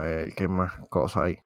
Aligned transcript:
ver 0.00 0.34
qué 0.34 0.48
más 0.48 0.72
cosas 0.88 1.24
hay. 1.24 1.38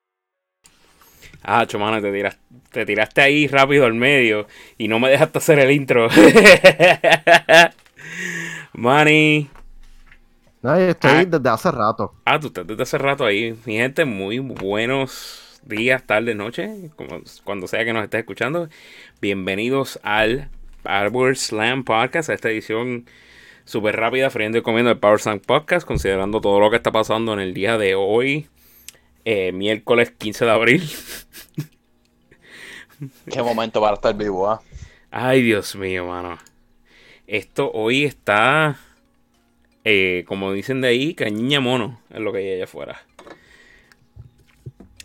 Ah, 1.43 1.65
chumano, 1.67 2.01
te, 2.01 2.11
tiras, 2.13 2.39
te 2.73 2.85
tiraste 2.85 3.21
ahí 3.21 3.47
rápido 3.47 3.85
al 3.87 3.95
medio 3.95 4.47
y 4.79 4.89
no 4.89 4.99
me 4.99 5.09
dejaste 5.11 5.39
hacer 5.39 5.59
el 5.61 5.71
intro. 5.71 6.09
Manny. 8.73 9.49
No, 10.63 10.75
estoy 10.75 11.11
Ah. 11.11 11.25
desde 11.25 11.49
hace 11.49 11.71
rato. 11.71 12.15
Ah, 12.25 12.41
tú 12.41 12.49
estás 12.49 12.67
desde 12.67 12.83
hace 12.83 12.99
rato 12.99 13.25
ahí. 13.25 13.57
Mi 13.65 13.77
gente, 13.77 14.05
muy 14.05 14.39
buenos 14.39 15.61
días, 15.65 16.03
tardes, 16.05 16.37
noches, 16.37 16.71
como, 16.97 17.21
cuando 17.45 17.67
sea 17.69 17.85
que 17.85 17.93
nos 17.93 18.05
estés 18.05 18.21
escuchando. 18.21 18.69
Bienvenidos 19.21 20.01
al 20.03 20.51
Power 20.83 21.37
Slam 21.37 21.85
Podcast, 21.85 22.31
a 22.31 22.35
esta 22.35 22.51
edición 22.51 23.07
súper 23.67 23.97
rápida, 23.97 24.31
friendo 24.31 24.57
y 24.57 24.63
comiendo 24.63 24.91
el 24.91 24.99
Power 24.99 25.21
Slam 25.21 25.41
Podcast, 25.41 25.87
considerando 25.87 26.41
todo 26.41 26.61
lo 26.61 26.71
que 26.71 26.77
está 26.77 26.93
pasando 26.93 27.35
en 27.35 27.41
el 27.41 27.53
día 27.53 27.77
de 27.77 27.95
hoy, 27.95 28.49
eh, 29.27 29.53
miércoles 29.53 30.13
15 30.13 30.47
de 30.47 30.51
abril. 30.51 30.89
Qué 33.31 33.43
momento 33.43 33.81
para 33.81 33.95
estar 33.95 34.17
vivo, 34.17 34.49
¿ah? 34.49 34.63
Ay, 35.11 35.43
Dios 35.43 35.77
mío, 35.77 36.07
mano. 36.07 36.39
Esto 37.27 37.71
hoy 37.73 38.05
está, 38.05 38.79
eh, 39.85 40.25
como 40.27 40.53
dicen 40.53 40.81
de 40.81 40.89
ahí, 40.89 41.15
cañiña 41.15 41.61
mono, 41.61 42.01
es 42.11 42.21
lo 42.21 42.33
que 42.33 42.39
hay 42.39 42.53
allá 42.53 42.65
afuera. 42.65 43.03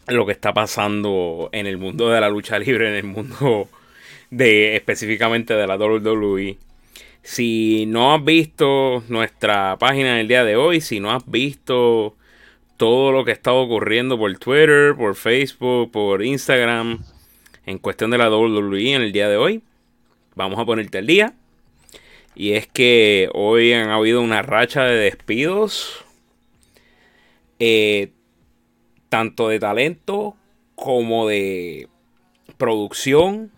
Lo 0.08 0.26
que 0.26 0.32
está 0.32 0.54
pasando 0.54 1.50
en 1.52 1.66
el 1.66 1.78
mundo 1.78 2.10
de 2.10 2.22
la 2.22 2.30
lucha 2.30 2.60
libre, 2.60 2.90
en 2.90 2.96
el 2.96 3.04
mundo 3.04 3.68
de 4.30 4.76
específicamente 4.76 5.56
de 5.56 5.68
la 5.68 5.78
WWE. 5.78 6.58
Si 7.24 7.86
no 7.88 8.14
has 8.14 8.24
visto 8.24 9.04
nuestra 9.08 9.78
página 9.78 10.14
en 10.14 10.18
el 10.20 10.28
día 10.28 10.44
de 10.44 10.56
hoy, 10.56 10.82
si 10.82 11.00
no 11.00 11.12
has 11.12 11.24
visto 11.30 12.16
todo 12.78 13.12
lo 13.12 13.24
que 13.26 13.32
está 13.32 13.54
ocurriendo 13.54 14.18
por 14.18 14.36
Twitter, 14.38 14.96
por 14.96 15.16
Facebook, 15.16 15.92
por 15.92 16.24
Instagram, 16.24 17.04
en 17.66 17.78
cuestión 17.78 18.10
de 18.12 18.18
la 18.18 18.30
WWE 18.30 18.96
en 18.96 19.02
el 19.04 19.12
día 19.12 19.30
de 19.30 19.38
hoy, 19.38 19.62
vamos 20.36 20.60
a 20.60 20.66
ponerte 20.66 20.98
al 20.98 21.08
día. 21.08 21.34
Y 22.34 22.54
es 22.54 22.66
que 22.68 23.30
hoy 23.34 23.74
han 23.74 23.90
habido 23.90 24.22
una 24.22 24.42
racha 24.42 24.84
de 24.84 24.96
despidos. 24.96 26.06
eh, 27.60 28.14
tanto 29.10 29.50
de 29.50 29.60
talento 29.60 30.36
como 30.74 31.28
de 31.28 31.90
producción. 32.58 33.52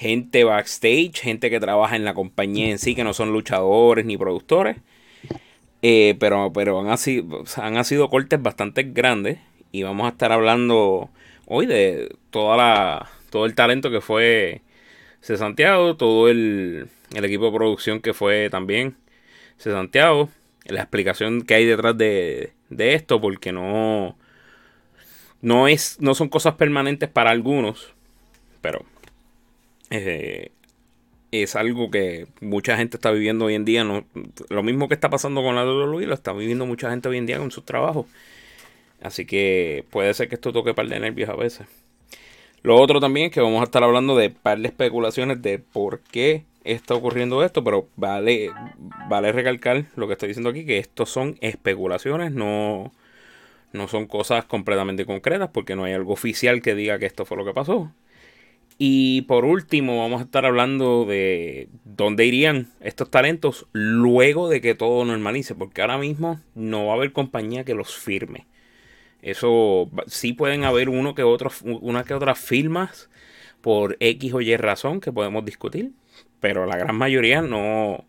Gente 0.00 0.44
backstage, 0.44 1.12
gente 1.20 1.50
que 1.50 1.60
trabaja 1.60 1.94
en 1.94 2.06
la 2.06 2.14
compañía 2.14 2.70
en 2.70 2.78
sí, 2.78 2.94
que 2.94 3.04
no 3.04 3.12
son 3.12 3.32
luchadores 3.34 4.06
ni 4.06 4.16
productores. 4.16 4.78
Eh, 5.82 6.16
pero 6.18 6.52
pero 6.54 6.80
han, 6.80 6.96
sido, 6.96 7.44
han 7.56 7.84
sido 7.84 8.08
cortes 8.08 8.40
bastante 8.40 8.84
grandes. 8.84 9.40
Y 9.72 9.82
vamos 9.82 10.06
a 10.06 10.10
estar 10.10 10.32
hablando 10.32 11.10
hoy 11.44 11.66
de 11.66 12.16
toda 12.30 12.56
la, 12.56 13.10
todo 13.28 13.44
el 13.44 13.54
talento 13.54 13.90
que 13.90 14.00
fue 14.00 14.62
C. 15.20 15.36
Santiago, 15.36 15.96
todo 15.96 16.30
el, 16.30 16.88
el 17.14 17.24
equipo 17.26 17.44
de 17.44 17.58
producción 17.58 18.00
que 18.00 18.14
fue 18.14 18.48
también 18.48 18.96
C. 19.58 19.70
Santiago, 19.70 20.30
la 20.64 20.80
explicación 20.80 21.42
que 21.42 21.52
hay 21.52 21.66
detrás 21.66 21.98
de, 21.98 22.54
de 22.70 22.94
esto, 22.94 23.20
porque 23.20 23.52
no, 23.52 24.16
no, 25.42 25.68
es, 25.68 25.98
no 26.00 26.14
son 26.14 26.30
cosas 26.30 26.54
permanentes 26.54 27.10
para 27.10 27.32
algunos, 27.32 27.92
pero 28.62 28.86
eh, 29.90 30.52
es 31.32 31.56
algo 31.56 31.90
que 31.90 32.26
mucha 32.40 32.76
gente 32.76 32.96
está 32.96 33.10
viviendo 33.10 33.46
hoy 33.46 33.54
en 33.54 33.64
día. 33.64 33.84
No, 33.84 34.04
lo 34.48 34.62
mismo 34.62 34.88
que 34.88 34.94
está 34.94 35.10
pasando 35.10 35.42
con 35.42 35.54
la 35.54 35.64
WWE 35.64 36.06
lo 36.06 36.14
está 36.14 36.32
viviendo 36.32 36.66
mucha 36.66 36.90
gente 36.90 37.08
hoy 37.08 37.18
en 37.18 37.26
día 37.26 37.38
con 37.38 37.50
sus 37.50 37.64
trabajos. 37.64 38.06
Así 39.02 39.26
que 39.26 39.84
puede 39.90 40.12
ser 40.14 40.28
que 40.28 40.34
esto 40.36 40.52
toque 40.52 40.74
par 40.74 40.88
de 40.88 41.00
nervios 41.00 41.28
a 41.30 41.36
veces. 41.36 41.66
Lo 42.62 42.78
otro 42.78 43.00
también 43.00 43.26
es 43.26 43.32
que 43.32 43.40
vamos 43.40 43.60
a 43.62 43.64
estar 43.64 43.82
hablando 43.82 44.16
de 44.16 44.30
par 44.30 44.58
de 44.58 44.68
especulaciones 44.68 45.40
de 45.40 45.58
por 45.58 46.00
qué 46.00 46.44
está 46.64 46.94
ocurriendo 46.94 47.42
esto, 47.42 47.64
pero 47.64 47.88
vale, 47.96 48.50
vale 49.08 49.32
recalcar 49.32 49.86
lo 49.96 50.06
que 50.06 50.12
estoy 50.12 50.28
diciendo 50.28 50.50
aquí, 50.50 50.66
que 50.66 50.78
estos 50.78 51.08
son 51.08 51.38
especulaciones, 51.40 52.32
no, 52.32 52.92
no 53.72 53.88
son 53.88 54.06
cosas 54.06 54.44
completamente 54.44 55.06
concretas, 55.06 55.48
porque 55.50 55.74
no 55.74 55.84
hay 55.84 55.94
algo 55.94 56.12
oficial 56.12 56.60
que 56.60 56.74
diga 56.74 56.98
que 56.98 57.06
esto 57.06 57.24
fue 57.24 57.38
lo 57.38 57.46
que 57.46 57.54
pasó. 57.54 57.90
Y 58.82 59.20
por 59.22 59.44
último, 59.44 59.98
vamos 59.98 60.22
a 60.22 60.24
estar 60.24 60.46
hablando 60.46 61.04
de 61.04 61.68
dónde 61.84 62.24
irían 62.24 62.68
estos 62.80 63.10
talentos 63.10 63.66
luego 63.72 64.48
de 64.48 64.62
que 64.62 64.74
todo 64.74 65.04
normalice, 65.04 65.54
porque 65.54 65.82
ahora 65.82 65.98
mismo 65.98 66.40
no 66.54 66.86
va 66.86 66.92
a 66.94 66.96
haber 66.96 67.12
compañía 67.12 67.62
que 67.62 67.74
los 67.74 67.94
firme. 67.94 68.46
Eso 69.20 69.90
sí 70.06 70.32
pueden 70.32 70.64
haber 70.64 70.88
uno 70.88 71.14
que 71.14 71.22
otro, 71.22 71.50
una 71.62 72.04
que 72.04 72.14
otras 72.14 72.38
firmas 72.38 73.10
por 73.60 73.98
X 74.00 74.32
o 74.32 74.40
Y 74.40 74.56
razón 74.56 75.02
que 75.02 75.12
podemos 75.12 75.44
discutir, 75.44 75.90
pero 76.40 76.64
la 76.64 76.78
gran 76.78 76.96
mayoría 76.96 77.42
no. 77.42 78.06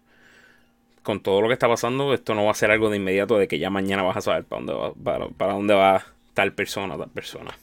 Con 1.04 1.20
todo 1.22 1.42
lo 1.42 1.50
que 1.50 1.54
está 1.54 1.68
pasando, 1.68 2.14
esto 2.14 2.34
no 2.34 2.46
va 2.46 2.52
a 2.52 2.54
ser 2.54 2.72
algo 2.72 2.90
de 2.90 2.96
inmediato 2.96 3.38
de 3.38 3.50
que 3.50 3.60
ya 3.60 3.70
mañana 3.70 4.04
vas 4.04 4.16
a 4.16 4.22
saber 4.22 4.46
para 4.46 4.62
dónde 4.62 4.74
va, 4.74 4.94
para, 4.94 5.28
para 5.28 5.52
dónde 5.52 5.74
va 5.74 6.06
tal 6.34 6.54
persona, 6.54 6.98
tal 6.98 7.10
persona. 7.10 7.58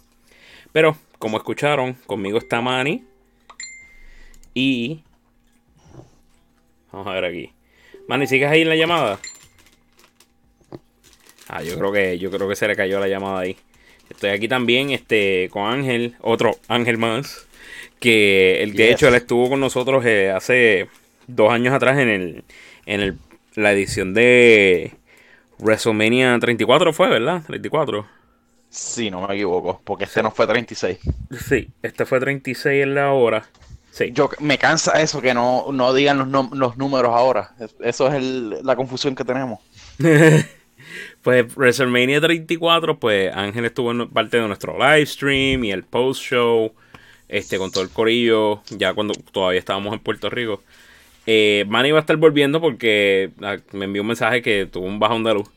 Pero, 0.72 0.98
como 1.18 1.36
escucharon, 1.36 1.94
conmigo 2.06 2.38
está 2.38 2.60
Manny. 2.60 3.04
Y. 4.54 5.02
Vamos 6.92 7.06
a 7.06 7.12
ver 7.12 7.24
aquí. 7.24 7.52
Manny, 8.08 8.26
¿sigues 8.26 8.48
ahí 8.50 8.62
en 8.62 8.68
la 8.70 8.76
llamada? 8.76 9.18
Ah, 11.48 11.62
yo 11.62 11.78
creo 11.78 11.92
que 11.92 12.18
yo 12.18 12.30
creo 12.30 12.48
que 12.48 12.56
se 12.56 12.68
le 12.68 12.76
cayó 12.76 13.00
la 13.00 13.08
llamada 13.08 13.40
ahí. 13.40 13.56
Estoy 14.10 14.30
aquí 14.30 14.48
también 14.48 14.90
este 14.90 15.48
con 15.50 15.70
Ángel, 15.70 16.16
otro 16.20 16.58
Ángel 16.68 16.98
más, 16.98 17.46
que 18.00 18.62
el, 18.62 18.74
de 18.74 18.88
Yes. 18.88 18.92
hecho 18.92 19.08
él 19.08 19.14
estuvo 19.14 19.48
con 19.50 19.60
nosotros 19.60 20.04
eh, 20.06 20.30
hace 20.30 20.88
dos 21.26 21.52
años 21.52 21.74
atrás 21.74 21.98
en 21.98 22.08
el 22.08 22.44
en 22.86 23.00
el, 23.00 23.18
la 23.54 23.72
edición 23.72 24.14
de 24.14 24.92
WrestleMania 25.58 26.38
34 26.38 26.92
fue, 26.92 27.08
¿verdad? 27.08 27.42
34. 27.46 28.06
Sí, 28.70 29.10
no 29.10 29.26
me 29.26 29.34
equivoco, 29.34 29.80
porque 29.84 30.04
este 30.04 30.22
no 30.22 30.30
fue 30.30 30.46
36. 30.46 30.98
Sí, 31.48 31.68
este 31.82 32.04
fue 32.04 32.20
36 32.20 32.82
en 32.82 32.94
la 32.94 33.12
hora. 33.12 33.46
Sí. 33.90 34.10
Yo 34.12 34.30
me 34.40 34.58
cansa 34.58 35.00
eso 35.00 35.20
que 35.22 35.32
no, 35.34 35.66
no 35.72 35.92
digan 35.94 36.30
los, 36.30 36.50
los 36.52 36.76
números 36.76 37.12
ahora. 37.14 37.52
Es- 37.58 37.74
Eso 37.80 38.08
es 38.08 38.14
el- 38.14 38.58
la 38.64 38.76
confusión 38.76 39.14
que 39.14 39.24
tenemos. 39.24 39.60
Pues 41.22 41.54
WrestleMania 41.54 42.20
34, 42.20 42.98
pues 42.98 43.34
Ángel 43.34 43.64
estuvo 43.64 43.90
en 43.90 44.08
parte 44.08 44.38
de 44.38 44.46
nuestro 44.46 44.78
live 44.78 45.04
stream 45.06 45.64
y 45.64 45.72
el 45.72 45.82
post 45.84 46.22
show, 46.22 46.72
este, 47.28 47.58
con 47.58 47.70
todo 47.70 47.82
el 47.82 47.90
corillo, 47.90 48.62
ya 48.70 48.94
cuando 48.94 49.12
todavía 49.32 49.58
estábamos 49.58 49.92
en 49.92 49.98
Puerto 50.00 50.30
Rico. 50.30 50.62
Eh, 51.26 51.64
Manny 51.68 51.90
va 51.90 51.98
a 51.98 52.00
estar 52.02 52.16
volviendo 52.16 52.60
porque 52.60 53.32
ah, 53.42 53.56
me 53.72 53.84
envió 53.86 54.02
un 54.02 54.08
mensaje 54.08 54.40
que 54.40 54.66
tuvo 54.66 54.86
un 54.86 54.98
bajón 54.98 55.24
de 55.24 55.34
luz, 55.34 55.48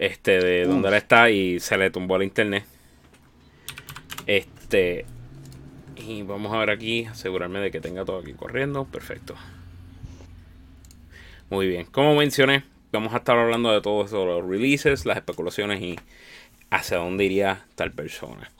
este, 0.00 0.40
de 0.40 0.64
donde 0.64 0.88
él 0.88 0.94
está 0.94 1.28
y 1.28 1.60
se 1.60 1.76
le 1.76 1.90
tumbó 1.90 2.16
la 2.16 2.24
internet. 2.24 2.64
Este, 4.26 5.04
y 5.94 6.22
vamos 6.22 6.54
a 6.54 6.58
ver 6.58 6.70
aquí, 6.70 7.04
asegurarme 7.04 7.60
de 7.60 7.70
que 7.70 7.82
tenga 7.82 8.06
todo 8.06 8.20
aquí 8.20 8.32
corriendo, 8.32 8.86
perfecto. 8.86 9.34
Muy 11.50 11.68
bien, 11.68 11.84
como 11.84 12.14
mencioné, 12.14 12.64
vamos 12.90 13.12
a 13.12 13.18
estar 13.18 13.36
hablando 13.36 13.70
de 13.72 13.82
todo 13.82 14.06
eso, 14.06 14.24
los 14.24 14.42
releases, 14.42 15.04
las 15.04 15.18
especulaciones 15.18 15.82
y 15.82 15.98
hacia 16.70 16.96
dónde 16.96 17.26
iría 17.26 17.66
tal 17.74 17.92
persona. 17.92 18.50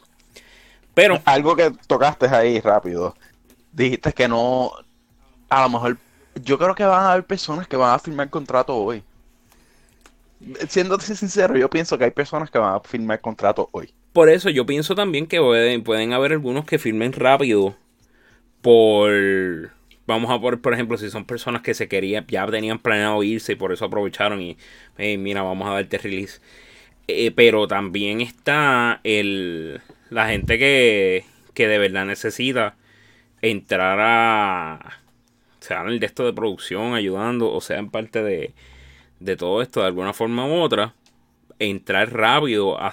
Pero, 0.92 1.22
Algo 1.24 1.56
que 1.56 1.72
tocaste 1.86 2.26
ahí 2.26 2.60
rápido. 2.60 3.16
Dijiste 3.72 4.12
que 4.12 4.28
no. 4.28 4.72
A 5.48 5.62
lo 5.62 5.70
mejor. 5.70 5.96
Yo 6.34 6.58
creo 6.58 6.74
que 6.74 6.84
van 6.84 7.04
a 7.04 7.12
haber 7.12 7.24
personas 7.24 7.66
que 7.66 7.76
van 7.76 7.94
a 7.94 7.98
firmar 7.98 8.28
contrato 8.28 8.76
hoy. 8.76 9.02
Siendo 10.68 10.98
sincero, 11.00 11.56
yo 11.56 11.68
pienso 11.68 11.98
que 11.98 12.04
hay 12.04 12.10
personas 12.10 12.50
que 12.50 12.58
van 12.58 12.74
a 12.74 12.80
firmar 12.80 13.20
contrato 13.20 13.68
hoy. 13.72 13.92
por 14.12 14.28
eso 14.28 14.50
yo 14.50 14.66
pienso 14.66 14.94
también 14.94 15.26
que 15.26 15.38
pueden, 15.84 16.12
haber 16.12 16.32
algunos 16.32 16.64
que 16.64 16.78
firmen 16.78 17.12
rápido 17.12 17.76
por... 18.62 19.70
Vamos 20.06 20.30
a 20.32 20.40
por, 20.40 20.60
por 20.60 20.74
ejemplo, 20.74 20.98
si 20.98 21.08
son 21.08 21.24
personas 21.24 21.62
que 21.62 21.72
se 21.72 21.86
querían, 21.86 22.26
ya 22.26 22.44
tenían 22.46 22.80
planeado 22.80 23.22
irse 23.22 23.52
y 23.52 23.56
por 23.56 23.72
eso 23.72 23.84
aprovecharon 23.84 24.42
y, 24.42 24.56
"Hey, 24.98 25.16
mira, 25.18 25.42
vamos 25.42 25.68
a 25.68 25.74
darte 25.74 25.98
release. 25.98 26.40
Eh, 27.06 27.30
pero 27.32 27.68
también 27.68 28.20
está 28.20 29.00
el, 29.04 29.80
la 30.10 30.28
gente 30.28 30.58
que, 30.58 31.24
que 31.54 31.68
de 31.68 31.78
verdad 31.78 32.06
necesita 32.06 32.76
entrar 33.42 33.98
a, 34.00 35.00
sea 35.60 35.82
en 35.82 35.88
el 35.88 36.00
de 36.00 36.06
esto 36.06 36.24
de 36.24 36.32
producción, 36.32 36.94
ayudando, 36.94 37.52
o 37.52 37.60
sea 37.60 37.78
en 37.78 37.90
parte 37.90 38.22
de, 38.22 38.52
de 39.20 39.36
todo 39.36 39.62
esto 39.62 39.80
de 39.80 39.86
alguna 39.86 40.12
forma 40.12 40.46
u 40.46 40.60
otra, 40.60 40.94
entrar 41.58 42.12
rápido 42.12 42.80
a, 42.80 42.92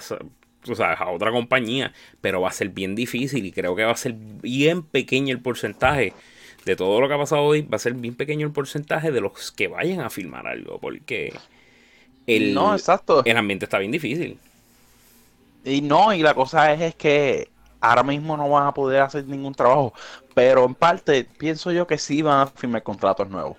o 0.68 0.74
sea, 0.74 0.92
a 0.92 1.10
otra 1.10 1.32
compañía, 1.32 1.92
pero 2.20 2.40
va 2.40 2.50
a 2.50 2.52
ser 2.52 2.68
bien 2.68 2.94
difícil 2.94 3.44
y 3.46 3.52
creo 3.52 3.74
que 3.74 3.84
va 3.84 3.92
a 3.92 3.96
ser 3.96 4.14
bien 4.14 4.82
pequeño 4.82 5.34
el 5.34 5.40
porcentaje 5.40 6.14
de 6.64 6.76
todo 6.76 7.00
lo 7.00 7.08
que 7.08 7.14
ha 7.14 7.18
pasado 7.18 7.42
hoy, 7.42 7.62
va 7.62 7.76
a 7.76 7.80
ser 7.80 7.94
bien 7.94 8.14
pequeño 8.14 8.46
el 8.46 8.52
porcentaje 8.52 9.10
de 9.10 9.20
los 9.20 9.52
que 9.52 9.68
vayan 9.68 10.00
a 10.00 10.10
filmar 10.10 10.46
algo, 10.46 10.78
porque 10.78 11.32
el, 12.26 12.52
No, 12.54 12.74
exacto. 12.74 13.22
el 13.24 13.36
ambiente 13.36 13.64
está 13.64 13.78
bien 13.78 13.92
difícil. 13.92 14.38
Y 15.64 15.80
no, 15.80 16.12
y 16.12 16.22
la 16.22 16.34
cosa 16.34 16.72
es, 16.72 16.80
es 16.80 16.94
que 16.94 17.50
ahora 17.80 18.02
mismo 18.02 18.36
no 18.36 18.48
van 18.48 18.66
a 18.66 18.74
poder 18.74 19.00
hacer 19.02 19.26
ningún 19.26 19.54
trabajo. 19.54 19.92
Pero 20.34 20.64
en 20.64 20.74
parte 20.74 21.24
pienso 21.24 21.72
yo 21.72 21.86
que 21.86 21.98
sí 21.98 22.22
van 22.22 22.40
a 22.40 22.46
firmar 22.46 22.82
contratos 22.82 23.28
nuevos. 23.28 23.56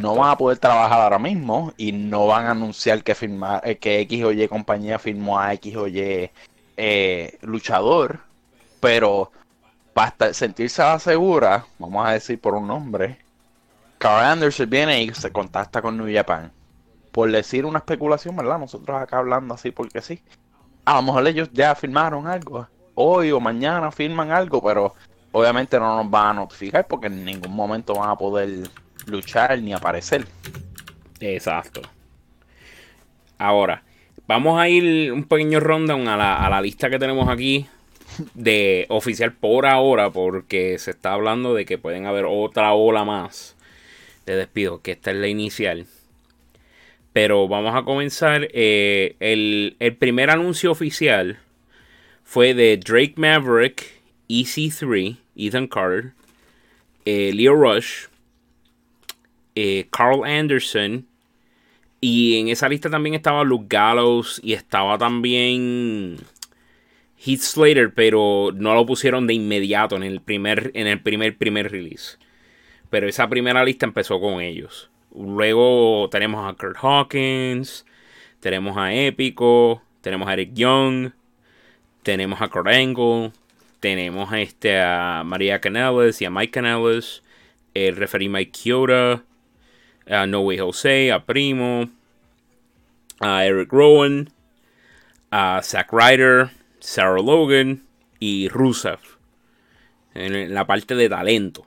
No 0.00 0.16
van 0.16 0.30
a 0.30 0.36
poder 0.36 0.58
trabajar 0.58 1.00
ahora 1.00 1.18
mismo 1.18 1.72
y 1.76 1.92
no 1.92 2.26
van 2.26 2.46
a 2.46 2.50
anunciar 2.52 3.02
que 3.02 3.14
firmar, 3.14 3.60
eh, 3.64 3.78
que 3.78 4.00
X 4.00 4.24
o 4.24 4.32
Y 4.32 4.48
compañía 4.48 4.98
firmó 4.98 5.38
a 5.38 5.52
X 5.54 5.76
o 5.76 5.86
Y 5.86 6.30
eh, 6.76 7.38
luchador. 7.42 8.20
Pero 8.80 9.30
para 9.92 10.32
sentirse 10.32 10.82
segura, 10.98 11.66
vamos 11.78 12.06
a 12.06 12.12
decir 12.12 12.40
por 12.40 12.54
un 12.54 12.66
nombre, 12.66 13.18
Carl 13.98 14.24
Anderson 14.24 14.70
viene 14.70 15.02
y 15.02 15.14
se 15.14 15.30
contacta 15.30 15.82
con 15.82 15.96
New 15.96 16.12
Japan. 16.12 16.50
Por 17.12 17.30
decir 17.30 17.66
una 17.66 17.78
especulación, 17.78 18.36
¿verdad? 18.36 18.58
Nosotros 18.58 19.00
acá 19.00 19.18
hablando 19.18 19.54
así 19.54 19.70
porque 19.70 20.00
sí. 20.00 20.22
A 20.84 20.94
lo 20.96 21.02
mejor 21.02 21.26
ellos 21.28 21.50
ya 21.52 21.74
firmaron 21.74 22.26
algo. 22.26 22.66
Hoy 22.94 23.30
o 23.30 23.40
mañana 23.40 23.90
firman 23.90 24.30
algo, 24.30 24.62
pero 24.62 24.94
obviamente 25.32 25.78
no 25.78 26.02
nos 26.02 26.10
van 26.10 26.28
a 26.28 26.40
notificar 26.40 26.86
porque 26.86 27.08
en 27.08 27.24
ningún 27.24 27.54
momento 27.54 27.94
van 27.94 28.10
a 28.10 28.16
poder 28.16 28.70
luchar 29.06 29.60
ni 29.60 29.72
aparecer. 29.72 30.26
Exacto. 31.20 31.82
Ahora, 33.38 33.82
vamos 34.26 34.60
a 34.60 34.68
ir 34.68 35.12
un 35.12 35.24
pequeño 35.24 35.60
rundown 35.60 36.08
a 36.08 36.16
la, 36.16 36.36
a 36.36 36.50
la 36.50 36.60
lista 36.60 36.90
que 36.90 36.98
tenemos 36.98 37.28
aquí 37.28 37.66
de 38.34 38.86
oficial 38.88 39.32
por 39.32 39.66
ahora, 39.66 40.10
porque 40.10 40.78
se 40.78 40.90
está 40.90 41.12
hablando 41.12 41.54
de 41.54 41.64
que 41.64 41.78
pueden 41.78 42.06
haber 42.06 42.26
otra 42.28 42.72
ola 42.72 43.04
más 43.04 43.56
de 44.26 44.36
despido, 44.36 44.82
que 44.82 44.92
esta 44.92 45.10
es 45.10 45.16
la 45.16 45.28
inicial. 45.28 45.86
Pero 47.12 47.48
vamos 47.48 47.74
a 47.74 47.82
comenzar. 47.82 48.48
eh, 48.52 49.16
el, 49.20 49.76
el 49.80 49.96
primer 49.96 50.30
anuncio 50.30 50.70
oficial 50.70 51.38
fue 52.24 52.54
de 52.54 52.76
Drake 52.76 53.14
Maverick, 53.16 54.00
EC3, 54.28 55.16
Ethan 55.34 55.66
Carter, 55.66 56.12
eh, 57.04 57.32
Leo 57.34 57.54
Rush, 57.54 58.06
eh, 59.54 59.86
Carl 59.90 60.24
Anderson. 60.24 61.06
Y 62.00 62.38
en 62.38 62.48
esa 62.48 62.68
lista 62.68 62.88
también 62.88 63.14
estaba 63.14 63.44
Luke 63.44 63.66
Gallows 63.68 64.40
y 64.42 64.54
estaba 64.54 64.96
también 64.96 66.16
Heath 67.24 67.40
Slater, 67.40 67.92
pero 67.92 68.50
no 68.54 68.74
lo 68.74 68.86
pusieron 68.86 69.26
de 69.26 69.34
inmediato 69.34 69.96
en 69.96 70.04
el 70.04 70.20
primer, 70.20 70.70
en 70.74 70.86
el 70.86 71.00
primer, 71.00 71.36
primer 71.36 71.70
release. 71.70 72.16
Pero 72.88 73.06
esa 73.06 73.28
primera 73.28 73.64
lista 73.64 73.84
empezó 73.84 74.20
con 74.20 74.40
ellos. 74.40 74.90
Luego 75.14 76.08
tenemos 76.10 76.48
a 76.48 76.56
Kurt 76.56 76.78
Hawkins, 76.80 77.84
tenemos 78.40 78.76
a 78.76 78.94
Épico, 78.94 79.82
tenemos 80.00 80.28
a 80.28 80.32
Eric 80.32 80.54
Young, 80.54 81.10
tenemos 82.02 82.40
a 82.40 82.48
Kurt 82.48 82.68
Angle, 82.68 83.32
tenemos 83.80 84.32
a, 84.32 84.40
este, 84.40 84.80
a 84.80 85.22
María 85.24 85.60
Canales 85.60 86.20
y 86.22 86.24
a 86.24 86.30
Mike 86.30 86.52
Canales, 86.52 87.22
el 87.74 87.96
referee 87.96 88.28
Mike 88.28 88.52
Kyoto, 88.52 89.22
a 90.10 90.26
No 90.26 90.40
Way 90.40 90.58
Jose, 90.58 91.12
a 91.12 91.24
Primo, 91.24 91.88
a 93.20 93.44
Eric 93.44 93.72
Rowan, 93.72 94.30
a 95.30 95.62
Zack 95.62 95.92
Ryder, 95.92 96.50
Sarah 96.80 97.22
Logan 97.22 97.84
y 98.18 98.48
Rusev. 98.48 98.98
En 100.14 100.52
la 100.52 100.66
parte 100.66 100.96
de 100.96 101.08
talento. 101.08 101.66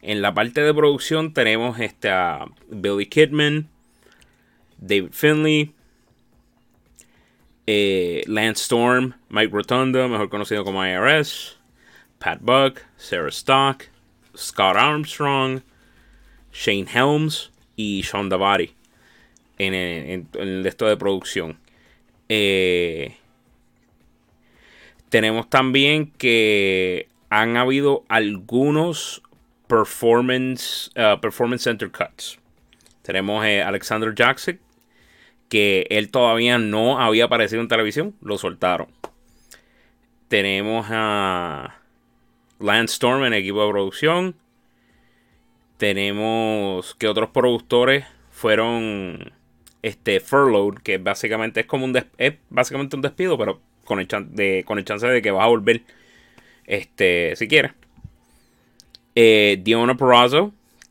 En 0.00 0.22
la 0.22 0.32
parte 0.32 0.62
de 0.62 0.72
producción 0.72 1.34
tenemos 1.34 1.78
este, 1.78 2.08
a 2.08 2.46
Billy 2.70 3.04
Kidman, 3.04 3.68
David 4.78 5.12
Finley, 5.12 5.74
eh, 7.66 8.22
Lance 8.26 8.62
Storm, 8.62 9.14
Mike 9.28 9.52
Rotundo, 9.52 10.08
mejor 10.08 10.30
conocido 10.30 10.64
como 10.64 10.82
IRS, 10.82 11.58
Pat 12.18 12.40
Buck, 12.40 12.80
Sarah 12.96 13.28
Stock, 13.28 13.84
Scott 14.34 14.76
Armstrong, 14.76 15.60
Shane 16.50 16.86
Helms 16.86 17.49
y 17.80 18.02
Sean 18.02 18.28
Davari 18.28 18.74
en, 19.58 19.74
en, 19.74 20.28
en 20.34 20.48
el 20.48 20.66
esto 20.66 20.86
de 20.86 20.96
producción. 20.96 21.58
Eh, 22.28 23.16
tenemos 25.08 25.48
también 25.48 26.12
que 26.12 27.08
han 27.30 27.56
habido 27.56 28.04
algunos 28.08 29.22
performance, 29.66 30.90
uh, 30.96 31.20
performance 31.20 31.62
center 31.62 31.90
cuts. 31.90 32.38
Tenemos 33.02 33.44
eh, 33.44 33.62
Alexander 33.62 34.14
Jackson, 34.14 34.60
que 35.48 35.86
él 35.90 36.10
todavía 36.10 36.58
no 36.58 37.00
había 37.00 37.24
aparecido 37.24 37.62
en 37.62 37.68
televisión, 37.68 38.14
lo 38.20 38.36
soltaron. 38.36 38.88
Tenemos 40.28 40.86
a 40.90 41.76
Lance 42.60 42.94
Storm 42.94 43.24
en 43.24 43.32
equipo 43.34 43.64
de 43.64 43.70
producción. 43.72 44.36
Tenemos 45.80 46.94
que 46.96 47.08
otros 47.08 47.30
productores 47.30 48.06
fueron 48.30 49.32
este 49.82 50.20
furloughed, 50.20 50.82
que 50.82 50.98
básicamente 50.98 51.60
es 51.60 51.66
como 51.66 51.86
un 51.86 51.96
es 52.18 52.34
básicamente 52.50 52.96
un 52.96 53.02
despido, 53.02 53.38
pero 53.38 53.62
con 53.86 53.98
el, 54.00 54.08
chan- 54.08 54.34
de, 54.34 54.64
con 54.66 54.78
el 54.78 54.84
chance 54.84 55.06
de 55.08 55.22
que 55.22 55.32
vas 55.32 55.44
a 55.44 55.48
volver 55.48 55.82
este 56.66 57.36
si 57.36 57.48
quieres. 57.48 57.72
Eh, 59.14 59.58
Diona 59.62 59.96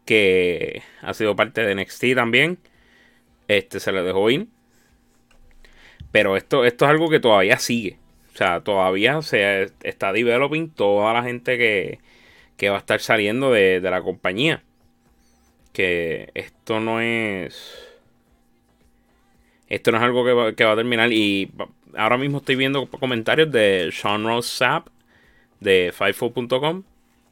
que 0.05 0.81
ha 1.01 1.13
sido 1.13 1.35
parte 1.35 1.61
de 1.63 1.71
NXT 1.73 2.15
también. 2.15 2.57
Este 3.47 3.79
se 3.81 3.91
le 3.93 4.03
dejó 4.03 4.29
ir. 4.31 4.47
Pero 6.11 6.37
esto, 6.37 6.65
esto 6.65 6.85
es 6.85 6.91
algo 6.91 7.09
que 7.09 7.19
todavía 7.19 7.57
sigue. 7.59 7.97
O 8.33 8.37
sea, 8.37 8.61
todavía 8.61 9.21
se 9.21 9.71
está 9.83 10.11
developing 10.13 10.69
toda 10.71 11.13
la 11.13 11.23
gente 11.23 11.57
que, 11.57 11.99
que 12.57 12.69
va 12.69 12.77
a 12.77 12.79
estar 12.79 13.01
saliendo 13.01 13.51
de, 13.51 13.81
de 13.81 13.91
la 13.91 14.01
compañía. 14.03 14.63
Que 15.79 16.29
esto 16.33 16.81
no 16.81 16.99
es. 16.99 17.87
Esto 19.69 19.93
no 19.93 19.97
es 19.97 20.03
algo 20.03 20.25
que 20.25 20.33
va, 20.33 20.51
que 20.51 20.65
va 20.65 20.73
a 20.73 20.75
terminar. 20.75 21.09
Y 21.13 21.53
ahora 21.95 22.17
mismo 22.17 22.39
estoy 22.39 22.57
viendo 22.57 22.87
comentarios 22.87 23.49
de 23.49 23.89
Sean 23.93 24.25
Ross 24.25 24.47
Sapp 24.47 24.89
de 25.61 25.93
FIFO.com 25.97 26.83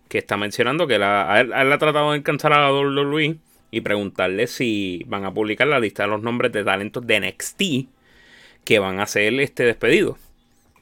que 0.07 0.19
está 0.19 0.37
mencionando 0.37 0.87
que 0.87 0.97
la, 0.97 1.41
él, 1.41 1.51
ha 1.51 1.77
tratado 1.77 2.11
de 2.11 2.19
alcanzar 2.19 2.53
a 2.53 2.71
WWE 2.71 3.35
y 3.69 3.81
preguntarle 3.81 4.47
si 4.47 5.03
van 5.07 5.25
a 5.25 5.33
publicar 5.33 5.67
la 5.67 5.81
lista 5.81 6.03
de 6.03 6.09
los 6.09 6.21
nombres 6.21 6.53
de 6.53 6.63
talentos 6.63 7.05
de 7.05 7.19
NXT 7.19 7.61
que 8.63 8.79
van 8.79 9.01
a 9.01 9.07
ser 9.07 9.33
este 9.41 9.63
despedido 9.63 10.17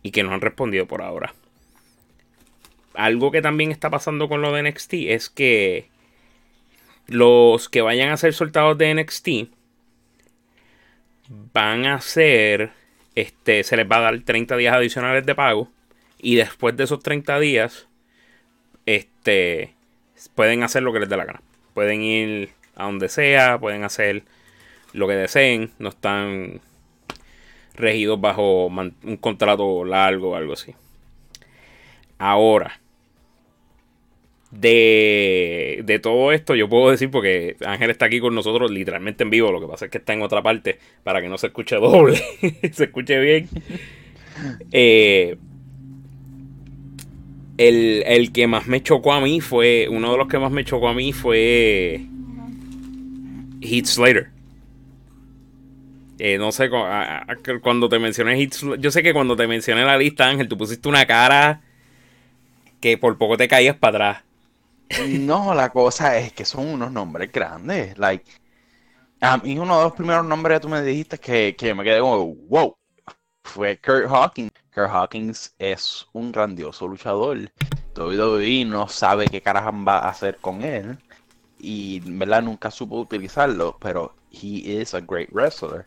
y 0.04 0.12
que 0.12 0.22
no 0.22 0.36
han 0.36 0.42
respondido 0.42 0.86
por 0.86 1.02
ahora. 1.02 1.34
Algo 2.94 3.32
que 3.32 3.42
también 3.42 3.72
está 3.72 3.90
pasando 3.90 4.30
con 4.30 4.44
lo 4.44 4.52
de 4.52 4.70
NXT 4.70 4.94
es 5.08 5.32
que 5.32 5.95
los 7.08 7.70
que 7.70 7.82
vayan 7.82 8.10
a 8.10 8.18
ser 8.18 8.34
soltados 8.34 8.78
de 8.78 8.94
NXT 8.94 9.28
van 11.54 11.86
a 11.86 12.02
ser 12.02 12.72
este 13.16 13.64
se 13.64 13.78
les 13.78 13.90
va 13.90 13.98
a 13.98 14.02
dar 14.02 14.20
30 14.20 14.58
días 14.58 14.76
adicionales 14.76 15.26
de 15.26 15.36
pago 15.36 15.70
y 16.20 16.36
después 16.36 16.76
de 16.76 16.84
esos 16.84 17.02
30 17.02 17.40
días 17.40 17.88
este 18.86 19.74
pueden 20.34 20.64
hacer 20.64 20.84
lo 20.84 20.94
que 20.94 21.00
les 21.00 21.10
dé 21.10 21.18
la 21.18 21.26
gana. 21.26 21.42
Pueden 21.74 22.02
ir 22.02 22.50
a 22.76 22.86
donde 22.86 23.10
sea, 23.10 23.60
pueden 23.60 23.84
hacer 23.84 24.24
lo 24.94 25.08
que 25.08 25.16
deseen, 25.16 25.72
no 25.78 25.90
están 25.90 26.62
regidos 27.76 28.20
bajo 28.20 28.68
un 28.68 29.18
contrato 29.20 29.84
largo 29.84 30.32
o 30.32 30.36
algo 30.36 30.54
así. 30.54 30.74
Ahora, 32.18 32.80
de, 34.52 35.82
de 35.86 36.00
todo 36.00 36.32
esto, 36.32 36.56
yo 36.56 36.70
puedo 36.70 36.92
decir, 36.92 37.12
porque 37.12 37.58
Ángel 37.66 37.90
está 37.92 38.06
aquí 38.06 38.20
con 38.20 38.36
nosotros 38.36 38.72
literalmente 38.72 39.24
en 39.24 39.30
vivo, 39.30 39.52
lo 39.52 39.60
que 39.62 39.68
pasa 39.68 39.86
es 39.86 39.92
que 39.92 39.98
está 40.00 40.14
en 40.14 40.22
otra 40.22 40.42
parte 40.44 40.80
para 41.04 41.22
que 41.22 41.30
no 41.30 41.38
se 41.38 41.48
escuche 41.48 41.76
doble, 41.78 42.18
se 42.72 42.86
escuche 42.86 43.20
bien. 43.20 43.50
Eh, 44.72 45.38
el, 47.58 48.04
el 48.06 48.32
que 48.32 48.48
más 48.48 48.68
me 48.68 48.84
chocó 48.84 49.14
a 49.14 49.22
mí 49.22 49.40
fue, 49.42 49.88
uno 49.90 50.12
de 50.12 50.18
los 50.18 50.28
que 50.28 50.40
más 50.40 50.52
me 50.52 50.66
chocó 50.66 50.90
a 50.90 50.94
mí 50.94 51.14
fue 51.14 52.06
Heath 53.62 53.88
Slater. 53.88 54.32
Eh, 56.18 56.38
no 56.38 56.52
sé, 56.54 56.70
cuando 57.62 57.90
te 57.90 58.00
mencioné 58.00 58.40
Heath 58.40 58.54
Sl- 58.54 58.80
yo 58.80 58.90
sé 58.92 59.04
que 59.04 59.12
cuando 59.14 59.36
te 59.36 59.48
mencioné 59.48 59.84
la 59.84 59.98
lista, 59.98 60.28
Ángel, 60.30 60.48
tú 60.48 60.58
pusiste 60.58 60.88
una 60.88 61.06
cara 61.06 61.62
que 62.80 62.98
por 62.98 63.18
poco 63.18 63.38
te 63.38 63.48
caías 63.48 63.76
para 63.78 64.10
atrás. 64.10 64.25
No, 65.20 65.54
la 65.54 65.70
cosa 65.70 66.18
es 66.18 66.34
que 66.34 66.46
son 66.46 66.68
unos 66.68 66.92
nombres 66.92 67.32
grandes. 67.32 67.98
Like, 67.98 68.26
a 69.22 69.38
mí 69.38 69.58
uno 69.58 69.78
de 69.78 69.84
los 69.86 69.94
primeros 69.94 70.26
nombres 70.26 70.58
que 70.58 70.62
tú 70.62 70.70
me 70.70 70.82
dijiste 70.82 71.18
que, 71.18 71.56
que 71.58 71.74
me 71.74 71.84
quedé 71.84 72.00
como, 72.00 72.36
wow, 72.50 72.78
fue 73.44 73.80
Kurt 73.80 74.08
Hawkins. 74.10 74.52
Kurt 74.74 74.90
Hawkins 74.90 75.54
es 75.60 76.06
un 76.14 76.32
grandioso 76.32 76.88
luchador. 76.88 77.52
WWE 77.96 78.66
no 78.66 78.88
sabe 78.88 79.28
qué 79.28 79.42
carajo 79.42 79.72
va 79.86 80.00
a 80.00 80.10
hacer 80.10 80.38
con 80.38 80.62
él. 80.64 80.98
Y, 81.60 82.02
¿verdad? 82.02 82.44
Nunca 82.44 82.70
supo 82.72 83.00
utilizarlo, 83.00 83.78
pero 83.80 84.14
he 84.32 84.80
is 84.82 84.94
a 84.94 85.02
great 85.02 85.30
wrestler. 85.32 85.86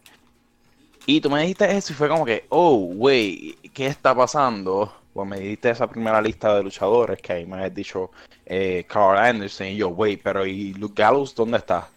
Y 1.06 1.20
tú 1.20 1.30
me 1.30 1.40
dijiste 1.40 1.76
eso 1.76 1.92
y 1.92 1.96
fue 1.96 2.08
como 2.08 2.24
que, 2.24 2.46
oh, 2.50 2.74
wey, 2.76 3.56
¿qué 3.72 3.86
está 3.86 4.14
pasando? 4.14 4.92
Pues 5.18 5.28
me 5.28 5.40
diste 5.40 5.68
esa 5.70 5.88
primera 5.88 6.22
lista 6.22 6.54
de 6.54 6.62
luchadores 6.62 7.20
que 7.20 7.32
ahí 7.32 7.44
me 7.44 7.64
has 7.64 7.74
dicho 7.74 8.12
eh, 8.46 8.86
Carl 8.88 9.18
Anderson 9.18 9.66
y 9.66 9.74
yo, 9.78 9.88
wey, 9.88 10.16
pero 10.16 10.46
¿y 10.46 10.72
Luke 10.74 10.94
Gallows 11.02 11.34
dónde 11.34 11.58
está? 11.58 11.88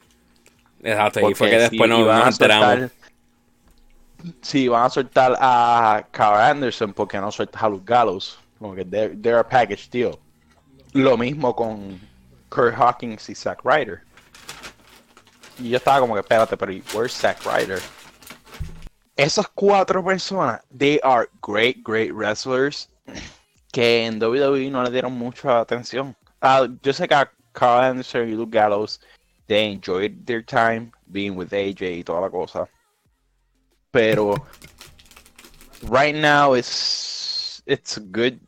Exacto, 0.82 1.20
y 1.20 1.24
fue 1.26 1.34
Porque 1.36 1.52
que 1.52 1.58
después 1.60 1.82
si 1.84 1.88
nos, 2.00 2.08
van 2.08 2.18
nos 2.18 2.26
a 2.26 2.30
enteramos. 2.30 2.66
soltar- 2.66 2.92
Si 4.42 4.68
van 4.68 4.84
a 4.86 4.90
soltar 4.90 5.38
a 5.40 6.04
Carl 6.10 6.42
Anderson, 6.42 6.94
¿por 6.94 7.08
qué 7.08 7.20
no 7.20 7.32
sueltas 7.32 7.62
a 7.62 7.70
Luke 7.70 7.84
Gallows? 7.86 8.40
Como 8.58 8.74
que 8.74 8.84
they're, 8.86 9.16
they're 9.16 9.38
a 9.38 9.48
package 9.48 9.88
deal. 9.92 10.18
Lo 10.94 11.16
mismo 11.16 11.56
con 11.56 12.00
Kurt 12.50 12.74
Hawkins 12.76 13.30
y 13.30 13.36
Zack 13.36 13.62
Ryder. 13.64 14.02
Y 15.60 15.70
yo 15.70 15.78
estaba 15.78 16.00
como 16.00 16.16
que, 16.16 16.22
espérate, 16.22 16.58
pero 16.58 16.72
¿y 16.72 16.82
where's 16.92 17.14
Zack 17.14 17.38
Ryder? 17.46 17.80
Esas 19.16 19.48
cuatro 19.50 20.04
personas, 20.04 20.62
they 20.76 21.00
are 21.04 21.30
great, 21.44 21.84
great 21.84 22.12
wrestlers 22.12 22.90
que 23.72 24.06
en 24.06 24.20
WWE 24.22 24.70
no 24.70 24.84
le 24.84 24.92
dieron 24.92 25.14
mucha 25.14 25.60
atención. 25.60 26.16
Ah, 26.42 26.68
yo 26.82 26.94
sé 26.94 27.08
que 27.08 27.16
a 27.16 27.32
Carl 27.54 27.84
Anderson 27.84 28.30
y 28.30 28.34
Luke 28.34 28.52
Gallows, 28.52 29.00
they 29.48 29.72
enjoyed 29.72 30.26
their 30.26 30.42
time 30.44 30.92
being 31.12 31.36
with 31.36 31.52
AJ 31.54 32.00
y 32.00 32.04
toda 32.04 32.22
la 32.22 32.30
cosa. 32.30 32.68
Pero 33.92 34.36
right 35.90 36.16
now 36.16 36.54
it's 36.54 37.62
it's 37.66 37.98
good 38.12 38.40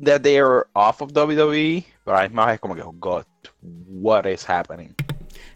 that 0.00 0.22
they 0.22 0.38
are 0.38 0.66
off 0.74 1.00
of 1.00 1.12
WWE, 1.12 1.84
pero 2.04 2.16
a 2.16 2.22
la 2.22 2.28
misma 2.28 2.46
vez 2.46 2.60
como 2.60 2.74
que 2.74 2.82
oh 2.82 2.92
god, 2.92 3.24
what 3.60 4.26
is 4.26 4.44
happening? 4.44 4.94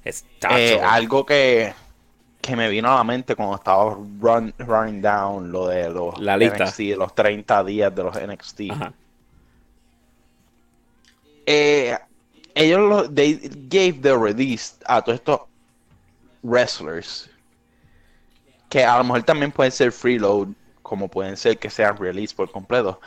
Está 0.04 0.58
Eh, 0.58 0.80
algo 0.80 1.24
que 1.24 1.72
que 2.46 2.56
me 2.56 2.68
vino 2.68 2.90
a 2.90 2.96
la 2.96 3.04
mente 3.04 3.34
cuando 3.34 3.56
estaba 3.56 3.96
run, 4.20 4.54
running 4.58 5.02
down 5.02 5.50
lo 5.50 5.68
de 5.68 5.90
los 5.90 6.18
La 6.18 6.36
lista. 6.36 6.64
NXT, 6.64 6.80
los 6.96 7.14
30 7.14 7.64
días 7.64 7.94
de 7.94 8.02
los 8.02 8.14
NXT. 8.14 8.60
Ajá. 8.70 8.92
Eh, 11.46 11.96
ellos 12.54 12.80
lo, 12.80 13.10
they 13.10 13.38
gave 13.68 14.00
the 14.00 14.16
release 14.16 14.74
a 14.86 15.02
todos 15.02 15.18
estos 15.18 15.40
wrestlers 16.42 17.30
que 18.68 18.84
a 18.84 18.98
lo 18.98 19.04
mejor 19.04 19.22
también 19.22 19.52
pueden 19.52 19.70
ser 19.70 19.92
freeload 19.92 20.48
como 20.82 21.08
pueden 21.08 21.36
ser 21.36 21.58
que 21.58 21.70
sean 21.70 21.96
release 21.98 22.34
por 22.34 22.50
completo 22.50 23.00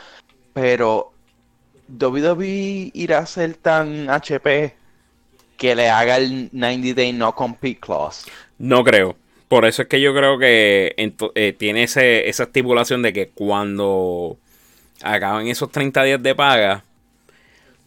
pero 0.54 1.12
WWE 1.90 2.92
irá 2.94 3.20
a 3.20 3.26
ser 3.26 3.56
tan 3.56 4.10
HP 4.10 4.76
que 5.58 5.76
le 5.76 5.90
haga 5.90 6.18
el 6.18 6.50
90 6.54 6.94
day 6.94 7.12
no 7.12 7.34
compete 7.36 7.80
clause 7.80 8.30
No 8.58 8.84
creo. 8.84 9.16
Por 9.50 9.66
eso 9.66 9.82
es 9.82 9.88
que 9.90 10.00
yo 10.00 10.14
creo 10.14 10.38
que 10.38 10.96
eh, 10.96 11.54
tiene 11.58 11.84
ese, 11.84 12.30
esa 12.30 12.44
estipulación 12.44 13.02
de 13.02 13.12
que 13.12 13.30
cuando 13.30 14.38
acaban 15.02 15.48
esos 15.48 15.72
30 15.72 16.04
días 16.04 16.24
de 16.24 16.36
paga, 16.36 16.84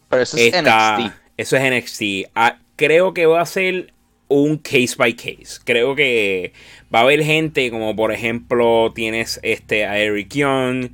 pero 0.09 0.21
eso 0.23 0.37
es 0.37 0.53
está, 0.53 0.99
NXT 0.99 1.23
eso 1.37 1.57
es 1.57 1.63
NXT. 1.71 2.31
Ah, 2.35 2.57
creo 2.75 3.13
que 3.13 3.25
va 3.25 3.41
a 3.41 3.45
ser 3.45 3.93
un 4.27 4.57
case 4.57 4.95
by 4.97 5.13
case. 5.13 5.59
Creo 5.63 5.95
que 5.95 6.53
va 6.93 6.99
a 6.99 7.01
haber 7.03 7.23
gente 7.23 7.69
como 7.71 7.95
por 7.95 8.11
ejemplo 8.11 8.91
tienes 8.93 9.39
este 9.43 9.85
a 9.85 9.97
Eric 9.99 10.29
Young, 10.33 10.89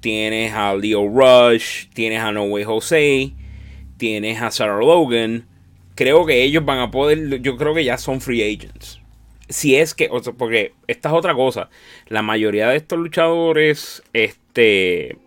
tienes 0.00 0.52
a 0.52 0.74
Leo 0.74 1.06
Rush, 1.08 1.86
tienes 1.92 2.20
a 2.20 2.32
No 2.32 2.44
Way 2.44 2.64
Jose, 2.64 3.32
tienes 3.96 4.40
a 4.40 4.50
Sarah 4.50 4.78
Logan. 4.78 5.46
Creo 5.94 6.26
que 6.26 6.42
ellos 6.42 6.64
van 6.64 6.80
a 6.80 6.90
poder, 6.90 7.40
yo 7.40 7.56
creo 7.56 7.74
que 7.74 7.84
ya 7.84 7.98
son 7.98 8.20
free 8.20 8.42
agents. 8.42 9.00
Si 9.48 9.76
es 9.76 9.94
que, 9.94 10.08
o 10.10 10.22
porque 10.36 10.72
esta 10.86 11.10
es 11.10 11.14
otra 11.14 11.34
cosa. 11.34 11.68
La 12.08 12.22
mayoría 12.22 12.68
de 12.68 12.76
estos 12.76 12.98
luchadores, 12.98 14.02
este, 14.12 15.18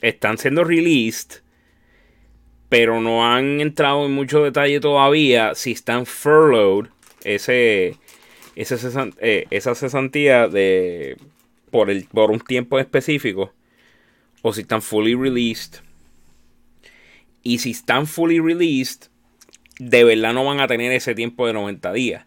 están 0.00 0.38
siendo 0.38 0.64
released 0.64 1.44
pero 2.74 3.00
no 3.00 3.24
han 3.24 3.60
entrado 3.60 4.04
en 4.04 4.10
mucho 4.10 4.42
detalle 4.42 4.80
todavía 4.80 5.54
si 5.54 5.70
están 5.70 6.06
furloughed, 6.06 6.90
ese, 7.22 7.96
ese 8.56 8.76
eh, 9.20 9.46
esa 9.50 9.76
cesantía 9.76 10.48
de 10.48 11.16
por, 11.70 11.88
el, 11.88 12.06
por 12.06 12.32
un 12.32 12.40
tiempo 12.40 12.80
específico, 12.80 13.52
o 14.42 14.52
si 14.52 14.62
están 14.62 14.82
fully 14.82 15.14
released. 15.14 15.82
Y 17.44 17.60
si 17.60 17.70
están 17.70 18.08
fully 18.08 18.40
released, 18.40 19.08
de 19.78 20.02
verdad 20.02 20.32
no 20.32 20.44
van 20.44 20.58
a 20.58 20.66
tener 20.66 20.90
ese 20.90 21.14
tiempo 21.14 21.46
de 21.46 21.52
90 21.52 21.92
días. 21.92 22.26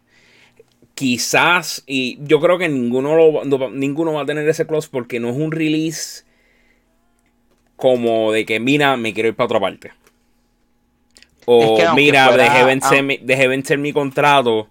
Quizás, 0.97 1.83
y 1.85 2.17
yo 2.23 2.39
creo 2.39 2.57
que 2.57 2.67
ninguno, 2.69 3.15
lo 3.15 3.31
va- 3.33 3.45
no 3.45 3.69
ninguno 3.69 4.13
va 4.13 4.23
a 4.23 4.25
tener 4.25 4.49
ese 4.49 4.65
clause 4.65 4.89
porque 4.91 5.19
no 5.19 5.29
es 5.29 5.35
un 5.35 5.51
release 5.51 6.23
como 7.75 8.31
de 8.31 8.47
que, 8.47 8.59
mira, 8.59 8.97
me 8.97 9.13
quiero 9.13 9.29
ir 9.29 9.35
para 9.35 9.45
otra 9.45 9.59
parte. 9.59 9.91
O 11.45 11.61
Es 11.61 11.79
que 11.79 11.85
aunque 11.85 12.01
mira, 12.01 12.27
fuera- 12.29 12.43
dejé, 12.45 12.63
vencer 12.65 13.03
mi, 13.03 13.17
dejé 13.17 13.47
vencer 13.47 13.77
mi 13.77 13.93
contrato 13.93 14.69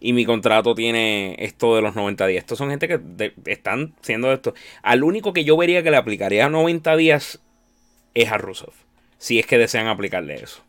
y 0.00 0.14
mi 0.14 0.24
contrato 0.24 0.74
tiene 0.74 1.36
esto 1.38 1.76
de 1.76 1.82
los 1.82 1.94
90 1.94 2.26
días. 2.26 2.40
Estos 2.42 2.56
son 2.56 2.70
gente 2.70 2.88
que 2.88 2.96
de- 2.98 3.34
están 3.44 3.92
siendo 4.00 4.32
esto. 4.32 4.54
Al 4.82 5.04
único 5.04 5.34
que 5.34 5.44
yo 5.44 5.58
vería 5.58 5.82
que 5.82 5.90
le 5.90 5.98
aplicaría 5.98 6.48
90 6.48 6.96
días 6.96 7.38
es 8.14 8.32
a 8.32 8.38
Rusev. 8.38 8.72
Si 9.18 9.38
es 9.38 9.44
que 9.46 9.58
desean 9.58 9.88
aplicarle 9.88 10.36
eso. 10.42 10.62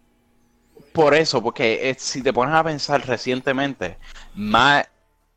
Por 0.93 1.13
eso, 1.13 1.41
porque 1.41 1.89
eh, 1.89 1.95
si 1.98 2.21
te 2.21 2.33
pones 2.33 2.53
a 2.53 2.63
pensar 2.63 3.05
recientemente, 3.07 3.98
Matt, 4.36 4.88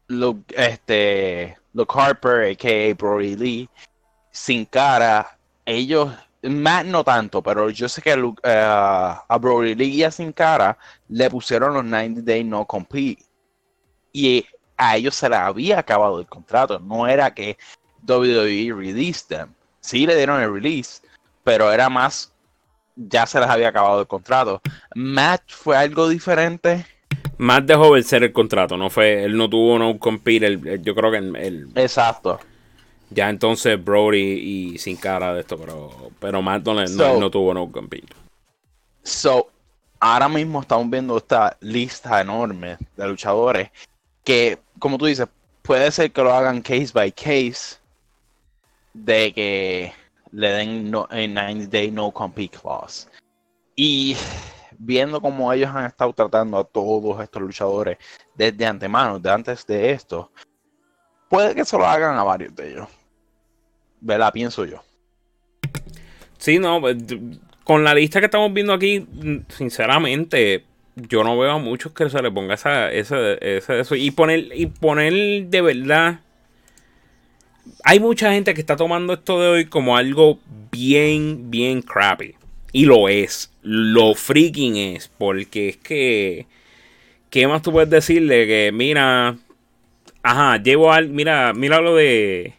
Luke, 0.09 0.53
este, 0.57 1.57
Luke 1.73 1.95
Harper, 1.97 2.51
a.k.a. 2.51 2.95
Brody 2.95 3.37
Lee, 3.37 3.69
sin 4.31 4.65
cara, 4.65 5.39
ellos, 5.65 6.13
Matt 6.43 6.87
no 6.87 7.05
tanto, 7.05 7.41
pero 7.43 7.71
yo 7.71 7.89
sé 7.89 8.03
que 8.03 8.17
Luke- 8.17 8.43
eh, 8.45 8.63
a 8.63 9.39
Brody 9.41 9.75
Lee 9.75 9.95
y 9.95 10.03
a 10.03 10.11
sin 10.11 10.33
cara 10.33 10.77
le 11.09 11.31
pusieron 11.31 11.73
los 11.75 11.85
90 11.85 12.21
Day 12.23 12.43
No 12.43 12.67
Compete. 12.67 13.25
Y 14.13 14.45
a 14.77 14.97
ellos 14.97 15.15
se 15.15 15.29
les 15.29 15.39
había 15.39 15.79
acabado 15.79 16.19
el 16.19 16.27
contrato, 16.27 16.81
no 16.81 17.07
era 17.07 17.33
que 17.33 17.57
WWE 18.07 18.73
released 18.77 19.29
them. 19.29 19.55
Sí 19.81 20.07
le 20.07 20.17
dieron 20.17 20.43
el 20.43 20.53
release, 20.53 21.01
pero 21.45 21.73
era 21.73 21.89
más 21.89 22.34
ya 22.97 23.27
se 23.27 23.41
les 23.41 23.49
había 23.49 23.69
acabado 23.69 24.01
el 24.01 24.07
contrato. 24.07 24.61
Matt 24.95 25.43
fue 25.49 25.77
algo 25.77 26.09
diferente. 26.09 26.87
Matt 27.39 27.65
dejó 27.65 27.91
vencer 27.91 28.23
el 28.23 28.33
contrato, 28.33 28.77
no 28.77 28.91
fue, 28.91 29.25
él 29.25 29.37
no 29.37 29.49
tuvo 29.51 29.79
no 29.79 29.99
compete, 29.99 30.47
el- 30.47 30.67
el- 30.69 30.83
yo 30.83 30.95
creo 30.95 31.11
que 31.11 31.17
el, 31.19 31.35
el- 31.37 31.69
Exacto. 31.75 32.39
ya 33.11 33.29
entonces 33.29 33.83
Brody 33.83 34.19
y 34.75 34.79
sin 34.79 34.97
cara 34.97 35.35
de 35.35 35.41
esto, 35.41 35.59
pero, 35.59 35.91
pero 36.21 36.43
Matt 36.43 36.65
no- 36.65 36.87
So- 36.87 37.19
no 37.19 37.31
tuvo 37.31 37.53
no 37.53 37.71
compete. 37.73 38.15
So, 39.03 39.49
ahora 40.01 40.29
mismo 40.29 40.61
estamos 40.61 40.89
viendo 40.89 41.17
esta 41.17 41.57
lista 41.61 42.21
enorme 42.21 42.77
de 42.97 43.09
luchadores 43.09 43.71
que, 44.23 44.59
como 44.79 44.97
tú 44.97 45.07
dices, 45.07 45.27
puede 45.63 45.91
ser 45.91 46.13
que 46.13 46.23
lo 46.23 46.33
hagan 46.33 46.63
case 46.63 46.91
by 46.95 47.11
case 47.13 47.79
de 48.93 49.33
que 49.33 49.93
le 50.35 50.49
den 50.49 50.91
no, 50.91 51.07
a 51.11 51.15
90 51.27 51.67
day 51.71 51.91
no 51.91 52.11
compete 52.11 52.59
clause. 52.59 53.07
Y 53.77 54.17
viendo 54.79 55.21
cómo 55.21 55.53
ellos 55.53 55.71
han 55.73 55.87
estado 55.87 56.13
tratando 56.13 56.59
a 56.59 56.65
todos 56.65 57.21
estos 57.23 57.41
luchadores 57.43 57.99
desde 58.35 58.67
antemano, 58.67 59.19
de 59.19 59.31
antes 59.31 59.65
de 59.67 59.91
esto, 59.93 60.31
puede 61.29 61.55
que 61.55 61.65
se 61.65 61.79
lo 61.79 61.87
hagan 61.87 62.17
a 62.19 62.25
varios 62.25 62.55
de 62.55 62.73
ellos. 62.73 62.89
¿Verdad? 64.01 64.33
Pienso 64.33 64.65
yo. 64.65 64.83
Sí, 66.39 66.59
no, 66.59 66.81
pues, 66.81 66.97
con 67.65 67.85
la 67.85 67.95
lista 67.95 68.21
que 68.21 68.27
estamos 68.27 68.53
viendo 68.53 68.73
aquí, 68.75 69.07
sinceramente, 69.49 70.65
yo 70.95 71.25
no 71.25 71.39
veo 71.39 71.53
a 71.53 71.59
muchos 71.59 71.93
que 71.93 72.11
se 72.11 72.21
le 72.21 72.31
ponga 72.31 72.55
esa, 72.55 72.91
ese, 72.93 73.39
ese- 73.41 73.81
eso. 73.81 73.95
Y 73.95 74.11
poner, 74.11 74.49
y 74.55 74.67
poner 74.67 75.47
de 75.47 75.63
verdad. 75.63 76.21
Hay 77.85 78.01
mucha 78.01 78.33
gente 78.33 78.55
que 78.55 78.61
está 78.61 78.77
tomando 78.77 79.13
esto 79.13 79.41
de 79.41 79.49
hoy 79.49 79.65
como 79.67 79.97
algo 79.97 80.39
bien, 80.71 81.51
bien 81.51 81.83
crappy. 81.83 82.35
Y 82.73 82.87
lo 82.87 83.09
es. 83.09 83.53
Lo 83.63 84.15
freaking 84.15 84.77
es. 84.77 85.09
Porque 85.09 85.69
es 85.71 85.77
que. 85.77 86.47
¿Qué 87.31 87.47
más 87.47 87.63
tú 87.63 87.73
puedes 87.73 87.91
decirle? 87.91 88.47
Que 88.47 88.71
mira. 88.73 89.37
Ajá, 90.23 90.63
llevo 90.63 90.93
al. 90.93 91.09
Mira, 91.09 91.53
mira 91.55 91.81
lo 91.81 91.95
de. 91.95 92.55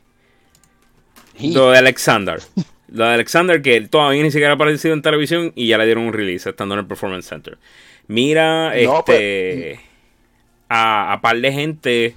Lo 1.41 1.71
de 1.71 1.79
Alexander. 1.79 2.39
Lo 2.87 3.05
de 3.05 3.13
Alexander, 3.15 3.61
que 3.61 3.81
todavía 3.81 4.23
ni 4.23 4.31
siquiera 4.31 4.51
ha 4.51 4.55
aparecido 4.55 4.93
en 4.93 5.01
televisión 5.01 5.51
y 5.55 5.67
ya 5.67 5.77
le 5.77 5.85
dieron 5.85 6.05
un 6.05 6.13
release 6.13 6.49
estando 6.49 6.75
en 6.75 6.79
el 6.79 6.87
Performance 6.87 7.27
Center. 7.27 7.57
Mira, 8.07 8.69
No, 8.69 8.99
este. 8.99 9.81
A, 10.69 11.13
a 11.13 11.21
par 11.21 11.37
de 11.37 11.51
gente 11.51 12.15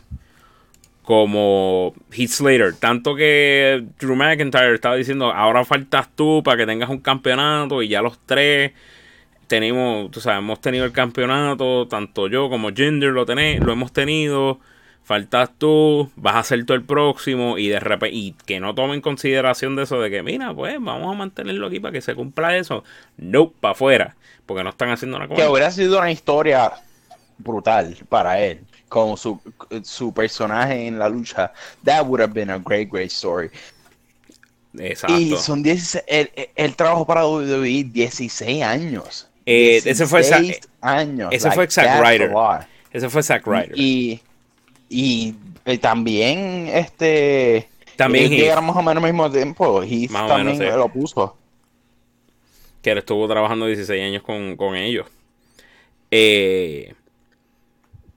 como 1.08 1.94
Heath 2.12 2.28
Slater. 2.28 2.74
Tanto 2.74 3.16
que 3.16 3.82
Drew 3.98 4.14
McIntyre 4.14 4.74
estaba 4.74 4.94
diciendo: 4.94 5.32
Ahora 5.32 5.64
faltas 5.64 6.06
tú 6.14 6.42
para 6.44 6.58
que 6.58 6.66
tengas 6.66 6.90
un 6.90 6.98
campeonato. 6.98 7.82
Y 7.82 7.88
ya 7.88 8.02
los 8.02 8.18
tres 8.26 8.72
tenemos, 9.46 10.10
tú 10.10 10.20
sabes, 10.20 10.40
hemos 10.40 10.60
tenido 10.60 10.84
el 10.84 10.92
campeonato. 10.92 11.88
Tanto 11.88 12.28
yo 12.28 12.50
como 12.50 12.68
Jinder 12.74 13.08
lo, 13.12 13.24
tené- 13.24 13.58
lo 13.58 13.72
hemos 13.72 13.90
tenido. 13.90 14.60
faltas 15.02 15.48
tú, 15.56 16.10
vas 16.16 16.34
a 16.36 16.42
ser 16.42 16.66
tú 16.66 16.74
el 16.74 16.82
próximo 16.84 17.56
y 17.56 17.68
de 17.68 17.80
repente, 17.80 18.14
y 18.14 18.34
que 18.44 18.60
no 18.60 18.74
tomen 18.74 19.00
consideración 19.00 19.74
de 19.76 19.84
eso 19.84 19.98
de 20.02 20.10
que, 20.10 20.22
mira, 20.22 20.52
pues 20.52 20.74
vamos 20.78 21.10
a 21.10 21.16
mantenerlo 21.16 21.68
aquí 21.68 21.80
para 21.80 21.92
que 21.92 22.02
se 22.02 22.14
cumpla 22.14 22.58
eso. 22.58 22.84
No, 23.16 23.48
para 23.48 23.72
afuera, 23.72 24.16
porque 24.44 24.62
no 24.62 24.68
están 24.68 24.90
haciendo 24.90 25.16
una 25.16 25.26
cosa. 25.26 25.40
Que 25.42 25.48
hubiera 25.48 25.70
sido 25.70 25.96
una 25.98 26.10
historia 26.12 26.70
brutal 27.38 27.96
para 28.10 28.38
él, 28.42 28.60
con 28.88 29.16
su, 29.16 29.40
su 29.83 30.12
personaje 30.12 30.87
en 30.87 30.99
la 30.99 31.09
lucha. 31.09 31.52
That 31.85 32.07
would 32.07 32.21
have 32.21 32.33
been 32.33 32.50
a 32.50 32.59
great, 32.59 32.88
great 32.90 33.11
story. 33.11 33.50
Exacto. 34.78 35.18
Y 35.18 35.37
son 35.37 35.62
16, 35.62 36.04
el, 36.07 36.30
el 36.54 36.76
trabajo 36.76 37.07
para 37.07 37.26
WWE 37.26 37.85
16 37.85 38.62
años. 38.62 39.28
Eh, 39.47 39.80
ese 39.85 40.07
fue 40.07 40.21
Zack- 40.23 40.40
16 40.40 40.68
años. 40.83 41.28
ese 41.33 41.50
fue 41.50 41.71
Zack 41.71 42.02
Ryder. 42.04 42.33
Ese 42.92 43.09
fue 43.09 43.23
Zack 43.23 43.47
Ryder. 43.47 43.73
Y, 43.75 44.21
y 44.88 45.35
eh, 45.64 45.78
también 45.78 46.68
este 46.73 47.68
También 47.97 48.30
Heath. 48.30 48.40
llegaron 48.40 48.66
más 48.66 48.76
o 48.76 48.83
menos 48.83 49.02
al 49.02 49.11
mismo 49.11 49.30
tiempo. 49.30 49.83
Heath 49.83 50.11
Más 50.11 50.25
o 50.25 50.28
también 50.28 50.59
menos, 50.59 50.73
sí. 50.75 50.78
lo 50.78 50.88
puso. 50.88 51.37
que 52.83 52.90
él 52.92 52.99
estuvo 52.99 53.26
trabajando 53.26 53.66
16 53.66 54.02
años 54.02 54.23
con, 54.23 54.57
con 54.57 54.76
ellos. 54.76 55.07
Eh, 56.11 56.95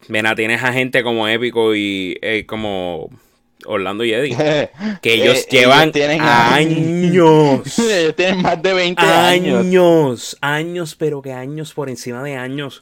mira, 0.08 0.36
tienes 0.36 0.64
a 0.64 0.74
gente 0.74 1.04
como 1.04 1.28
Épico 1.28 1.76
y 1.76 2.18
eh, 2.22 2.46
como 2.46 3.10
Orlando 3.66 4.04
y 4.04 4.14
Eddie, 4.14 4.36
que 5.02 5.14
ellos 5.14 5.46
Eh, 5.46 5.48
llevan 5.50 5.92
años. 6.18 7.78
ellos 7.78 8.16
tienen 8.16 8.42
más 8.42 8.62
de 8.62 8.74
20 8.74 9.12
años. 9.12 9.66
años, 9.68 10.38
años, 10.42 10.96
pero 10.96 11.22
que 11.22 11.34
años 11.34 11.74
por 11.74 11.90
encima 11.90 12.24
de 12.24 12.36
años 12.36 12.82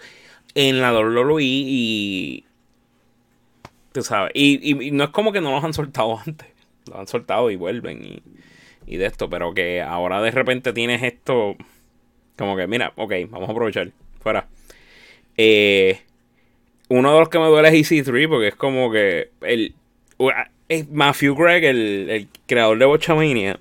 en 0.55 0.81
la 0.81 0.91
WWE 0.93 1.43
y 1.43 2.45
tú 3.91 4.01
sabes, 4.03 4.31
y, 4.35 4.59
y- 4.71 4.87
y 4.87 4.91
no 4.91 5.05
es 5.05 5.09
como 5.11 5.31
que 5.31 5.41
no 5.41 5.51
los 5.51 5.63
han 5.63 5.73
soltado 5.73 6.19
antes, 6.25 6.47
los 6.87 6.97
han 6.97 7.07
soltado 7.07 7.49
y 7.51 7.55
vuelven 7.55 8.03
y, 8.05 8.21
y 8.87 8.97
de 8.97 9.05
esto, 9.05 9.29
pero 9.29 9.53
que 9.53 9.81
ahora 9.81 10.21
de 10.21 10.31
repente 10.31 10.73
tienes 10.73 11.03
esto 11.03 11.55
como 12.37 12.55
que 12.57 12.67
mira, 12.67 12.93
ok, 12.97 13.13
vamos 13.29 13.49
a 13.49 13.51
aprovechar, 13.53 13.91
fuera. 14.21 14.47
Eh, 15.37 16.01
uno 16.89 17.13
de 17.13 17.19
los 17.19 17.29
que 17.29 17.39
me 17.39 17.45
duele 17.45 17.69
es 17.69 17.91
EC3 17.91 18.27
porque 18.27 18.47
es 18.49 18.55
como 18.55 18.91
que 18.91 19.29
el 19.41 19.73
Matthew 20.91 21.35
Gregg, 21.35 21.63
el, 21.63 22.09
el 22.09 22.27
creador 22.45 22.77
de 22.77 22.85
Bochamania, 22.85 23.59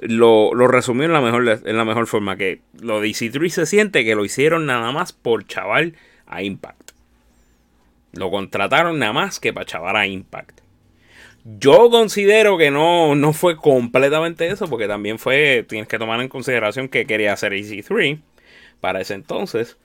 lo, 0.00 0.54
lo 0.54 0.68
resumió 0.68 1.04
en 1.04 1.12
la 1.12 1.20
mejor 1.20 1.60
en 1.64 1.76
la 1.76 1.84
mejor 1.84 2.06
forma 2.06 2.36
que 2.36 2.60
lo 2.80 3.00
de 3.00 3.08
EC3 3.08 3.48
se 3.48 3.66
siente 3.66 4.04
que 4.04 4.14
lo 4.14 4.24
hicieron 4.24 4.66
nada 4.66 4.92
más 4.92 5.12
por 5.12 5.46
chaval 5.46 5.94
a 6.26 6.42
Impact. 6.42 6.92
Lo 8.12 8.30
contrataron 8.30 8.98
nada 8.98 9.12
más 9.12 9.40
que 9.40 9.52
para 9.52 9.66
chaval 9.66 9.96
a 9.96 10.06
Impact. 10.06 10.60
Yo 11.44 11.88
considero 11.90 12.58
que 12.58 12.70
no, 12.70 13.14
no 13.14 13.32
fue 13.32 13.56
completamente 13.56 14.48
eso, 14.48 14.68
porque 14.68 14.86
también 14.86 15.18
fue, 15.18 15.64
tienes 15.66 15.88
que 15.88 15.98
tomar 15.98 16.20
en 16.20 16.28
consideración 16.28 16.88
que 16.88 17.06
quería 17.06 17.32
hacer 17.32 17.52
EC3 17.52 18.20
para 18.80 19.00
ese 19.00 19.14
entonces. 19.14 19.78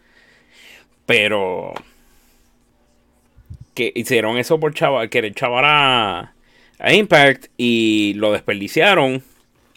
Pero 1.06 1.74
que 3.74 3.92
hicieron 3.96 4.38
eso 4.38 4.60
por 4.60 4.74
chaval, 4.74 5.10
querer 5.10 5.34
chaval 5.34 5.66
a, 5.66 6.34
a 6.80 6.94
Impact 6.94 7.48
y 7.58 8.14
lo 8.16 8.32
desperdiciaron 8.32 9.24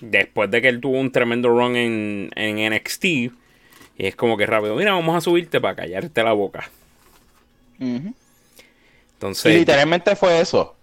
después 0.00 0.50
de 0.50 0.60
que 0.62 0.68
él 0.68 0.80
tuvo 0.80 0.98
un 1.00 1.10
tremendo 1.12 1.48
run 1.48 1.76
en, 1.76 2.30
en 2.36 2.72
NXT. 2.74 3.04
Y 3.04 3.32
es 3.98 4.14
como 4.16 4.36
que 4.36 4.44
rápido, 4.46 4.76
mira, 4.76 4.92
vamos 4.92 5.16
a 5.16 5.20
subirte 5.22 5.60
para 5.60 5.74
callarte 5.76 6.22
la 6.22 6.32
boca. 6.32 6.68
Entonces, 9.14 9.54
Y 9.54 9.58
literalmente 9.58 10.14
fue 10.16 10.40
eso. 10.40 10.74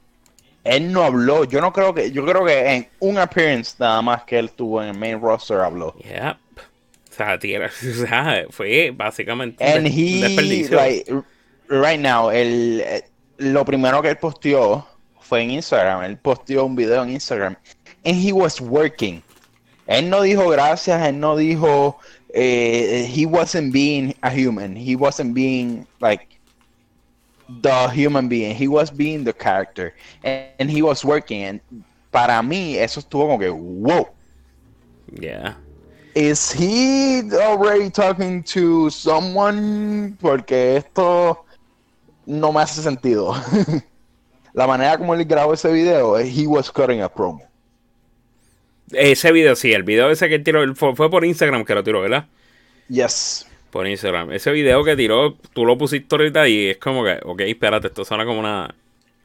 Él 0.63 0.91
no 0.91 1.03
habló. 1.03 1.43
Yo 1.43 1.59
no 1.61 1.73
creo 1.73 1.93
que. 1.93 2.11
Yo 2.11 2.25
creo 2.25 2.45
que 2.45 2.73
en 2.73 2.87
un 2.99 3.17
appearance 3.17 3.75
nada 3.79 4.01
más 4.01 4.23
que 4.23 4.39
él 4.39 4.49
tuvo 4.51 4.81
en 4.81 4.89
el 4.89 4.97
main 4.97 5.19
roster 5.21 5.57
habló. 5.59 5.93
yeah. 6.03 6.39
O 7.11 7.15
sea, 7.15 7.37
tira- 7.37 7.67
o 7.81 7.93
sea, 8.07 8.45
fue 8.49 8.91
básicamente 8.95 9.63
And 9.63 9.85
un 9.85 9.91
he, 9.91 10.21
desperdicio. 10.21 10.75
like, 10.77 11.11
right 11.69 11.99
now, 11.99 12.29
el, 12.29 12.81
eh, 12.81 13.03
lo 13.37 13.65
primero 13.65 14.01
que 14.01 14.09
él 14.09 14.17
posteó 14.17 14.85
fue 15.19 15.41
en 15.43 15.51
Instagram. 15.51 16.03
Él 16.03 16.17
posteó 16.17 16.65
un 16.65 16.75
video 16.75 17.03
en 17.03 17.11
Instagram. 17.11 17.55
And 18.05 18.15
he 18.15 18.31
was 18.31 18.59
working. 18.59 19.23
Él 19.87 20.09
no 20.09 20.21
dijo 20.21 20.49
gracias, 20.49 21.05
él 21.07 21.19
no 21.19 21.35
dijo. 21.35 21.97
eh, 22.33 23.05
he 23.07 23.25
wasn't 23.25 23.71
being 23.71 24.15
a 24.23 24.29
human. 24.29 24.75
He 24.75 24.95
wasn't 24.95 25.33
being, 25.33 25.87
like, 26.01 26.39
the 27.61 27.87
human 27.89 28.27
being. 28.27 28.55
He 28.55 28.67
was 28.67 28.89
being 28.89 29.23
the 29.23 29.33
character. 29.33 29.93
And, 30.23 30.47
and 30.59 30.69
he 30.69 30.81
was 30.81 31.05
working. 31.05 31.43
And 31.43 31.61
para 32.11 32.41
mí, 32.41 32.75
eso 32.75 33.01
estuvo 33.01 33.27
como 33.27 33.37
que, 33.37 33.49
wow. 33.49 34.09
Yeah. 35.13 35.53
Is 36.15 36.51
he 36.51 37.21
already 37.33 37.89
talking 37.89 38.43
to 38.43 38.89
someone? 38.89 40.17
Porque 40.19 40.77
esto 40.77 41.45
no 42.25 42.51
me 42.51 42.61
hace 42.61 42.81
sentido. 42.81 43.33
La 44.53 44.67
manera 44.67 44.97
como 44.97 45.15
él 45.15 45.25
grabó 45.25 45.53
ese 45.53 45.71
video, 45.71 46.17
eh, 46.17 46.31
he 46.31 46.45
was 46.45 46.71
cutting 46.71 47.01
a 47.01 47.09
promo. 47.09 47.41
Ese 48.91 49.31
video, 49.31 49.55
sí, 49.55 49.73
el 49.73 49.83
video 49.83 50.11
ese 50.11 50.29
que 50.29 50.35
él 50.35 50.43
tiró, 50.43 50.75
fue, 50.75 50.95
fue 50.95 51.09
por 51.09 51.25
Instagram 51.25 51.65
que 51.65 51.73
lo 51.73 51.83
tiró, 51.83 52.01
¿verdad? 52.01 52.27
Yes. 52.89 53.47
Por 53.71 53.87
Instagram. 53.87 54.31
Ese 54.31 54.51
video 54.51 54.83
que 54.83 54.95
tiró, 54.95 55.35
tú 55.53 55.65
lo 55.65 55.77
pusiste 55.77 56.15
ahorita 56.15 56.47
y 56.47 56.69
es 56.69 56.77
como 56.77 57.03
que, 57.03 57.19
ok, 57.23 57.41
espérate, 57.41 57.87
esto 57.87 58.05
suena 58.05 58.25
como 58.25 58.39
una. 58.39 58.75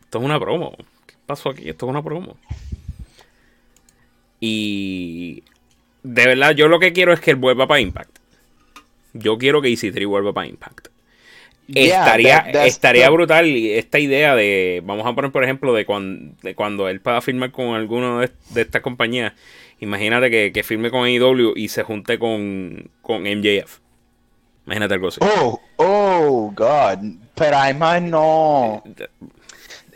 Esto 0.02 0.18
es 0.18 0.24
una 0.24 0.40
promo. 0.40 0.74
¿Qué 1.06 1.14
pasó 1.26 1.50
aquí? 1.50 1.68
Esto 1.68 1.84
es 1.87 1.90
una 1.90 2.02
promo. 2.02 2.37
Y. 4.40 5.42
De 6.02 6.26
verdad, 6.26 6.52
yo 6.52 6.68
lo 6.68 6.78
que 6.78 6.94
quiero 6.94 7.12
es 7.12 7.20
que 7.20 7.32
él 7.32 7.37
vuelva 7.37 7.66
para 7.66 7.80
Impact. 7.80 8.18
Yo 9.12 9.37
quiero 9.37 9.61
que 9.61 9.68
EC3 9.68 10.06
vuelva 10.06 10.32
para 10.32 10.46
Impact. 10.46 10.88
Yeah, 11.68 12.04
estaría 12.04 12.44
that- 12.52 12.66
estaría 12.66 13.11
brutal 13.11 13.44
esta 13.46 13.98
idea 13.98 14.35
de, 14.35 14.83
vamos 14.85 15.07
a 15.07 15.14
poner 15.14 15.31
por 15.31 15.44
ejemplo, 15.44 15.74
de, 15.74 15.85
cuan- 15.85 16.35
de 16.42 16.54
cuando 16.54 16.88
él 16.88 17.00
pueda 17.00 17.20
firmar 17.20 17.52
con 17.52 17.74
alguno 17.74 18.20
de, 18.20 18.31
de 18.50 18.62
estas 18.62 18.81
compañías. 18.83 19.35
Imagínate 19.81 20.31
que, 20.31 20.50
que 20.52 20.62
firme 20.62 20.90
con 20.90 21.04
AEW 21.04 21.52
y 21.57 21.68
se 21.68 21.83
junte 21.83 22.18
con, 22.18 22.90
con 23.02 23.22
MJF. 23.22 23.78
Imagínate 24.66 24.94
algo 24.94 25.09
así. 25.09 25.20
Oh, 25.22 25.61
oh, 25.76 26.52
God. 26.54 26.98
Pero 27.35 27.57
además 27.57 28.02
no. 28.02 28.83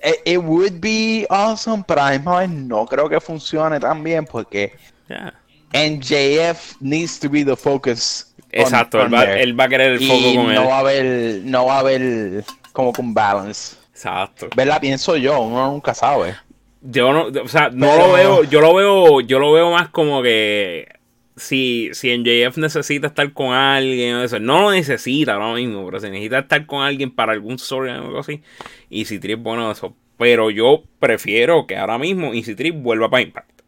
It, 0.04 0.16
it 0.24 0.38
would 0.38 0.80
be 0.80 1.26
awesome, 1.30 1.84
pero 1.86 2.02
además 2.02 2.48
no 2.50 2.86
creo 2.86 3.08
que 3.08 3.20
funcione 3.20 3.80
tan 3.80 4.02
bien 4.04 4.24
porque 4.24 4.72
Ya. 5.08 5.34
NJF 5.74 6.76
needs 6.80 7.18
to 7.18 7.28
be 7.30 7.44
the 7.44 7.56
focus. 7.56 8.31
Exacto, 8.52 8.98
on 8.98 9.06
él 9.06 9.14
va, 9.14 9.24
él 9.24 9.58
va 9.60 9.64
a 9.64 9.68
querer 9.68 9.92
el 9.92 10.00
foco 10.00 10.20
y 10.20 10.36
con 10.36 10.46
no 10.46 10.60
él. 10.62 10.68
va 10.68 10.76
a 10.76 10.80
haber, 10.80 11.40
no 11.44 11.66
va 11.66 11.76
a 11.76 11.78
haber 11.80 12.44
como 12.72 12.92
con 12.92 13.14
balance. 13.14 13.76
Exacto. 13.92 14.48
¿Verdad? 14.56 14.80
Pienso 14.80 15.16
yo, 15.16 15.40
uno 15.40 15.70
nunca 15.70 15.94
sabe. 15.94 16.34
Yo 16.82 17.12
no, 17.12 17.26
o 17.42 17.48
sea, 17.48 17.70
no 17.70 17.86
Pero- 17.86 18.06
lo 18.08 18.12
veo, 18.12 18.44
yo 18.44 18.60
lo 18.60 18.74
veo, 18.74 19.20
yo 19.20 19.38
lo 19.38 19.52
veo 19.52 19.70
más 19.70 19.88
como 19.90 20.22
que 20.22 20.88
si, 21.36 21.90
si 21.92 22.10
MJF 22.10 22.58
necesita 22.58 23.06
estar 23.06 23.32
con 23.32 23.52
alguien 23.54 24.16
o 24.16 24.22
eso, 24.24 24.38
no 24.40 24.60
lo 24.60 24.70
necesita 24.72 25.34
ahora 25.34 25.54
mismo, 25.54 25.84
pero 25.86 26.00
si 26.00 26.10
necesita 26.10 26.40
estar 26.40 26.66
con 26.66 26.82
alguien 26.82 27.10
para 27.14 27.32
algún 27.32 27.54
story 27.54 27.90
o 27.90 27.94
algo 27.94 28.18
así, 28.18 28.42
y 28.90 29.04
si 29.06 29.18
Trip 29.18 29.40
bueno 29.40 29.70
eso. 29.70 29.94
Pero 30.18 30.50
yo 30.50 30.82
prefiero 30.98 31.66
que 31.66 31.76
ahora 31.76 31.98
mismo 31.98 32.34
Easy 32.34 32.54
Trip 32.54 32.76
vuelva 32.76 33.08
para 33.10 33.22
Impact. 33.22 33.61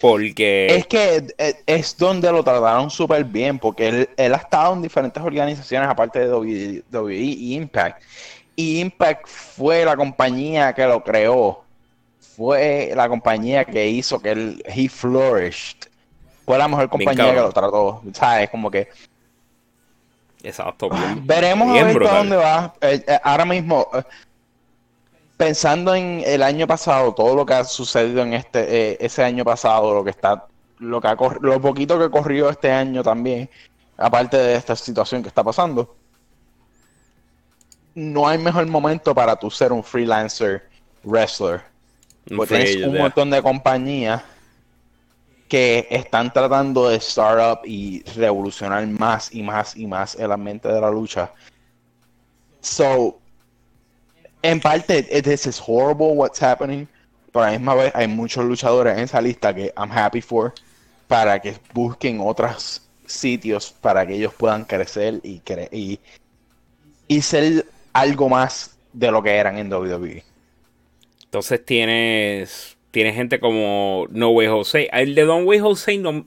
Porque 0.00 0.66
Es 0.76 0.86
que 0.86 1.26
eh, 1.38 1.54
es 1.66 1.96
donde 1.96 2.30
lo 2.30 2.44
trataron 2.44 2.88
súper 2.90 3.24
bien, 3.24 3.58
porque 3.58 3.88
él, 3.88 4.10
él 4.16 4.32
ha 4.34 4.38
estado 4.38 4.74
en 4.74 4.82
diferentes 4.82 5.22
organizaciones 5.22 5.88
aparte 5.88 6.20
de 6.20 6.28
WWE 6.32 6.82
WWE 6.92 7.14
y 7.16 7.54
Impact. 7.54 8.02
Y 8.54 8.80
Impact 8.80 9.26
fue 9.26 9.84
la 9.84 9.96
compañía 9.96 10.72
que 10.72 10.84
lo 10.86 11.02
creó. 11.02 11.64
Fue 12.20 12.92
la 12.94 13.08
compañía 13.08 13.64
que 13.64 13.88
hizo 13.88 14.20
que 14.20 14.30
él 14.30 14.62
he 14.66 14.88
flourished. 14.88 15.78
Fue 16.44 16.56
la 16.56 16.68
mejor 16.68 16.88
compañía 16.88 17.34
que 17.34 17.40
lo 17.40 17.52
trató. 17.52 18.02
¿Sabes? 18.12 18.48
Como 18.50 18.70
que 18.70 18.88
exacto, 20.42 20.88
bien- 20.88 21.26
Veremos 21.26 21.72
bien 21.72 21.84
a 21.84 21.88
ver 21.88 21.98
dónde 21.98 22.36
va. 22.36 22.74
Eh, 22.80 23.02
eh, 23.06 23.18
ahora 23.22 23.44
mismo, 23.44 23.88
eh, 23.92 24.02
pensando 25.38 25.94
en 25.94 26.22
el 26.26 26.42
año 26.42 26.66
pasado, 26.66 27.14
todo 27.14 27.34
lo 27.34 27.46
que 27.46 27.54
ha 27.54 27.64
sucedido 27.64 28.22
en 28.22 28.34
este, 28.34 28.90
eh, 28.90 28.98
ese 29.00 29.24
año 29.24 29.44
pasado, 29.44 29.94
lo 29.94 30.04
que 30.04 30.10
está, 30.10 30.46
lo 30.80 31.00
que 31.00 31.08
ha 31.08 31.16
lo 31.40 31.60
poquito 31.60 31.98
que 31.98 32.10
corrió 32.10 32.50
este 32.50 32.70
año 32.70 33.02
también, 33.02 33.48
aparte 33.96 34.36
de 34.36 34.56
esta 34.56 34.74
situación 34.76 35.22
que 35.22 35.28
está 35.28 35.44
pasando, 35.44 35.96
no 37.94 38.28
hay 38.28 38.38
mejor 38.38 38.66
momento 38.66 39.14
para 39.14 39.36
tú 39.36 39.50
ser 39.50 39.72
un 39.72 39.82
freelancer 39.82 40.68
wrestler. 41.04 41.62
Porque 42.36 42.64
tienes 42.64 42.86
un 42.86 42.98
montón 42.98 43.30
de 43.30 43.40
compañías 43.40 44.22
que 45.48 45.86
están 45.88 46.32
tratando 46.32 46.88
de 46.88 47.00
start 47.00 47.40
up 47.40 47.60
y 47.64 48.02
revolucionar 48.16 48.86
más 48.88 49.32
y 49.32 49.42
más 49.42 49.76
y 49.76 49.86
más 49.86 50.16
el 50.16 50.30
ambiente 50.32 50.68
de 50.68 50.80
la 50.80 50.90
lucha. 50.90 51.32
So, 52.60 53.18
En 54.42 54.60
parte, 54.60 55.02
this 55.22 55.46
is 55.46 55.58
horrible 55.60 56.14
what's 56.14 56.40
happening, 56.40 56.86
pero 57.32 57.44
a 57.44 57.50
la 57.50 57.58
misma 57.58 57.74
vez 57.74 57.92
hay 57.94 58.06
muchos 58.08 58.44
luchadores 58.44 58.96
en 58.96 59.04
esa 59.04 59.20
lista 59.20 59.54
que 59.54 59.72
I'm 59.76 59.90
happy 59.90 60.20
for 60.20 60.54
para 61.08 61.40
que 61.40 61.54
busquen 61.74 62.20
otros 62.20 62.82
sitios 63.06 63.72
para 63.80 64.06
que 64.06 64.14
ellos 64.14 64.34
puedan 64.34 64.64
crecer 64.64 65.20
y, 65.22 65.40
cre- 65.40 65.68
y, 65.72 65.98
y 67.08 67.22
ser 67.22 67.66
algo 67.92 68.28
más 68.28 68.76
de 68.92 69.10
lo 69.10 69.22
que 69.22 69.30
eran 69.34 69.58
en 69.58 69.72
WWE. 69.72 70.22
Entonces 71.24 71.64
tienes, 71.64 72.76
tienes 72.90 73.14
gente 73.14 73.40
como 73.40 74.06
No 74.10 74.30
Way 74.30 74.48
Jose. 74.48 74.88
El 74.92 75.14
de 75.14 75.24
Don 75.24 75.46
Way 75.46 75.58
Jose 75.58 75.98
no, 75.98 76.26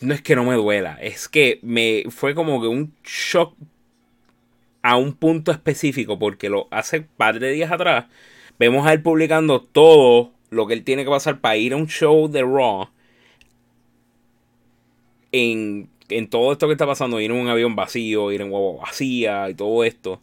no 0.00 0.14
es 0.14 0.22
que 0.22 0.36
no 0.36 0.44
me 0.44 0.54
duela, 0.54 0.98
es 1.00 1.28
que 1.28 1.60
me 1.62 2.04
fue 2.10 2.34
como 2.34 2.60
que 2.60 2.66
un 2.68 2.94
shock 3.04 3.54
a 4.86 4.96
un 4.96 5.14
punto 5.14 5.50
específico 5.50 6.16
porque 6.16 6.48
lo 6.48 6.68
hace 6.70 7.00
un 7.00 7.08
par 7.16 7.40
de 7.40 7.50
días 7.50 7.72
atrás 7.72 8.06
vemos 8.56 8.86
a 8.86 8.92
él 8.92 9.02
publicando 9.02 9.60
todo 9.60 10.30
lo 10.50 10.68
que 10.68 10.74
él 10.74 10.84
tiene 10.84 11.02
que 11.02 11.10
pasar 11.10 11.40
para 11.40 11.56
ir 11.56 11.72
a 11.72 11.76
un 11.76 11.88
show 11.88 12.28
de 12.28 12.42
Raw 12.42 12.88
en, 15.32 15.88
en 16.08 16.30
todo 16.30 16.52
esto 16.52 16.68
que 16.68 16.74
está 16.74 16.86
pasando, 16.86 17.20
ir 17.20 17.32
en 17.32 17.36
un 17.36 17.48
avión 17.48 17.74
vacío, 17.74 18.30
ir 18.30 18.40
en 18.42 18.52
huevo 18.52 18.78
vacía 18.78 19.50
y 19.50 19.54
todo 19.54 19.82
esto, 19.82 20.20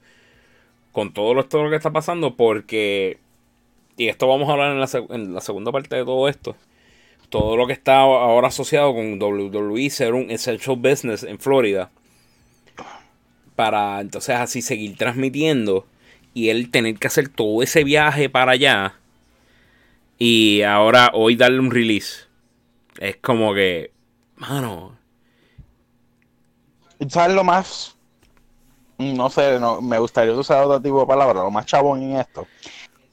con 0.94 1.12
todo 1.12 1.44
todo 1.44 1.66
lo 1.66 1.70
que 1.70 1.76
está 1.76 1.92
pasando, 1.92 2.38
porque, 2.38 3.18
y 3.98 4.08
esto 4.08 4.30
vamos 4.30 4.48
a 4.48 4.54
hablar 4.54 4.72
en 4.72 4.80
la, 4.80 4.88
en 5.10 5.34
la 5.34 5.42
segunda 5.42 5.74
parte 5.74 5.98
de 5.98 6.06
todo 6.06 6.30
esto, 6.30 6.56
todo 7.28 7.58
lo 7.58 7.68
que 7.68 7.74
está 7.74 7.98
ahora 7.98 8.48
asociado 8.48 8.94
con 8.94 9.22
WWE 9.22 9.90
ser 9.90 10.14
un 10.14 10.32
essential 10.32 10.78
business 10.78 11.24
en 11.24 11.38
Florida, 11.38 11.92
para 13.56 14.02
entonces 14.02 14.36
así 14.36 14.62
seguir 14.62 14.98
transmitiendo 14.98 15.86
y 16.34 16.50
él 16.50 16.72
tener 16.72 16.98
que 16.98 17.08
hacer 17.08 17.30
todo 17.30 17.64
ese 17.64 17.84
viaje 17.84 18.30
para 18.30 18.54
allá 18.54 18.96
y 20.18 20.62
ahora 20.62 21.12
hoy 21.14 21.36
darle 21.36 21.60
un 21.60 21.72
release. 21.72 22.28
Es 23.00 23.18
como 23.18 23.54
que, 23.54 23.92
mano, 24.36 24.98
¿Sabes 27.10 27.36
lo 27.36 27.44
más? 27.44 27.96
No 28.98 29.30
sé, 29.30 29.60
no, 29.60 29.82
me 29.82 30.00
gustaría 30.00 30.34
usar 30.34 30.64
otro 30.64 30.82
tipo 30.82 31.02
de 31.02 31.08
palabra, 31.08 31.42
lo 31.42 31.52
más 31.52 31.66
chabón 31.66 32.04
en 32.04 32.18
esto. 32.18 32.48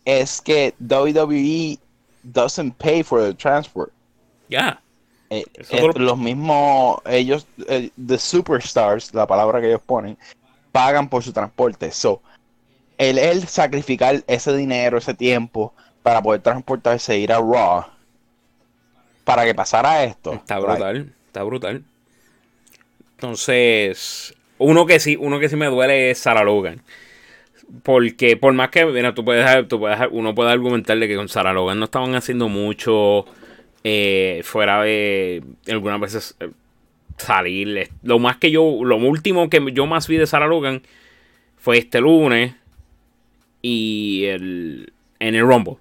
Es 0.05 0.41
que 0.41 0.75
WWE 0.79 1.79
doesn't 2.23 2.75
pay 2.77 3.03
for 3.03 3.23
the 3.23 3.35
transport. 3.35 3.91
ya. 4.49 4.81
Eh, 5.31 5.45
eh, 5.71 5.81
lo- 5.81 5.93
los 5.93 6.19
mismos, 6.19 6.99
ellos, 7.07 7.47
eh, 7.69 7.91
the 8.05 8.19
superstars, 8.19 9.15
la 9.15 9.27
palabra 9.27 9.61
que 9.61 9.69
ellos 9.69 9.81
ponen, 9.85 10.19
pagan 10.73 11.09
por 11.09 11.23
su 11.23 11.33
transporte. 11.33 11.93
So, 11.93 12.21
el, 12.99 13.17
el 13.19 13.47
sacrificar 13.47 14.23
ese 14.27 14.57
dinero, 14.57 14.99
ese 14.99 15.15
tiempo, 15.15 15.73
para 16.03 16.21
poder 16.21 16.41
transportarse 16.43 17.17
ir 17.19 17.33
a 17.33 17.39
Raw, 17.39 17.85
para 19.25 19.45
que 19.45 19.55
pasara 19.55 20.03
esto. 20.05 20.33
Está 20.33 20.59
brutal, 20.59 21.13
está 21.27 21.43
brutal. 21.45 21.85
Entonces, 23.13 24.35
uno 24.59 24.87
que 24.87 24.99
sí, 24.99 25.17
uno 25.19 25.39
que 25.39 25.49
sí 25.49 25.57
me 25.57 25.67
duele 25.67 26.11
es 26.11 26.19
Sarah 26.19 26.43
Logan. 26.43 26.83
Porque 27.85 28.37
por 28.37 28.53
más 28.53 28.71
que, 28.71 28.85
mira, 28.85 29.15
tú 29.15 29.25
puedes, 29.25 29.69
tú 29.69 29.79
puedes, 29.79 29.99
uno 30.11 30.35
puede 30.35 30.51
argumentarle 30.51 31.07
que 31.07 31.15
con 31.17 31.29
Sarah 31.29 31.53
Logan 31.53 31.79
no 31.79 31.85
estaban 31.85 32.15
haciendo 32.17 32.49
mucho 32.49 33.27
eh, 33.85 34.43
fuera 34.45 34.83
de 34.83 35.43
algunas 35.69 36.01
veces 36.01 36.37
eh, 36.41 36.51
salir. 37.17 37.91
Lo 38.03 38.19
más 38.19 38.37
que 38.37 38.51
yo, 38.51 38.85
lo 38.85 38.97
último 38.97 39.49
que 39.51 39.73
yo 39.73 39.87
más 39.87 40.09
vi 40.09 40.17
de 40.17 40.27
Sarah 40.27 40.47
Logan 40.47 40.83
fue 41.57 41.79
este 41.79 42.01
lunes 42.01 42.55
y 43.63 44.25
el 44.25 44.93
en 45.19 45.35
el 45.35 45.47
Rumble, 45.47 45.77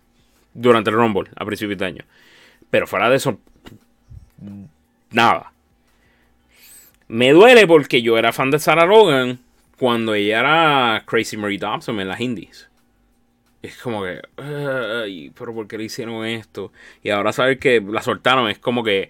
durante 0.53 0.89
el 0.89 0.97
Rumble 0.97 1.29
a 1.35 1.45
principios 1.45 1.79
de 1.79 1.85
año. 1.85 2.05
Pero 2.69 2.85
fuera 2.85 3.09
de 3.09 3.15
eso, 3.15 3.39
nada. 5.11 5.53
Me 7.07 7.31
duele 7.31 7.65
porque 7.65 8.01
yo 8.01 8.17
era 8.17 8.31
fan 8.31 8.51
de 8.51 8.59
Sarah 8.59 8.85
Logan 8.85 9.39
cuando 9.79 10.13
ella 10.13 10.39
era 10.41 11.03
Crazy 11.07 11.37
Mary 11.37 11.57
Dobson 11.57 11.99
en 11.99 12.07
las 12.07 12.19
indies. 12.19 12.69
Es 13.61 13.77
como 13.77 14.03
que, 14.03 14.21
pero 15.37 15.53
¿por 15.53 15.67
qué 15.67 15.77
le 15.77 15.83
hicieron 15.85 16.25
esto? 16.25 16.71
Y 17.03 17.09
ahora 17.09 17.33
saber 17.33 17.59
que 17.59 17.81
la 17.81 18.01
soltaron 18.01 18.49
es 18.49 18.57
como 18.57 18.83
que 18.83 19.09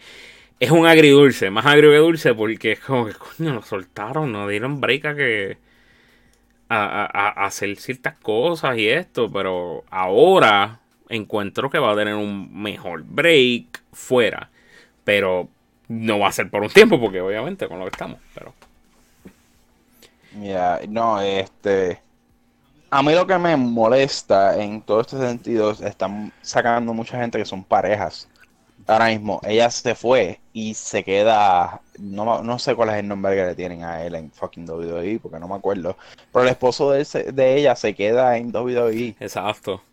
es 0.59 0.71
un 0.71 0.87
agridulce, 0.87 1.51
más 1.51 1.65
agrio 1.65 1.91
que 1.91 1.97
dulce 1.97 2.33
porque 2.33 2.73
es 2.73 2.79
como 2.79 3.05
que, 3.05 3.13
coño, 3.13 3.53
lo 3.53 3.61
soltaron, 3.61 4.31
no 4.31 4.47
dieron 4.47 4.81
break 4.81 5.05
a 5.05 5.15
que 5.15 5.57
a, 6.69 7.45
hacer 7.45 7.75
ciertas 7.77 8.15
cosas 8.15 8.77
y 8.77 8.87
esto, 8.87 9.31
pero 9.31 9.83
ahora 9.89 10.79
encuentro 11.09 11.69
que 11.69 11.79
va 11.79 11.91
a 11.91 11.95
tener 11.95 12.15
un 12.15 12.61
mejor 12.61 13.03
break 13.03 13.81
fuera, 13.91 14.49
pero 15.03 15.49
no 15.87 16.19
va 16.19 16.27
a 16.27 16.31
ser 16.31 16.49
por 16.49 16.61
un 16.61 16.69
tiempo 16.69 16.99
porque 16.99 17.21
obviamente 17.21 17.67
con 17.67 17.79
lo 17.79 17.85
que 17.85 17.91
estamos, 17.91 18.19
pero 18.35 18.53
Ya, 20.41 20.79
no, 20.87 21.19
este. 21.21 22.01
A 22.91 23.03
mí 23.03 23.13
lo 23.13 23.27
que 23.27 23.37
me 23.37 23.55
molesta 23.55 24.61
en 24.61 24.81
todo 24.81 25.01
este 25.01 25.17
sentido 25.17 25.71
es 25.71 25.81
están 25.81 26.33
sacando 26.41 26.93
mucha 26.93 27.19
gente 27.19 27.37
que 27.37 27.45
son 27.45 27.63
parejas. 27.63 28.27
Ahora 28.87 29.07
mismo, 29.07 29.39
ella 29.43 29.69
se 29.69 29.93
fue 29.93 30.39
y 30.53 30.73
se 30.73 31.03
queda. 31.03 31.81
No, 31.99 32.41
no 32.41 32.57
sé 32.57 32.73
cuál 32.73 32.89
es 32.89 32.95
el 32.95 33.07
nombre 33.07 33.35
que 33.35 33.45
le 33.45 33.53
tienen 33.55 33.83
a 33.83 34.03
él 34.03 34.15
en 34.15 34.31
fucking 34.31 34.67
WWE, 34.67 35.19
porque 35.21 35.39
no 35.39 35.47
me 35.47 35.55
acuerdo. 35.55 35.95
Pero 36.31 36.43
el 36.43 36.49
esposo 36.49 36.89
de, 36.91 37.01
ese- 37.01 37.31
de 37.31 37.57
ella 37.57 37.75
se 37.75 37.93
queda 37.93 38.37
en 38.37 38.51
WWE. 38.51 39.15
exacto. 39.19 39.83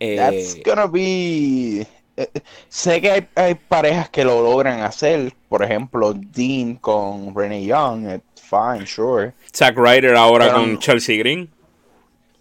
Eh, 0.00 0.16
That's 0.16 0.56
gonna 0.64 0.86
be. 0.86 1.86
eh, 2.16 2.28
Sé 2.70 3.02
que 3.02 3.10
hay, 3.10 3.28
hay 3.34 3.54
parejas 3.54 4.08
que 4.08 4.24
lo 4.24 4.40
logran 4.42 4.80
hacer. 4.80 5.34
Por 5.50 5.62
ejemplo, 5.62 6.14
Dean 6.14 6.76
con 6.76 7.34
Renee 7.34 7.66
Young. 7.66 8.06
eh, 8.08 8.20
Fine, 8.40 8.86
sure. 8.86 9.32
Zack 9.54 9.76
Ryder 9.76 10.16
ahora 10.16 10.46
Pero 10.46 10.58
con. 10.60 10.78
Chelsea 10.78 11.18
Green. 11.18 11.50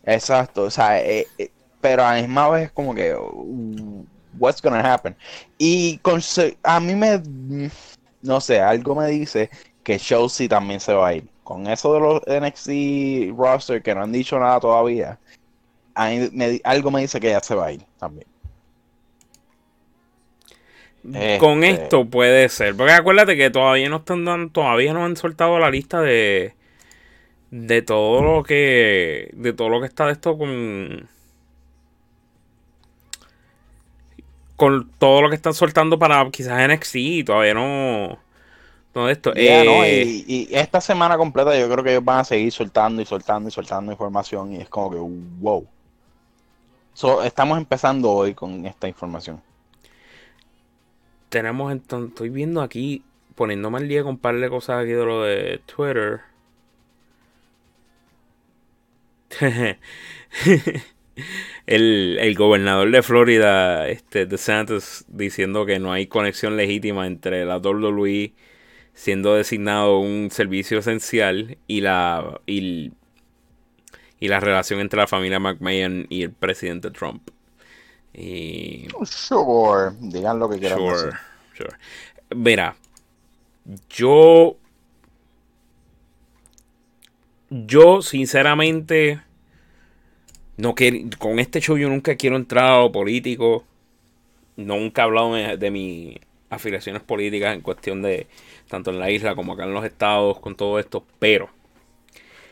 Exacto, 0.06 0.64
o 0.64 0.70
sea, 0.70 1.02
eh, 1.02 1.28
eh, 1.38 1.50
pero 1.80 2.04
a 2.06 2.14
la 2.16 2.22
misma 2.22 2.50
vez 2.50 2.72
como 2.72 2.94
que, 2.94 3.16
uh, 3.16 4.06
what's 4.38 4.62
gonna 4.62 4.94
happen? 4.94 5.16
Y 5.58 5.98
con, 6.00 6.22
a 6.64 6.80
mí 6.80 6.96
me, 6.96 7.22
no 8.22 8.42
sé, 8.42 8.60
algo 8.60 8.96
me 8.96 9.08
dice 9.08 9.50
que 9.84 9.98
Chelsea 9.98 10.48
también 10.48 10.80
se 10.80 10.94
va 10.94 11.10
a 11.10 11.14
ir. 11.16 11.28
Con 11.44 11.68
eso 11.68 11.94
de 11.94 12.00
los 12.00 12.22
NXT 12.26 13.38
roster 13.38 13.82
que 13.82 13.94
no 13.94 14.04
han 14.04 14.12
dicho 14.12 14.40
nada 14.40 14.60
todavía, 14.60 15.20
a 15.94 16.10
mí 16.10 16.30
me 16.32 16.50
di- 16.50 16.62
algo 16.64 16.90
me 16.90 17.02
dice 17.02 17.20
que 17.20 17.30
ella 17.30 17.42
se 17.42 17.56
va 17.56 17.68
a 17.68 17.72
ir 17.74 17.86
también. 18.00 18.28
Con 21.40 21.64
Este- 21.66 21.84
esto 21.84 22.06
puede 22.06 22.48
ser, 22.48 22.76
porque 22.78 22.94
acuérdate 22.94 23.36
que 23.36 23.50
todavía 23.50 23.90
no 23.90 23.98
están 23.98 24.24
dando, 24.24 24.52
todavía 24.52 24.94
no 24.94 25.04
han 25.04 25.18
soltado 25.18 25.60
la 25.60 25.70
lista 25.70 26.00
de 26.00 26.56
de 27.54 27.84
todo 27.84 28.22
lo 28.24 28.44
que 28.44 29.30
de 29.34 29.54
todo 29.54 29.70
lo 29.70 29.80
que 29.80 29.86
está 29.88 30.08
de 30.08 30.14
esto 30.14 30.38
con 30.38 31.08
con 34.56 34.90
todo 34.98 35.22
lo 35.22 35.30
que 35.30 35.36
están 35.36 35.54
soltando 35.54 35.98
para 36.00 36.30
quizás 36.32 36.68
NXT 36.68 37.26
todavía 37.26 37.54
no 37.54 38.20
no 38.96 39.08
de 39.08 39.14
esto 39.14 39.34
¿no? 39.66 39.84
Eh, 39.84 40.04
Y, 40.28 40.48
y 40.52 40.56
esta 40.56 40.82
semana 40.82 41.18
completa 41.18 41.58
yo 41.60 41.70
creo 41.70 41.84
que 41.84 41.92
ellos 41.92 42.06
van 42.06 42.20
a 42.20 42.24
seguir 42.26 42.52
soltando 42.52 43.02
y 43.02 43.06
soltando 43.06 43.50
y 43.50 43.52
soltando 43.52 43.92
información 43.92 44.54
y 44.54 44.58
es 44.62 44.70
como 44.70 44.92
que, 44.92 44.98
wow. 44.98 45.68
So, 46.94 47.24
estamos 47.24 47.58
empezando 47.60 48.12
hoy 48.12 48.34
con 48.34 48.66
esta 48.66 48.88
información. 48.88 49.42
tenemos 51.30 51.72
entonces, 51.72 52.10
estoy 52.10 52.30
viendo 52.30 52.62
aquí, 52.62 53.04
poniéndome 53.36 53.78
al 53.80 53.88
día 53.88 54.04
con 54.04 54.12
un 54.12 54.20
par 54.20 54.36
de 54.40 54.50
cosas 54.50 54.82
aquí 54.84 54.92
de 54.92 55.06
lo 55.06 55.24
de 55.24 55.60
Twitter. 55.66 56.22
el, 61.66 62.18
el 62.20 62.36
gobernador 62.36 62.92
de 62.92 63.04
Florida, 63.04 63.88
este 63.90 64.26
DeSantis, 64.26 65.06
diciendo 65.08 65.66
que 65.66 65.80
no 65.80 65.92
hay 65.92 66.08
conexión 66.08 66.58
legítima 66.58 67.08
entre 67.08 67.46
la 67.46 67.60
WWE 67.60 68.34
siendo 68.94 69.36
designado 69.36 70.00
un 70.00 70.30
servicio 70.32 70.80
esencial 70.80 71.58
y 71.68 71.82
la 71.82 72.42
y, 72.46 72.94
y 74.20 74.28
la 74.28 74.40
relación 74.40 74.80
entre 74.80 75.00
la 75.00 75.08
familia 75.08 75.40
McMahon 75.40 76.06
y 76.10 76.24
el 76.24 76.32
presidente 76.34 76.92
Trump. 76.92 77.30
Y 78.14 78.90
Sure, 79.06 79.92
digan 80.00 80.40
lo 80.40 80.50
que 80.50 80.58
quieran 80.60 80.84
Sure, 80.84 80.88
decir. 80.88 81.20
sure. 81.54 81.78
Mira, 82.36 82.76
yo. 83.90 84.58
Yo, 87.54 88.02
sinceramente. 88.02 89.22
No 90.58 90.76
quer- 90.76 91.18
con 91.18 91.40
este 91.40 91.60
show 91.62 91.78
yo 91.78 91.90
nunca 91.90 92.16
quiero 92.16 92.36
entrar 92.36 92.82
a 92.86 92.92
político. 92.92 93.66
Nunca 94.58 95.02
he 95.04 95.06
hablado 95.06 95.36
de, 95.36 95.58
de 95.58 95.72
mis 95.72 96.18
afiliaciones 96.50 97.02
políticas 97.04 97.56
en 97.56 97.62
cuestión 97.62 98.02
de. 98.02 98.28
Tanto 98.70 98.92
en 98.92 99.00
la 99.00 99.12
isla 99.12 99.36
como 99.36 99.54
acá 99.54 99.64
en 99.66 99.74
los 99.74 99.86
estados, 99.86 100.40
con 100.40 100.56
todo 100.56 100.80
esto. 100.80 101.06
Pero. 101.20 101.50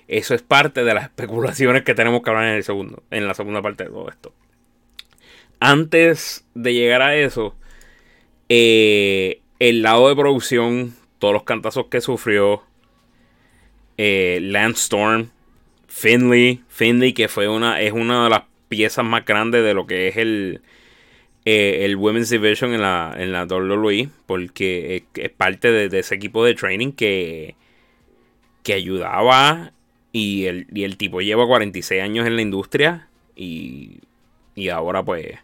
Eso 0.07 0.35
es 0.35 0.41
parte 0.41 0.83
de 0.83 0.93
las 0.93 1.03
especulaciones 1.05 1.83
que 1.83 1.95
tenemos 1.95 2.21
que 2.21 2.29
hablar 2.29 2.45
en 2.47 2.55
el 2.55 2.63
segundo, 2.63 3.03
en 3.11 3.27
la 3.27 3.33
segunda 3.33 3.61
parte 3.61 3.85
de 3.85 3.89
todo 3.89 4.09
esto. 4.09 4.33
Antes 5.59 6.45
de 6.55 6.73
llegar 6.73 7.01
a 7.03 7.15
eso, 7.15 7.55
eh, 8.49 9.41
el 9.59 9.81
lado 9.83 10.09
de 10.09 10.15
producción, 10.15 10.95
todos 11.19 11.33
los 11.33 11.43
cantazos 11.43 11.87
que 11.87 12.01
sufrió, 12.01 12.63
eh, 14.03 14.39
Landstorm, 14.41 15.29
Finley, 15.87 16.63
Finley 16.69 17.13
que 17.13 17.27
fue 17.27 17.47
una, 17.47 17.79
es 17.81 17.93
una 17.93 18.23
de 18.23 18.31
las 18.31 18.43
piezas 18.67 19.05
más 19.05 19.23
grandes 19.25 19.63
de 19.63 19.75
lo 19.75 19.85
que 19.85 20.07
es 20.07 20.17
el, 20.17 20.61
eh, 21.45 21.85
el 21.85 21.97
Women's 21.97 22.31
Division 22.31 22.73
en 22.73 22.81
la, 22.81 23.13
en 23.15 23.31
la 23.31 23.45
WWE, 23.45 24.09
porque 24.25 25.03
es, 25.13 25.29
parte 25.29 25.71
de, 25.71 25.99
ese 25.99 26.15
equipo 26.15 26.43
de 26.43 26.55
training 26.55 26.93
que, 26.93 27.53
que 28.63 28.73
ayudaba 28.73 29.71
y 30.11 30.45
el, 30.45 30.65
y 30.73 30.83
el 30.83 30.97
tipo 30.97 31.21
lleva 31.21 31.45
46 31.45 32.01
años 32.01 32.25
en 32.25 32.37
la 32.37 32.41
industria 32.41 33.07
y, 33.35 33.99
y 34.55 34.69
ahora 34.69 35.05
pues 35.05 35.37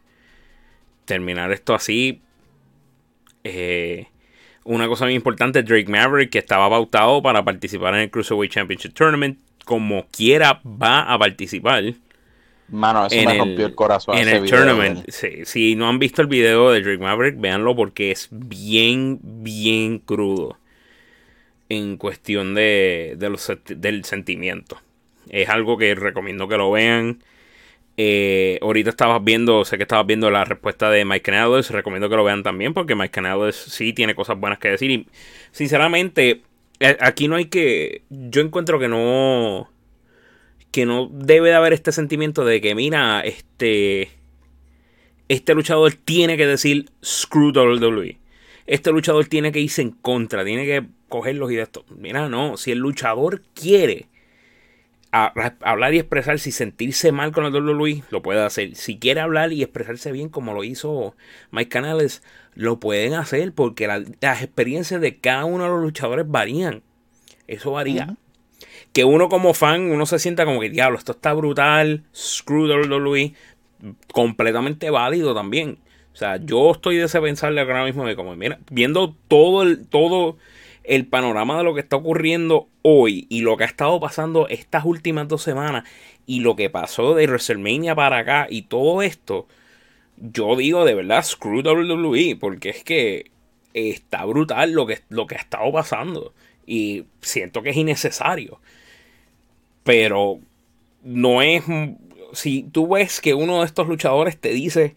terminar 1.06 1.52
esto 1.52 1.76
así. 1.76 2.22
Eh, 3.44 4.08
una 4.68 4.88
cosa 4.88 5.06
muy 5.06 5.16
importante, 5.16 5.64
Drake 5.64 5.90
Maverick, 5.90 6.30
que 6.30 6.40
estaba 6.40 6.70
pautado 6.70 7.22
para 7.22 7.44
participar 7.44 7.96
en 7.96 8.02
el 8.02 8.12
Cruiserweight 8.12 8.52
Championship 8.52 8.94
Tournament, 8.94 9.40
como 9.66 10.08
quiera 10.12 10.62
va 10.66 11.02
a 11.02 11.18
participar. 11.18 11.84
Mano, 12.70 13.06
eso 13.06 13.16
me 13.16 13.38
rompió 13.38 13.66
el 13.66 13.76
corazón. 13.76 14.18
En 14.18 14.28
el 14.28 14.50
tournament. 14.50 15.10
si 15.10 15.76
no 15.76 15.88
han 15.88 16.00
visto 16.00 16.22
el 16.22 16.28
video 16.28 16.72
de 16.72 16.82
Drake 16.82 17.02
Maverick, 17.02 17.40
véanlo 17.40 17.76
porque 17.76 18.12
es 18.12 18.28
bien, 18.32 19.20
bien 19.22 20.00
crudo. 20.00 20.58
En 21.70 21.98
cuestión 21.98 22.54
de, 22.54 23.18
del 23.18 24.06
sentimiento. 24.06 24.82
Es 25.30 25.50
algo 25.50 25.78
que 25.78 25.96
recomiendo 25.96 26.48
que 26.48 26.58
lo 26.58 26.72
vean. 26.72 27.24
Eh, 28.00 28.60
ahorita 28.62 28.92
estabas 28.92 29.24
viendo, 29.24 29.66
sé 29.66 29.78
que 29.78 29.84
estabas 29.84 30.06
viendo 30.06 30.30
la 30.30 30.46
respuesta 30.46 30.92
de 30.92 31.04
Mike 31.04 31.24
Canales. 31.24 31.72
Recomiendo 31.72 32.10
que 32.10 32.16
lo 32.16 32.24
vean 32.24 32.44
también 32.44 32.74
porque 32.74 32.96
Mike 32.96 33.10
Canales 33.10 33.56
sí 33.56 33.92
tiene 33.92 34.14
cosas 34.14 34.40
buenas 34.40 34.60
que 34.60 34.70
decir. 34.70 34.92
Y 34.92 35.08
sinceramente, 35.52 36.44
eh, 36.80 36.98
aquí 37.02 37.28
no 37.28 37.36
hay 37.36 37.46
que. 37.46 38.04
Yo 38.10 38.42
encuentro 38.42 38.80
que 38.80 38.88
no. 38.88 39.70
Que 40.72 40.86
no 40.86 41.10
debe 41.12 41.50
de 41.50 41.56
haber 41.56 41.74
este 41.74 41.92
sentimiento 41.92 42.46
de 42.46 42.62
que, 42.62 42.76
mira, 42.76 43.22
este. 43.22 44.12
Este 45.28 45.54
luchador 45.56 45.94
tiene 45.94 46.38
que 46.38 46.46
decir 46.46 46.90
screw 47.04 47.52
WWE. 47.52 48.18
Este 48.68 48.92
luchador 48.92 49.26
tiene 49.26 49.52
que 49.52 49.60
irse 49.60 49.82
en 49.82 49.92
contra, 49.92 50.46
tiene 50.46 50.66
que 50.66 50.86
cogerlos 51.10 51.52
y 51.52 51.56
de 51.56 51.64
esto. 51.64 51.84
Mira, 51.98 52.30
no, 52.30 52.58
si 52.58 52.72
el 52.72 52.80
luchador 52.80 53.42
quiere 53.54 54.08
hablar 55.12 55.94
y 55.94 56.00
expresarse 56.00 56.50
y 56.50 56.52
sentirse 56.52 57.12
mal 57.12 57.32
con 57.32 57.46
el 57.46 57.54
WWE, 57.54 58.04
lo 58.10 58.22
puede 58.22 58.44
hacer. 58.44 58.76
Si 58.76 58.98
quiere 58.98 59.22
hablar 59.22 59.54
y 59.54 59.64
expresarse 59.64 60.12
bien 60.12 60.30
como 60.30 60.54
lo 60.54 60.64
hizo 60.64 61.16
Mike 61.52 61.70
Canales, 61.70 62.24
lo 62.56 62.80
pueden 62.80 63.14
hacer 63.14 63.54
porque 63.54 63.88
las 63.88 64.42
experiencias 64.42 65.02
de 65.02 65.18
cada 65.18 65.46
uno 65.46 65.64
de 65.64 65.70
los 65.70 65.82
luchadores 65.82 66.26
varían. 66.28 66.84
Eso 67.48 67.72
varía. 67.72 68.16
Que 68.92 69.06
uno 69.06 69.30
como 69.30 69.54
fan, 69.54 69.92
uno 69.92 70.06
se 70.06 70.20
sienta 70.20 70.46
como 70.46 70.60
que, 70.60 70.70
diablo, 70.70 70.98
esto 70.98 71.12
está 71.14 71.34
brutal, 71.34 72.04
screw 72.16 72.66
WWE, 72.66 73.34
completamente 74.12 74.90
válido 74.90 75.34
también. 75.34 75.78
O 76.14 76.16
sea, 76.16 76.38
yo 76.38 76.72
estoy 76.72 76.98
de 76.98 77.04
ese 77.04 77.22
pensarle 77.22 77.62
ahora 77.62 77.86
mismo 77.86 78.06
de 78.06 78.16
como, 78.16 78.36
mira, 78.36 78.60
viendo 78.72 79.16
todo 79.28 79.62
el, 79.62 79.88
todo 79.88 80.38
el 80.88 81.06
panorama 81.06 81.58
de 81.58 81.64
lo 81.64 81.74
que 81.74 81.82
está 81.82 81.98
ocurriendo 81.98 82.70
hoy 82.82 83.28
y 83.30 83.42
lo 83.42 83.58
que 83.58 83.66
ha 83.66 83.68
estado 83.68 84.00
pasando 84.00 84.48
estas 84.48 84.86
últimas 84.86 85.28
dos 85.28 85.44
semanas 85.44 85.84
y 86.26 86.40
lo 86.40 86.56
que 86.56 86.70
pasó 86.70 87.14
de 87.14 87.28
WrestleMania 87.28 87.94
para 87.94 88.20
acá 88.20 88.48
y 88.50 88.64
todo 88.64 89.02
esto, 89.02 89.48
yo 90.18 90.56
digo 90.56 90.86
de 90.86 90.96
verdad, 90.96 91.24
screw 91.24 91.62
WWE, 91.62 92.38
porque 92.40 92.70
es 92.70 92.84
que 92.84 93.32
está 93.74 94.26
brutal 94.26 94.72
lo 94.72 94.88
que, 94.88 95.00
lo 95.10 95.28
que 95.28 95.36
ha 95.36 95.40
estado 95.40 95.72
pasando 95.72 96.34
y 96.66 97.06
siento 97.22 97.62
que 97.62 97.72
es 97.72 97.78
innecesario. 97.78 98.60
Pero 99.84 100.40
no 101.04 101.42
es... 101.42 101.64
Si 102.34 102.64
tú 102.64 102.90
ves 102.90 103.22
que 103.22 103.34
uno 103.34 103.60
de 103.60 103.66
estos 103.66 103.88
luchadores 103.88 104.38
te 104.38 104.50
dice 104.50 104.96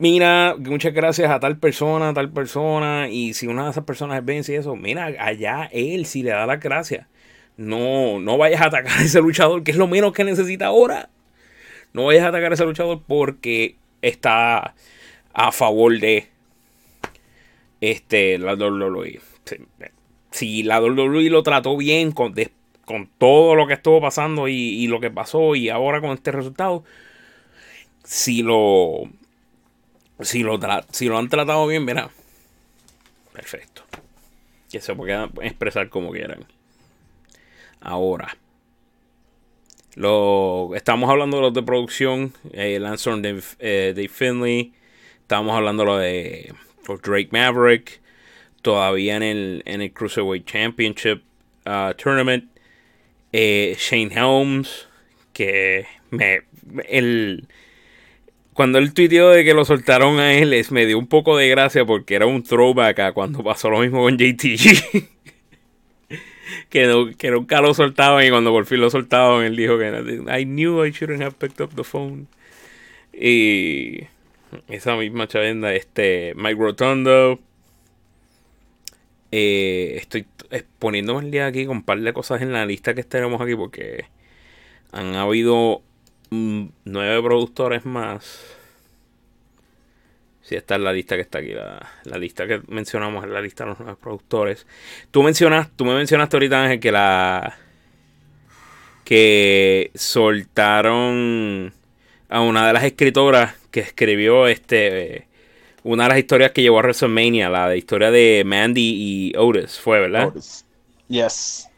mira, 0.00 0.56
muchas 0.58 0.92
gracias 0.92 1.30
a 1.30 1.38
tal 1.38 1.58
persona, 1.58 2.08
a 2.08 2.14
tal 2.14 2.30
persona, 2.30 3.08
y 3.08 3.34
si 3.34 3.46
una 3.46 3.64
de 3.64 3.70
esas 3.70 3.84
personas 3.84 4.24
vence 4.24 4.52
y 4.52 4.56
eso, 4.56 4.74
mira, 4.74 5.04
allá 5.18 5.68
él 5.72 6.06
si 6.06 6.22
le 6.22 6.30
da 6.30 6.46
las 6.46 6.60
gracias. 6.60 7.06
No, 7.56 8.18
no 8.20 8.38
vayas 8.38 8.62
a 8.62 8.66
atacar 8.66 8.98
a 8.98 9.02
ese 9.02 9.20
luchador, 9.20 9.62
que 9.62 9.70
es 9.70 9.76
lo 9.76 9.86
menos 9.86 10.12
que 10.12 10.24
necesita 10.24 10.66
ahora. 10.66 11.10
No 11.92 12.06
vayas 12.06 12.24
a 12.24 12.28
atacar 12.28 12.52
a 12.52 12.54
ese 12.54 12.64
luchador 12.64 13.02
porque 13.06 13.76
está 14.02 14.74
a 15.34 15.52
favor 15.52 15.98
de 16.00 16.28
este, 17.80 18.38
la 18.38 18.54
WWE. 18.54 19.20
Si 20.30 20.62
la 20.62 20.80
WWE 20.80 21.28
lo 21.28 21.42
trató 21.42 21.76
bien 21.76 22.12
con, 22.12 22.34
con 22.84 23.10
todo 23.18 23.54
lo 23.54 23.66
que 23.66 23.74
estuvo 23.74 24.00
pasando 24.00 24.48
y, 24.48 24.54
y 24.54 24.86
lo 24.86 25.00
que 25.00 25.10
pasó 25.10 25.54
y 25.54 25.68
ahora 25.68 26.00
con 26.00 26.12
este 26.12 26.32
resultado, 26.32 26.84
si 28.04 28.42
lo 28.42 29.10
si 30.22 30.42
lo, 30.42 30.58
si 30.90 31.06
lo 31.06 31.18
han 31.18 31.28
tratado 31.28 31.66
bien, 31.66 31.84
mira. 31.84 32.10
Perfecto. 33.32 33.82
Que 34.70 34.80
se 34.80 34.94
puedan 34.94 35.30
expresar 35.42 35.88
como 35.88 36.12
quieran. 36.12 36.44
Ahora. 37.80 38.36
Lo, 39.96 40.70
estamos 40.76 41.10
hablando 41.10 41.38
de 41.38 41.42
los 41.42 41.54
de 41.54 41.62
producción. 41.62 42.32
Eh, 42.52 42.78
Lance 42.78 43.10
Dave, 43.10 43.42
eh, 43.58 43.92
Dave, 43.94 44.08
Finley. 44.08 44.72
Estamos 45.22 45.56
hablando 45.56 45.96
de, 45.96 46.54
de 46.86 46.96
Drake 47.02 47.28
Maverick. 47.32 48.00
Todavía 48.62 49.16
en 49.16 49.22
el, 49.22 49.62
en 49.64 49.80
el 49.80 49.92
Cruiserweight 49.92 50.46
Championship 50.46 51.22
uh, 51.66 51.94
Tournament. 51.94 52.44
Eh, 53.32 53.76
Shane 53.78 54.12
Helms. 54.12 54.86
Que 55.32 55.86
me. 56.10 56.42
El, 56.88 57.48
cuando 58.60 58.78
él 58.78 58.92
tuiteó 58.92 59.30
de 59.30 59.42
que 59.42 59.54
lo 59.54 59.64
soltaron 59.64 60.20
a 60.20 60.34
él, 60.34 60.52
es, 60.52 60.70
me 60.70 60.84
dio 60.84 60.98
un 60.98 61.06
poco 61.06 61.34
de 61.38 61.48
gracia 61.48 61.86
porque 61.86 62.14
era 62.14 62.26
un 62.26 62.42
throwback 62.42 62.98
a 62.98 63.12
cuando 63.12 63.42
pasó 63.42 63.70
lo 63.70 63.78
mismo 63.80 64.02
con 64.02 64.18
JTG. 64.18 65.08
que, 66.68 67.14
que 67.16 67.30
nunca 67.30 67.62
lo 67.62 67.72
soltaban 67.72 68.22
y 68.22 68.28
cuando 68.28 68.50
por 68.50 68.66
fin 68.66 68.82
lo 68.82 68.90
soltaban, 68.90 69.46
él 69.46 69.56
dijo 69.56 69.78
que 69.78 69.88
I 70.38 70.44
knew 70.44 70.84
I 70.84 70.90
shouldn't 70.90 71.22
have 71.22 71.36
picked 71.38 71.64
up 71.64 71.74
the 71.74 71.84
phone. 71.84 72.26
Y 73.14 74.02
esa 74.68 74.94
misma 74.94 75.26
chavenda, 75.26 75.72
este 75.72 76.34
Mike 76.36 76.60
Rotundo. 76.60 77.40
Eh, 79.32 79.94
estoy 79.96 80.26
poniéndome 80.78 81.24
el 81.24 81.30
día 81.30 81.46
aquí 81.46 81.64
con 81.64 81.78
un 81.78 81.82
par 81.82 81.98
de 81.98 82.12
cosas 82.12 82.42
en 82.42 82.52
la 82.52 82.66
lista 82.66 82.92
que 82.92 83.04
tenemos 83.04 83.40
aquí 83.40 83.54
porque 83.54 84.04
han 84.92 85.14
habido 85.14 85.80
nueve 86.30 87.22
productores 87.22 87.84
más. 87.84 88.56
Si 90.42 90.56
esta 90.56 90.74
es 90.74 90.80
la 90.80 90.92
lista 90.92 91.14
que 91.14 91.22
está 91.22 91.38
aquí, 91.38 91.52
la, 91.52 92.18
lista 92.18 92.46
que 92.46 92.60
mencionamos 92.68 93.24
es 93.24 93.30
la 93.30 93.40
lista 93.40 93.64
de 93.64 93.70
los 93.70 93.80
nueve 93.80 93.96
productores. 94.00 94.66
Tú 95.10 95.22
mencionas, 95.22 95.68
tú 95.76 95.84
me 95.84 95.94
mencionaste 95.94 96.36
ahorita, 96.36 96.64
Ángel, 96.64 96.80
que 96.80 96.92
la. 96.92 97.56
que 99.04 99.90
soltaron 99.94 101.72
a 102.28 102.40
una 102.40 102.66
de 102.66 102.72
las 102.72 102.84
escritoras 102.84 103.54
que 103.70 103.80
escribió 103.80 104.48
este. 104.48 105.28
Una 105.82 106.04
de 106.04 106.08
las 106.10 106.18
historias 106.18 106.50
que 106.50 106.62
llevó 106.62 106.78
a 106.78 106.82
WrestleMania, 106.82 107.48
la 107.48 107.68
de 107.68 107.78
historia 107.78 108.10
de 108.10 108.42
Mandy 108.44 109.30
y 109.32 109.36
Otis, 109.36 109.78
fue, 109.78 110.00
¿verdad? 110.00 110.28
Otis. 110.28 110.66
Yes. 111.08 111.69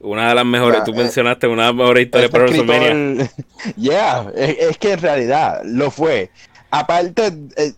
Una 0.00 0.28
de 0.28 0.34
las 0.34 0.44
mejores, 0.44 0.84
tú 0.84 0.92
eh, 0.92 0.96
mencionaste 0.96 1.48
una 1.48 1.62
de 1.62 1.68
las 1.68 1.76
mejores 1.76 2.04
historias 2.04 2.30
para 2.30 2.44
WrestleMania. 2.44 3.30
Ya, 3.76 4.30
es, 4.34 4.78
que 4.78 4.92
en 4.92 5.00
realidad 5.00 5.62
lo 5.64 5.90
fue. 5.90 6.30
Aparte, 6.70 7.32
eh, 7.56 7.72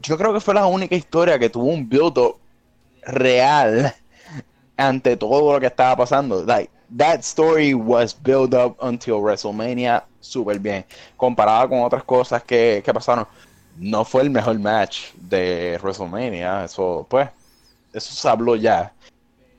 yo 0.00 0.16
creo 0.16 0.32
que 0.32 0.40
fue 0.40 0.54
la 0.54 0.66
única 0.66 0.94
historia 0.94 1.38
que 1.38 1.50
tuvo 1.50 1.66
un 1.66 1.88
build 1.88 2.18
real 3.02 3.94
ante 4.76 5.16
todo 5.16 5.52
lo 5.52 5.60
que 5.60 5.66
estaba 5.66 5.96
pasando. 5.96 6.44
Like, 6.44 6.70
that 6.96 7.20
story 7.20 7.74
was 7.74 8.14
built 8.14 8.54
up 8.54 8.76
until 8.80 9.20
WrestleMania 9.20 10.04
súper 10.20 10.58
bien. 10.58 10.84
Comparada 11.16 11.68
con 11.68 11.82
otras 11.82 12.04
cosas 12.04 12.42
que, 12.42 12.82
que 12.84 12.94
pasaron. 12.94 13.26
No 13.76 14.04
fue 14.06 14.22
el 14.22 14.30
mejor 14.30 14.58
match 14.58 15.12
de 15.14 15.78
WrestleMania. 15.82 16.64
Eso, 16.64 17.06
pues, 17.08 17.28
eso 17.92 18.14
se 18.14 18.28
habló 18.28 18.56
ya. 18.56 18.92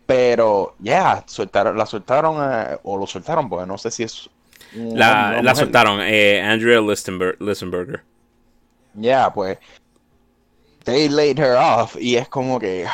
Pero, 0.07 0.75
ya, 0.79 1.25
yeah, 1.27 1.73
la 1.73 1.85
soltaron, 1.85 2.37
eh, 2.41 2.77
o 2.83 2.97
lo 2.97 3.05
soltaron, 3.05 3.49
porque 3.49 3.67
no 3.67 3.77
sé 3.77 3.91
si 3.91 4.03
es. 4.03 4.29
La, 4.73 5.41
la 5.41 5.53
soltaron, 5.53 5.99
eh, 6.01 6.41
Andrea 6.41 6.79
Listenberger. 6.81 8.03
Ya, 8.95 9.01
yeah, 9.01 9.29
pues. 9.33 9.57
They 10.85 11.09
laid 11.09 11.37
her 11.37 11.57
off, 11.57 11.97
y 11.99 12.15
es 12.15 12.29
como 12.29 12.57
que. 12.57 12.87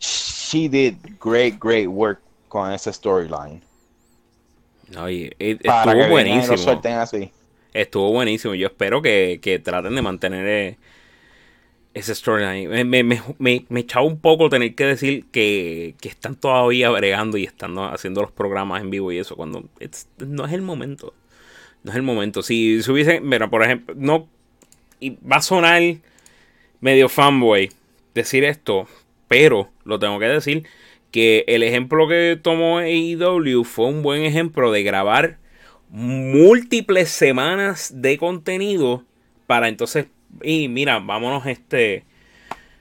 She 0.00 0.68
did 0.68 0.94
great, 1.20 1.58
great 1.60 1.88
work 1.88 2.20
con 2.48 2.72
esa 2.72 2.90
storyline. 2.90 3.62
Oye, 4.98 5.36
e- 5.38 5.56
para 5.56 5.92
estuvo 5.92 6.02
que 6.02 6.06
lo 6.06 6.10
buenísimo. 6.10 6.56
suelten 6.56 6.94
así. 6.94 7.30
Estuvo 7.72 8.10
buenísimo. 8.10 8.54
Yo 8.54 8.66
espero 8.66 9.02
que, 9.02 9.40
que 9.42 9.58
traten 9.58 9.94
de 9.94 10.02
mantener 10.02 10.46
eh, 10.46 10.78
ese 11.94 12.14
storyline. 12.14 12.68
Me, 12.68 12.84
me, 12.84 13.20
me, 13.38 13.64
me, 13.68 13.80
echaba 13.80 14.06
un 14.06 14.20
poco 14.20 14.48
tener 14.48 14.74
que 14.74 14.84
decir 14.84 15.24
que, 15.32 15.94
que 16.00 16.08
están 16.08 16.36
todavía 16.36 16.90
bregando 16.90 17.36
y 17.36 17.44
están 17.44 17.76
haciendo 17.78 18.22
los 18.22 18.30
programas 18.30 18.82
en 18.82 18.90
vivo 18.90 19.10
y 19.12 19.18
eso, 19.18 19.36
cuando 19.36 19.64
no 20.18 20.46
es 20.46 20.52
el 20.52 20.62
momento. 20.62 21.14
No 21.82 21.90
es 21.90 21.96
el 21.96 22.02
momento. 22.02 22.42
Si 22.42 22.82
se 22.82 22.92
hubiese, 22.92 23.20
mira, 23.20 23.48
por 23.48 23.62
ejemplo, 23.64 23.94
no. 23.96 24.28
Y 25.00 25.16
va 25.26 25.36
a 25.36 25.42
sonar 25.42 25.82
medio 26.80 27.08
fanboy 27.08 27.70
decir 28.14 28.44
esto, 28.44 28.86
pero 29.28 29.70
lo 29.84 29.98
tengo 29.98 30.18
que 30.18 30.26
decir 30.26 30.64
que 31.10 31.44
el 31.48 31.62
ejemplo 31.62 32.06
que 32.06 32.38
tomó 32.40 32.78
AEW 32.78 33.64
fue 33.64 33.86
un 33.86 34.02
buen 34.02 34.22
ejemplo 34.22 34.70
de 34.70 34.82
grabar 34.82 35.38
múltiples 35.88 37.08
semanas 37.08 37.92
de 37.96 38.16
contenido 38.18 39.04
para 39.46 39.68
entonces 39.68 40.06
y 40.42 40.68
mira 40.68 40.98
vámonos 41.00 41.46
este 41.46 42.04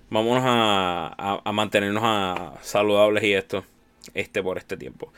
vámonos 0.10 0.44
a, 0.46 1.42
mantenernos 1.54 2.04
a- 2.06 2.56
saludables 2.62 3.24
y 3.24 3.34
esto 3.34 3.64
este 4.14 4.42
por 4.44 4.58
este 4.58 4.78
tiempo. 4.78 5.12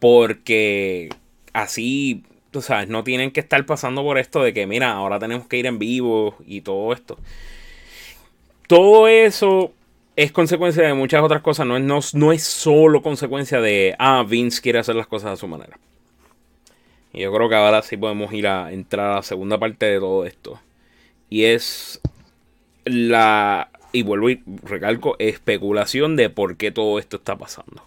Porque 0.00 1.08
así 1.52 2.24
tú 2.50 2.62
sabes 2.62 2.88
no 2.88 3.04
tienen 3.04 3.30
que 3.32 3.40
estar 3.40 3.64
pasando 3.66 4.02
por 4.02 4.18
esto 4.18 4.42
de 4.42 4.52
que 4.54 4.66
mira 4.66 4.92
ahora 4.92 5.18
tenemos 5.18 5.46
que 5.48 5.58
ir 5.58 5.66
en 5.66 5.78
vivo 5.78 6.36
y 6.46 6.60
todo 6.62 6.92
esto. 6.92 7.18
Todo 8.66 9.08
eso 9.08 9.72
es 10.16 10.32
consecuencia 10.32 10.84
de 10.84 10.94
muchas 10.94 11.22
otras 11.22 11.42
cosas 11.42 11.66
no 11.66 11.76
es, 11.76 11.82
no, 11.82 12.00
no 12.14 12.32
es 12.32 12.42
solo 12.44 13.02
consecuencia 13.02 13.60
de 13.60 13.94
ah 13.98 14.24
Vince 14.26 14.60
quiere 14.62 14.78
hacer 14.78 14.94
las 14.96 15.06
cosas 15.06 15.32
a 15.32 15.36
su 15.36 15.48
manera. 15.48 15.78
Y 17.12 17.20
yo 17.22 17.32
creo 17.32 17.48
que 17.48 17.54
ahora 17.54 17.82
sí 17.82 17.96
podemos 17.96 18.32
ir 18.32 18.46
a 18.46 18.72
entrar 18.72 19.10
a 19.12 19.14
la 19.16 19.22
segunda 19.22 19.58
parte 19.58 19.86
de 19.86 19.98
todo 20.00 20.24
esto. 20.26 20.60
Y 21.30 21.44
es 21.44 22.00
la, 22.84 23.70
y 23.92 24.02
vuelvo 24.02 24.28
y 24.30 24.42
recalco, 24.62 25.16
especulación 25.18 26.16
de 26.16 26.28
por 26.30 26.56
qué 26.56 26.70
todo 26.70 26.98
esto 26.98 27.16
está 27.16 27.36
pasando. 27.36 27.82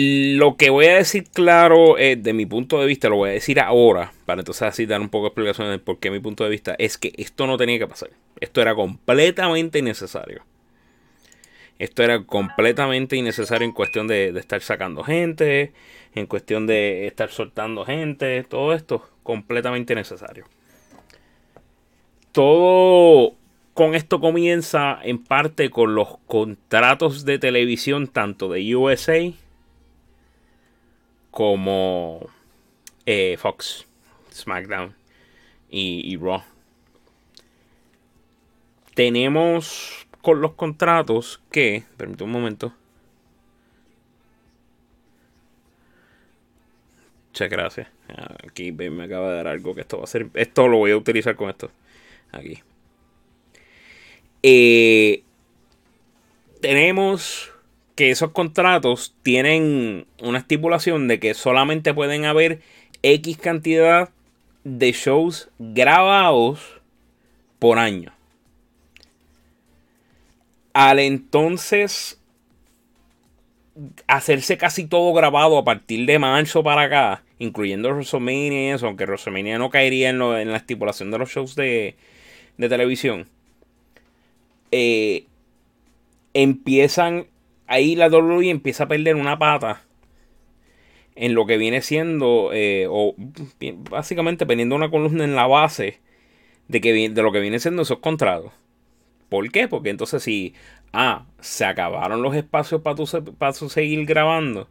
Lo 0.00 0.56
que 0.56 0.70
voy 0.70 0.86
a 0.86 0.94
decir 0.94 1.24
claro, 1.24 1.98
eh, 1.98 2.14
de 2.14 2.32
mi 2.32 2.46
punto 2.46 2.80
de 2.80 2.86
vista, 2.86 3.08
lo 3.08 3.16
voy 3.16 3.30
a 3.30 3.32
decir 3.32 3.58
ahora, 3.58 4.12
para 4.26 4.42
entonces 4.42 4.62
así 4.62 4.86
dar 4.86 5.00
un 5.00 5.08
poco 5.08 5.24
de 5.24 5.28
explicación 5.30 5.70
de 5.72 5.80
por 5.80 5.98
qué 5.98 6.12
mi 6.12 6.20
punto 6.20 6.44
de 6.44 6.50
vista, 6.50 6.76
es 6.78 6.96
que 6.96 7.12
esto 7.16 7.48
no 7.48 7.56
tenía 7.56 7.80
que 7.80 7.88
pasar. 7.88 8.10
Esto 8.38 8.62
era 8.62 8.76
completamente 8.76 9.80
innecesario. 9.80 10.44
Esto 11.80 12.04
era 12.04 12.22
completamente 12.24 13.16
innecesario 13.16 13.64
en 13.64 13.72
cuestión 13.72 14.06
de, 14.06 14.30
de 14.30 14.38
estar 14.38 14.60
sacando 14.60 15.02
gente, 15.02 15.72
en 16.14 16.26
cuestión 16.26 16.68
de 16.68 17.08
estar 17.08 17.30
soltando 17.30 17.84
gente, 17.84 18.44
todo 18.44 18.74
esto 18.74 19.08
completamente 19.28 19.92
innecesario. 19.92 20.46
Todo 22.32 23.34
con 23.74 23.94
esto 23.94 24.20
comienza 24.20 24.98
en 25.02 25.22
parte 25.22 25.68
con 25.68 25.94
los 25.94 26.16
contratos 26.26 27.26
de 27.26 27.38
televisión 27.38 28.06
tanto 28.08 28.48
de 28.48 28.74
USA 28.74 29.30
como 31.30 32.26
eh, 33.04 33.36
Fox, 33.38 33.86
SmackDown 34.32 34.94
y, 35.68 36.10
y 36.10 36.16
Raw. 36.16 36.42
Tenemos 38.94 40.06
con 40.22 40.40
los 40.40 40.54
contratos 40.54 41.42
que, 41.50 41.84
permítame 41.98 42.30
un 42.30 42.32
momento. 42.32 42.72
Muchas 47.38 47.50
gracias. 47.50 47.86
Aquí 48.48 48.72
me 48.72 49.04
acaba 49.04 49.30
de 49.30 49.36
dar 49.36 49.46
algo 49.46 49.72
que 49.72 49.82
esto 49.82 49.98
va 49.98 50.02
a 50.02 50.08
ser. 50.08 50.26
Esto 50.34 50.66
lo 50.66 50.78
voy 50.78 50.90
a 50.90 50.96
utilizar 50.96 51.36
con 51.36 51.48
esto. 51.48 51.70
Aquí. 52.32 52.58
Eh, 54.42 55.22
tenemos 56.60 57.52
que 57.94 58.10
esos 58.10 58.32
contratos 58.32 59.14
tienen 59.22 60.08
una 60.20 60.38
estipulación 60.38 61.06
de 61.06 61.20
que 61.20 61.32
solamente 61.34 61.94
pueden 61.94 62.24
haber 62.24 62.60
X 63.04 63.38
cantidad 63.38 64.10
de 64.64 64.90
shows 64.90 65.48
grabados 65.60 66.80
por 67.60 67.78
año. 67.78 68.12
Al 70.72 70.98
entonces 70.98 72.20
hacerse 74.08 74.58
casi 74.58 74.86
todo 74.86 75.12
grabado 75.12 75.56
a 75.56 75.64
partir 75.64 76.04
de 76.04 76.18
marzo 76.18 76.64
para 76.64 76.82
acá, 76.82 77.22
incluyendo 77.38 77.90
WrestleMania 77.90 78.74
eso, 78.74 78.86
aunque 78.86 79.04
WrestleMania 79.06 79.58
no 79.58 79.70
caería 79.70 80.10
en, 80.10 80.18
lo- 80.18 80.38
en 80.38 80.50
la 80.52 80.58
estipulación 80.58 81.10
de 81.10 81.18
los 81.18 81.30
shows 81.30 81.54
de, 81.56 81.96
de 82.58 82.68
televisión, 82.68 83.28
eh, 84.70 85.26
empiezan, 86.34 87.26
ahí 87.66 87.96
la 87.96 88.08
WWE 88.08 88.50
empieza 88.50 88.84
a 88.84 88.88
perder 88.88 89.16
una 89.16 89.38
pata 89.38 89.82
en 91.14 91.34
lo 91.34 91.46
que 91.46 91.56
viene 91.56 91.82
siendo, 91.82 92.50
eh, 92.52 92.86
o 92.88 93.14
básicamente 93.90 94.46
poniendo 94.46 94.76
una 94.76 94.90
columna 94.90 95.24
en 95.24 95.34
la 95.34 95.46
base 95.46 96.00
de, 96.68 96.80
que, 96.80 96.92
de 97.10 97.22
lo 97.22 97.32
que 97.32 97.40
viene 97.40 97.60
siendo 97.60 97.82
esos 97.82 97.98
contratos. 98.00 98.52
¿Por 99.28 99.50
qué? 99.52 99.68
Porque 99.68 99.90
entonces 99.90 100.22
si, 100.22 100.54
ah, 100.92 101.26
se 101.40 101.64
acabaron 101.66 102.22
los 102.22 102.36
espacios 102.36 102.82
para 102.82 103.06
se- 103.06 103.22
para 103.22 103.52
tú 103.54 103.68
seguir 103.70 104.06
grabando, 104.06 104.68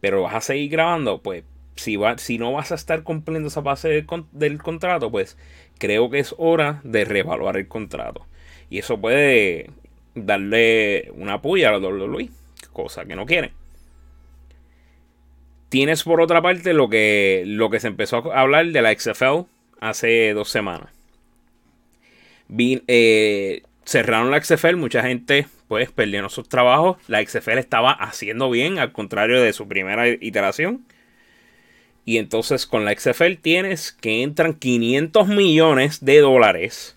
pero 0.00 0.22
vas 0.22 0.34
a 0.36 0.40
seguir 0.42 0.70
grabando, 0.70 1.22
pues 1.22 1.44
si, 1.76 1.96
va, 1.96 2.18
si 2.18 2.38
no 2.38 2.52
vas 2.52 2.72
a 2.72 2.76
estar 2.76 3.02
cumpliendo 3.02 3.48
esa 3.48 3.60
base 3.60 3.88
del, 3.88 4.06
con- 4.06 4.28
del 4.32 4.62
contrato, 4.62 5.10
pues 5.10 5.36
creo 5.78 6.10
que 6.10 6.18
es 6.20 6.34
hora 6.38 6.80
de 6.84 7.04
reevaluar 7.04 7.56
el 7.56 7.68
contrato. 7.68 8.26
Y 8.70 8.78
eso 8.78 9.00
puede 9.00 9.70
darle 10.14 11.10
una 11.14 11.42
puya 11.42 11.68
a 11.70 11.72
la 11.72 11.78
WWE, 11.78 12.30
cosa 12.72 13.04
que 13.04 13.16
no 13.16 13.26
quieren. 13.26 13.52
Tienes 15.68 16.02
por 16.04 16.20
otra 16.20 16.42
parte 16.42 16.74
lo 16.74 16.88
que, 16.88 17.44
lo 17.46 17.70
que 17.70 17.80
se 17.80 17.88
empezó 17.88 18.32
a 18.32 18.40
hablar 18.40 18.66
de 18.66 18.82
la 18.82 18.94
XFL 18.94 19.46
hace 19.80 20.34
dos 20.34 20.50
semanas. 20.50 20.90
Eh, 22.58 23.62
cerraron 23.84 24.30
la 24.30 24.42
XFL, 24.42 24.76
mucha 24.76 25.02
gente 25.02 25.46
pues 25.68 25.90
perdieron 25.90 26.28
sus 26.28 26.48
trabajos. 26.48 26.98
La 27.08 27.24
XFL 27.26 27.58
estaba 27.58 27.92
haciendo 27.92 28.50
bien, 28.50 28.78
al 28.78 28.92
contrario 28.92 29.40
de 29.40 29.54
su 29.54 29.66
primera 29.66 30.06
iteración. 30.08 30.84
Y 32.04 32.18
entonces 32.18 32.66
con 32.66 32.84
la 32.84 32.98
XFL 32.98 33.34
tienes 33.40 33.92
que 33.92 34.22
entran 34.22 34.54
500 34.54 35.28
millones 35.28 36.04
de 36.04 36.20
dólares 36.20 36.96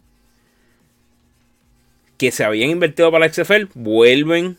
que 2.18 2.32
se 2.32 2.44
habían 2.44 2.70
invertido 2.70 3.12
para 3.12 3.28
la 3.28 3.34
XFL, 3.34 3.68
vuelven 3.74 4.58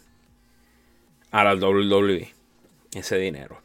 a 1.31 1.45
la 1.45 1.55
WWE. 1.55 2.33
Ese 2.95 3.19
dinero. 3.19 3.61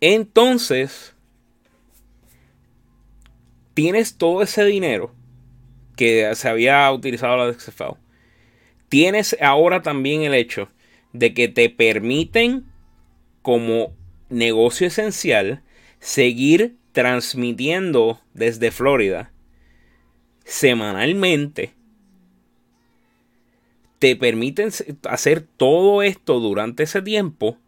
Entonces, 0.00 1.14
tienes 3.72 4.16
todo 4.16 4.42
ese 4.42 4.64
dinero 4.64 5.14
que 5.96 6.34
se 6.34 6.48
había 6.48 6.90
utilizado 6.92 7.36
la 7.36 7.52
XFL. 7.52 7.96
Tienes 8.88 9.36
ahora 9.40 9.82
también 9.82 10.22
el 10.22 10.34
hecho 10.34 10.68
de 11.12 11.32
que 11.32 11.48
te 11.48 11.70
permiten 11.70 12.66
como 13.44 13.92
negocio 14.30 14.86
esencial 14.86 15.62
seguir 16.00 16.78
transmitiendo 16.92 18.18
desde 18.32 18.70
Florida 18.70 19.32
semanalmente. 20.44 21.74
Te 23.98 24.16
permiten 24.16 24.70
hacer 25.10 25.42
todo 25.42 26.02
esto 26.02 26.40
durante 26.40 26.84
ese 26.84 27.02
tiempo. 27.02 27.58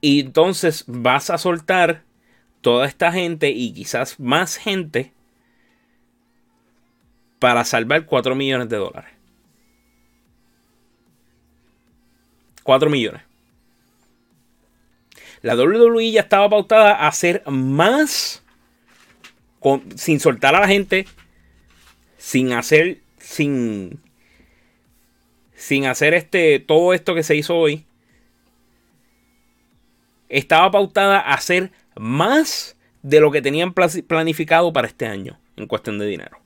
Y 0.00 0.20
entonces 0.20 0.84
vas 0.86 1.30
a 1.30 1.38
soltar 1.38 2.04
toda 2.60 2.86
esta 2.86 3.10
gente 3.10 3.50
y 3.50 3.72
quizás 3.72 4.20
más 4.20 4.56
gente 4.56 5.12
para 7.40 7.64
salvar 7.64 8.06
4 8.06 8.36
millones 8.36 8.68
de 8.68 8.76
dólares. 8.76 9.19
4 12.62 12.90
millones. 12.90 13.22
La 15.42 15.54
WWE 15.56 16.10
ya 16.12 16.20
estaba 16.20 16.48
pautada 16.50 16.92
a 16.94 17.08
hacer 17.08 17.42
más 17.46 18.42
con- 19.58 19.98
sin 19.98 20.20
soltar 20.20 20.54
a 20.54 20.60
la 20.60 20.68
gente, 20.68 21.06
sin 22.18 22.52
hacer, 22.52 23.00
sin, 23.18 24.00
sin 25.54 25.86
hacer 25.86 26.12
este, 26.14 26.58
todo 26.60 26.92
esto 26.92 27.14
que 27.14 27.22
se 27.22 27.36
hizo 27.36 27.56
hoy. 27.56 27.86
Estaba 30.28 30.70
pautada 30.70 31.18
a 31.20 31.34
hacer 31.34 31.72
más 31.96 32.76
de 33.02 33.20
lo 33.20 33.30
que 33.30 33.42
tenían 33.42 33.72
pla- 33.72 33.88
planificado 34.06 34.72
para 34.72 34.86
este 34.88 35.06
año 35.06 35.38
en 35.56 35.66
cuestión 35.66 35.98
de 35.98 36.06
dinero. 36.06 36.38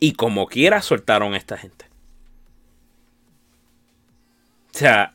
Y 0.00 0.14
como 0.14 0.46
quiera 0.46 0.80
soltaron 0.80 1.34
a 1.34 1.36
esta 1.36 1.58
gente. 1.58 1.89
Sea, 4.78 5.14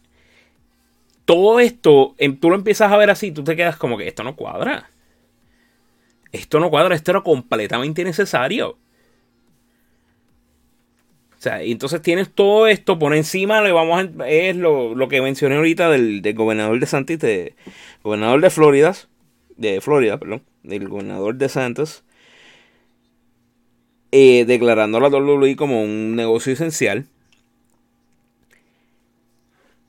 todo 1.26 1.60
esto, 1.60 2.16
em, 2.18 2.38
tú 2.40 2.50
lo 2.50 2.56
empiezas 2.56 2.92
a 2.92 2.98
ver 2.98 3.10
así, 3.10 3.32
tú 3.32 3.44
te 3.44 3.56
quedas 3.56 3.78
como 3.78 3.98
que 3.98 4.08
esto 4.08 4.24
no 4.24 4.36
cuadra. 4.36 4.90
Esto 6.32 6.60
no 6.60 6.70
cuadra, 6.70 6.96
esto 6.96 7.12
era 7.12 7.22
completamente 7.22 8.02
innecesario. 8.02 8.78
O 11.38 11.42
sea, 11.46 11.64
y 11.64 11.72
entonces 11.72 12.02
tienes 12.02 12.32
todo 12.32 12.68
esto 12.68 12.98
por 12.98 13.14
encima, 13.16 13.62
le 13.62 13.72
vamos 13.72 14.08
es 14.28 14.56
lo, 14.56 14.96
lo 14.96 15.08
que 15.08 15.22
mencioné 15.22 15.56
ahorita 15.56 15.90
del, 15.90 16.22
del 16.22 16.34
gobernador 16.34 16.80
de 16.80 16.86
Santos, 16.88 17.20
de, 17.20 17.56
gobernador 18.04 18.42
de 18.42 18.50
Florida, 18.50 18.96
de 19.58 19.82
Florida, 19.82 20.18
perdón, 20.18 20.44
del 20.64 20.88
gobernador 20.90 21.36
de 21.36 21.50
Santos, 21.50 22.04
eh, 24.12 24.46
declarando 24.46 24.98
a 24.98 25.02
la 25.02 25.10
WWE 25.10 25.56
como 25.56 25.84
un 25.84 26.16
negocio 26.16 26.54
esencial. 26.54 27.06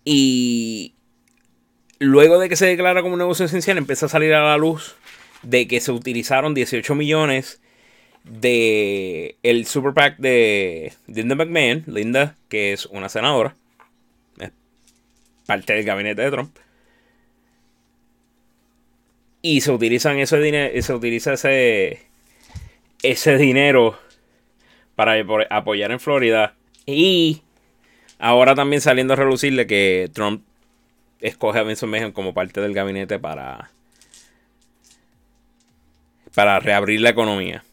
Y 0.08 0.94
luego 1.98 2.38
de 2.38 2.48
que 2.48 2.54
se 2.54 2.66
declara 2.66 3.02
como 3.02 3.14
un 3.14 3.18
negocio 3.18 3.44
esencial, 3.44 3.76
empieza 3.76 4.06
a 4.06 4.08
salir 4.08 4.32
a 4.34 4.44
la 4.44 4.56
luz 4.56 4.94
de 5.42 5.66
que 5.66 5.80
se 5.80 5.90
utilizaron 5.90 6.54
18 6.54 6.94
millones 6.94 7.60
de 8.22 9.36
el 9.42 9.66
super 9.66 9.94
PAC 9.94 10.16
de 10.18 10.92
Linda 11.08 11.34
McMahon, 11.34 11.82
Linda, 11.88 12.36
que 12.48 12.72
es 12.72 12.86
una 12.86 13.08
senadora, 13.08 13.56
parte 15.44 15.72
del 15.74 15.84
gabinete 15.84 16.22
de 16.22 16.30
Trump. 16.30 16.56
Y 19.42 19.60
se 19.60 19.72
utilizan 19.72 20.18
ese 20.18 20.38
dinero, 20.38 20.82
se 20.82 20.94
utiliza 20.94 21.32
ese 21.32 22.06
ese 23.02 23.36
dinero 23.38 23.98
para 24.94 25.14
apoyar 25.50 25.90
en 25.90 26.00
Florida 26.00 26.54
y 26.86 27.42
ahora 28.18 28.54
también 28.54 28.80
saliendo 28.80 29.14
a 29.14 29.16
relucirle 29.16 29.66
que 29.66 30.10
Trump 30.12 30.42
escoge 31.20 31.58
a 31.58 31.62
Vincent 31.62 31.90
Mayhem 31.90 32.12
como 32.12 32.34
parte 32.34 32.60
del 32.60 32.74
gabinete 32.74 33.18
para 33.18 33.70
para 36.34 36.60
reabrir 36.60 37.00
la 37.00 37.10
economía. 37.10 37.64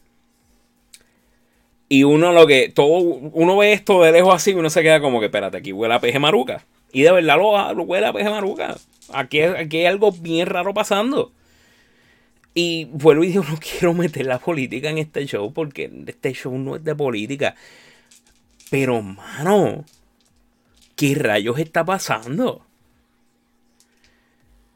Y 1.88 2.04
uno 2.04 2.32
lo 2.32 2.46
que 2.46 2.70
todo 2.70 2.98
uno 2.98 3.58
ve 3.58 3.72
esto 3.72 4.02
de 4.02 4.12
lejos 4.12 4.34
así 4.34 4.52
y 4.52 4.54
uno 4.54 4.70
se 4.70 4.82
queda 4.82 5.00
como 5.00 5.20
que 5.20 5.26
espérate, 5.26 5.58
aquí 5.58 5.72
huele 5.72 5.94
a 5.94 6.00
peje 6.00 6.18
maruca. 6.18 6.64
Y 6.92 7.02
de 7.02 7.12
verdad 7.12 7.36
lo, 7.36 7.82
huele 7.82 8.06
a 8.06 8.12
peje 8.12 8.30
maruca. 8.30 8.76
Aquí, 9.12 9.42
aquí 9.42 9.78
hay 9.78 9.86
algo 9.86 10.12
bien 10.12 10.46
raro 10.46 10.72
pasando. 10.72 11.32
Y 12.54 12.86
vuelvo 12.86 13.24
y 13.24 13.28
digo, 13.28 13.44
no 13.48 13.58
quiero 13.58 13.92
meter 13.92 14.26
la 14.26 14.38
política 14.38 14.88
en 14.88 14.98
este 14.98 15.26
show 15.26 15.52
porque 15.52 15.90
este 16.06 16.32
show 16.32 16.56
no 16.56 16.76
es 16.76 16.84
de 16.84 16.94
política. 16.94 17.54
Pero, 18.70 19.02
mano, 19.02 19.84
¿qué 20.96 21.14
rayos 21.14 21.58
está 21.58 21.84
pasando? 21.84 22.62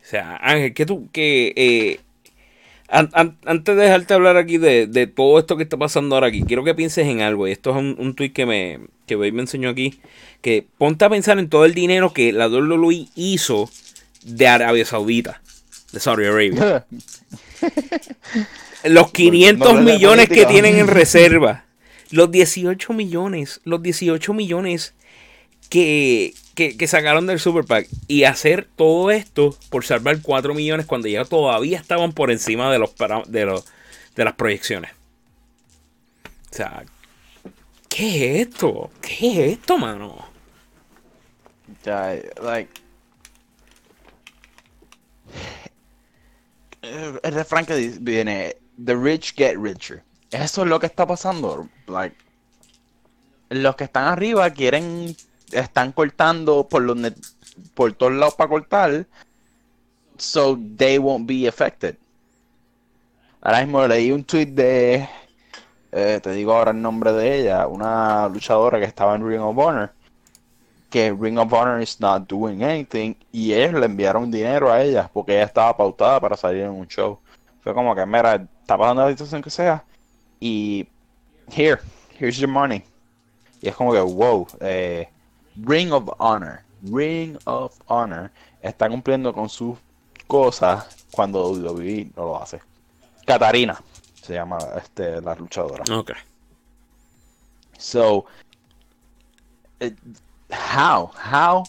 O 0.00 0.10
sea, 0.10 0.36
Ángel, 0.36 0.74
que 0.74 0.86
tú, 0.86 1.08
que... 1.12 1.52
Eh, 1.56 2.00
antes 2.90 3.76
de 3.76 3.82
dejarte 3.82 4.14
hablar 4.14 4.38
aquí 4.38 4.56
de, 4.56 5.12
todo 5.14 5.38
esto 5.38 5.58
que 5.58 5.62
está 5.62 5.76
pasando 5.76 6.14
ahora 6.14 6.28
aquí, 6.28 6.42
quiero 6.42 6.64
que 6.64 6.74
pienses 6.74 7.06
en 7.06 7.20
algo. 7.20 7.46
Y 7.46 7.52
esto 7.52 7.70
es 7.70 7.76
un, 7.76 7.96
un 7.98 8.14
tweet 8.14 8.32
que 8.32 8.46
me, 8.46 8.80
que 9.06 9.16
me 9.16 9.28
enseñó 9.28 9.68
aquí. 9.68 10.00
Que 10.40 10.66
ponte 10.78 11.04
a 11.04 11.10
pensar 11.10 11.38
en 11.38 11.50
todo 11.50 11.66
el 11.66 11.74
dinero 11.74 12.14
que 12.14 12.32
la 12.32 12.48
WWE 12.48 13.08
hizo 13.14 13.68
de 14.22 14.48
Arabia 14.48 14.86
Saudita. 14.86 15.42
De 15.92 16.00
Saudi 16.00 16.24
Arabia. 16.24 16.86
los 18.84 19.12
500 19.12 19.82
millones 19.82 20.28
que 20.28 20.46
tienen 20.46 20.76
en 20.76 20.86
reserva. 20.88 21.64
Los 22.10 22.30
18 22.30 22.92
millones. 22.94 23.60
Los 23.64 23.82
18 23.82 24.32
millones 24.32 24.94
que, 25.68 26.34
que, 26.54 26.86
sacaron 26.86 27.26
del 27.26 27.38
Super 27.38 27.64
Pack 27.64 27.88
y 28.06 28.24
hacer 28.24 28.68
todo 28.76 29.10
esto 29.10 29.56
por 29.70 29.84
salvar 29.84 30.20
4 30.22 30.54
millones 30.54 30.86
cuando 30.86 31.08
ya 31.08 31.24
todavía 31.24 31.78
estaban 31.78 32.12
por 32.12 32.30
encima 32.30 32.72
de 32.72 32.78
los 32.78 32.94
de 33.26 33.44
los 33.44 33.64
de 34.16 34.24
las 34.24 34.34
proyecciones. 34.34 34.92
O 36.50 36.54
sea, 36.54 36.84
¿qué 37.88 38.40
es 38.40 38.48
esto? 38.48 38.90
¿Qué 39.00 39.32
es 39.32 39.58
esto, 39.58 39.78
mano? 39.78 40.26
Ya, 41.84 42.16
like 42.42 42.88
el 46.82 47.34
refrán 47.34 47.66
que 47.66 47.98
viene 48.00 48.56
The 48.82 48.94
rich 48.94 49.34
get 49.34 49.56
richer. 49.56 50.02
Eso 50.30 50.62
es 50.62 50.68
lo 50.68 50.78
que 50.78 50.86
está 50.86 51.06
pasando. 51.06 51.68
Like, 51.86 52.16
los 53.50 53.76
que 53.76 53.84
están 53.84 54.04
arriba 54.04 54.50
quieren 54.50 55.16
están 55.52 55.92
cortando 55.92 56.68
por 56.68 56.82
los 56.82 56.96
por 57.74 57.92
todos 57.92 58.12
lados 58.12 58.34
para 58.34 58.50
cortar, 58.50 59.06
so 60.16 60.58
they 60.76 60.98
won't 60.98 61.26
be 61.26 61.46
affected. 61.46 61.96
Ahora 63.40 63.60
mismo 63.60 63.86
leí 63.86 64.10
un 64.10 64.24
tweet 64.24 64.46
de, 64.46 65.08
eh, 65.92 66.20
te 66.22 66.30
digo 66.32 66.52
ahora 66.52 66.72
el 66.72 66.82
nombre 66.82 67.12
de 67.12 67.40
ella, 67.40 67.66
una 67.66 68.28
luchadora 68.28 68.78
que 68.78 68.84
estaba 68.84 69.14
en 69.14 69.26
Ring 69.26 69.40
of 69.40 69.56
Honor, 69.56 69.92
que 70.90 71.12
Ring 71.12 71.38
of 71.38 71.52
Honor 71.52 71.80
is 71.80 72.00
not 72.00 72.28
doing 72.28 72.62
anything 72.62 73.14
y 73.32 73.52
ellos 73.52 73.74
le 73.74 73.86
enviaron 73.86 74.30
dinero 74.30 74.72
a 74.72 74.82
ella 74.82 75.08
porque 75.12 75.34
ella 75.34 75.44
estaba 75.44 75.76
pautada 75.76 76.20
para 76.20 76.36
salir 76.36 76.62
en 76.62 76.70
un 76.70 76.86
show. 76.88 77.18
Fue 77.62 77.74
como 77.74 77.94
que, 77.94 78.04
mira, 78.06 78.34
está 78.60 78.76
pasando 78.76 79.04
la 79.04 79.10
situación 79.10 79.42
que 79.42 79.50
sea 79.50 79.84
y 80.40 80.88
here, 81.50 81.80
here's 82.18 82.38
your 82.38 82.50
money. 82.50 82.82
Y 83.60 83.68
es 83.68 83.74
como 83.74 83.92
que, 83.92 84.00
wow, 84.00 84.46
eh, 84.60 85.08
Ring 85.64 85.92
of 85.92 86.08
Honor, 86.18 86.62
Ring 86.82 87.38
of 87.46 87.78
Honor 87.88 88.30
está 88.62 88.88
cumpliendo 88.88 89.32
con 89.32 89.48
sus 89.48 89.78
cosas 90.26 91.06
cuando 91.10 91.50
WWE 91.50 92.10
no 92.16 92.24
lo 92.24 92.42
hace. 92.42 92.60
Katarina 93.26 93.80
se 94.22 94.34
llama 94.34 94.58
este, 94.76 95.20
la 95.20 95.34
luchadora. 95.34 95.84
Ok. 95.92 96.12
So, 97.78 98.26
eh, 99.80 99.94
how, 100.50 101.10
how 101.14 101.64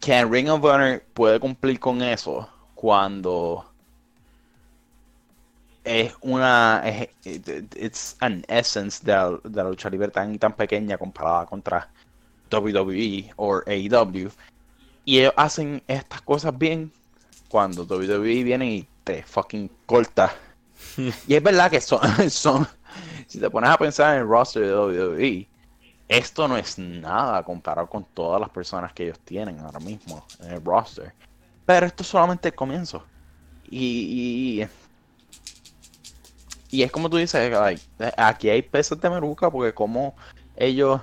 can 0.00 0.30
Ring 0.30 0.48
of 0.48 0.64
Honor 0.64 1.02
puede 1.14 1.40
cumplir 1.40 1.78
con 1.78 2.02
eso 2.02 2.48
cuando 2.74 3.64
es 5.84 6.14
una 6.20 6.82
es, 6.84 7.08
it's 7.24 8.16
an 8.20 8.44
essence 8.48 9.02
de 9.02 9.12
la, 9.12 9.38
de 9.42 9.62
la 9.62 9.70
lucha 9.70 9.88
libre 9.88 10.08
tan, 10.08 10.38
tan 10.38 10.52
pequeña 10.52 10.98
comparada 10.98 11.46
contra 11.46 11.88
WWE 12.50 13.32
o 13.36 13.62
AEW. 13.66 14.30
Y 15.04 15.20
ellos 15.20 15.32
hacen 15.36 15.82
estas 15.88 16.20
cosas 16.22 16.56
bien 16.56 16.92
cuando 17.48 17.84
WWE 17.84 18.42
viene 18.44 18.66
y 18.66 18.88
te 19.04 19.22
fucking 19.22 19.70
corta. 19.86 20.34
y 21.26 21.34
es 21.34 21.42
verdad 21.42 21.70
que 21.70 21.80
son, 21.80 22.00
son, 22.30 22.66
si 23.26 23.40
te 23.40 23.50
pones 23.50 23.70
a 23.70 23.78
pensar 23.78 24.14
en 24.14 24.22
el 24.22 24.28
roster 24.28 24.62
de 24.64 24.74
WWE, 24.74 25.48
esto 26.08 26.48
no 26.48 26.56
es 26.56 26.78
nada 26.78 27.42
comparado 27.42 27.86
con 27.88 28.04
todas 28.04 28.40
las 28.40 28.50
personas 28.50 28.92
que 28.92 29.04
ellos 29.04 29.18
tienen 29.20 29.60
ahora 29.60 29.78
mismo 29.78 30.26
en 30.40 30.52
el 30.52 30.64
roster. 30.64 31.12
Pero 31.66 31.86
esto 31.86 32.02
es 32.02 32.08
solamente 32.08 32.48
el 32.48 32.54
comienzo. 32.54 33.04
Y, 33.70 34.66
y, 36.70 36.82
es 36.82 36.90
como 36.90 37.10
tú 37.10 37.18
dices, 37.18 37.52
aquí 38.16 38.48
hay 38.48 38.62
pesos 38.62 38.98
de 38.98 39.10
meruca 39.10 39.50
porque 39.50 39.74
como 39.74 40.14
ellos 40.56 41.02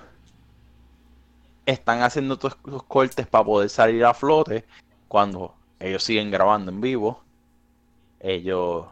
están 1.66 2.02
haciendo 2.02 2.38
todos 2.38 2.58
esos 2.66 2.84
cortes 2.84 3.28
para 3.28 3.44
poder 3.44 3.70
salir 3.70 4.06
a 4.06 4.14
flote 4.14 4.66
cuando 5.08 5.54
ellos 5.80 6.04
siguen 6.04 6.32
grabando 6.32 6.72
en 6.72 6.82
vivo. 6.82 7.22
Ellos 8.20 8.86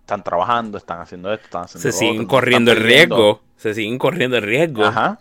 están 0.00 0.22
trabajando, 0.22 0.78
están 0.78 1.00
haciendo 1.00 1.32
esto, 1.32 1.44
están 1.44 1.62
haciendo 1.64 1.82
Se 1.82 1.92
siguen 1.92 2.26
corriendo 2.26 2.72
el 2.72 2.78
riesgo. 2.78 3.40
Se 3.56 3.74
siguen 3.74 3.98
corriendo 3.98 4.36
el 4.36 4.42
riesgo. 4.42 4.84
Ajá. 4.84 5.20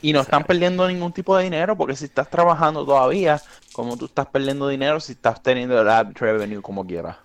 Y 0.00 0.12
no 0.12 0.20
están 0.20 0.44
perdiendo 0.44 0.88
ningún 0.88 1.12
tipo 1.12 1.36
de 1.36 1.44
dinero 1.44 1.76
porque 1.76 1.94
si 1.94 2.06
estás 2.06 2.28
trabajando 2.28 2.84
todavía, 2.84 3.40
como 3.72 3.96
tú 3.96 4.06
estás 4.06 4.26
perdiendo 4.26 4.66
dinero 4.68 4.98
si 4.98 5.12
estás 5.12 5.42
teniendo 5.42 5.80
el 5.80 5.88
ad 5.88 6.08
revenue 6.14 6.60
como 6.60 6.84
quieras. 6.84 7.16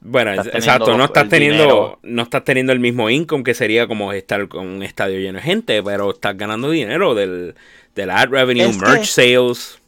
Bueno, 0.00 0.32
exacto, 0.34 0.96
no 0.96 1.04
estás 1.04 1.28
teniendo 1.28 1.98
no 2.02 2.22
estás 2.22 2.44
teniendo 2.44 2.72
el 2.72 2.80
mismo 2.80 3.08
income 3.08 3.42
que 3.42 3.54
sería 3.54 3.86
como 3.86 4.12
estar 4.12 4.46
con 4.48 4.66
un 4.66 4.82
estadio 4.82 5.18
lleno 5.18 5.38
de 5.38 5.44
gente, 5.44 5.82
pero 5.82 6.10
estás 6.10 6.36
ganando 6.36 6.70
dinero 6.70 7.14
del, 7.14 7.54
del 7.94 8.10
ad 8.10 8.28
revenue, 8.28 8.72
merch 8.74 9.06
sales. 9.06 9.78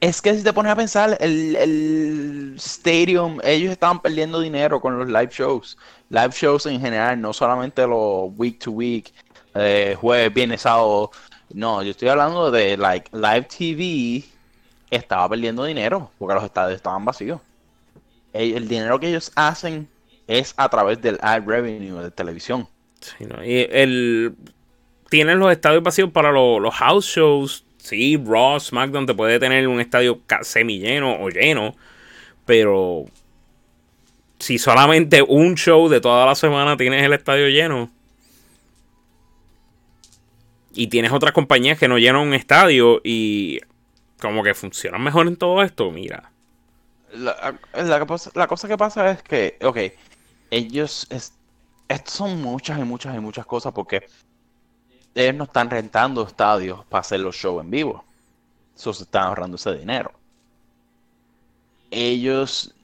Es 0.00 0.22
que 0.22 0.34
si 0.34 0.44
te 0.44 0.52
pones 0.52 0.70
a 0.70 0.76
pensar, 0.76 1.16
el, 1.20 1.56
el 1.56 2.54
stadium, 2.56 3.40
ellos 3.42 3.72
estaban 3.72 4.00
perdiendo 4.00 4.40
dinero 4.40 4.80
con 4.80 4.96
los 4.96 5.08
live 5.08 5.30
shows. 5.32 5.76
Live 6.08 6.30
shows 6.32 6.66
en 6.66 6.80
general, 6.80 7.20
no 7.20 7.32
solamente 7.32 7.84
los 7.84 8.30
week 8.36 8.60
to 8.60 8.70
week, 8.70 9.12
eh, 9.54 9.96
jueves, 10.00 10.32
viernes, 10.32 10.60
sábado. 10.62 11.10
No, 11.52 11.82
yo 11.82 11.90
estoy 11.90 12.08
hablando 12.08 12.50
de 12.50 12.76
like 12.76 13.10
live 13.12 13.42
TV 13.42 14.24
estaba 14.90 15.28
perdiendo 15.28 15.64
dinero 15.64 16.10
porque 16.18 16.34
los 16.34 16.44
estadios 16.44 16.76
estaban 16.76 17.04
vacíos. 17.04 17.40
El, 18.32 18.68
dinero 18.68 19.00
que 19.00 19.08
ellos 19.08 19.32
hacen 19.34 19.88
es 20.26 20.54
a 20.56 20.68
través 20.68 21.00
del 21.00 21.18
ad 21.22 21.44
revenue 21.46 22.02
de 22.02 22.10
televisión. 22.10 22.68
Sí. 23.00 23.26
Y 23.44 23.66
el 23.70 24.34
tienen 25.08 25.38
los 25.38 25.50
estadios 25.50 25.82
vacíos 25.82 26.10
para 26.10 26.30
los, 26.32 26.74
house 26.74 27.06
shows, 27.06 27.64
sí, 27.78 28.16
Raw, 28.16 28.60
SmackDown 28.60 29.06
te 29.06 29.14
puede 29.14 29.38
tener 29.38 29.66
un 29.68 29.80
estadio 29.80 30.20
semi 30.42 30.78
lleno 30.78 31.16
o 31.20 31.30
lleno, 31.30 31.74
pero 32.44 33.06
si 34.38 34.58
solamente 34.58 35.22
un 35.22 35.56
show 35.56 35.88
de 35.88 36.00
toda 36.00 36.26
la 36.26 36.34
semana 36.34 36.76
tienes 36.76 37.02
el 37.02 37.12
estadio 37.12 37.48
lleno 37.48 37.90
y 40.74 40.86
tienes 40.88 41.10
otras 41.12 41.32
compañías 41.32 41.78
que 41.78 41.88
no 41.88 41.98
llenan 41.98 42.22
un 42.22 42.34
estadio 42.34 43.00
y 43.02 43.60
como 44.20 44.42
que 44.42 44.54
funcionan 44.54 45.02
mejor 45.02 45.26
en 45.26 45.36
todo 45.36 45.62
esto, 45.62 45.90
mira. 45.90 46.30
La, 47.12 47.58
la, 47.74 48.46
cosa 48.46 48.68
que 48.68 48.76
pasa 48.76 49.10
es 49.10 49.22
que, 49.22 49.58
ok, 49.62 49.78
ellos, 50.50 51.06
es, 51.10 51.32
estos 51.88 52.14
son 52.14 52.42
muchas 52.42 52.78
y 52.78 52.82
muchas 52.82 53.16
y 53.16 53.20
muchas 53.20 53.46
cosas 53.46 53.72
porque 53.72 54.06
ellos 55.14 55.34
no 55.34 55.44
están 55.44 55.70
rentando 55.70 56.26
estadios 56.26 56.84
para 56.86 57.00
hacer 57.00 57.20
los 57.20 57.34
shows 57.36 57.64
en 57.64 57.70
vivo. 57.70 58.04
Eso 58.76 58.92
se 58.92 59.04
están 59.04 59.24
ahorrando 59.24 59.56
ese 59.56 59.74
dinero. 59.74 60.12
Ellos, 61.90 62.74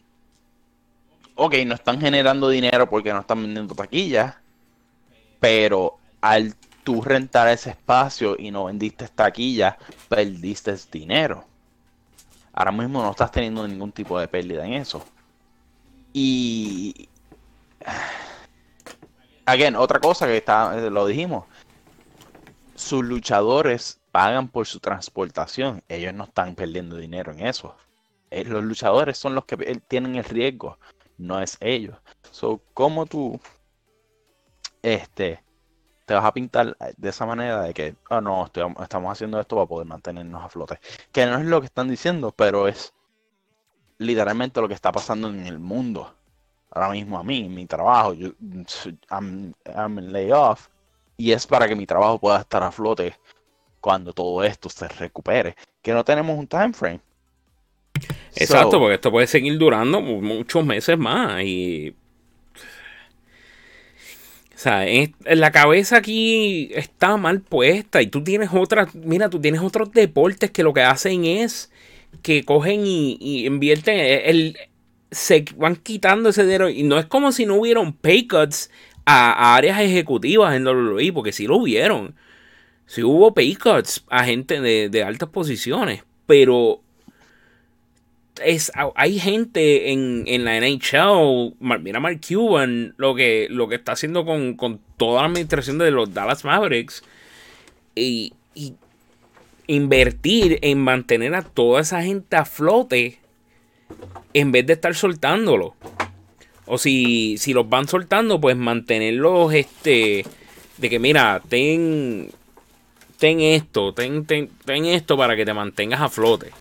ok, 1.34 1.54
no 1.66 1.74
están 1.74 2.00
generando 2.00 2.48
dinero 2.48 2.88
porque 2.88 3.12
no 3.12 3.20
están 3.20 3.42
vendiendo 3.42 3.74
taquillas, 3.74 4.36
pero 5.38 5.98
al 6.20 6.54
tú 6.82 7.02
rentar 7.02 7.48
ese 7.48 7.70
espacio 7.70 8.36
y 8.38 8.50
no 8.50 8.64
vendiste 8.64 9.08
taquilla, 9.08 9.78
perdiste 10.08 10.74
dinero. 10.90 11.46
Ahora 12.54 12.72
mismo 12.72 13.02
no 13.02 13.10
estás 13.10 13.32
teniendo 13.32 13.66
ningún 13.66 13.92
tipo 13.92 14.18
de 14.18 14.28
pérdida 14.28 14.64
en 14.64 14.74
eso. 14.74 15.04
Y. 16.12 17.08
Again, 19.46 19.76
otra 19.76 20.00
cosa 20.00 20.26
que 20.26 20.38
está, 20.38 20.74
lo 20.88 21.06
dijimos. 21.06 21.44
Sus 22.74 23.04
luchadores 23.04 24.00
pagan 24.10 24.48
por 24.48 24.66
su 24.66 24.80
transportación. 24.80 25.82
Ellos 25.88 26.14
no 26.14 26.24
están 26.24 26.54
perdiendo 26.54 26.96
dinero 26.96 27.32
en 27.32 27.46
eso. 27.46 27.76
Eh, 28.30 28.44
los 28.44 28.64
luchadores 28.64 29.18
son 29.18 29.34
los 29.34 29.44
que 29.44 29.56
tienen 29.86 30.16
el 30.16 30.24
riesgo, 30.24 30.78
no 31.18 31.40
es 31.40 31.56
ellos. 31.60 31.96
So, 32.32 32.60
¿cómo 32.72 33.06
tú 33.06 33.40
este, 34.82 35.43
te 36.04 36.14
vas 36.14 36.24
a 36.24 36.32
pintar 36.32 36.76
de 36.96 37.08
esa 37.08 37.26
manera 37.26 37.62
de 37.62 37.74
que, 37.74 37.94
oh 38.10 38.20
no, 38.20 38.50
estamos 38.82 39.12
haciendo 39.12 39.40
esto 39.40 39.56
para 39.56 39.66
poder 39.66 39.86
mantenernos 39.86 40.42
a 40.42 40.48
flote? 40.48 40.78
Que 41.12 41.26
no 41.26 41.38
es 41.38 41.46
lo 41.46 41.60
que 41.60 41.66
están 41.66 41.88
diciendo, 41.88 42.32
pero 42.32 42.68
es 42.68 42.92
literalmente 43.98 44.60
lo 44.60 44.68
que 44.68 44.74
está 44.74 44.92
pasando 44.92 45.28
en 45.28 45.46
el 45.46 45.58
mundo. 45.58 46.14
Ahora 46.70 46.90
mismo 46.90 47.18
a 47.18 47.22
mí, 47.22 47.48
mi 47.48 47.66
trabajo, 47.66 48.14
yo, 48.14 48.30
I'm, 49.10 49.54
I'm 49.74 49.98
in 49.98 50.12
layoff, 50.12 50.68
y 51.16 51.32
es 51.32 51.46
para 51.46 51.68
que 51.68 51.76
mi 51.76 51.86
trabajo 51.86 52.18
pueda 52.18 52.40
estar 52.40 52.62
a 52.62 52.72
flote 52.72 53.16
cuando 53.80 54.12
todo 54.12 54.42
esto 54.42 54.68
se 54.68 54.88
recupere. 54.88 55.54
Que 55.80 55.92
no 55.92 56.04
tenemos 56.04 56.36
un 56.36 56.46
time 56.46 56.72
frame. 56.72 57.00
Exacto, 58.34 58.80
porque 58.80 58.94
esto 58.94 59.10
puede 59.10 59.26
seguir 59.26 59.56
durando 59.56 60.00
muchos 60.00 60.64
meses 60.64 60.98
más 60.98 61.42
y... 61.42 61.96
Sea, 64.64 64.86
la 65.26 65.50
cabeza 65.52 65.98
aquí 65.98 66.70
está 66.72 67.18
mal 67.18 67.42
puesta 67.42 68.00
y 68.00 68.06
tú 68.06 68.24
tienes 68.24 68.48
otras, 68.50 68.94
mira, 68.94 69.28
tú 69.28 69.38
tienes 69.38 69.60
otros 69.60 69.92
deportes 69.92 70.50
que 70.52 70.62
lo 70.62 70.72
que 70.72 70.80
hacen 70.80 71.26
es 71.26 71.70
que 72.22 72.44
cogen 72.44 72.86
y, 72.86 73.44
invierten, 73.44 73.98
e, 73.98 74.30
el, 74.30 74.56
se 75.10 75.44
van 75.58 75.76
quitando 75.76 76.30
ese 76.30 76.44
dinero 76.44 76.70
y 76.70 76.82
no 76.82 76.98
es 76.98 77.04
como 77.04 77.30
si 77.30 77.44
no 77.44 77.56
hubieran 77.56 77.92
pay 77.92 78.26
cuts 78.26 78.70
a, 79.04 79.54
áreas 79.54 79.80
ejecutivas 79.80 80.54
en 80.54 80.66
WWE, 80.66 81.12
porque 81.12 81.32
sí 81.32 81.46
lo 81.46 81.58
hubieron. 81.58 82.14
Sí 82.86 83.02
hubo 83.02 83.34
pay 83.34 83.56
cuts 83.56 84.02
a 84.08 84.24
gente 84.24 84.62
de 84.62 85.02
altas 85.02 85.28
posiciones, 85.28 86.04
pero 86.24 86.80
es, 88.42 88.72
hay 88.96 89.18
gente 89.18 89.92
en, 89.92 90.24
en, 90.26 90.44
la 90.44 90.58
NHL, 90.58 91.54
mira 91.80 92.00
Mark 92.00 92.20
Cuban, 92.26 92.94
lo 92.96 93.14
que, 93.14 93.46
lo 93.50 93.68
que 93.68 93.76
está 93.76 93.92
haciendo 93.92 94.24
con, 94.24 94.56
toda 94.96 95.22
la 95.22 95.28
administración 95.28 95.78
de 95.78 95.90
los 95.90 96.12
Dallas 96.12 96.44
Mavericks 96.44 97.02
y, 97.94 98.32
invertir 99.66 100.58
en 100.60 100.78
mantener 100.78 101.34
a 101.34 101.40
toda 101.40 101.80
esa 101.80 102.02
gente 102.02 102.36
a 102.36 102.44
flote 102.44 103.18
en 104.34 104.52
vez 104.52 104.66
de 104.66 104.74
estar 104.74 104.94
soltándolo. 104.94 105.74
O 106.66 106.76
si, 106.76 107.38
si 107.38 107.54
los 107.54 107.66
van 107.66 107.88
soltando, 107.88 108.38
pues 108.40 108.56
mantenerlos 108.56 109.54
este 109.54 110.26
de 110.76 110.90
que 110.90 110.98
mira, 110.98 111.40
ten 111.48 112.30
ten 113.18 113.40
esto, 113.40 113.94
ten, 113.94 114.26
ten, 114.26 114.50
ten 114.66 114.84
esto 114.84 115.16
para 115.16 115.34
que 115.34 115.46
te 115.46 115.54
mantengas 115.54 116.02
a 116.02 116.10
flote. 116.10 116.52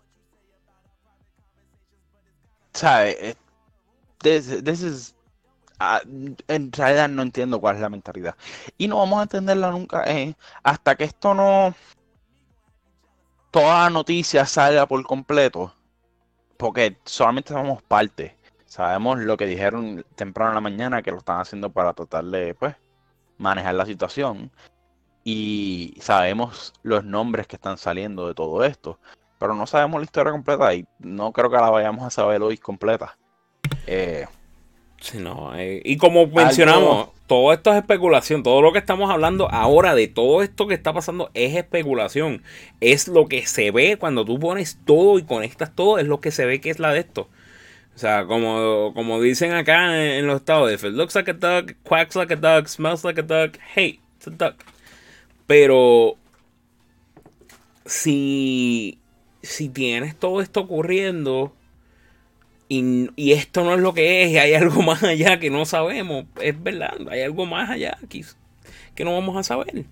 ¿Sabes? 2.73 3.15
Eh, 3.19 3.35
this, 4.21 4.81
is, 4.81 5.15
ah, 5.79 6.01
en 6.47 6.71
realidad 6.71 7.09
no 7.09 7.21
entiendo 7.21 7.59
cuál 7.59 7.75
es 7.75 7.81
la 7.81 7.89
mentalidad. 7.89 8.35
Y 8.77 8.87
no 8.87 8.97
vamos 8.97 9.19
a 9.19 9.23
entenderla 9.23 9.71
nunca 9.71 10.03
eh, 10.05 10.35
hasta 10.63 10.95
que 10.95 11.05
esto 11.05 11.33
no. 11.33 11.75
Toda 13.51 13.83
la 13.83 13.89
noticia 13.89 14.45
salga 14.45 14.87
por 14.87 15.03
completo. 15.05 15.73
Porque 16.57 16.97
solamente 17.05 17.53
somos 17.53 17.83
parte. 17.83 18.37
Sabemos 18.65 19.19
lo 19.19 19.37
que 19.37 19.45
dijeron 19.45 20.05
temprano 20.15 20.51
en 20.51 20.55
la 20.55 20.61
mañana 20.61 21.01
que 21.01 21.11
lo 21.11 21.17
están 21.17 21.39
haciendo 21.39 21.71
para 21.71 21.93
tratar 21.93 22.25
de 22.25 22.55
pues, 22.55 22.75
manejar 23.37 23.75
la 23.75 23.85
situación. 23.85 24.51
Y 25.23 25.95
sabemos 26.01 26.73
los 26.83 27.03
nombres 27.03 27.47
que 27.47 27.55
están 27.55 27.77
saliendo 27.77 28.27
de 28.27 28.33
todo 28.33 28.63
esto 28.63 28.99
pero 29.43 29.55
no 29.55 29.67
sabemos 29.67 29.99
la 29.99 30.05
historia 30.05 30.31
completa 30.31 30.73
y 30.73 30.85
no 30.99 31.33
creo 31.33 31.49
que 31.49 31.57
la 31.57 31.69
vayamos 31.69 32.05
a 32.05 32.09
saber 32.09 32.41
hoy 32.41 32.57
completa. 32.57 33.17
Eh, 33.87 34.25
no, 35.15 35.53
eh, 35.57 35.81
y 35.83 35.97
como 35.97 36.27
mencionamos, 36.27 37.09
todo 37.27 37.51
esto 37.51 37.69
es 37.73 37.75
especulación. 37.75 38.41
Todo 38.41 38.61
lo 38.61 38.71
que 38.71 38.79
estamos 38.79 39.11
hablando 39.11 39.51
ahora 39.51 39.95
de 39.95 40.07
todo 40.07 40.43
esto 40.43 40.65
que 40.65 40.75
está 40.75 40.93
pasando 40.93 41.29
es 41.33 41.57
especulación. 41.57 42.41
Es 42.79 43.09
lo 43.09 43.27
que 43.27 43.45
se 43.45 43.71
ve 43.71 43.97
cuando 43.97 44.23
tú 44.23 44.39
pones 44.39 44.79
todo 44.85 45.19
y 45.19 45.23
conectas 45.23 45.75
todo, 45.75 45.99
es 45.99 46.07
lo 46.07 46.21
que 46.21 46.31
se 46.31 46.45
ve 46.45 46.61
que 46.61 46.69
es 46.69 46.79
la 46.79 46.93
de 46.93 46.99
esto. 46.99 47.27
O 47.95 47.99
sea, 47.99 48.25
como, 48.25 48.93
como 48.93 49.19
dicen 49.19 49.51
acá 49.51 50.05
en, 50.17 50.25
los 50.25 50.37
estados, 50.37 50.71
if 50.71 50.85
it 50.85 50.93
looks 50.93 51.15
like 51.15 51.29
a 51.29 51.33
duck, 51.33 51.73
quacks 51.83 52.15
like 52.15 52.33
a 52.33 52.37
duck, 52.37 52.69
smells 52.69 53.03
like 53.03 53.19
a 53.19 53.23
duck, 53.23 53.57
hey, 53.75 53.99
it's 54.15 54.27
a 54.27 54.29
duck. 54.29 54.55
Pero 55.47 56.15
si 57.85 58.99
si 59.43 59.69
tienes 59.69 60.15
todo 60.17 60.41
esto 60.41 60.61
ocurriendo 60.61 61.53
y, 62.69 63.31
esto 63.33 63.63
no 63.63 63.75
es 63.75 63.81
lo 63.81 63.93
que 63.93 64.23
es 64.23 64.31
y 64.31 64.37
hay 64.39 64.55
algo 64.55 64.81
más 64.81 65.03
allá 65.03 65.39
que 65.39 65.51
no 65.51 65.65
sabemos, 65.65 66.25
es 66.41 66.61
verdad, 66.61 66.95
hay 67.11 67.21
algo 67.21 67.45
más 67.45 67.69
allá 67.69 67.97
que, 68.09 68.25
que 68.95 69.05
no 69.05 69.13
vamos 69.13 69.37
a 69.37 69.43
saber. 69.43 69.85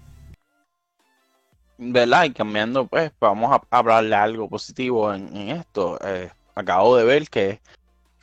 ¿Verdad? 1.77 2.25
Y 2.25 2.31
cambiando, 2.31 2.87
pues, 2.87 3.11
vamos 3.19 3.51
a 3.51 3.77
hablarle 3.77 4.15
algo 4.15 4.47
positivo 4.47 5.13
en, 5.13 5.49
esto. 5.49 5.99
Eh, 6.03 6.29
acabo 6.53 6.95
de 6.95 7.03
ver 7.03 7.27
que 7.27 7.59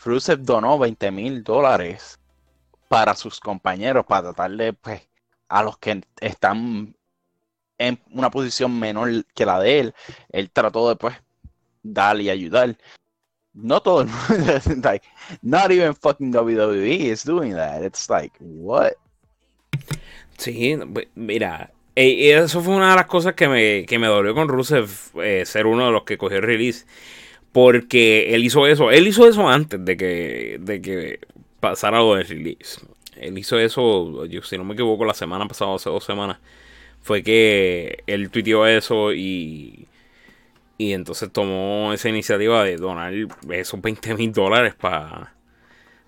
Rusev 0.05 0.43
donó 0.43 0.79
20 0.79 1.11
mil 1.11 1.43
dólares 1.43 2.21
para 2.89 3.15
sus 3.15 3.41
compañeros, 3.41 4.07
para 4.07 4.33
tratar 4.33 4.75
pues, 4.81 5.09
a 5.49 5.63
los 5.65 5.77
que 5.79 6.03
están 6.21 6.95
en 7.79 7.99
una 8.11 8.31
posición 8.31 8.79
menor 8.79 9.25
que 9.35 9.47
la 9.47 9.61
de 9.61 9.81
él, 9.81 9.95
él 10.31 10.51
trató 10.51 10.89
de 10.89 10.97
pues 10.97 11.17
darle 11.83 12.25
y 12.25 12.31
ayudar. 12.31 12.77
No 13.55 13.81
todo 13.81 14.03
el 14.03 14.09
mundo, 14.09 14.61
like, 14.89 15.07
not 15.43 15.71
even 15.71 15.95
fucking 15.95 16.33
WWE 16.33 17.11
is 17.11 17.25
doing 17.25 17.55
that. 17.55 17.83
It's 17.83 18.09
like, 18.09 18.37
what? 18.41 18.93
Sí, 20.37 20.79
mira, 21.15 21.73
e, 21.97 22.33
eso 22.33 22.63
fue 22.63 22.77
una 22.77 22.91
de 22.91 22.97
las 22.97 23.07
cosas 23.07 23.35
que 23.35 23.49
me, 23.49 23.85
que 23.87 23.99
me 23.99 24.07
dolió 24.07 24.35
con 24.35 24.49
Rusev 24.49 24.89
eh, 25.23 25.45
ser 25.45 25.67
uno 25.67 25.87
de 25.87 25.93
los 25.93 26.05
que 26.05 26.19
cogió 26.19 26.37
el 26.39 26.45
release. 26.45 26.87
Porque 27.51 28.35
él 28.35 28.45
hizo 28.45 28.67
eso. 28.67 28.91
Él 28.91 29.09
hizo 29.09 29.27
eso 29.27 29.49
antes 29.49 29.85
de 29.85 29.97
que, 29.97 30.59
de 30.61 30.81
que 30.81 31.21
pasara 31.59 31.99
lo 31.99 32.15
del 32.15 32.29
release. 32.29 32.81
Él 33.17 33.37
hizo 33.39 33.59
eso, 33.59 34.27
yo, 34.27 34.43
si 34.43 34.57
no 34.57 34.65
me 34.65 34.75
equivoco, 34.75 35.05
la 35.05 35.15
semana 35.15 35.49
pasada, 35.49 35.75
hace 35.75 35.91
dos 35.91 36.05
semanas 36.05 36.39
fue 37.09 37.23
que 37.23 38.05
él 38.07 38.29
tuiteó 38.29 38.67
eso 38.67 39.15
y, 39.15 39.87
y 40.77 40.93
entonces 40.93 41.33
tomó 41.33 41.91
esa 41.95 42.11
iniciativa 42.11 42.63
de 42.65 42.77
donar 42.77 43.15
esos 43.51 43.81
20 43.81 44.15
mil 44.15 44.31
dólares 44.31 44.75
para 44.75 45.33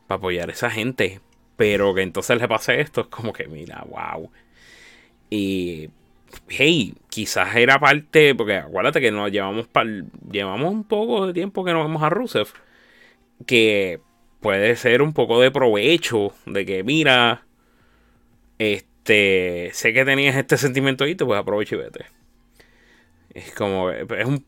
apoyar 0.09 0.51
a 0.51 0.53
esa 0.53 0.69
gente. 0.71 1.23
Pero 1.57 1.95
que 1.95 2.03
entonces 2.03 2.39
le 2.39 2.47
pase 2.47 2.83
esto, 2.83 3.01
es 3.01 3.07
como 3.07 3.33
que, 3.33 3.49
mira, 3.49 3.83
wow. 3.89 4.31
Y, 5.31 5.89
hey, 6.51 6.95
quizás 7.09 7.57
era 7.57 7.79
parte, 7.81 8.35
porque 8.35 8.57
acuérdate 8.57 9.01
que 9.01 9.11
nos 9.11 9.33
llevamos, 9.33 9.69
llevamos 10.31 10.71
un 10.71 10.85
poco 10.85 11.27
de 11.27 11.33
tiempo 11.33 11.65
que 11.65 11.73
no 11.73 11.83
vemos 11.83 12.03
a 12.03 12.11
Rusev, 12.11 12.49
que 13.47 14.01
puede 14.41 14.77
ser 14.77 15.01
un 15.01 15.15
poco 15.15 15.41
de 15.41 15.51
provecho 15.51 16.35
de 16.45 16.67
que, 16.67 16.85
mira, 16.85 17.47
este, 18.59 18.90
sé 19.75 19.93
que 19.93 20.05
tenías 20.05 20.37
este 20.37 20.57
sentimiento 20.57 21.05
ahí, 21.05 21.15
te 21.15 21.25
pues 21.25 21.39
aprovecha 21.41 21.75
y 21.75 21.79
vete. 21.79 22.07
Es 23.35 23.53
como, 23.55 23.91
es 23.91 24.27
un... 24.27 24.45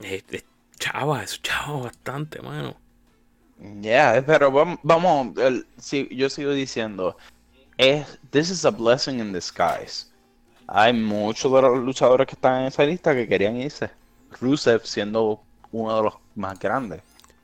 Es, 0.00 0.24
es 0.30 0.44
chava, 0.78 1.22
es 1.22 1.40
chava 1.42 1.80
bastante, 1.84 2.40
mano. 2.42 2.76
Yeah, 3.80 4.22
pero 4.24 4.50
vam- 4.52 4.78
vamos, 4.82 5.36
el- 5.38 5.66
si- 5.78 6.08
yo 6.14 6.30
sigo 6.30 6.52
diciendo, 6.52 7.16
es, 7.76 8.18
this 8.30 8.50
is 8.50 8.64
a 8.64 8.70
blessing 8.70 9.18
in 9.20 9.32
disguise. 9.32 10.06
Hay 10.68 10.92
muchos 10.92 11.52
de 11.52 11.62
los 11.62 11.78
luchadores 11.78 12.26
que 12.26 12.34
están 12.34 12.60
en 12.62 12.66
esa 12.68 12.84
lista 12.84 13.14
que 13.14 13.26
querían 13.26 13.56
irse. 13.56 13.90
Rusev 14.40 14.84
siendo 14.86 15.42
uno 15.72 15.96
de 15.96 16.02
los 16.04 16.14
más 16.36 16.58
grandes. 16.58 17.02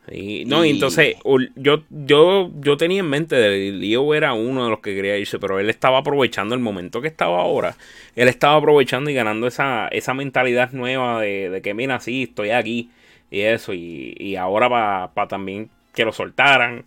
Sí, 0.09 0.45
no, 0.47 0.65
y 0.67 0.69
Y- 0.69 0.71
entonces 0.71 1.17
yo, 1.57 1.83
yo, 1.89 2.51
yo 2.61 2.77
tenía 2.77 3.01
en 3.01 3.09
mente 3.09 3.37
de 3.37 3.73
Leo 3.73 4.15
era 4.15 4.35
uno 4.35 4.65
de 4.65 4.71
los 4.71 4.81
que 4.81 4.95
quería 4.95 5.17
irse, 5.17 5.39
pero 5.39 5.59
él 5.59 5.71
estaba 5.71 5.99
aprovechando 5.99 6.55
el 6.55 6.61
momento 6.61 7.01
que 7.01 7.09
estaba 7.09 7.41
ahora. 7.41 7.75
Él 8.15 8.29
estaba 8.29 8.57
aprovechando 8.57 9.09
y 9.11 9.15
ganando 9.15 9.47
esa, 9.47 9.89
esa 9.89 10.13
mentalidad 10.13 10.73
nueva 10.73 11.23
de, 11.23 11.49
de 11.49 11.63
que 11.63 11.73
mira, 11.73 12.01
sí, 12.01 12.25
estoy 12.25 12.51
aquí 12.51 12.91
y 13.31 13.41
eso, 13.41 13.73
y, 13.73 14.15
y 14.19 14.37
ahora 14.37 14.69
para 15.15 15.29
también 15.29 15.71
que 15.95 16.05
lo 16.05 16.13
soltaran. 16.13 16.85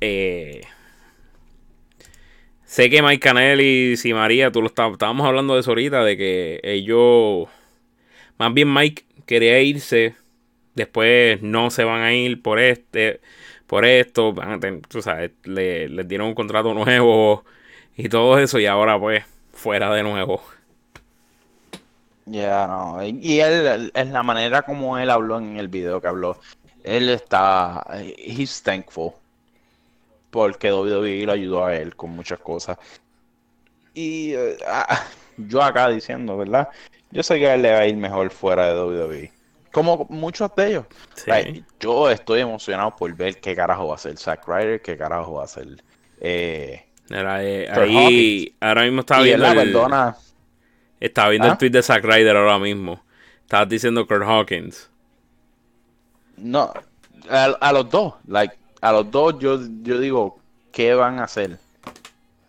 Eh, 0.00 0.62
sé 2.64 2.90
que 2.90 3.02
Mike 3.02 3.20
Canelli 3.20 3.94
y 4.02 4.12
María, 4.14 4.50
tú 4.50 4.60
lo 4.60 4.68
estabas, 4.68 4.92
estábamos 4.92 5.26
hablando 5.26 5.54
de 5.54 5.60
eso 5.60 5.70
ahorita, 5.70 6.04
de 6.04 6.16
que 6.16 6.60
ellos, 6.62 7.48
más 8.38 8.54
bien 8.54 8.72
Mike 8.72 9.04
quería 9.26 9.60
irse 9.62 10.14
después 10.74 11.42
no 11.42 11.70
se 11.70 11.84
van 11.84 12.02
a 12.02 12.14
ir 12.14 12.42
por 12.42 12.58
este 12.60 13.20
por 13.66 13.84
esto 13.84 14.32
van 14.34 14.52
a 14.52 14.60
ten- 14.60 14.82
tú 14.82 15.02
sabes 15.02 15.32
le, 15.44 15.88
les 15.88 16.08
dieron 16.08 16.28
un 16.28 16.34
contrato 16.34 16.74
nuevo 16.74 17.44
y 17.96 18.08
todo 18.08 18.38
eso 18.38 18.58
y 18.58 18.66
ahora 18.66 18.98
pues 19.00 19.24
fuera 19.52 19.92
de 19.94 20.02
nuevo 20.02 20.42
Ya, 22.26 22.66
no. 22.66 23.02
Y 23.04 23.40
él, 23.40 23.90
es 23.94 24.08
la 24.08 24.22
manera 24.22 24.62
como 24.62 24.96
él 24.98 25.10
habló 25.10 25.38
en 25.38 25.56
el 25.58 25.68
video 25.68 26.00
que 26.00 26.08
habló. 26.08 26.40
Él 26.82 27.08
está, 27.10 27.84
he's 28.18 28.62
thankful. 28.62 29.12
Porque 30.30 30.70
WWE 30.72 31.26
lo 31.26 31.32
ayudó 31.32 31.64
a 31.64 31.76
él 31.76 31.96
con 31.96 32.10
muchas 32.10 32.38
cosas. 32.40 32.78
Y 33.94 34.34
eh, 34.34 34.56
ah, 34.66 35.04
yo 35.36 35.62
acá 35.62 35.88
diciendo, 35.88 36.36
¿verdad? 36.36 36.68
Yo 37.10 37.22
sé 37.22 37.38
que 37.38 37.48
a 37.48 37.54
él 37.54 37.62
le 37.62 37.72
va 37.72 37.78
a 37.80 37.86
ir 37.86 37.96
mejor 37.96 38.30
fuera 38.30 38.66
de 38.68 38.74
WWE. 38.74 39.33
Como 39.74 40.06
muchos 40.08 40.54
de 40.56 40.68
ellos. 40.68 40.86
Sí. 41.14 41.28
Like, 41.30 41.64
yo 41.80 42.08
estoy 42.08 42.40
emocionado 42.40 42.94
por 42.96 43.12
ver 43.14 43.40
qué 43.40 43.54
carajo 43.56 43.88
va 43.88 43.92
a 43.94 43.96
hacer 43.96 44.16
Zack 44.16 44.46
Ryder, 44.46 44.80
qué 44.80 44.96
carajo 44.96 45.34
va 45.34 45.42
a 45.42 45.44
hacer. 45.46 45.82
Eh, 46.20 46.84
Era, 47.10 47.44
eh, 47.44 47.68
ahí 47.70 48.56
ahora 48.60 48.84
mismo 48.84 49.00
estaba 49.00 49.22
y 49.22 49.24
viendo 49.24 49.44
la 49.44 49.52
el, 49.52 49.58
perdona. 49.72 50.16
estaba 51.00 51.28
viendo 51.30 51.48
¿Ah? 51.48 51.50
el 51.52 51.58
tweet 51.58 51.70
de 51.70 51.82
Zack 51.82 52.04
Ryder 52.04 52.36
ahora 52.36 52.58
mismo 52.58 53.02
estabas 53.42 53.68
diciendo 53.68 54.06
Kurt 54.06 54.22
Hawkins 54.22 54.88
No, 56.36 56.72
a, 57.28 57.44
a 57.44 57.72
los 57.72 57.90
dos, 57.90 58.14
like, 58.26 58.54
a 58.80 58.92
los 58.92 59.10
dos 59.10 59.38
yo, 59.38 59.58
yo 59.82 59.98
digo, 59.98 60.38
¿qué 60.72 60.94
van 60.94 61.18
a 61.18 61.24
hacer? 61.24 61.58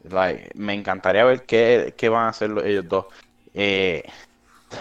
Like, 0.09 0.51
me 0.55 0.73
encantaría 0.73 1.23
ver 1.25 1.43
qué, 1.45 1.93
qué 1.97 2.07
van 2.09 2.25
a 2.25 2.29
hacer 2.29 2.49
los- 2.51 2.63
ellos 2.65 2.87
dos. 2.87 3.05
Eh, 3.53 4.03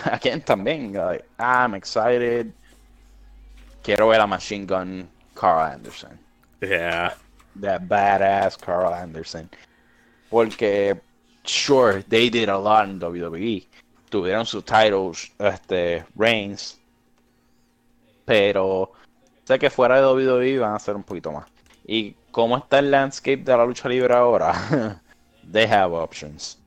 again, 0.12 0.40
también, 0.40 0.92
like, 0.94 1.24
I'm 1.38 1.74
excited. 1.74 2.52
Quiero 3.82 4.08
ver 4.08 4.20
a 4.20 4.26
Machine 4.26 4.66
Gun 4.66 5.08
Carl 5.34 5.72
Anderson. 5.72 6.18
yeah. 6.60 7.14
That 7.56 7.82
badass 7.88 8.58
Carl 8.60 8.92
Anderson. 8.92 9.48
Porque, 10.30 11.00
sure, 11.44 12.02
they 12.08 12.28
did 12.30 12.48
a 12.48 12.58
lot 12.58 12.88
in 12.88 12.98
WWE. 12.98 13.66
Tuvieron 14.10 14.46
sus 14.46 14.64
titles, 14.64 15.30
este, 15.38 16.04
reigns. 16.16 16.78
Pero 18.24 18.92
sé 19.44 19.58
que 19.58 19.70
fuera 19.70 20.00
de 20.00 20.06
WWE 20.06 20.58
van 20.58 20.72
a 20.72 20.76
hacer 20.76 20.96
un 20.96 21.02
poquito 21.02 21.30
más. 21.30 21.46
Y 21.86 22.16
cómo 22.30 22.56
está 22.56 22.78
el 22.78 22.90
landscape 22.90 23.44
de 23.44 23.56
la 23.56 23.64
lucha 23.64 23.88
libre 23.88 24.14
ahora, 24.14 25.00
they 25.52 25.66
have 25.66 25.94
options. 25.94 26.58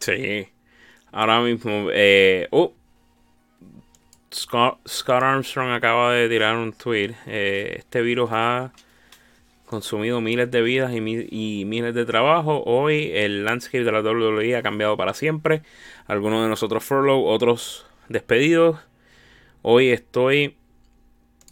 Sí. 0.00 0.48
Ahora 1.12 1.40
mismo. 1.40 1.88
Eh, 1.92 2.48
oh. 2.50 2.72
Scott, 4.32 4.78
Armstrong 5.08 5.72
acaba 5.72 6.12
de 6.12 6.28
tirar 6.28 6.56
un 6.56 6.72
tweet. 6.72 7.14
Eh, 7.26 7.74
este 7.78 8.00
virus 8.00 8.30
ha 8.32 8.72
consumido 9.66 10.20
miles 10.20 10.50
de 10.50 10.62
vidas 10.62 10.92
y, 10.94 11.00
mi- 11.00 11.26
y 11.30 11.64
miles 11.64 11.94
de 11.94 12.04
trabajos. 12.04 12.62
Hoy 12.66 13.10
el 13.14 13.44
landscape 13.44 13.84
de 13.84 13.92
la 13.92 14.02
WWE 14.02 14.56
ha 14.56 14.62
cambiado 14.62 14.96
para 14.96 15.14
siempre. 15.14 15.62
Algunos 16.06 16.42
de 16.44 16.48
nosotros 16.48 16.84
furlough, 16.84 17.26
otros 17.26 17.86
despedidos. 18.08 18.78
Hoy 19.62 19.88
estoy 19.90 20.56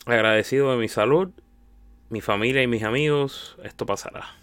agradecido 0.06 0.70
de 0.70 0.78
mi 0.78 0.88
salud, 0.88 1.30
mi 2.10 2.20
familia 2.20 2.62
y 2.62 2.66
mis 2.68 2.84
amigos. 2.84 3.56
Esto 3.64 3.86
pasará. 3.86 4.37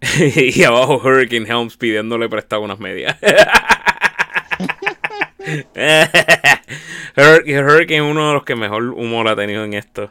y 0.36 0.62
abajo 0.64 0.96
Hurricane 1.02 1.48
Helms 1.48 1.76
pidiéndole 1.76 2.28
prestado 2.28 2.62
unas 2.62 2.78
medias. 2.78 3.16
Hur- 7.16 7.44
Hurricane 7.46 7.96
es 7.96 8.02
uno 8.10 8.28
de 8.28 8.34
los 8.34 8.44
que 8.44 8.54
mejor 8.56 8.90
humor 8.90 9.28
ha 9.28 9.36
tenido 9.36 9.64
en 9.64 9.74
esto. 9.74 10.10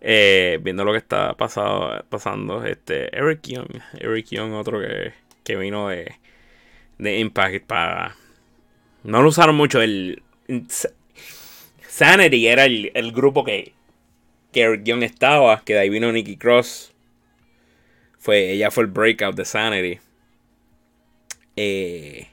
Eh, 0.00 0.58
viendo 0.62 0.84
lo 0.84 0.92
que 0.92 0.98
está 0.98 1.34
pasado, 1.34 2.04
pasando. 2.08 2.64
Este, 2.64 3.14
Eric 3.16 3.40
Young. 3.42 3.80
Eric 3.98 4.26
Young, 4.30 4.52
otro 4.52 4.80
que, 4.80 5.12
que 5.44 5.56
vino 5.56 5.88
de, 5.88 6.14
de 6.98 7.18
Impact 7.18 7.64
para. 7.66 8.14
No 9.02 9.22
lo 9.22 9.28
usaron 9.28 9.56
mucho. 9.56 9.80
El 9.80 10.22
Sanity 11.88 12.46
era 12.46 12.64
el, 12.64 12.92
el 12.94 13.12
grupo 13.12 13.44
que, 13.44 13.72
que 14.52 14.60
Eric 14.62 14.84
Young 14.84 15.02
estaba. 15.02 15.62
Que 15.64 15.74
de 15.74 15.80
ahí 15.80 15.88
vino 15.90 16.12
Nikki 16.12 16.36
Cross. 16.36 16.94
Fue, 18.18 18.52
ella 18.52 18.70
fue 18.70 18.84
el 18.84 18.90
breakout 18.90 19.36
de 19.36 19.44
Sanity. 19.44 20.00
Eh, 21.56 22.28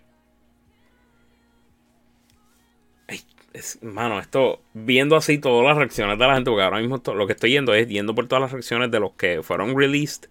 mano, 3.81 4.19
esto, 4.19 4.61
viendo 4.73 5.15
así 5.15 5.37
todas 5.37 5.65
las 5.65 5.77
reacciones 5.77 6.17
de 6.17 6.27
la 6.27 6.35
gente, 6.35 6.49
porque 6.49 6.63
ahora 6.63 6.79
mismo 6.79 7.01
lo 7.13 7.27
que 7.27 7.33
estoy 7.33 7.51
yendo 7.51 7.73
es 7.73 7.87
yendo 7.87 8.15
por 8.15 8.27
todas 8.27 8.41
las 8.41 8.51
reacciones 8.51 8.91
de 8.91 8.99
los 8.99 9.13
que 9.13 9.43
fueron 9.43 9.77
released. 9.77 10.29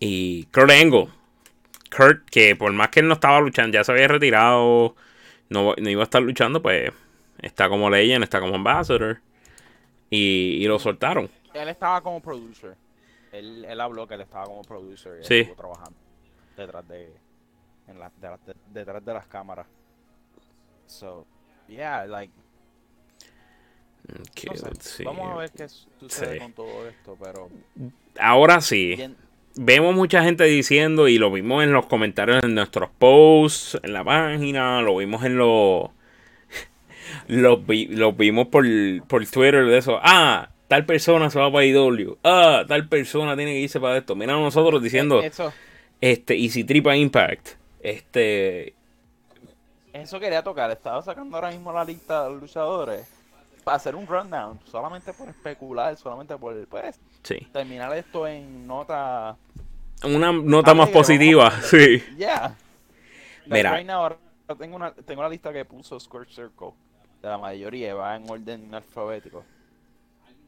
Y 0.00 0.44
Kurt 0.46 0.70
Angle. 0.70 1.08
Kurt, 1.94 2.28
que 2.28 2.56
por 2.56 2.72
más 2.72 2.88
que 2.88 3.00
él 3.00 3.08
no 3.08 3.14
estaba 3.14 3.40
luchando, 3.40 3.74
ya 3.74 3.84
se 3.84 3.92
había 3.92 4.08
retirado, 4.08 4.96
no, 5.48 5.74
no 5.76 5.90
iba 5.90 6.02
a 6.02 6.04
estar 6.04 6.22
luchando, 6.22 6.60
pues 6.62 6.92
está 7.40 7.68
como 7.68 7.90
legend, 7.90 8.24
está 8.24 8.40
como 8.40 8.54
ambassador. 8.54 9.20
Y 10.10 10.64
lo 10.66 10.78
soltaron. 10.78 11.28
Él 11.54 11.68
estaba 11.68 12.00
como 12.00 12.20
producer. 12.20 12.76
Él, 13.34 13.64
él 13.64 13.80
habló 13.80 14.06
que 14.06 14.14
él 14.14 14.20
estaba 14.22 14.44
como 14.44 14.62
producer 14.62 15.20
y 15.20 15.24
Sí. 15.24 15.34
estuvo 15.40 15.56
trabajando 15.56 15.98
detrás 16.56 16.86
de, 16.88 17.12
en 17.88 17.98
la- 17.98 18.12
de 18.20 18.28
las- 18.30 18.46
de- 18.46 18.54
detrás 18.72 19.04
de 19.04 19.12
las 19.14 19.26
cámaras. 19.26 19.66
So, 20.86 21.26
yeah, 21.68 22.06
like, 22.06 22.32
no 24.06 24.74
sé, 24.80 25.04
vamos 25.04 25.32
a 25.32 25.36
ver 25.36 25.50
qué 25.50 25.66
sucede 25.68 26.34
Sí. 26.34 26.38
con 26.38 26.52
todo 26.52 26.86
esto, 26.88 27.16
pero 27.20 27.48
Ahora 28.20 28.60
sí. 28.60 28.96
vemos 29.56 29.94
mucha 29.94 30.22
gente 30.22 30.44
diciendo 30.44 31.08
y 31.08 31.16
lo 31.18 31.30
vimos 31.32 31.64
en 31.64 31.72
los 31.72 31.86
comentarios 31.86 32.44
en 32.44 32.54
nuestros 32.54 32.90
posts, 32.98 33.78
en 33.82 33.92
la 33.94 34.04
página, 34.04 34.82
lo 34.82 34.96
vimos 34.96 35.24
en 35.24 35.36
los... 35.38 35.88
Los, 37.28 37.66
vi- 37.66 37.86
los 37.88 38.16
vimos 38.16 38.48
por, 38.48 38.64
por 39.06 39.24
Twitter 39.26 39.64
de 39.66 39.78
eso. 39.78 39.98
Ah, 40.02 40.50
tal 40.74 40.86
persona 40.86 41.30
se 41.30 41.38
va 41.38 41.52
para 41.52 41.64
IW. 41.64 42.18
Ah, 42.24 42.64
tal 42.66 42.88
persona 42.88 43.36
tiene 43.36 43.52
que 43.52 43.60
irse 43.60 43.78
para 43.78 43.96
esto. 43.96 44.16
Mira 44.16 44.32
nosotros 44.32 44.82
diciendo, 44.82 45.20
eso, 45.22 45.52
este, 46.00 46.34
y 46.34 46.50
si 46.50 46.64
tripa 46.64 46.96
Impact. 46.96 47.50
Este, 47.80 48.74
eso 49.92 50.18
quería 50.18 50.42
tocar. 50.42 50.72
Estaba 50.72 51.00
sacando 51.00 51.36
ahora 51.36 51.52
mismo 51.52 51.72
la 51.72 51.84
lista 51.84 52.24
de 52.24 52.30
los 52.30 52.40
luchadores 52.40 53.06
para 53.62 53.76
hacer 53.76 53.94
un 53.94 54.04
rundown, 54.04 54.58
solamente 54.64 55.12
por 55.12 55.28
especular, 55.28 55.96
solamente 55.96 56.36
por 56.36 56.66
pues, 56.66 56.98
sí. 57.22 57.36
terminar 57.52 57.96
esto 57.96 58.26
en 58.26 58.66
nota. 58.66 59.36
Una 60.02 60.32
nota 60.32 60.74
más 60.74 60.88
alegre, 60.88 61.00
positiva, 61.00 61.52
sí. 61.62 62.02
Yeah. 62.18 62.56
Mira. 63.46 63.76
Right 63.76 63.86
now, 63.86 64.00
ahora 64.00 64.18
tengo 64.58 64.74
una, 64.74 64.92
tengo 64.92 65.22
la 65.22 65.28
lista 65.28 65.52
que 65.52 65.64
puso 65.64 66.00
Square 66.00 66.26
Circle 66.30 66.72
de 67.22 67.28
la 67.28 67.38
mayoría, 67.38 67.94
va 67.94 68.16
en 68.16 68.28
orden 68.28 68.74
alfabético. 68.74 69.44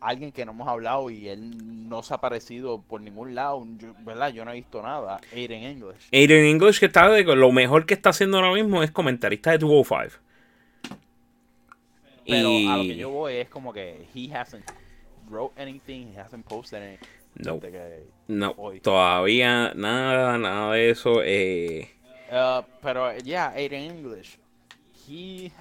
Alguien 0.01 0.31
que 0.33 0.45
no 0.45 0.53
hemos 0.53 0.69
hablado 0.69 1.11
y 1.11 1.29
él 1.29 1.89
no 1.89 2.03
se 2.03 2.13
ha 2.15 2.19
aparecido 2.19 2.83
por 2.83 3.01
ningún 3.01 3.35
lado, 3.35 3.67
yo- 3.79 3.95
¿verdad? 4.01 4.29
Yo 4.31 4.45
no 4.45 4.51
he 4.53 4.55
visto 4.55 4.83
nada. 4.83 5.21
Aiden 5.33 5.63
English. 5.65 6.09
Aiden 6.13 6.45
English 6.45 6.79
que 6.79 6.87
está 6.87 7.09
de, 7.09 7.25
lo 7.25 7.51
mejor 7.53 7.87
que 7.87 7.95
está 7.95 8.11
haciendo 8.11 8.37
ahora 8.39 8.53
mismo 8.53 8.83
es 8.83 8.91
comentarista 8.91 9.51
de 9.53 9.59
205. 9.59 10.17
Pero 12.27 12.49
y... 12.51 12.69
a 12.69 12.77
lo 12.77 12.83
que 12.83 12.97
yo 12.97 13.11
voy 13.11 13.35
es 13.37 13.49
como 13.49 13.73
que 13.73 14.07
he 14.15 14.33
hasn't 14.37 14.65
wrote 15.31 15.61
anything, 15.61 16.09
he 16.15 16.19
hasn't 16.21 16.45
posted 16.47 16.83
anything. 16.83 17.07
No. 17.39 17.61
No, 18.29 18.55
Hoy. 18.57 18.81
todavía 18.81 19.73
nada, 19.75 20.39
nada 20.39 20.73
de 20.73 20.91
eso. 20.91 21.23
Eh, 21.23 21.91
Uh, 22.29 22.61
pero 22.83 23.17
ya, 23.19 23.51
Aiden 23.51 23.83
English, 23.99 24.37
he, 25.07 25.45
I 25.47 25.53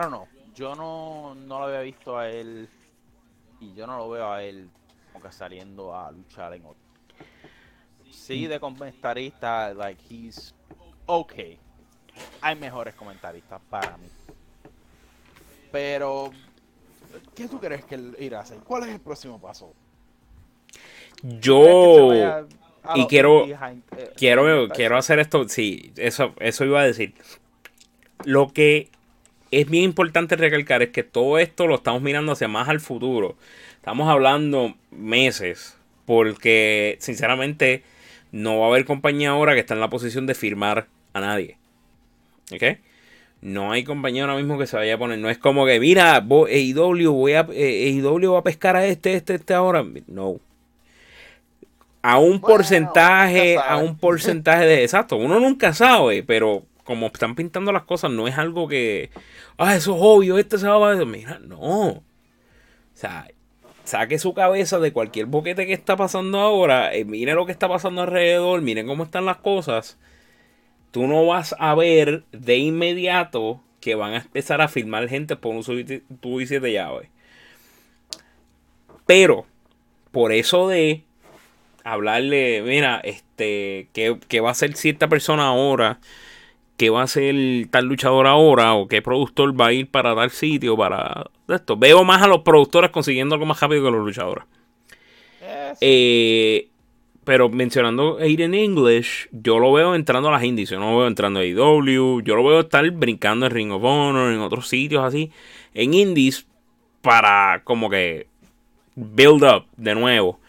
don't 0.00 0.08
know, 0.08 0.26
yo 0.54 0.74
no, 0.74 1.34
no 1.34 1.58
lo 1.58 1.66
había 1.66 1.80
visto 1.80 2.16
a 2.18 2.28
él 2.28 2.68
y 3.60 3.74
yo 3.74 3.86
no 3.86 3.96
lo 3.98 4.10
veo 4.10 4.30
a 4.32 4.42
él 4.42 4.68
como 5.12 5.24
que 5.24 5.32
saliendo 5.32 5.94
a 5.94 6.10
luchar 6.10 6.52
en 6.54 6.64
otro. 6.64 6.82
Sí, 8.10 8.46
de 8.46 8.60
comentarista, 8.60 9.72
like 9.74 10.00
he's 10.08 10.54
okay. 11.06 11.58
Hay 12.40 12.56
mejores 12.56 12.94
comentaristas 12.94 13.60
para 13.70 13.96
mí. 13.96 14.08
Pero, 15.70 16.30
¿qué 17.34 17.48
tú 17.48 17.58
crees 17.58 17.84
que 17.84 17.94
él 17.94 18.16
irá 18.18 18.38
a 18.38 18.42
hacer? 18.42 18.58
¿Cuál 18.58 18.84
es 18.84 18.90
el 18.90 19.00
próximo 19.00 19.40
paso? 19.40 19.72
¿Crees 21.22 21.30
que 21.30 21.34
se 21.34 21.40
Yo 21.40 22.24
a 22.84 22.98
y 22.98 23.06
quiero- 23.06 23.46
eh, 23.46 24.12
quiero, 24.16 24.68
quiero 24.68 24.96
hacer 24.96 25.18
esto. 25.18 25.48
Sí, 25.48 25.92
eso, 25.96 26.34
eso 26.40 26.64
iba 26.64 26.80
a 26.80 26.84
decir. 26.84 27.14
Lo 28.24 28.48
que 28.52 28.90
es 29.52 29.68
bien 29.70 29.84
importante 29.84 30.34
recalcar 30.36 30.82
es 30.82 30.88
que 30.90 31.04
todo 31.04 31.38
esto 31.38 31.68
lo 31.68 31.76
estamos 31.76 32.02
mirando 32.02 32.32
hacia 32.32 32.48
más 32.48 32.68
al 32.68 32.80
futuro. 32.80 33.36
Estamos 33.76 34.08
hablando 34.08 34.74
meses. 34.90 35.76
Porque, 36.06 36.96
sinceramente, 37.00 37.84
no 38.32 38.58
va 38.58 38.66
a 38.66 38.68
haber 38.70 38.84
compañía 38.84 39.30
ahora 39.30 39.54
que 39.54 39.60
está 39.60 39.74
en 39.74 39.80
la 39.80 39.88
posición 39.90 40.26
de 40.26 40.34
firmar 40.34 40.88
a 41.12 41.20
nadie. 41.20 41.58
¿Ok? 42.52 42.78
No 43.40 43.72
hay 43.72 43.84
compañía 43.84 44.22
ahora 44.24 44.36
mismo 44.36 44.58
que 44.58 44.66
se 44.66 44.76
vaya 44.76 44.94
a 44.94 44.98
poner. 44.98 45.18
No 45.20 45.30
es 45.30 45.38
como 45.38 45.64
que, 45.66 45.78
mira, 45.80 46.20
vo- 46.22 46.48
AEW, 46.48 47.12
voy 47.12 47.34
a, 47.34 47.46
eh, 47.52 47.88
AEW 48.02 48.32
va 48.32 48.40
a 48.40 48.44
pescar 48.44 48.76
a 48.76 48.84
este, 48.86 49.14
este, 49.14 49.34
este 49.34 49.54
ahora. 49.54 49.84
No. 50.08 50.40
A 52.02 52.18
un 52.18 52.40
Bueno, 52.40 52.56
porcentaje, 52.56 53.58
a 53.58 53.76
un 53.76 53.96
porcentaje 53.96 54.66
de. 54.66 54.82
Exacto, 54.82 55.16
uno 55.16 55.38
nunca 55.38 55.72
sabe, 55.72 56.22
pero 56.24 56.64
como 56.84 57.06
están 57.06 57.34
pintando 57.34 57.72
las 57.72 57.84
cosas, 57.84 58.10
no 58.10 58.28
es 58.28 58.38
algo 58.38 58.68
que. 58.68 59.10
Ah, 59.58 59.76
eso 59.76 59.94
es 59.94 60.00
obvio, 60.02 60.38
este 60.38 60.58
se 60.58 60.66
va 60.68 60.92
a. 60.92 61.04
Mira, 61.04 61.38
no. 61.38 61.88
O 61.88 62.02
sea, 62.94 63.28
saque 63.84 64.18
su 64.18 64.34
cabeza 64.34 64.78
de 64.78 64.92
cualquier 64.92 65.26
boquete 65.26 65.66
que 65.66 65.72
está 65.72 65.96
pasando 65.96 66.38
ahora. 66.40 66.94
eh, 66.94 67.04
mire 67.04 67.34
lo 67.34 67.46
que 67.46 67.52
está 67.52 67.68
pasando 67.68 68.02
alrededor, 68.02 68.62
mire 68.62 68.84
cómo 68.84 69.04
están 69.04 69.26
las 69.26 69.38
cosas. 69.38 69.98
Tú 70.90 71.06
no 71.06 71.26
vas 71.26 71.54
a 71.58 71.74
ver 71.74 72.24
de 72.32 72.58
inmediato 72.58 73.62
que 73.80 73.94
van 73.94 74.14
a 74.14 74.18
empezar 74.18 74.60
a 74.60 74.68
filmar 74.68 75.08
gente 75.08 75.36
por 75.36 75.54
un 75.54 75.62
y 76.40 76.46
siete 76.46 76.72
llaves. 76.72 77.08
Pero, 79.06 79.46
por 80.12 80.32
eso 80.32 80.68
de 80.68 81.04
hablarle, 81.84 82.62
mira, 82.62 83.00
este, 83.02 83.88
¿qué, 83.92 84.18
qué 84.28 84.40
va 84.40 84.50
a 84.50 84.52
hacer 84.52 84.74
cierta 84.76 85.08
persona 85.08 85.48
ahora? 85.48 85.98
¿Qué 86.76 86.90
va 86.90 87.00
a 87.02 87.04
hacer 87.04 87.34
tal 87.70 87.86
luchador 87.86 88.26
ahora? 88.26 88.74
¿O 88.74 88.88
qué 88.88 89.02
productor 89.02 89.58
va 89.58 89.66
a 89.68 89.72
ir 89.72 89.88
para 89.88 90.14
tal 90.14 90.30
sitio? 90.30 90.76
Para 90.76 91.30
esto. 91.48 91.76
Veo 91.76 92.02
más 92.04 92.22
a 92.22 92.26
los 92.26 92.40
productores 92.40 92.90
consiguiendo 92.90 93.34
algo 93.34 93.46
más 93.46 93.60
rápido 93.60 93.84
que 93.84 93.90
los 93.90 94.04
luchadores. 94.04 94.44
Eh. 95.42 95.74
Eh, 95.80 96.68
pero 97.24 97.48
mencionando 97.48 98.18
Aiden 98.18 98.54
English, 98.54 99.28
yo 99.30 99.58
lo 99.60 99.72
veo 99.72 99.94
entrando 99.94 100.28
a 100.28 100.32
las 100.32 100.42
indies. 100.42 100.70
Yo 100.70 100.80
no 100.80 100.90
lo 100.92 100.98
veo 100.98 101.06
entrando 101.06 101.38
a 101.38 101.42
AEW. 101.42 102.20
Yo 102.22 102.34
lo 102.34 102.42
veo 102.44 102.60
estar 102.60 102.88
brincando 102.90 103.46
en 103.46 103.52
Ring 103.52 103.70
of 103.70 103.84
Honor, 103.84 104.32
en 104.32 104.40
otros 104.40 104.68
sitios 104.68 105.04
así. 105.04 105.30
En 105.74 105.94
indies, 105.94 106.46
para 107.00 107.62
como 107.64 107.90
que 107.90 108.26
build 108.96 109.44
up 109.44 109.66
de 109.76 109.94
nuevo. 109.94 110.40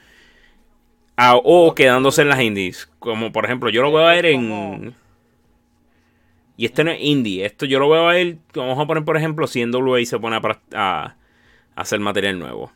A- 1.15 1.36
o 1.36 1.76
quedándose 1.76 2.24
en 2.24 2.30
las 2.30 2.41
indies. 2.41 2.89
Como 2.97 3.32
por 3.32 3.45
ejemplo, 3.45 3.69
yo 3.69 3.84
lo 3.84 3.91
veo 3.91 4.07
a 4.07 4.17
Es 4.17 4.26
en. 4.26 4.95
Y 6.56 6.66
este 6.66 6.84
no 6.84 6.91
es 6.91 7.01
indie. 7.01 7.45
Esto 7.45 7.66
yo 7.66 7.80
lo 7.80 7.89
veo 7.89 8.08
a 8.08 8.18
él. 8.18 8.39
Vamos 8.54 8.80
a 8.80 8.86
poner, 8.86 9.04
por 9.04 9.18
ejemplo, 9.18 9.47
si 9.47 9.62
en 9.62 9.74
WA 9.74 10.06
se 10.06 10.20
pone 10.20 10.39
a, 10.74 11.16
hacer 11.76 11.99
material 11.99 12.38
nuevo. 12.38 12.72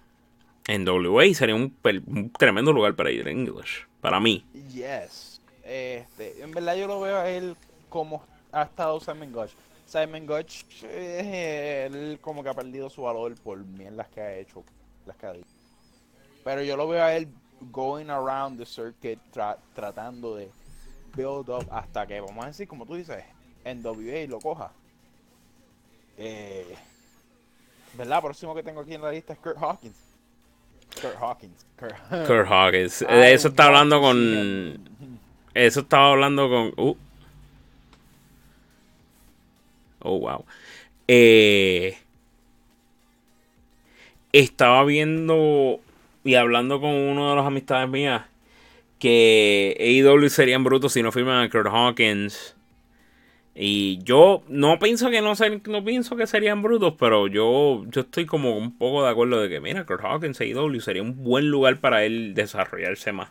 En 0.67 0.87
WA 0.87 1.33
sería 1.33 1.55
un, 1.55 1.75
tremendo 2.37 2.73
lugar 2.73 2.95
para 2.95 3.11
ir 3.11 3.27
en 3.27 3.39
English. 3.39 3.85
Para 4.01 4.19
mí. 4.19 4.43
Yes. 4.73 5.41
Este, 5.63 6.41
en 6.41 6.51
verdad 6.51 6.75
yo 6.75 6.87
lo 6.87 7.01
veo 7.01 7.17
a 7.17 7.29
él 7.29 7.55
como 7.89 8.23
ha 8.51 8.63
estado 8.63 8.99
Simon 8.99 9.31
Gotch. 9.31 9.51
Simon 9.85 10.25
Gotch, 10.25 10.63
eh, 10.83 11.87
él 11.89 12.19
como 12.21 12.43
que 12.43 12.49
ha 12.49 12.53
perdido 12.53 12.89
su 12.89 13.03
valor 13.03 13.35
por 13.35 13.57
mierdas 13.57 14.07
que 14.09 14.21
ha 14.21 14.35
hecho, 14.35 14.63
las 15.05 15.15
que 15.15 15.25
ha 15.25 15.33
dicho. 15.33 15.47
Pero 16.43 16.63
yo 16.63 16.75
lo 16.75 16.87
veo 16.87 17.03
a 17.03 17.15
él 17.15 17.29
going 17.71 18.09
around 18.09 18.59
the 18.59 18.65
circuit 18.65 19.19
tra- 19.33 19.57
tratando 19.73 20.35
de 20.35 20.49
build 21.15 21.49
up 21.49 21.67
hasta 21.71 22.05
que, 22.05 22.19
vamos 22.19 22.43
a 22.43 22.47
decir, 22.47 22.67
como 22.67 22.85
tú 22.85 22.95
dices, 22.95 23.23
en 23.69 23.85
WA 23.85 24.27
lo 24.27 24.39
coja. 24.39 24.71
Eh, 26.17 26.75
¿Verdad? 27.93 28.21
Próximo 28.21 28.55
que 28.55 28.63
tengo 28.63 28.81
aquí 28.81 28.93
en 28.93 29.01
la 29.01 29.11
lista 29.11 29.33
es 29.33 29.39
Kurt 29.39 29.57
Hawkins. 29.57 29.97
Kurt 31.01 31.15
Hawkins. 31.19 31.65
Kurt, 31.77 31.95
Kurt 32.27 32.47
Hawkins. 32.47 32.99
De 32.99 33.33
eso 33.33 33.49
está 33.49 33.65
want 33.65 33.75
hablando 33.75 34.01
con. 34.01 34.89
Eso 35.53 35.79
estaba 35.81 36.11
hablando 36.11 36.49
con. 36.49 36.73
uh. 36.77 36.97
Oh, 39.99 40.19
wow. 40.19 40.45
Eh, 41.07 41.97
estaba 44.31 44.83
viendo 44.85 45.79
y 46.23 46.35
hablando 46.35 46.79
con 46.79 46.91
uno 46.91 47.29
de 47.29 47.35
las 47.35 47.45
amistades 47.45 47.89
mías 47.89 48.23
que 48.99 49.75
AEW 49.79 50.29
serían 50.29 50.63
brutos 50.63 50.93
si 50.93 51.01
no 51.01 51.11
firman 51.11 51.43
a 51.43 51.49
Kurt 51.49 51.67
Hawkins. 51.67 52.56
Y 53.59 53.97
yo 54.03 54.43
no 54.49 54.77
pienso 54.77 55.09
que 55.09 55.19
no, 55.21 55.35
ser- 55.35 55.67
no 55.67 55.83
pienso 55.83 56.15
que 56.15 56.27
serían 56.27 56.61
brutos, 56.61 56.93
pero 56.99 57.27
yo, 57.27 57.83
yo 57.89 58.01
estoy 58.01 58.25
como 58.27 58.55
un 58.55 58.77
poco 58.77 59.03
de 59.03 59.09
acuerdo 59.09 59.41
de 59.41 59.49
que, 59.49 59.59
mira, 59.59 59.83
Kurt 59.85 60.03
Hawkins 60.03 60.39
AEW 60.39 60.79
sería 60.79 61.01
un 61.01 61.23
buen 61.23 61.49
lugar 61.49 61.79
para 61.79 62.03
él 62.05 62.33
desarrollarse 62.35 63.11
más 63.13 63.29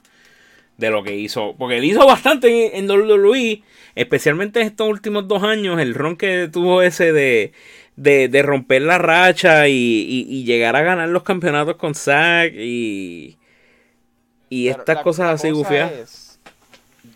de 0.79 0.91
lo 0.91 1.03
que 1.05 1.17
hizo. 1.17 1.55
Porque 1.59 1.79
él 1.79 1.85
hizo 1.85 2.07
bastante 2.07 2.77
en, 2.77 2.91
en 2.91 2.91
WWE, 2.91 3.63
especialmente 3.95 4.61
en 4.61 4.67
estos 4.69 4.89
últimos 4.89 5.29
dos 5.29 5.43
años, 5.45 5.81
el 5.81 5.95
ron 5.95 6.17
que 6.17 6.49
tuvo 6.53 6.83
ese 6.83 7.13
de, 7.13 7.53
de, 7.97 8.29
de 8.29 8.43
romper 8.43 8.83
la 8.83 8.99
racha 8.99 9.69
y, 9.69 9.73
y- 9.75 10.27
y 10.29 10.45
llegar 10.45 10.75
a 10.77 10.83
ganar 10.83 11.09
los 11.09 11.23
campeonatos 11.23 11.77
con 11.77 11.95
Zack 11.95 12.53
y, 12.55 13.37
y 14.51 14.67
Pero 14.69 14.79
estas 14.81 14.97
la- 14.97 15.03
cosas 15.03 15.27
la 15.27 15.33
así 15.35 15.49
cosa 15.51 15.59
gufiadas. 15.59 16.41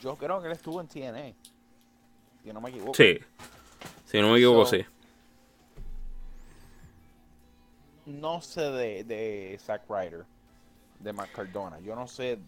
Yo 0.03 0.15
creo 0.17 0.41
que 0.41 0.47
él 0.47 0.53
estuvo 0.53 0.81
en 0.81 0.87
TNA. 0.89 1.33
Si 2.43 2.53
no 2.53 2.61
me 2.61 2.71
equivoco. 2.71 2.95
Sí, 2.95 3.19
si 4.07 4.21
no 4.21 4.31
me 4.31 4.37
equivoco, 4.37 4.65
So- 4.67 4.77
sí. 4.77 4.85
No 8.07 8.41
sé 8.41 8.63
de, 8.63 9.05
de 9.05 9.59
Zack 9.61 9.83
Ryder, 9.89 10.25
de 10.99 11.13
Mark 11.13 11.31
Cardona. 11.33 11.79
Yo 11.81 11.95
no 11.95 12.09
sé 12.09 12.39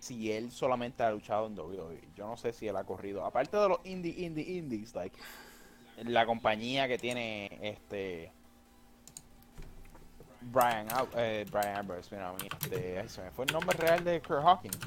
si 0.00 0.32
él 0.32 0.50
solamente 0.50 1.02
ha 1.02 1.10
luchado 1.10 1.46
en 1.46 1.54
WWE. 1.58 2.00
Yo 2.16 2.26
no 2.26 2.36
sé 2.36 2.52
si 2.52 2.66
él 2.66 2.76
ha 2.76 2.84
corrido. 2.84 3.24
Aparte 3.24 3.56
de 3.56 3.68
los 3.68 3.78
indie, 3.84 4.14
indie, 4.18 4.44
indies, 4.44 4.94
like 4.94 5.16
la 6.04 6.24
compañía 6.26 6.86
que 6.88 6.96
tiene 6.98 7.58
este 7.60 8.30
Brian, 10.40 10.86
eh, 11.16 11.44
Brian 11.50 11.76
Alvarez, 11.76 12.10
mira, 12.12 12.28
a 12.28 12.32
mí, 12.34 12.48
este, 12.60 12.98
ay, 13.00 13.08
se 13.08 13.22
me 13.22 13.30
fue 13.32 13.44
el 13.44 13.52
nombre 13.52 13.76
real 13.76 14.02
de 14.04 14.20
Kurt 14.20 14.44
Hawkins. 14.44 14.78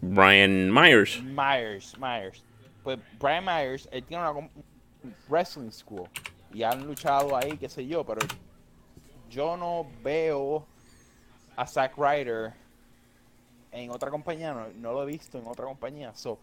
Brian 0.00 0.72
Myers. 0.72 1.20
Myers, 1.22 1.96
Myers. 1.98 2.44
Pues 2.82 2.98
Brian 3.18 3.44
Myers, 3.44 3.88
él 3.92 4.04
tiene 4.04 4.28
una 4.28 4.48
wrestling 5.28 5.70
school 5.70 6.08
y 6.52 6.62
han 6.62 6.84
luchado 6.86 7.36
ahí, 7.36 7.56
qué 7.56 7.68
sé 7.68 7.86
yo, 7.86 8.04
pero 8.04 8.20
yo 9.30 9.56
no 9.56 9.86
veo 10.02 10.66
a 11.56 11.66
Zack 11.66 11.96
Ryder 11.96 12.52
en 13.70 13.90
otra 13.90 14.10
compañía, 14.10 14.52
no, 14.74 14.92
lo 14.92 15.02
he 15.02 15.06
visto 15.06 15.38
en 15.38 15.46
otra 15.46 15.64
compañía. 15.64 16.14
So, 16.14 16.38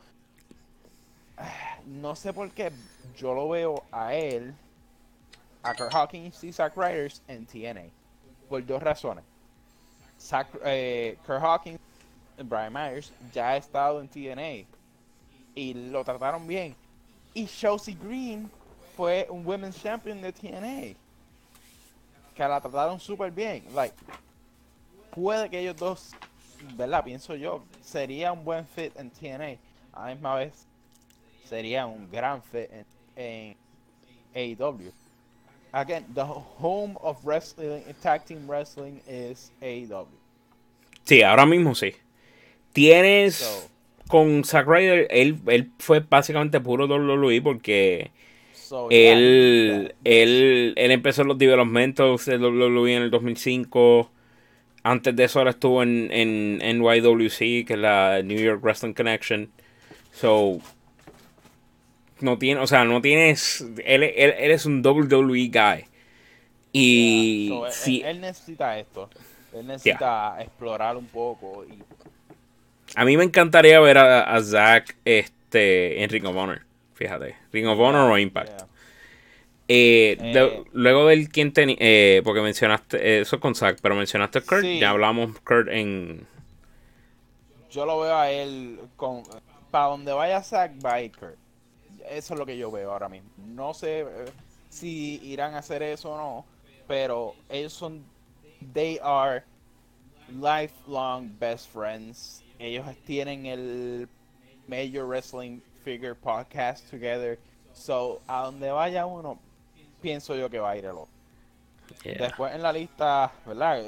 no 1.85 2.15
sé 2.15 2.33
por 2.33 2.49
qué 2.51 2.71
yo 3.15 3.33
lo 3.33 3.49
veo 3.49 3.83
a 3.91 4.13
él, 4.15 4.55
a 5.61 5.75
Kurt 5.75 5.93
Hawkins 5.93 6.43
y 6.43 6.53
Zack 6.53 6.75
Ryder 6.75 7.11
en 7.27 7.45
TNA. 7.45 7.89
Por 8.47 8.65
dos 8.65 8.81
razones. 8.81 9.23
Eh, 10.65 11.17
Kurt 11.25 11.41
Hawkins 11.41 11.79
Brian 12.43 12.73
Myers 12.73 13.13
ya 13.33 13.49
ha 13.49 13.57
estado 13.57 14.01
en 14.01 14.07
TNA 14.07 14.78
y 15.59 15.73
lo 15.73 16.03
trataron 16.03 16.47
bien. 16.47 16.75
Y 17.33 17.45
Chelsea 17.45 17.95
Green 18.01 18.49
fue 18.95 19.27
un 19.29 19.45
Women's 19.45 19.81
Champion 19.81 20.21
de 20.21 20.31
TNA 20.31 20.95
que 22.33 22.47
la 22.47 22.61
trataron 22.61 22.99
súper 22.99 23.31
bien. 23.31 23.63
Like, 23.75 23.93
puede 25.11 25.49
que 25.49 25.59
ellos 25.59 25.75
dos, 25.75 26.11
¿verdad? 26.75 27.03
Pienso 27.03 27.35
yo, 27.35 27.61
sería 27.81 28.31
un 28.31 28.45
buen 28.45 28.65
fit 28.65 28.97
en 28.97 29.09
TNA. 29.09 29.57
A 29.91 30.05
la 30.05 30.13
misma 30.13 30.35
vez, 30.35 30.65
sería 31.49 31.85
un 31.85 32.09
gran 32.09 32.41
fit 32.41 32.69
en, 32.71 32.85
en 33.17 33.57
AEW. 34.33 34.91
Again, 35.73 36.05
the 36.15 36.23
home 36.23 36.97
of 37.01 37.23
wrestling, 37.25 37.83
tag 38.01 38.25
team 38.25 38.47
wrestling 38.47 39.01
is 39.07 39.51
AEW. 39.61 40.07
Sí, 41.03 41.21
ahora 41.21 41.45
mismo 41.45 41.75
sí. 41.75 41.93
Tienes. 42.71 43.35
So, 43.35 43.69
con 44.09 44.43
Zack 44.43 44.67
Ryder, 44.67 45.07
él, 45.11 45.39
él 45.47 45.71
fue 45.79 46.01
básicamente 46.01 46.59
puro 46.59 46.87
WWE 46.87 47.41
porque 47.41 48.11
So, 48.69 48.87
él, 48.91 49.95
yeah. 50.03 50.13
él, 50.21 50.73
él 50.75 50.91
empezó 50.91 51.23
los 51.23 51.39
developmentos 51.39 52.25
de 52.25 52.37
WWE 52.37 52.95
en 52.97 53.03
el 53.03 53.09
2005. 53.11 54.11
Antes 54.83 55.15
de 55.15 55.23
eso 55.23 55.39
ahora 55.39 55.51
estuvo 55.51 55.81
en, 55.81 56.09
en 56.11 56.59
NYWC, 56.79 57.65
que 57.65 57.73
es 57.73 57.79
la 57.79 58.21
New 58.23 58.37
York 58.37 58.61
Wrestling 58.61 58.93
Connection. 58.93 59.49
So, 60.11 60.59
no 62.19 62.37
tiene, 62.37 62.61
o 62.61 62.67
sea, 62.67 62.85
no 62.85 63.01
tienes, 63.01 63.61
él, 63.83 64.03
él, 64.03 64.35
él 64.37 64.51
es 64.51 64.67
un 64.67 64.85
WWE 64.85 65.47
guy. 65.47 65.85
Y 66.71 67.49
Yeah, 67.49 67.57
so, 67.57 67.65
él- 67.65 67.73
si, 67.73 68.01
él, 68.01 68.21
necesita 68.21 68.77
esto. 68.77 69.09
Él 69.51 69.65
necesita 69.65 70.37
explorar 70.41 70.95
un 70.95 71.07
poco 71.07 71.65
y 71.65 71.79
a 72.95 73.05
mí 73.05 73.17
me 73.17 73.23
encantaría 73.23 73.79
ver 73.79 73.97
a, 73.97 74.21
a 74.35 74.41
Zack 74.43 74.97
este, 75.05 76.03
en 76.03 76.09
Ring 76.09 76.25
of 76.25 76.35
Honor. 76.35 76.61
Fíjate, 76.95 77.35
Ring 77.53 77.67
of 77.67 77.79
Honor 77.79 78.11
o 78.11 78.17
Impact. 78.17 78.49
yeah. 78.49 78.67
Eh, 79.71 80.17
Eh, 80.19 80.33
de- 80.33 80.63
luego 80.73 81.07
del 81.07 81.29
quien 81.29 81.53
tenía, 81.53 81.75
eh, 81.79 82.21
porque 82.23 82.41
mencionaste, 82.41 83.19
eso 83.21 83.35
es 83.35 83.41
con 83.41 83.53
Zack, 83.55 83.79
pero 83.81 83.95
mencionaste 83.95 84.39
a 84.39 84.41
Kurt, 84.41 84.61
Sí. 84.61 84.79
ya 84.79 84.89
hablamos 84.89 85.39
Kurt 85.41 85.67
en... 85.69 86.25
Yo 87.71 87.85
lo 87.85 87.99
veo 87.99 88.15
a 88.17 88.31
él 88.31 88.79
con 88.95 89.21
para 89.69 89.85
donde 89.85 90.11
vaya 90.11 90.41
Zack 90.41 90.71
Biker. 90.81 91.35
Eso 92.09 92.33
es 92.33 92.39
lo 92.39 92.45
que 92.47 92.57
yo 92.57 92.71
veo 92.71 92.91
ahora 92.91 93.07
mismo. 93.09 93.29
No 93.37 93.75
sé 93.75 94.05
si 94.69 95.19
irán 95.23 95.53
a 95.53 95.59
hacer 95.59 95.83
eso 95.83 96.11
o 96.13 96.17
no, 96.17 96.45
pero 96.87 97.35
ellos 97.47 97.71
son 97.73 98.03
they 98.73 98.99
are 99.03 99.43
lifelong 100.41 101.29
best 101.39 101.69
friends. 101.71 102.43
Ellos 102.59 102.85
tienen 103.05 103.45
el 103.45 104.09
Major 104.67 105.07
Wrestling 105.07 105.61
Figure 105.83 106.13
Podcast 106.13 106.89
together. 106.89 107.39
So, 107.73 108.21
a 108.27 108.43
donde 108.43 108.69
vaya 108.69 109.05
uno, 109.05 109.39
pienso 110.01 110.35
yo 110.35 110.49
que 110.49 110.59
va 110.59 110.71
a 110.71 110.77
ir 110.77 110.83
el 110.85 110.91
otro. 110.91 111.07
Yeah. 112.03 112.17
Después 112.19 112.53
en 112.53 112.61
la 112.61 112.73
lista, 112.73 113.31
¿verdad? 113.45 113.81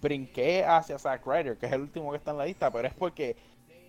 Brinqué 0.00 0.64
hacia 0.64 0.98
Zack 0.98 1.26
Ryder, 1.26 1.56
que 1.58 1.66
es 1.66 1.72
el 1.72 1.82
último 1.82 2.10
que 2.12 2.16
está 2.16 2.30
en 2.30 2.38
la 2.38 2.46
lista, 2.46 2.70
pero 2.70 2.88
es 2.88 2.94
porque 2.94 3.36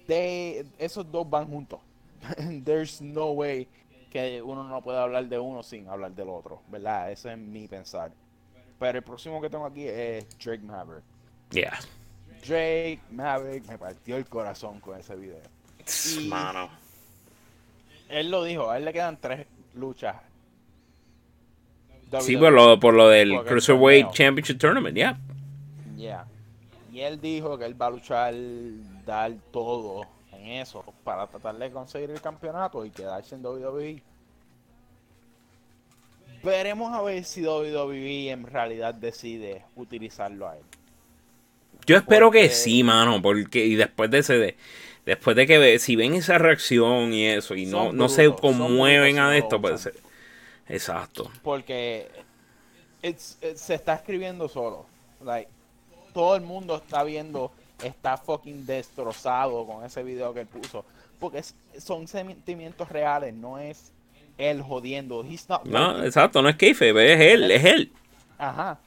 de 0.07 0.65
esos 0.79 1.09
dos 1.09 1.29
van 1.29 1.47
juntos. 1.47 1.79
There's 2.65 3.01
no 3.01 3.31
way 3.31 3.67
que 4.09 4.41
uno 4.41 4.63
no 4.63 4.81
pueda 4.81 5.03
hablar 5.03 5.27
de 5.27 5.39
uno 5.39 5.63
sin 5.63 5.88
hablar 5.88 6.11
del 6.11 6.29
otro, 6.29 6.61
¿verdad? 6.69 7.11
Ese 7.11 7.31
es 7.31 7.38
mi 7.38 7.67
pensar. 7.67 8.11
Pero 8.79 8.97
el 8.97 9.03
próximo 9.03 9.39
que 9.41 9.49
tengo 9.49 9.65
aquí 9.65 9.88
es 9.88 10.25
Drake 10.39 10.63
Maverick. 10.63 11.03
Yeah. 11.51 11.79
Drake 12.47 12.99
Maverick 13.11 13.65
me 13.67 13.77
partió 13.77 14.17
el 14.17 14.25
corazón 14.25 14.79
con 14.79 14.99
ese 14.99 15.15
video. 15.15 15.39
Y- 16.19 16.27
Mano. 16.27 16.69
Él 18.09 18.29
lo 18.29 18.43
dijo, 18.43 18.69
a 18.69 18.77
él 18.77 18.85
le 18.85 18.93
quedan 18.93 19.17
tres 19.19 19.47
luchas. 19.75 20.15
Sí, 22.21 22.35
WWE. 22.35 22.39
por 22.39 22.53
lo, 22.53 22.79
por 22.79 22.93
lo 22.93 23.09
del 23.09 23.33
Porque 23.33 23.49
Cruiserweight. 23.49 24.11
Championship 24.11 24.59
Tournament, 24.59 24.95
yeah. 24.95 25.17
Yeah. 25.97 26.27
Y 26.91 26.99
él 26.99 27.19
dijo 27.19 27.57
que 27.57 27.65
él 27.65 27.81
va 27.81 27.87
a 27.87 27.89
luchar, 27.89 28.35
dar 29.03 29.33
todo 29.51 30.05
en 30.31 30.47
eso 30.61 30.85
para 31.03 31.25
tratar 31.25 31.57
de 31.57 31.71
conseguir 31.71 32.11
el 32.11 32.21
campeonato 32.21 32.85
y 32.85 32.91
quedarse 32.91 33.33
en 33.33 33.43
WWE. 33.43 34.03
Veremos 36.43 36.93
a 36.93 37.01
ver 37.01 37.23
si 37.23 37.41
WWE 37.41 38.29
en 38.29 38.45
realidad 38.45 38.93
decide 38.93 39.63
utilizarlo 39.75 40.47
a 40.47 40.57
él. 40.57 40.63
Yo 41.86 41.97
espero 41.97 42.31
que 42.31 42.49
sí, 42.49 42.84
mano, 42.84 43.21
porque 43.21 43.65
y 43.65 43.75
después 43.75 44.09
de 44.11 44.19
ese 44.19 44.38
de- 44.38 44.55
después 45.05 45.36
de 45.36 45.45
que 45.47 45.57
ve- 45.57 45.79
si 45.79 45.95
ven 45.95 46.13
esa 46.13 46.38
reacción 46.38 47.13
y 47.13 47.25
eso 47.25 47.55
y 47.55 47.65
no, 47.65 47.91
no 47.91 48.07
se 48.09 48.34
conmueven 48.34 49.15
brutos 49.15 49.29
a 49.31 49.38
esto, 49.38 49.61
pues 49.61 49.73
usan. 49.81 49.93
exacto. 50.69 51.31
Porque 51.43 52.07
it's- 53.01 53.38
se 53.55 53.73
está 53.75 53.95
escribiendo 53.95 54.47
solo. 54.47 54.86
Like, 55.23 55.49
todo 56.13 56.36
el 56.36 56.41
mundo 56.41 56.75
está 56.77 57.03
viendo, 57.03 57.51
está 57.84 58.17
fucking 58.17 58.65
destrozado 58.65 59.65
con 59.65 59.84
ese 59.86 60.03
video 60.03 60.34
que 60.34 60.41
él 60.41 60.47
puso. 60.47 60.86
Porque 61.19 61.39
es- 61.39 61.55
son 61.79 62.07
sentimientos 62.07 62.88
reales, 62.89 63.34
no 63.34 63.57
es 63.59 63.91
él 64.38 64.61
jodiendo. 64.61 65.23
He's 65.25 65.47
not 65.49 65.65
No, 65.65 66.03
exacto, 66.03 66.41
no 66.41 66.49
es 66.49 66.55
kayfabe, 66.55 67.13
es 67.13 67.19
él, 67.34 67.51
es 67.51 67.65
él. 67.65 67.91
Ajá. 68.38 68.79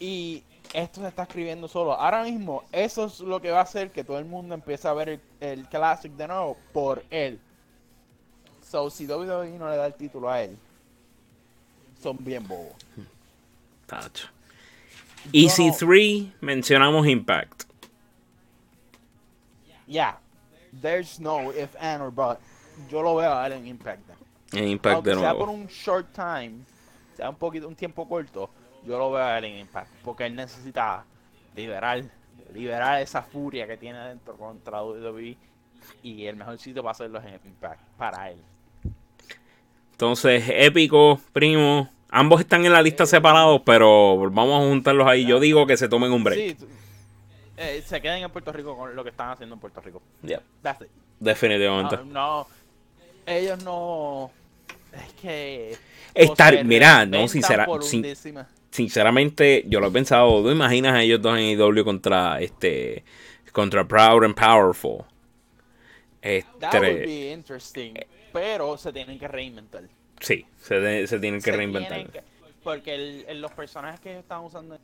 Y 0.00 0.42
esto 0.74 1.00
se 1.00 1.08
está 1.08 1.22
escribiendo 1.22 1.68
solo. 1.68 1.92
Ahora 1.94 2.22
mismo, 2.24 2.64
eso 2.72 3.06
es 3.06 3.20
lo 3.20 3.40
que 3.40 3.50
va 3.50 3.60
a 3.60 3.62
hacer 3.62 3.90
que 3.92 4.04
todo 4.04 4.18
el 4.18 4.24
mundo 4.26 4.54
empiece 4.54 4.86
a 4.88 4.92
ver 4.92 5.08
el, 5.08 5.20
el 5.40 5.68
Classic 5.68 6.12
de 6.12 6.28
nuevo 6.28 6.56
por 6.72 7.02
él. 7.10 7.40
So, 8.62 8.90
si 8.90 9.06
WWE 9.06 9.56
no 9.58 9.70
le 9.70 9.76
da 9.76 9.86
el 9.86 9.94
título 9.94 10.28
a 10.28 10.42
él, 10.42 10.58
son 12.02 12.16
bien 12.20 12.46
bobos. 12.46 12.74
Tacho. 13.86 14.28
Easy 15.32 15.68
no- 15.68 15.76
3, 15.78 16.26
mencionamos 16.42 17.06
Impact. 17.06 17.64
Yeah, 19.86 20.16
there's 20.72 21.20
no 21.20 21.50
if, 21.52 21.74
and, 21.78 22.02
or 22.02 22.10
but. 22.10 22.38
Yo 22.90 23.02
lo 23.02 23.14
veo 23.16 23.32
a 23.32 23.46
él 23.46 23.52
en 23.52 23.66
Impact. 23.66 24.02
En 24.52 24.68
Impact 24.68 24.94
Aunque 24.96 25.10
de 25.10 25.16
sea 25.20 25.32
por 25.34 25.46
nuevo. 25.46 25.52
un 25.62 25.66
short 25.68 26.12
time, 26.12 26.64
sea 27.16 27.30
un 27.30 27.36
poquito, 27.36 27.68
un 27.68 27.74
tiempo 27.76 28.08
corto, 28.08 28.50
yo 28.86 28.98
lo 28.98 29.10
veo 29.12 29.22
a 29.24 29.38
él 29.38 29.44
en 29.46 29.58
Impact. 29.58 29.88
Porque 30.04 30.26
él 30.26 30.34
necesita 30.34 31.04
liberar, 31.56 32.02
liberar 32.52 33.00
esa 33.02 33.22
furia 33.22 33.66
que 33.66 33.76
tiene 33.76 33.98
dentro 34.08 34.36
contra 34.36 34.82
WWE. 34.82 35.36
Y 36.02 36.26
el 36.26 36.36
mejor 36.36 36.58
sitio 36.58 36.82
para 36.82 36.92
hacerlo 36.92 37.18
es 37.18 37.24
en 37.26 37.34
Impact, 37.44 37.80
para 37.98 38.30
él. 38.30 38.38
Entonces, 39.92 40.44
épico, 40.48 41.20
primo. 41.32 41.88
Ambos 42.10 42.40
están 42.40 42.64
en 42.64 42.72
la 42.72 42.82
lista 42.82 43.06
separados, 43.06 43.62
pero 43.64 44.30
vamos 44.30 44.62
a 44.62 44.68
juntarlos 44.68 45.06
ahí. 45.06 45.26
Yo 45.26 45.40
digo 45.40 45.66
que 45.66 45.76
se 45.76 45.88
tomen 45.88 46.12
un 46.12 46.22
break. 46.22 46.58
Sí, 46.58 46.66
eh, 47.56 47.82
se 47.86 48.00
queden 48.00 48.22
en 48.22 48.30
Puerto 48.30 48.52
Rico 48.52 48.76
con 48.76 48.94
lo 48.94 49.02
que 49.02 49.10
están 49.10 49.30
haciendo 49.30 49.54
en 49.54 49.60
Puerto 49.60 49.80
Rico. 49.80 50.02
Yeah, 50.22 50.40
That's 50.62 50.82
it. 50.82 50.88
definitivamente. 51.20 51.96
No, 51.98 52.04
no, 52.04 52.46
ellos 53.26 53.62
no. 53.64 54.30
Es 54.92 55.12
que. 55.14 55.76
Estar- 56.14 56.64
mira, 56.64 57.04
no, 57.06 57.26
sincera- 57.26 57.66
sin-. 57.80 58.04
Sinceramente, 58.78 59.62
yo 59.68 59.78
lo 59.78 59.86
he 59.86 59.90
pensado. 59.92 60.42
¿Tú 60.42 60.50
imaginas 60.50 60.94
a 60.94 61.02
ellos 61.04 61.22
dos 61.22 61.38
en 61.38 61.44
IW 61.44 61.84
contra 61.84 62.40
este 62.40 63.04
contra 63.52 63.86
Proud 63.86 64.24
and 64.24 64.34
Powerful? 64.34 65.04
That 66.58 66.74
would 66.74 66.84
Este, 66.84 67.06
be 67.06 67.30
interesting. 67.32 67.94
Pero 68.32 68.76
se 68.76 68.92
tienen 68.92 69.16
que 69.16 69.28
reinventar. 69.28 69.84
sí, 70.18 70.44
se, 70.60 70.80
de- 70.80 71.06
se 71.06 71.20
tienen 71.20 71.38
que 71.40 71.52
Se 71.52 71.56
reinventar. 71.56 71.92
tienen 71.98 72.12
que- 72.12 72.22
porque 72.64 72.96
el- 72.96 73.24
el- 73.28 73.40
los 73.40 73.52
personajes 73.52 74.00
que 74.00 74.10
ellos 74.10 74.22
están 74.24 74.40
usando 74.42 74.76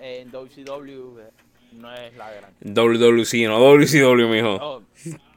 en 0.00 0.30
WCW 0.30 1.18
eh, 1.18 1.30
no 1.72 1.92
es 1.92 2.14
la 2.16 2.30
gran. 2.30 2.52
WWC, 2.60 3.48
no 3.48 3.58
WCW, 3.58 4.28
mijo. 4.28 4.54
Oh, 4.62 4.82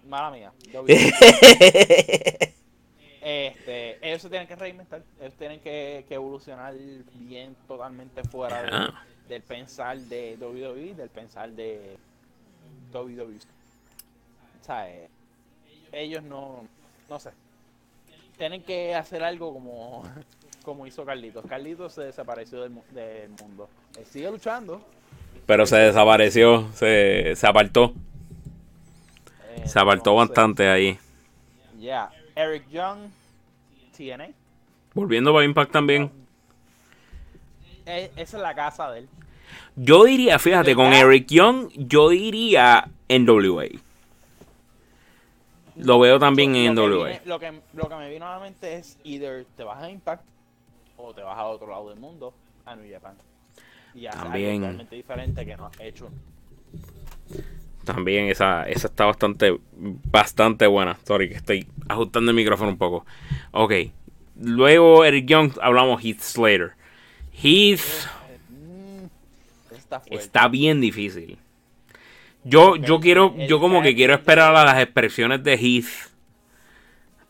mala 0.07 0.29
mía. 0.29 0.51
este, 3.21 4.07
ellos 4.07 4.21
se 4.21 4.29
tienen 4.29 4.47
que 4.47 4.55
reinventar. 4.55 5.01
Ellos 5.19 5.33
tienen 5.35 5.59
que, 5.59 6.05
que 6.07 6.15
evolucionar 6.15 6.73
bien 7.15 7.55
totalmente 7.67 8.23
fuera 8.23 8.63
de- 8.63 8.91
del 9.27 9.41
pensar 9.43 9.97
de 9.97 10.37
WWE, 10.39 10.95
del 10.95 11.09
pensar 11.09 11.51
de 11.51 11.97
WWE. 12.93 13.35
O 14.61 14.65
sea, 14.65 14.89
eh, 14.89 15.09
ellos 15.91 16.23
no, 16.23 16.65
no 17.09 17.19
sé. 17.19 17.31
Tienen 18.37 18.63
que 18.63 18.95
hacer 18.95 19.23
algo 19.23 19.53
como, 19.53 20.03
como 20.63 20.87
hizo 20.87 21.05
Carlitos. 21.05 21.45
Carlitos 21.45 21.93
se 21.93 22.03
desapareció 22.03 22.61
del, 22.61 22.73
del 22.91 23.29
mundo. 23.41 23.69
Él 23.97 24.05
sigue 24.05 24.31
luchando. 24.31 24.81
Pero 25.45 25.65
se 25.65 25.77
desapareció, 25.77 26.71
se, 26.73 27.35
se 27.35 27.47
apartó. 27.47 27.93
eh, 29.55 29.67
Se 29.67 29.79
apartó 29.79 30.15
bastante 30.15 30.69
ahí. 30.69 30.97
Ya, 31.79 32.11
Eric 32.39 32.69
Young, 32.69 33.09
TNA. 33.97 34.29
Volviendo 34.93 35.33
para 35.33 35.45
Impact 35.45 35.71
también. 35.71 36.11
Eh, 37.85 38.11
esa 38.15 38.37
es 38.37 38.43
la 38.43 38.55
casa 38.55 38.91
de 38.91 38.99
él. 38.99 39.09
Yo 39.75 40.03
diría, 40.05 40.39
fíjate, 40.39 40.75
con. 40.75 40.93
Eric 40.93 41.27
Young, 41.27 41.69
yo 41.75 42.09
diría 42.09 42.89
NWA. 43.09 43.65
Lo 45.77 45.99
veo 45.99 46.19
también 46.19 46.55
en 46.55 46.75
lo 46.75 46.83
que, 46.83 46.87
NWA. 46.89 47.05
viene- 47.07 47.21
lo, 47.25 47.39
que, 47.39 47.61
lo 47.73 47.89
que 47.89 47.95
me 47.95 48.09
vino 48.09 48.25
a 48.27 48.35
la 48.35 48.39
mente 48.41 48.75
es 48.75 48.97
either 49.03 49.45
te 49.55 49.63
vas 49.63 49.81
a 49.81 49.89
Impact 49.89 50.23
o 50.97 51.13
te 51.13 51.21
vas 51.21 51.37
a 51.37 51.45
otro 51.45 51.67
lado 51.69 51.89
del 51.89 51.99
mundo, 51.99 52.33
a 52.65 52.75
New 52.75 52.91
Japan. 52.91 53.15
Y 53.95 54.05
algo 54.05 54.23
También. 54.23 54.61
totalmente 54.61 54.95
diferente 54.95 55.45
que 55.45 55.55
no 55.57 55.65
has 55.67 55.79
hecho. 55.79 56.09
También 57.93 58.27
esa, 58.27 58.67
esa 58.69 58.87
está 58.87 59.05
bastante, 59.05 59.57
bastante 59.75 60.67
buena. 60.67 60.97
Sorry, 61.05 61.29
que 61.29 61.35
estoy 61.35 61.67
ajustando 61.87 62.31
el 62.31 62.35
micrófono 62.35 62.69
un 62.69 62.77
poco. 62.77 63.05
Ok. 63.51 63.73
Luego 64.41 65.03
Eric 65.03 65.25
Young, 65.25 65.53
hablamos 65.61 66.03
Heath 66.03 66.21
Slater. 66.21 66.73
Heath 67.33 68.07
está 70.11 70.47
bien 70.47 70.81
difícil. 70.81 71.37
Yo, 72.43 72.77
yo 72.77 72.99
quiero, 72.99 73.35
yo 73.47 73.59
como 73.59 73.81
que 73.81 73.95
quiero 73.95 74.13
esperar 74.13 74.55
a 74.55 74.63
las 74.63 74.81
expresiones 74.81 75.43
de 75.43 75.55
Heath 75.55 76.09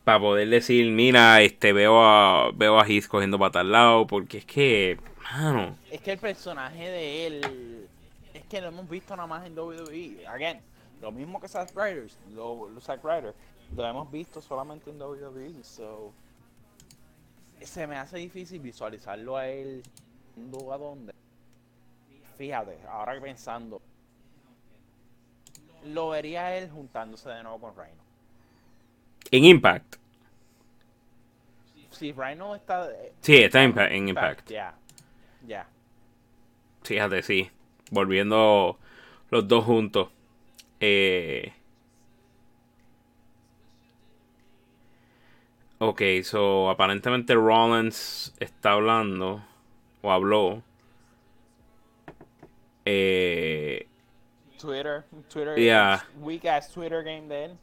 para 0.03 0.19
poder 0.19 0.49
decir, 0.49 0.91
mira, 0.91 1.41
este 1.41 1.73
veo 1.73 2.03
a 2.03 2.51
veo 2.53 2.79
a 2.79 2.85
Heath 2.87 3.07
cogiendo 3.07 3.39
para 3.39 3.51
tal 3.51 3.71
lado, 3.71 4.07
porque 4.07 4.39
es 4.39 4.45
que, 4.45 4.97
mano, 5.31 5.77
Es 5.91 6.01
que 6.01 6.11
el 6.11 6.19
personaje 6.19 6.89
de 6.89 7.27
él. 7.27 7.87
Que 8.49 8.59
lo 8.61 8.67
hemos 8.69 8.89
visto 8.89 9.15
nada 9.15 9.27
más 9.27 9.45
en 9.45 9.57
WWE. 9.57 10.25
Again, 10.27 10.61
lo 11.01 11.11
mismo 11.11 11.39
que 11.39 11.47
Zack 11.47 11.71
Ryder. 11.75 12.09
Lo, 12.33 12.67
lo 12.69 12.81
Zack 12.81 13.03
Ryder. 13.03 13.33
Lo 13.75 13.85
hemos 13.85 14.11
visto 14.11 14.41
solamente 14.41 14.89
en 14.89 14.99
WWE. 15.01 15.63
So. 15.63 16.11
Se 17.61 17.85
me 17.85 17.97
hace 17.97 18.17
difícil 18.17 18.59
visualizarlo 18.59 19.37
a 19.37 19.47
él. 19.47 19.83
a 20.73 20.77
dónde. 20.77 21.13
Fíjate, 22.37 22.79
ahora 22.87 23.19
pensando. 23.21 23.81
Lo 25.85 26.09
vería 26.09 26.55
él 26.57 26.69
juntándose 26.71 27.29
de 27.29 27.43
nuevo 27.43 27.59
con 27.59 27.75
Rhino. 27.75 28.01
en 29.31 29.43
Impact. 29.45 29.95
Si 31.91 32.11
Rhino 32.13 32.55
está. 32.55 32.89
eh, 32.91 33.13
Sí, 33.21 33.37
está 33.37 33.63
en 33.63 34.07
Impact. 34.09 34.49
Ya. 34.49 34.73
Ya. 35.45 35.67
Fíjate, 36.83 37.21
sí. 37.23 37.49
Volviendo 37.89 38.77
los 39.29 39.47
dos 39.47 39.65
juntos. 39.65 40.09
Eh... 40.79 41.53
Ok, 45.81 46.01
so 46.23 46.69
aparentemente 46.69 47.33
Rollins 47.35 48.35
está 48.39 48.73
hablando. 48.73 49.43
O 50.01 50.11
habló. 50.11 50.61
Eh... 52.85 53.87
Twitter. 54.59 55.05
Twitter. 55.29 55.55
Yeah. 55.55 56.05
Weak 56.19 56.45
ass 56.45 56.71
Twitter 56.71 57.01
game 57.01 57.27
de 57.27 57.45
él. 57.45 57.57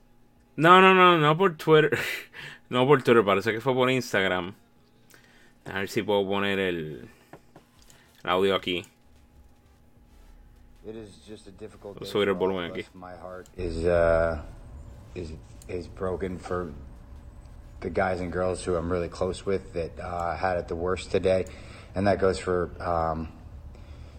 No, 0.56 0.80
no, 0.80 0.94
no, 0.94 1.18
no 1.18 1.36
por 1.36 1.56
Twitter. 1.56 1.98
no 2.70 2.86
por 2.86 3.02
Twitter, 3.02 3.22
parece 3.22 3.52
que 3.52 3.60
fue 3.60 3.74
por 3.74 3.90
Instagram. 3.90 4.54
A 5.66 5.80
ver 5.80 5.88
si 5.88 6.02
puedo 6.02 6.26
poner 6.26 6.58
el, 6.58 7.08
el 8.24 8.30
audio 8.30 8.54
aquí. 8.54 8.86
It 10.86 10.94
is 10.94 11.16
just 11.26 11.48
a 11.48 11.50
difficult 11.50 11.98
day 11.98 12.06
Subir 12.06 12.28
el 12.28 12.34
for 12.34 12.42
all 12.42 12.48
volumen 12.48 12.70
of 12.70 12.76
aquí. 12.76 12.80
us. 12.80 12.90
My 12.94 13.16
heart 13.16 13.48
is 13.56 13.84
uh 13.84 14.40
is 15.16 15.32
is 15.68 15.88
broken 15.88 16.38
for 16.38 16.72
the 17.80 17.90
guys 17.90 18.20
and 18.20 18.32
girls 18.32 18.62
who 18.62 18.76
I'm 18.76 18.90
really 18.90 19.08
close 19.08 19.44
with 19.44 19.72
that 19.72 19.98
uh, 19.98 20.36
had 20.36 20.58
it 20.58 20.68
the 20.68 20.76
worst 20.76 21.10
today, 21.10 21.46
and 21.96 22.06
that 22.06 22.20
goes 22.20 22.38
for 22.38 22.70
um, 22.80 23.32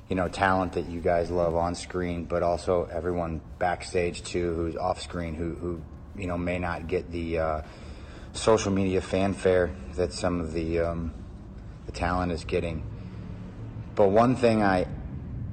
you 0.09 0.17
know 0.17 0.27
talent 0.27 0.73
that 0.73 0.89
you 0.89 0.99
guys 0.99 1.31
love 1.31 1.55
on 1.55 1.73
screen, 1.73 2.25
but 2.25 2.43
also 2.43 2.83
everyone 2.91 3.39
backstage 3.59 4.23
too 4.23 4.53
who's 4.53 4.75
off 4.75 5.01
screen 5.01 5.35
who 5.35 5.55
who 5.55 5.81
you 6.17 6.27
know 6.27 6.37
may 6.37 6.59
not 6.59 6.87
get 6.87 7.09
the 7.11 7.39
uh, 7.39 7.61
social 8.33 8.73
media 8.73 8.99
fanfare 8.99 9.71
that 9.95 10.11
some 10.11 10.41
of 10.41 10.51
the 10.51 10.79
um, 10.79 11.13
the 11.85 11.93
talent 11.93 12.33
is 12.33 12.43
getting. 12.43 12.83
But 13.95 14.09
one 14.09 14.35
thing 14.35 14.61
I 14.61 14.85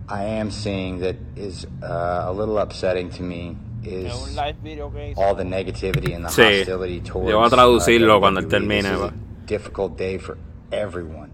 I 0.09 0.24
am 0.24 0.50
seeing 0.50 0.98
that 1.00 1.16
is 1.36 1.66
uh, 1.82 2.24
a 2.26 2.32
little 2.32 2.59
upsetting 2.59 3.11
to 3.11 3.22
me 3.22 3.57
is 3.82 4.12
Es 4.12 4.28
un 4.28 4.34
live 4.36 4.57
video 4.62 4.90
que 4.90 5.00
hizo. 5.14 5.18
all 5.18 5.34
the 5.34 5.44
negativity 5.44 6.14
and 6.14 6.24
the 6.24 6.28
Sí. 6.30 6.59
hostility 6.61 7.00
towards. 7.00 7.30
Yo 7.30 7.38
voy 7.38 7.46
a 7.46 7.50
traducirlo 7.50 8.16
uh, 8.16 8.20
cuando 8.20 8.40
WWE. 8.42 8.50
termine, 8.50 8.82
This 8.82 8.92
is 8.92 9.00
a 9.02 9.12
difficult 9.46 9.96
day 9.98 10.18
for 10.18 10.36
everyone, 10.72 11.30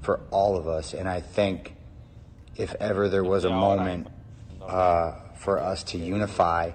for 0.00 0.20
all 0.30 0.56
of 0.56 0.66
us, 0.66 0.94
and 0.94 1.08
I 1.08 1.20
think 1.20 1.74
if 2.56 2.74
ever 2.80 3.08
there 3.08 3.24
was 3.24 3.44
a 3.44 3.50
moment 3.50 4.08
uh, 4.66 5.12
for 5.36 5.58
us 5.60 5.82
to 5.84 5.98
unify, 5.98 6.72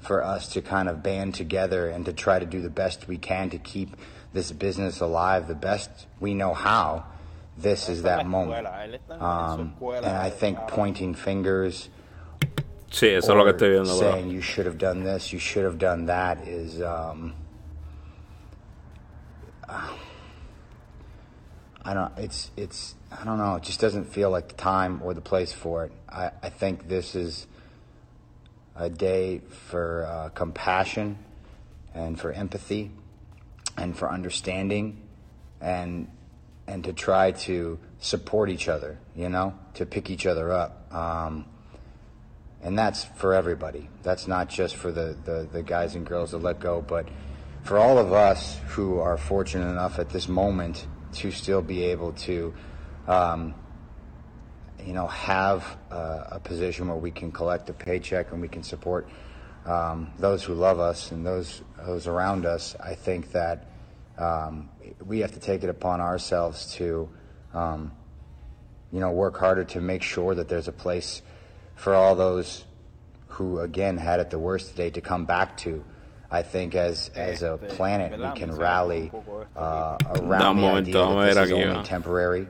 for 0.00 0.22
us 0.24 0.48
to 0.54 0.62
kind 0.62 0.88
of 0.88 1.02
band 1.02 1.34
together 1.34 1.88
and 1.88 2.04
to 2.06 2.12
try 2.12 2.38
to 2.38 2.46
do 2.46 2.60
the 2.62 2.70
best 2.70 3.06
we 3.08 3.18
can 3.18 3.50
to 3.50 3.58
keep 3.58 3.94
this 4.32 4.50
business 4.52 5.00
alive, 5.00 5.48
the 5.48 5.54
best 5.54 5.90
we 6.18 6.32
know 6.34 6.54
how. 6.54 7.04
This 7.58 7.88
is 7.88 8.02
that 8.02 8.26
moment. 8.26 8.66
Él 8.66 8.98
está 8.98 9.14
en 9.14 9.18
su 9.20 9.84
Um, 9.84 9.94
and 9.96 10.06
I 10.06 10.30
think 10.30 10.58
pointing 10.68 11.14
fingers 11.14 11.88
Sí, 12.90 13.08
eso 13.08 13.32
es 13.32 13.36
lo 13.38 13.44
que 13.44 13.52
estoy 13.52 13.70
viendo, 13.70 13.98
bro. 13.98 14.12
saying 14.12 14.30
you 14.30 14.42
should 14.42 14.66
have 14.66 14.76
done 14.76 15.02
this, 15.02 15.32
you 15.32 15.38
should 15.38 15.64
have 15.64 15.78
done 15.78 16.06
that 16.06 16.46
is 16.46 16.80
um 16.82 17.34
I 21.84 21.94
don't 21.94 22.12
it's 22.18 22.50
it's 22.56 22.94
I 23.10 23.24
don't 23.24 23.38
know, 23.38 23.56
it 23.56 23.62
just 23.62 23.80
doesn't 23.80 24.04
feel 24.04 24.30
like 24.30 24.48
the 24.48 24.54
time 24.54 25.00
or 25.02 25.14
the 25.14 25.20
place 25.20 25.52
for 25.52 25.84
it. 25.84 25.92
I, 26.08 26.30
I 26.42 26.48
think 26.48 26.88
this 26.88 27.14
is 27.14 27.46
a 28.74 28.88
day 28.88 29.40
for 29.68 30.06
uh, 30.06 30.28
compassion 30.30 31.18
and 31.94 32.18
for 32.18 32.32
empathy 32.32 32.90
and 33.76 33.96
for 33.96 34.10
understanding 34.10 35.02
and 35.60 36.08
and 36.72 36.84
to 36.84 36.92
try 36.94 37.32
to 37.32 37.78
support 37.98 38.48
each 38.48 38.66
other, 38.66 38.98
you 39.14 39.28
know, 39.28 39.52
to 39.74 39.84
pick 39.84 40.08
each 40.08 40.24
other 40.24 40.50
up. 40.50 40.90
Um, 40.90 41.44
and 42.62 42.78
that's 42.78 43.04
for 43.04 43.34
everybody. 43.34 43.90
That's 44.02 44.26
not 44.26 44.48
just 44.48 44.76
for 44.76 44.90
the, 44.90 45.14
the, 45.22 45.46
the 45.52 45.62
guys 45.62 45.94
and 45.96 46.06
girls 46.06 46.30
that 46.30 46.38
let 46.38 46.60
go, 46.60 46.80
but 46.80 47.06
for 47.62 47.76
all 47.76 47.98
of 47.98 48.14
us 48.14 48.58
who 48.68 49.00
are 49.00 49.18
fortunate 49.18 49.68
enough 49.68 49.98
at 49.98 50.08
this 50.08 50.28
moment 50.28 50.86
to 51.16 51.30
still 51.30 51.60
be 51.60 51.84
able 51.84 52.12
to, 52.12 52.54
um, 53.06 53.54
you 54.82 54.94
know, 54.94 55.08
have 55.08 55.76
a 55.90 56.40
position 56.42 56.88
where 56.88 56.96
we 56.96 57.10
can 57.10 57.30
collect 57.32 57.68
a 57.68 57.74
paycheck 57.74 58.32
and 58.32 58.40
we 58.40 58.48
can 58.48 58.62
support 58.62 59.06
um, 59.66 60.10
those 60.18 60.42
who 60.42 60.54
love 60.54 60.80
us 60.80 61.12
and 61.12 61.24
those 61.26 61.62
those 61.84 62.06
around 62.06 62.46
us. 62.46 62.74
I 62.80 62.94
think 62.94 63.30
that 63.32 63.68
um, 64.16 64.70
we 65.04 65.20
have 65.20 65.32
to 65.32 65.40
take 65.40 65.62
it 65.62 65.70
upon 65.70 66.00
ourselves 66.00 66.74
to, 66.74 67.08
um, 67.54 67.92
you 68.92 69.00
know, 69.00 69.10
work 69.10 69.38
harder 69.38 69.64
to 69.64 69.80
make 69.80 70.02
sure 70.02 70.34
that 70.34 70.48
there's 70.48 70.68
a 70.68 70.72
place 70.72 71.22
for 71.74 71.94
all 71.94 72.14
those 72.14 72.64
who 73.28 73.60
again 73.60 73.96
had 73.96 74.20
it 74.20 74.30
the 74.30 74.38
worst 74.38 74.70
today 74.70 74.90
to 74.90 75.00
come 75.00 75.24
back 75.24 75.56
to. 75.58 75.84
I 76.30 76.42
think 76.42 76.74
as 76.74 77.10
as 77.14 77.42
a 77.42 77.58
planet 77.58 78.18
we 78.18 78.30
can 78.38 78.52
rally 78.56 79.10
uh, 79.54 79.98
around 80.16 80.56
the 80.56 80.66
idea 80.66 80.92
that 80.94 81.34
this 81.34 81.46
is 81.46 81.52
only 81.52 81.84
temporary, 81.84 82.48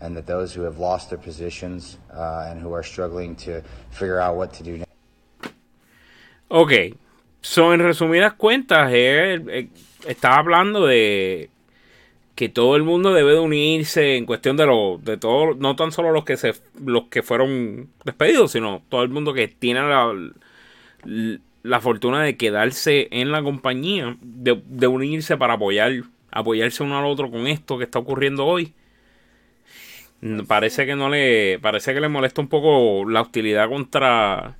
and 0.00 0.16
that 0.16 0.26
those 0.26 0.54
who 0.54 0.62
have 0.62 0.78
lost 0.78 1.10
their 1.10 1.18
positions 1.18 1.98
uh, 2.12 2.46
and 2.48 2.60
who 2.60 2.72
are 2.72 2.84
struggling 2.84 3.34
to 3.36 3.62
figure 3.90 4.20
out 4.20 4.36
what 4.36 4.52
to 4.54 4.62
do 4.62 4.78
next. 4.78 4.90
Ok, 6.48 6.94
so 7.40 7.72
en 7.72 7.80
resumidas 7.80 8.34
cuentas, 8.34 8.92
él, 8.92 9.48
eh, 9.48 9.68
estaba 10.06 10.36
hablando 10.36 10.86
de 10.86 11.50
que 12.34 12.48
todo 12.48 12.76
el 12.76 12.82
mundo 12.82 13.12
debe 13.12 13.32
de 13.32 13.38
unirse 13.38 14.16
en 14.16 14.26
cuestión 14.26 14.56
de 14.56 14.66
lo, 14.66 14.98
de 15.02 15.16
todo, 15.16 15.54
no 15.54 15.76
tan 15.76 15.92
solo 15.92 16.10
los 16.10 16.24
que 16.24 16.36
se, 16.36 16.54
los 16.84 17.04
que 17.04 17.22
fueron 17.22 17.88
despedidos, 18.04 18.52
sino 18.52 18.82
todo 18.88 19.02
el 19.02 19.08
mundo 19.08 19.32
que 19.34 19.46
tiene 19.48 19.80
la, 19.82 20.12
la 21.62 21.80
fortuna 21.80 22.22
de 22.22 22.36
quedarse 22.36 23.08
en 23.12 23.30
la 23.30 23.42
compañía, 23.42 24.16
de, 24.20 24.60
de 24.66 24.86
unirse 24.86 25.36
para 25.36 25.54
apoyar, 25.54 25.92
apoyarse 26.32 26.82
uno 26.82 26.98
al 26.98 27.06
otro 27.06 27.30
con 27.30 27.46
esto 27.46 27.78
que 27.78 27.84
está 27.84 28.00
ocurriendo 28.00 28.44
hoy. 28.44 28.74
Parece 30.48 30.86
que 30.86 30.96
no 30.96 31.10
le, 31.10 31.58
parece 31.60 31.92
que 31.92 32.00
le 32.00 32.08
molesta 32.08 32.40
un 32.40 32.48
poco 32.48 33.08
la 33.08 33.20
hostilidad 33.20 33.68
contra 33.68 34.56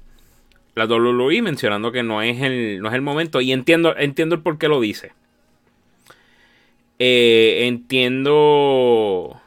la 0.74 0.86
WWE 0.86 1.40
mencionando 1.42 1.90
que 1.90 2.02
no 2.02 2.20
es 2.22 2.40
el, 2.42 2.80
no 2.80 2.88
es 2.88 2.94
el 2.94 3.02
momento. 3.02 3.40
Y 3.40 3.52
entiendo, 3.52 3.96
entiendo 3.96 4.34
el 4.34 4.42
por 4.42 4.58
qué 4.58 4.68
lo 4.68 4.80
dice. 4.80 5.12
Eh, 6.98 7.66
entiendo. 7.66 9.40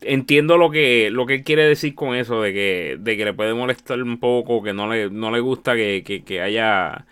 Entiendo 0.00 0.56
lo 0.58 0.70
que, 0.70 1.10
lo 1.10 1.26
que 1.26 1.42
quiere 1.42 1.64
decir 1.64 1.94
con 1.96 2.14
eso, 2.14 2.40
de 2.40 2.52
que, 2.52 2.96
de 3.00 3.16
que 3.16 3.24
le 3.24 3.34
puede 3.34 3.52
molestar 3.52 4.00
un 4.00 4.18
poco, 4.18 4.62
que 4.62 4.72
no 4.72 4.88
le, 4.88 5.10
no 5.10 5.32
le 5.32 5.40
gusta 5.40 5.74
que, 5.74 6.04
que- 6.24 6.40
haya 6.40 7.04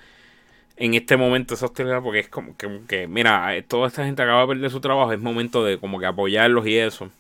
en 0.77 0.95
este 0.95 1.17
momento 1.17 1.55
esa 1.55 1.67
hostilidad, 1.67 2.03
porque 2.03 2.21
es 2.21 2.29
como 2.29 2.57
que, 2.57 2.81
que, 2.89 3.09
mira, 3.09 3.55
toda 3.69 3.89
esta 3.89 4.05
gente 4.07 4.23
acaba 4.23 4.43
de 4.43 4.49
perder 4.49 4.71
su 4.71 4.81
trabajo, 4.81 5.13
es 5.13 5.21
momento 5.21 5.65
de 5.65 5.79
como 5.79 6.01
que 6.01 6.07
apoyarlos 6.07 6.67
y 6.67 6.77
eso. 6.79 7.11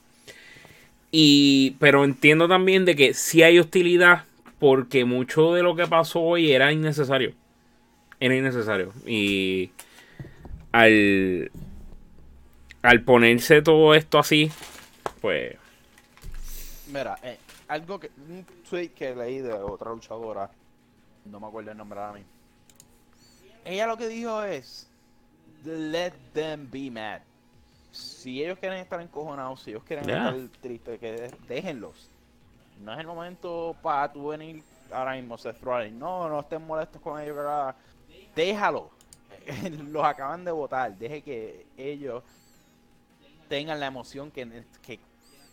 Y, 1.11 1.73
pero 1.79 2.05
entiendo 2.05 2.49
también 2.49 2.85
de 2.85 2.97
que 2.97 3.15
sí 3.15 3.43
hay 3.43 3.59
hostilidad 3.59 4.25
porque 4.59 5.05
mucho 5.05 5.55
de 5.55 5.63
lo 5.63 5.77
que 5.77 5.87
pasó 5.87 6.21
hoy 6.21 6.53
era 6.53 6.73
innecesario. 6.73 7.33
Era 8.21 8.37
innecesario. 8.37 8.93
Y 9.07 9.71
al, 10.81 11.51
al 12.83 13.03
ponerse 13.03 13.63
todo 13.63 13.95
esto 13.95 14.19
así, 14.19 14.51
pues... 15.21 15.57
Mira, 16.89 17.19
eh, 17.23 17.39
algo 17.69 17.99
que. 17.99 18.11
Un 18.29 18.47
tweet 18.69 18.91
que 18.91 19.15
leí 19.15 19.39
de 19.39 19.53
otra 19.53 19.91
luchadora. 19.91 20.49
No 21.25 21.41
me 21.41 21.49
acuerdo 21.49 21.73
el 21.73 21.77
nombre 21.77 21.99
ahora 21.99 22.13
mismo. 22.13 22.31
Ella 23.65 23.87
lo 23.89 23.97
que 23.97 24.07
dijo 24.07 24.43
es. 24.45 24.89
Let 25.65 26.13
them 26.33 26.71
be 26.71 26.91
mad. 26.91 27.23
Si 27.91 28.45
ellos 28.45 28.59
quieren 28.59 28.79
estar 28.79 29.01
encojonados, 29.01 29.63
si 29.63 29.71
ellos 29.71 29.83
quieren 29.83 30.07
Yeah. 30.07 30.29
estar 30.29 30.61
tristes, 30.61 31.01
que 31.01 31.31
déjenlos. 31.49 32.09
No 32.85 32.93
es 32.93 33.01
el 33.01 33.07
momento 33.07 33.75
para 33.83 34.13
tú 34.13 34.29
venir 34.29 34.63
ahora 34.93 35.15
mismo, 35.15 35.37
Seth. 35.39 35.61
No, 35.93 36.29
no 36.29 36.41
estén 36.41 36.65
molestos 36.65 37.01
con 37.03 37.21
ellos. 37.21 37.35
¿verdad? 37.35 37.75
Déjalo. 38.37 38.91
Los 39.91 40.05
acaban 40.05 40.45
de 40.45 40.51
votar. 40.53 40.97
Deje 40.97 41.23
que 41.23 41.67
ellos 41.77 42.23
tengan 43.49 43.79
la 43.81 43.87
emoción 43.87 44.31
que, 44.31 44.65
que 44.83 44.99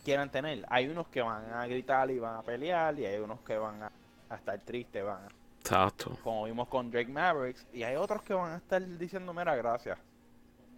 quieran 0.03 0.29
tener. 0.31 0.65
Hay 0.69 0.87
unos 0.87 1.07
que 1.07 1.21
van 1.21 1.51
a 1.53 1.65
gritar 1.67 2.09
y 2.11 2.19
van 2.19 2.35
a 2.37 2.41
pelear, 2.41 2.97
y 2.99 3.05
hay 3.05 3.19
unos 3.19 3.39
que 3.41 3.57
van 3.57 3.83
a, 3.83 3.91
a 4.29 4.35
estar 4.35 4.59
tristes, 4.59 5.03
van 5.03 5.23
a- 5.23 5.27
Exacto. 5.59 6.17
como 6.23 6.43
vimos 6.45 6.67
con 6.67 6.91
Drake 6.91 7.11
Mavericks, 7.11 7.65
y 7.71 7.83
hay 7.83 7.95
otros 7.95 8.21
que 8.23 8.33
van 8.33 8.51
a 8.53 8.57
estar 8.57 8.85
diciendo, 8.97 9.33
mira, 9.33 9.55
gracias, 9.55 9.97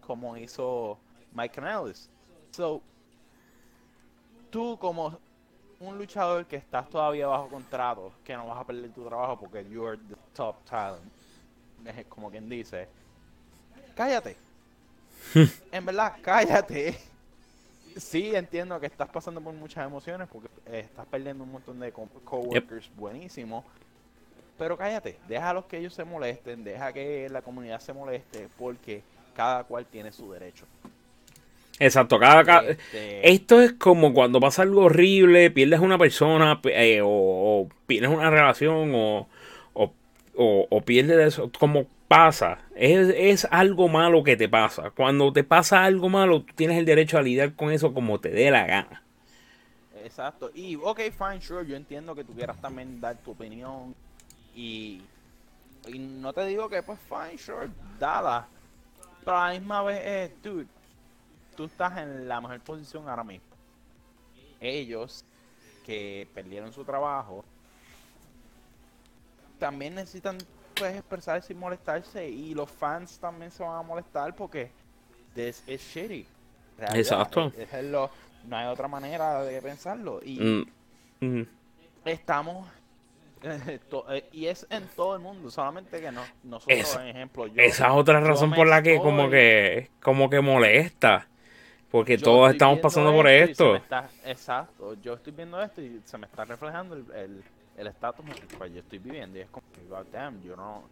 como 0.06 0.38
hizo 0.38 1.00
Mike 1.34 1.56
Canellis. 1.56 2.10
So, 2.52 2.82
tú 4.52 4.78
como 4.78 5.18
un 5.80 5.98
luchador 5.98 6.46
que 6.46 6.56
estás 6.58 6.88
todavía 6.90 7.28
bajo 7.28 7.48
contrato, 7.50 8.12
que 8.24 8.36
no 8.36 8.48
vas 8.48 8.60
a 8.60 8.66
perder 8.66 8.92
tu 8.92 9.04
trabajo 9.06 9.40
porque 9.40 9.66
you're 9.70 9.98
the 10.08 10.16
top 10.34 10.64
talent, 10.66 11.12
es 11.86 12.06
como 12.06 12.30
quien 12.30 12.48
dice, 12.48 12.88
cállate. 13.96 14.36
en 15.72 15.86
verdad, 15.86 16.14
cállate. 16.22 16.98
Sí, 17.98 18.36
entiendo 18.36 18.80
que 18.80 18.88
estás 18.88 19.10
pasando 19.10 19.40
por 19.42 19.54
muchas 19.54 19.86
emociones 19.86 20.28
porque 20.32 20.50
eh, 20.66 20.82
estás 20.82 21.06
perdiendo 21.06 21.44
un 21.46 21.52
montón 21.54 21.80
de 21.80 21.92
co- 21.92 22.10
coworkers 22.26 22.90
buenísimos. 22.96 23.64
Pero 24.58 24.78
cállate, 24.78 25.18
deja 25.28 25.50
a 25.50 25.54
los 25.54 25.66
que 25.66 25.78
ellos 25.78 25.94
se 25.94 26.04
molesten, 26.04 26.64
deja 26.64 26.92
que 26.94 27.28
la 27.30 27.42
comunidad 27.42 27.80
se 27.80 27.94
moleste, 27.94 28.48
porque 28.58 29.02
cada 29.36 29.64
cual 29.66 29.86
tiene 29.86 30.12
su 30.12 30.32
derecho. 30.32 30.66
Exacto. 31.80 32.18
Cada, 32.20 32.44
ca- 32.44 32.64
Este, 32.66 33.30
Esto 33.30 33.62
es 33.62 33.74
como 33.74 34.14
cuando 34.14 34.40
pasa 34.40 34.62
algo 34.62 34.84
horrible, 34.86 35.52
pierdes 35.52 35.80
una 35.82 35.98
persona 35.98 36.62
eh, 36.66 37.02
o, 37.02 37.08
o 37.10 37.70
pierdes 37.86 38.10
una 38.12 38.30
relación 38.30 38.92
o, 38.96 39.28
o, 39.74 39.94
o- 40.36 40.68
o 40.70 40.82
pierdes 40.82 41.34
eso, 41.34 41.52
como 41.60 41.86
pasa. 42.08 42.60
Es, 42.76 43.14
es 43.16 43.48
algo 43.52 43.88
malo 43.88 44.24
que 44.24 44.38
te 44.38 44.50
pasa. 44.50 44.92
Cuando 44.92 45.32
te 45.34 45.44
pasa 45.44 45.84
algo 45.84 46.10
malo, 46.10 46.46
tienes 46.56 46.78
el 46.78 46.86
derecho 46.86 47.18
a 47.18 47.22
lidiar 47.22 47.56
con 47.56 47.72
eso 47.72 47.94
como 47.94 48.20
te 48.20 48.30
dé 48.30 48.52
la 48.52 48.66
gana. 48.66 49.04
Exacto. 50.04 50.52
Y, 50.54 50.76
ok, 50.76 51.00
fine, 51.12 51.42
sure, 51.42 51.66
yo 51.66 51.76
entiendo 51.76 52.14
que 52.16 52.24
tú 52.24 52.34
quieras 52.34 52.62
también 52.62 53.02
dar 53.02 53.18
tu 53.18 53.32
opinión. 53.32 53.96
Y, 54.56 55.02
y 55.88 56.00
no 56.00 56.32
te 56.32 56.46
digo 56.46 56.70
que, 56.70 56.84
pues, 56.84 57.00
fine, 57.10 57.38
sure, 57.38 57.70
dala. 58.00 58.48
Pero 59.24 59.38
a 59.38 59.48
la 59.48 59.60
misma 59.60 59.82
vez, 59.82 60.00
eh, 60.04 60.36
dude, 60.44 60.68
tú 61.58 61.66
estás 61.66 61.98
en 61.98 62.28
la 62.28 62.40
mejor 62.40 62.60
posición 62.62 63.10
ahora 63.10 63.24
mismo. 63.24 63.48
Ellos, 64.62 65.26
que 65.86 66.28
perdieron 66.34 66.72
su 66.72 66.84
trabajo, 66.84 67.44
también 69.60 69.96
necesitan, 69.96 70.38
pues, 70.76 70.96
expresarse 70.96 71.54
y 71.54 71.56
molestarse. 71.56 72.28
Y 72.30 72.54
los 72.54 72.70
fans 72.70 73.18
también 73.20 73.52
se 73.52 73.64
van 73.64 73.78
a 73.78 73.82
molestar 73.82 74.36
porque 74.36 74.70
this 75.34 75.64
is 75.68 75.82
shitty. 75.82 76.26
Realidad, 76.78 76.98
Exacto. 77.00 77.52
es- 77.58 77.74
es 77.74 77.84
lo- 77.86 78.10
no 78.48 78.58
hay 78.58 78.68
otra 78.68 78.88
manera 78.88 79.42
de 79.44 79.62
pensarlo. 79.62 80.20
Y 80.24 80.40
Mm, 80.40 81.26
mm. 81.26 81.48
estamos 82.06 82.68
eh, 83.44 83.80
eh, 84.10 84.30
y 84.32 84.48
es 84.48 84.66
en 84.70 84.88
todo 84.96 85.16
el 85.16 85.22
mundo 85.22 85.50
solamente 85.52 86.02
que 86.02 86.12
no 86.12 86.22
nosotros 86.44 86.80
Esa- 86.80 87.00
por 87.00 87.08
ejemplo 87.08 87.48
yo, 87.48 87.62
Esa 87.62 87.88
es 87.88 87.94
otra 87.94 88.20
razón 88.20 88.52
por 88.54 88.68
la 88.68 88.82
que 88.82 88.98
como 88.98 89.24
estoy- 89.26 89.32
que 89.32 89.92
como 90.02 90.30
que 90.30 90.42
molesta. 90.42 91.28
Porque 91.92 92.18
todos 92.18 92.52
estamos 92.52 92.80
pasando 92.80 93.14
por 93.14 93.26
se 93.28 93.32
me 93.32 93.44
esto. 93.52 93.76
está- 93.76 94.10
exacto 94.26 94.96
yo 95.02 95.14
estoy 95.14 95.32
viendo 95.32 95.62
esto 95.62 95.82
y 95.82 96.02
se 96.04 96.18
me 96.18 96.26
está 96.28 96.44
reflejando 96.44 96.96
el 96.96 97.06
el 97.16 97.44
el 97.78 97.88
estatus 97.88 98.26
en 98.26 98.32
el 98.32 98.58
cual 98.58 98.72
yo 98.72 98.80
estoy 98.80 99.00
viviendo 99.00 99.38
y 99.38 99.42
es 99.42 99.50
como 99.50 99.66
God 99.90 100.06
damn, 100.12 100.42
yo 100.42 100.56
no 100.56 100.84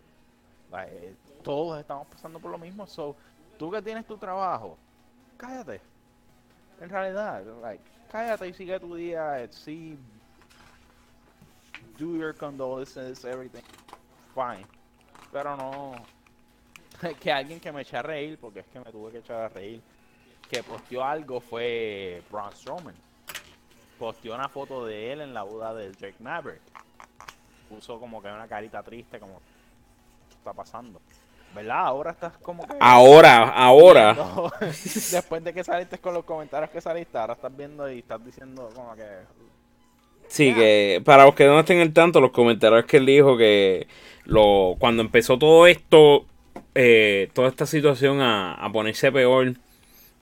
like, 0.72 0.92
eh, 0.96 1.16
todos 1.44 1.80
estamos 1.80 2.08
pasando 2.08 2.40
por 2.40 2.52
lo 2.52 2.58
mismo 2.58 2.86
so 2.86 3.16
tú 3.58 3.72
que 3.72 3.82
tienes 3.82 4.06
tu 4.06 4.18
trabajo 4.18 4.78
cállate. 5.38 5.82
En 6.80 6.90
realidad 6.90 7.44
like 7.62 7.84
cállate 8.12 8.48
y 8.48 8.54
sigue 8.54 8.80
tu 8.80 8.96
día 8.96 9.48
sí 9.52 9.98
do 11.98 12.16
your 12.18 12.36
condolences 12.36 13.24
everything 13.24 13.64
fine 14.34 14.68
pero 15.32 15.56
no 15.56 15.94
que 17.20 17.32
alguien 17.32 17.60
que 17.60 17.72
me 17.72 17.82
eche 17.82 17.98
a 17.98 18.02
reír 18.02 18.38
porque 18.40 18.60
es 18.60 18.68
que 18.68 18.80
me 18.80 18.92
tuve 18.92 19.12
que 19.12 19.18
echar 19.20 19.42
a 19.42 19.50
reír 19.50 19.82
que 20.50 20.64
posteó 20.64 21.04
algo 21.04 21.40
fue 21.40 22.24
Braun 22.30 22.54
Strowman 22.54 22.96
posteó 24.00 24.36
una 24.36 24.50
foto 24.50 24.86
de 24.86 25.12
él 25.14 25.22
en 25.22 25.34
la 25.34 25.44
boda 25.44 25.74
de 25.74 25.92
Jake 25.94 26.16
Maverick 26.20 26.62
puso 27.70 28.00
como 28.00 28.22
que 28.22 28.28
una 28.30 28.48
carita 28.48 28.84
triste 28.84 29.20
como 29.20 29.40
¿qué 30.30 30.36
está 30.38 30.54
pasando 30.54 31.02
¿verdad? 31.56 31.86
ahora 31.86 32.12
estás 32.12 32.34
como 32.40 32.68
que 32.68 32.76
Ahora, 32.80 33.50
ahora. 33.50 34.14
viendo- 34.14 34.54
después 35.12 35.44
de 35.44 35.54
que 35.54 35.64
saliste 35.64 35.98
con 36.00 36.14
los 36.14 36.26
comentarios 36.26 36.72
que 36.72 36.82
saliste 36.82 37.18
ahora 37.18 37.34
estás 37.34 37.56
viendo 37.56 37.92
y 37.92 38.00
estás 38.00 38.24
diciendo 38.26 38.70
como 38.76 38.96
que 38.96 39.04
Sí, 40.28 40.54
que 40.54 41.02
para 41.06 41.26
los 41.26 41.36
que 41.36 41.46
no 41.46 41.60
estén 41.60 41.80
al 41.80 41.94
tanto, 41.94 42.20
los 42.20 42.32
comentarios 42.32 42.86
que 42.86 42.98
él 42.98 43.06
dijo 43.06 43.38
que 43.38 43.88
lo, 44.26 44.76
cuando 44.80 45.04
empezó 45.04 45.38
todo 45.38 45.68
esto, 45.68 46.26
eh, 46.74 47.30
toda 47.34 47.50
esta 47.50 47.68
situación 47.68 48.20
a, 48.22 48.54
a 48.56 48.72
ponerse 48.72 49.12
peor 49.12 49.54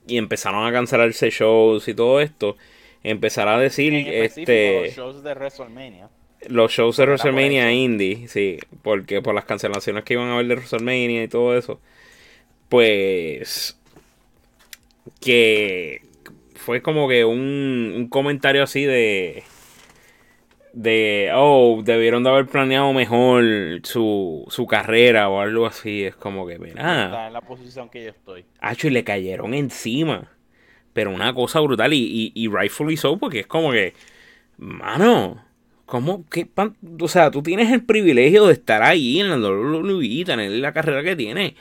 y 0.06 0.18
empezaron 0.18 0.66
a 0.66 0.72
cancelarse 0.72 1.30
shows 1.30 1.88
y 1.88 1.94
todo 1.94 2.20
esto, 2.20 2.56
empezará 3.02 3.56
a 3.56 3.60
decir 3.60 3.94
este 3.94 4.82
los 4.84 4.94
shows 4.94 5.22
de 5.22 5.34
WrestleMania. 5.34 6.08
los 6.48 6.72
shows 6.72 6.96
de 6.96 7.04
WrestleMania 7.04 7.72
indie, 7.72 8.28
sí, 8.28 8.58
porque 8.82 9.22
por 9.22 9.34
las 9.34 9.44
cancelaciones 9.44 10.04
que 10.04 10.14
iban 10.14 10.28
a 10.28 10.34
haber 10.34 10.48
de 10.48 10.54
WrestleMania 10.56 11.22
y 11.24 11.28
todo 11.28 11.56
eso, 11.56 11.80
pues 12.68 13.78
que 15.20 16.02
fue 16.54 16.82
como 16.82 17.08
que 17.08 17.24
un, 17.24 17.92
un 17.96 18.08
comentario 18.08 18.62
así 18.62 18.84
de 18.84 19.44
de 20.72 21.30
oh 21.34 21.82
debieron 21.84 22.22
de 22.24 22.30
haber 22.30 22.46
planeado 22.46 22.92
mejor 22.92 23.44
su, 23.84 24.44
su 24.48 24.66
carrera 24.66 25.28
o 25.28 25.40
algo 25.40 25.66
así 25.66 26.04
es 26.04 26.16
como 26.16 26.46
que 26.46 26.58
mira. 26.58 27.04
Está 27.04 27.26
en 27.26 27.32
la 27.34 27.42
posición 27.42 27.88
que 27.90 28.04
yo 28.04 28.10
estoy. 28.10 28.46
Hacho, 28.60 28.86
y 28.88 28.90
le 28.90 29.04
cayeron 29.04 29.54
encima. 29.54 30.30
Pero 30.92 31.10
una 31.10 31.32
cosa 31.34 31.60
brutal 31.60 31.92
y, 31.94 32.32
y, 32.34 32.44
y 32.44 32.48
rightfully 32.48 32.96
so, 32.96 33.18
porque 33.18 33.40
es 33.40 33.46
como 33.46 33.72
que, 33.72 33.94
mano, 34.58 35.44
¿cómo? 35.86 36.24
¿Qué 36.30 36.46
pan- 36.46 36.76
o 37.00 37.08
sea, 37.08 37.30
tú 37.30 37.42
tienes 37.42 37.72
el 37.72 37.84
privilegio 37.84 38.46
de 38.46 38.54
estar 38.54 38.82
ahí 38.82 39.20
en 39.20 39.30
la 39.30 39.36
WWE, 39.38 40.24
tener 40.24 40.50
la 40.52 40.72
carrera 40.72 41.02
que 41.02 41.16
tiene. 41.16 41.56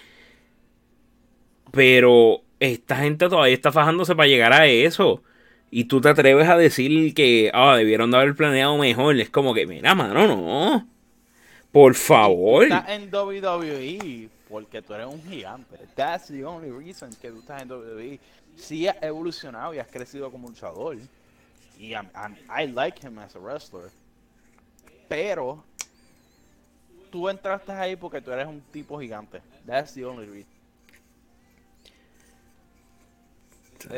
Pero 1.71 2.41
esta 2.59 2.97
gente 2.97 3.29
todavía 3.29 3.53
está 3.53 3.71
fajándose 3.71 4.15
para 4.15 4.27
llegar 4.27 4.53
a 4.53 4.67
eso. 4.67 5.23
Y 5.69 5.85
tú 5.85 6.01
te 6.01 6.09
atreves 6.09 6.49
a 6.49 6.57
decir 6.57 7.13
que, 7.13 7.49
ah, 7.53 7.77
debieron 7.77 8.11
de 8.11 8.17
haber 8.17 8.35
planeado 8.35 8.77
mejor. 8.77 9.17
Es 9.19 9.29
como 9.29 9.53
que, 9.53 9.65
mira, 9.65 9.95
mano, 9.95 10.27
no. 10.27 10.87
Por 11.71 11.95
favor. 11.95 12.63
Estás 12.63 12.89
en 12.89 13.09
WWE 13.13 14.29
porque 14.49 14.81
tú 14.81 14.93
eres 14.93 15.07
un 15.07 15.23
gigante. 15.23 15.77
That's 15.95 16.27
the 16.27 16.43
only 16.43 16.69
reason 16.71 17.09
que 17.21 17.29
tú 17.29 17.39
estás 17.39 17.61
en 17.61 17.71
WWE. 17.71 18.19
Sí 18.61 18.87
has 18.87 18.95
evolucionado 19.01 19.73
y 19.73 19.79
has 19.79 19.87
crecido 19.87 20.31
como 20.31 20.47
luchador. 20.47 20.97
Y 21.79 21.89
I'm- 21.93 22.11
I'm- 22.13 22.37
I 22.47 22.67
like 22.67 23.05
him 23.05 23.17
as 23.17 23.35
a 23.35 23.39
wrestler. 23.39 23.89
Pero 25.09 25.63
tú 27.11 27.27
entraste 27.27 27.71
ahí 27.71 27.95
porque 27.95 28.21
tú 28.21 28.31
eres 28.31 28.47
un 28.47 28.61
tipo 28.71 28.99
gigante. 28.99 29.41
That's 29.65 29.93
the 29.93 30.05
only 30.05 30.25
reason. 30.27 30.51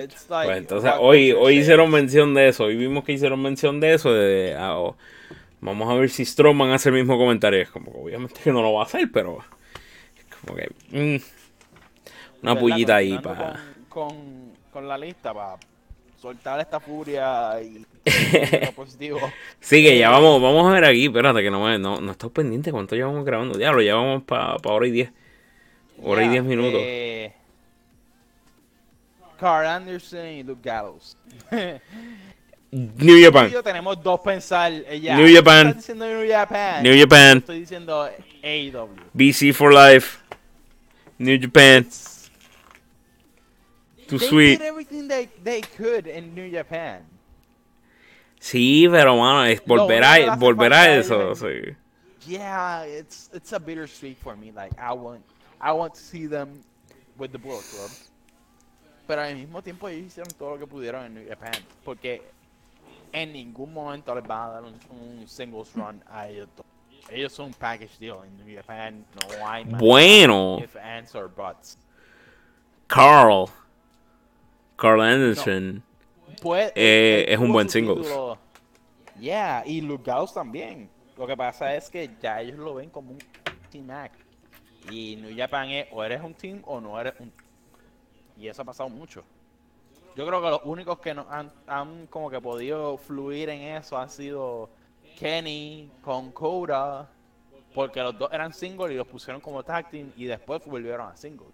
It's 0.02 0.30
like 0.30 0.46
Pues 0.48 0.58
entonces 0.58 0.92
hoy, 0.98 1.34
hoy 1.34 1.58
hicieron 1.58 1.92
mención 1.92 2.34
de 2.34 2.48
eso. 2.48 2.64
Hoy 2.64 2.78
vimos 2.78 3.04
que 3.04 3.12
hicieron 3.12 3.42
mención 3.42 3.82
de 3.82 3.94
eso. 3.94 4.14
De, 4.14 4.56
ah, 4.58 4.80
oh, 4.80 4.96
vamos 5.60 5.90
a 5.90 5.96
ver 5.96 6.10
si 6.10 6.24
Strowman 6.24 6.72
hace 6.72 6.88
el 6.90 6.96
mismo 6.96 7.18
comentario. 7.18 7.62
Es 7.62 7.70
como 7.70 7.92
que 7.92 7.98
obviamente 8.00 8.40
que 8.42 8.52
no 8.54 8.62
lo 8.62 8.74
va 8.74 8.84
a 8.84 8.86
hacer, 8.86 9.10
pero 9.12 9.40
es 10.18 10.36
como 10.36 10.56
que 10.56 10.70
mm, 10.92 11.22
una 12.44 12.58
pullita 12.58 12.96
ahí 12.96 13.20
para... 13.20 13.60
Con, 13.90 14.10
con, 14.10 14.43
con 14.74 14.88
la 14.88 14.98
lista 14.98 15.34
para 15.34 15.56
soltar 16.20 16.60
esta 16.60 16.80
furia 16.80 17.62
y 17.62 17.86
lo 18.66 18.72
positivo. 18.74 19.20
Sí, 19.60 19.84
que 19.84 19.98
ya 19.98 20.10
vamos, 20.10 20.42
vamos 20.42 20.68
a 20.70 20.74
ver 20.74 20.86
aquí. 20.86 21.06
Espérate, 21.06 21.42
que 21.42 21.52
no 21.52 21.64
me, 21.64 21.78
no, 21.80 22.02
no 22.02 22.12
estoy 22.12 22.30
pendiente 22.32 22.72
cuánto 22.72 22.96
llevamos 22.96 23.24
grabando. 23.24 23.58
Ya 23.60 23.72
lo 23.72 23.82
llevamos 23.82 24.24
para 24.24 24.56
hora 24.64 24.88
y 24.88 24.92
diez. 24.92 25.12
Hora 26.02 26.24
y 26.24 26.26
Ya, 26.26 26.32
diez 26.32 26.44
minutos. 26.44 26.82
eh, 26.84 27.34
Carl 29.40 29.66
Anderson 29.68 30.26
y 30.28 30.44
Luke 30.44 30.62
Gallows. 30.64 31.18
New 32.72 33.24
Japan. 33.24 33.50
yo 33.52 33.62
tenemos 33.62 34.02
dos 34.02 34.20
pensar. 34.22 34.72
eh, 34.72 35.00
ya. 35.00 35.16
New 35.16 35.28
Japan. 35.36 35.68
Estás 35.68 35.78
diciendo 35.78 36.06
New 36.08 36.28
Japan. 36.32 36.84
New 36.84 37.00
Japan. 37.00 37.38
Estoy 37.38 37.60
diciendo 37.60 38.10
AEW. 38.44 38.96
BC 39.14 39.54
for 39.54 39.72
life. 39.74 40.18
New 41.20 41.38
Japan. 41.40 41.86
Too 44.14 44.20
They 44.20 44.28
sweet. 44.30 44.60
did 44.60 44.68
everything 44.68 45.08
they, 45.08 45.28
they 45.44 45.62
could 45.62 46.06
in 46.08 46.36
New 46.36 46.50
Japan. 46.52 47.02
Sí, 48.40 48.88
pero 48.92 49.16
mano, 49.18 49.46
es 49.46 49.60
volver 49.66 50.04
único 50.04 50.14
que 50.14 50.20
le 50.22 50.28
a, 50.28 50.34
hace 50.34 50.40
volver 50.40 50.74
a 50.74 50.76
falta 50.78 50.96
eso, 50.98 51.32
es- 51.32 51.40
sí. 51.40 51.76
Yeah, 52.28 52.86
it's 52.86 53.30
it's 53.34 53.52
a 53.54 53.60
bittersweet 53.60 54.18
for 54.18 54.36
me. 54.36 54.52
Like 54.52 54.74
I 54.80 54.94
want 54.94 55.24
I 55.60 55.72
want 55.72 55.94
to 55.96 56.00
see 56.00 56.28
them 56.28 56.62
with 57.18 57.32
the 57.32 57.38
Bullet 57.38 57.64
Club. 57.72 57.90
Pero 59.08 59.22
al 59.22 59.36
mismo 59.36 59.62
tiempo 59.62 59.88
ellos 59.90 60.08
hicieron 60.08 60.32
todo 60.38 60.52
lo 60.52 60.60
que 60.60 60.68
pudieron 60.68 61.06
en 61.06 61.14
New 61.16 61.28
Japan. 61.28 61.54
Porque 61.84 62.22
en 63.12 63.34
ningún 63.34 63.74
momento 63.74 64.14
les 64.16 64.26
van 64.26 64.50
a 64.50 64.52
dar 64.54 64.64
un, 64.64 64.74
un 64.92 65.28
singles 65.28 65.74
run 65.76 66.02
a 66.10 66.28
ellos. 66.30 66.48
Ellos 67.10 67.34
son 67.34 67.48
un 67.48 67.54
package 67.54 67.98
deal 68.00 68.20
en 68.26 68.38
New 68.46 68.56
Japan. 68.56 69.06
No 69.16 69.48
hay 69.48 69.66
más 69.66 69.82
Bueno, 69.82 70.60
if, 70.64 70.76
ands, 70.78 71.14
or 71.16 71.28
buts. 71.28 71.78
Carl. 72.88 73.50
Carl 74.84 75.00
Anderson. 75.00 75.82
Pues, 76.42 76.74
Eh, 76.76 77.24
es 77.30 77.40
un 77.40 77.54
buen 77.54 77.70
singles. 77.70 78.06
título. 78.06 78.38
Yeah, 79.18 79.64
y 79.66 79.80
Luke 79.80 80.04
Gallows 80.06 80.34
también. 80.34 80.90
Lo 81.18 81.26
que 81.26 81.38
pasa 81.38 81.74
es 81.74 81.90
que 81.90 82.10
ya 82.22 82.42
ellos 82.42 82.58
lo 82.60 82.74
ven 82.74 82.90
como 82.90 83.12
un 83.12 83.20
team 83.72 83.90
act. 83.90 84.20
Y 84.92 85.16
New 85.16 85.34
Japan 85.38 85.70
es 85.70 85.88
o 85.90 86.04
eres 86.04 86.22
un 86.22 86.34
team 86.34 86.62
o 86.66 86.82
no 86.82 87.00
eres 87.00 87.14
un 87.20 87.32
Y 88.38 88.50
eso 88.50 88.64
ha 88.64 88.66
pasado 88.66 88.90
mucho. 88.90 89.24
Yo 90.18 90.28
creo 90.28 90.42
que 90.42 90.50
los 90.50 90.60
únicos 90.66 91.00
que 91.00 91.14
no 91.14 91.26
han, 91.30 91.50
han 91.66 92.08
como 92.08 92.30
que 92.30 92.42
podido 92.42 92.98
fluir 92.98 93.48
en 93.48 93.62
eso 93.78 93.98
han 93.98 94.10
sido 94.10 94.70
Kenny 95.18 95.90
con 96.02 96.34
Coda. 96.34 97.10
Porque 97.74 98.02
los 98.02 98.18
dos 98.20 98.34
eran 98.34 98.52
singles 98.54 98.92
y 98.92 98.96
los 98.96 99.08
pusieron 99.08 99.40
como 99.40 99.64
tag 99.64 99.90
team 99.90 100.12
y 100.18 100.26
después 100.26 100.62
volvieron 100.66 101.08
a 101.10 101.16
single. 101.16 101.48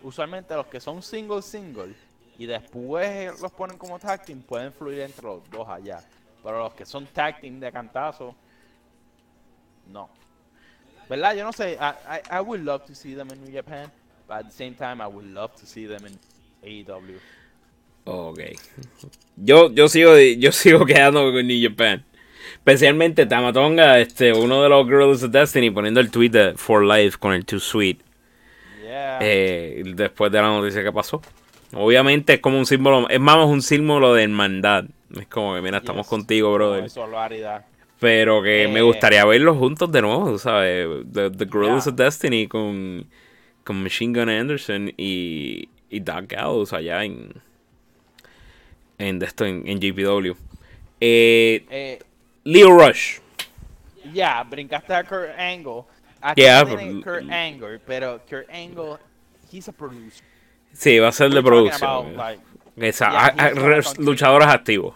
Usualmente 0.00 0.54
los 0.54 0.66
que 0.66 0.78
son 0.78 1.02
single 1.02 1.42
single 1.42 1.92
y 2.42 2.46
después 2.46 3.40
los 3.40 3.52
ponen 3.52 3.78
como 3.78 4.00
tag 4.00 4.24
team 4.24 4.42
pueden 4.42 4.72
fluir 4.72 5.02
entre 5.02 5.24
los 5.24 5.48
dos 5.48 5.68
allá. 5.68 6.02
Pero 6.42 6.58
los 6.58 6.74
que 6.74 6.84
son 6.84 7.06
tag 7.06 7.40
team 7.40 7.60
de 7.60 7.70
cantazo, 7.70 8.34
no. 9.92 10.10
¿Verdad? 11.08 11.36
Yo 11.36 11.44
no 11.44 11.52
sé. 11.52 11.74
I, 11.74 12.16
I, 12.16 12.38
I 12.38 12.40
would 12.40 12.62
love 12.62 12.84
to 12.86 12.96
see 12.96 13.14
them 13.14 13.28
in 13.30 13.44
New 13.44 13.52
Japan, 13.52 13.92
but 14.26 14.38
at 14.38 14.46
the 14.46 14.50
same 14.50 14.74
time 14.74 15.00
I 15.00 15.06
would 15.06 15.26
love 15.26 15.54
to 15.60 15.66
see 15.66 15.86
them 15.86 16.04
in 16.04 16.18
AEW. 16.64 17.20
Ok. 18.06 18.40
Yo, 19.36 19.70
yo 19.70 19.88
sigo 19.88 20.18
yo 20.18 20.50
sigo 20.50 20.84
quedándome 20.84 21.32
con 21.32 21.46
New 21.46 21.70
Japan. 21.70 22.04
Especialmente 22.54 23.24
Tamatonga, 23.24 24.00
este, 24.00 24.32
uno 24.32 24.64
de 24.64 24.68
los 24.68 24.84
Girls 24.88 25.22
of 25.22 25.30
Destiny, 25.30 25.70
poniendo 25.70 26.00
el 26.00 26.10
tweet 26.10 26.30
de 26.30 26.54
For 26.56 26.84
Life 26.84 27.18
con 27.18 27.34
el 27.34 27.44
Too 27.44 27.60
Sweet. 27.60 28.00
Yeah. 28.82 29.18
eh, 29.20 29.82
después 29.94 30.32
de 30.32 30.42
la 30.42 30.48
noticia 30.48 30.82
que 30.82 30.90
pasó. 30.90 31.22
Obviamente 31.74 32.34
es 32.34 32.40
como 32.40 32.58
un 32.58 32.66
símbolo, 32.66 33.08
es 33.08 33.20
más 33.20 33.46
un 33.46 33.62
símbolo 33.62 34.14
de 34.14 34.24
hermandad. 34.24 34.84
Es 35.18 35.26
como 35.26 35.54
que, 35.54 35.62
mira, 35.62 35.78
estamos 35.78 36.06
Yes. 36.06 36.10
contigo, 36.10 36.52
brother. 36.52 36.88
solidaridad. 36.90 37.64
Pero 37.98 38.42
que 38.42 38.66
me 38.68 38.80
Eh. 38.80 38.82
gustaría 38.82 39.24
verlos 39.24 39.56
juntos 39.58 39.90
de 39.92 40.02
nuevo, 40.02 40.36
¿sabes? 40.38 40.88
The, 41.12 41.30
the 41.30 41.44
Girls 41.46 41.84
Yeah. 41.84 41.92
of 41.92 41.96
Destiny 41.96 42.46
con, 42.48 43.06
con 43.64 43.82
Machine 43.82 44.18
Gun 44.18 44.28
Anderson 44.28 44.92
y, 44.96 45.68
y 45.88 46.00
Doug 46.00 46.26
Gallows 46.26 46.72
allá 46.72 47.04
en, 47.04 47.32
en, 48.98 49.22
esto, 49.22 49.44
en, 49.44 49.66
en 49.66 49.78
JPW. 49.80 50.32
Eh, 51.00 51.64
Eh, 51.70 51.98
Leo 52.44 52.70
Rush. 52.78 53.18
ya, 54.12 54.42
brincaste 54.44 54.94
a 54.94 55.04
Kurt 55.04 55.30
Angle. 55.38 55.84
Aquí 56.20 56.42
Yeah, 56.42 56.64
Kurt 56.64 57.30
Angle, 57.30 57.78
pero 57.86 58.20
Kurt 58.28 58.48
Angle, 58.50 58.96
he's 59.52 59.68
a 59.68 59.72
producer. 59.72 60.24
Sí, 60.72 60.98
va 60.98 61.08
a 61.08 61.12
ser 61.12 61.30
de 61.30 61.42
producción. 61.42 62.16
like, 62.16 62.40
Esa- 62.76 63.10
yeah, 63.10 63.26
a- 63.26 63.30
he's 63.32 63.40
a- 63.40 63.50
gonna 63.60 63.68
re- 63.76 63.82
continue. 63.82 64.06
luchadores 64.10 64.48
activos. 64.48 64.94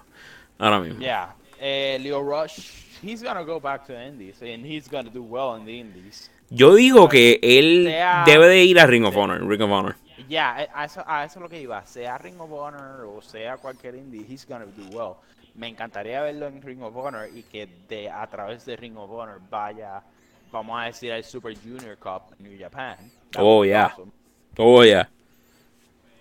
Ahora 0.58 0.80
mismo. 0.80 1.00
Yeah, 1.00 1.34
eh, 1.60 1.98
Leo 2.00 2.22
Rush, 2.22 2.70
he's 3.02 3.22
gonna 3.22 3.42
go 3.42 3.60
back 3.60 3.86
to 3.86 3.92
the 3.92 4.06
Indies 4.06 4.40
and 4.40 4.64
he's 4.64 4.88
gonna 4.90 5.10
do 5.10 5.22
well 5.22 5.56
in 5.58 5.66
the 5.66 5.78
Indies. 5.78 6.30
Yo 6.48 6.74
digo 6.74 7.08
que 7.08 7.38
él 7.42 7.86
Sea- 7.88 8.22
debe 8.24 8.46
de 8.48 8.64
ir 8.64 8.78
a 8.80 8.86
Ring 8.86 9.04
of 9.04 9.16
Honor. 9.16 9.44
Ring 9.46 9.60
of 9.62 9.70
Honor. 9.70 9.96
Ya, 10.28 10.62
eh, 10.62 10.68
a 10.74 10.84
eso, 10.86 11.04
a 11.06 11.24
eso 11.24 11.38
es 11.38 11.42
lo 11.42 11.48
que 11.48 11.60
iba. 11.60 11.84
Sea 11.86 12.16
Ring 12.18 12.40
of 12.40 12.50
Honor 12.50 13.04
o 13.06 13.20
sea 13.20 13.56
cualquier 13.58 13.96
indie, 13.96 14.24
he's 14.26 14.46
gonna 14.48 14.64
do 14.64 14.86
well. 14.96 15.16
Me 15.54 15.68
encantaría 15.68 16.20
verlo 16.22 16.46
en 16.46 16.62
Ring 16.62 16.82
of 16.82 16.96
Honor 16.96 17.28
y 17.34 17.42
que 17.42 17.68
de 17.88 18.08
a 18.10 18.26
través 18.26 18.64
de 18.64 18.76
Ring 18.76 18.96
of 18.96 19.10
Honor 19.10 19.40
vaya, 19.50 20.02
vamos 20.50 20.80
a 20.80 20.84
decir, 20.86 21.12
al 21.12 21.24
Super 21.24 21.54
Junior 21.56 21.96
Cup 21.98 22.34
en 22.38 22.44
New 22.48 22.58
Japan. 22.58 22.96
That 23.32 23.42
Oh, 23.42 23.60
be 23.62 23.68
yeah. 23.68 23.86
awesome. 23.86 24.10
Oh, 24.58 24.82
yeah. 24.84 25.08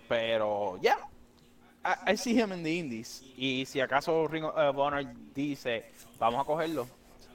Pero, 0.08 0.78
yeah, 0.82 0.98
I, 1.84 2.12
I 2.12 2.16
see 2.16 2.34
him 2.34 2.52
in 2.52 2.62
the 2.62 2.78
Indies. 2.78 3.22
Y 3.36 3.64
si 3.66 3.80
acaso 3.80 4.28
Ring 4.28 4.44
of 4.44 4.78
Honor 4.78 5.04
dice, 5.34 5.84
vamos 6.18 6.40
a 6.40 6.44
cogerlo, 6.44 6.86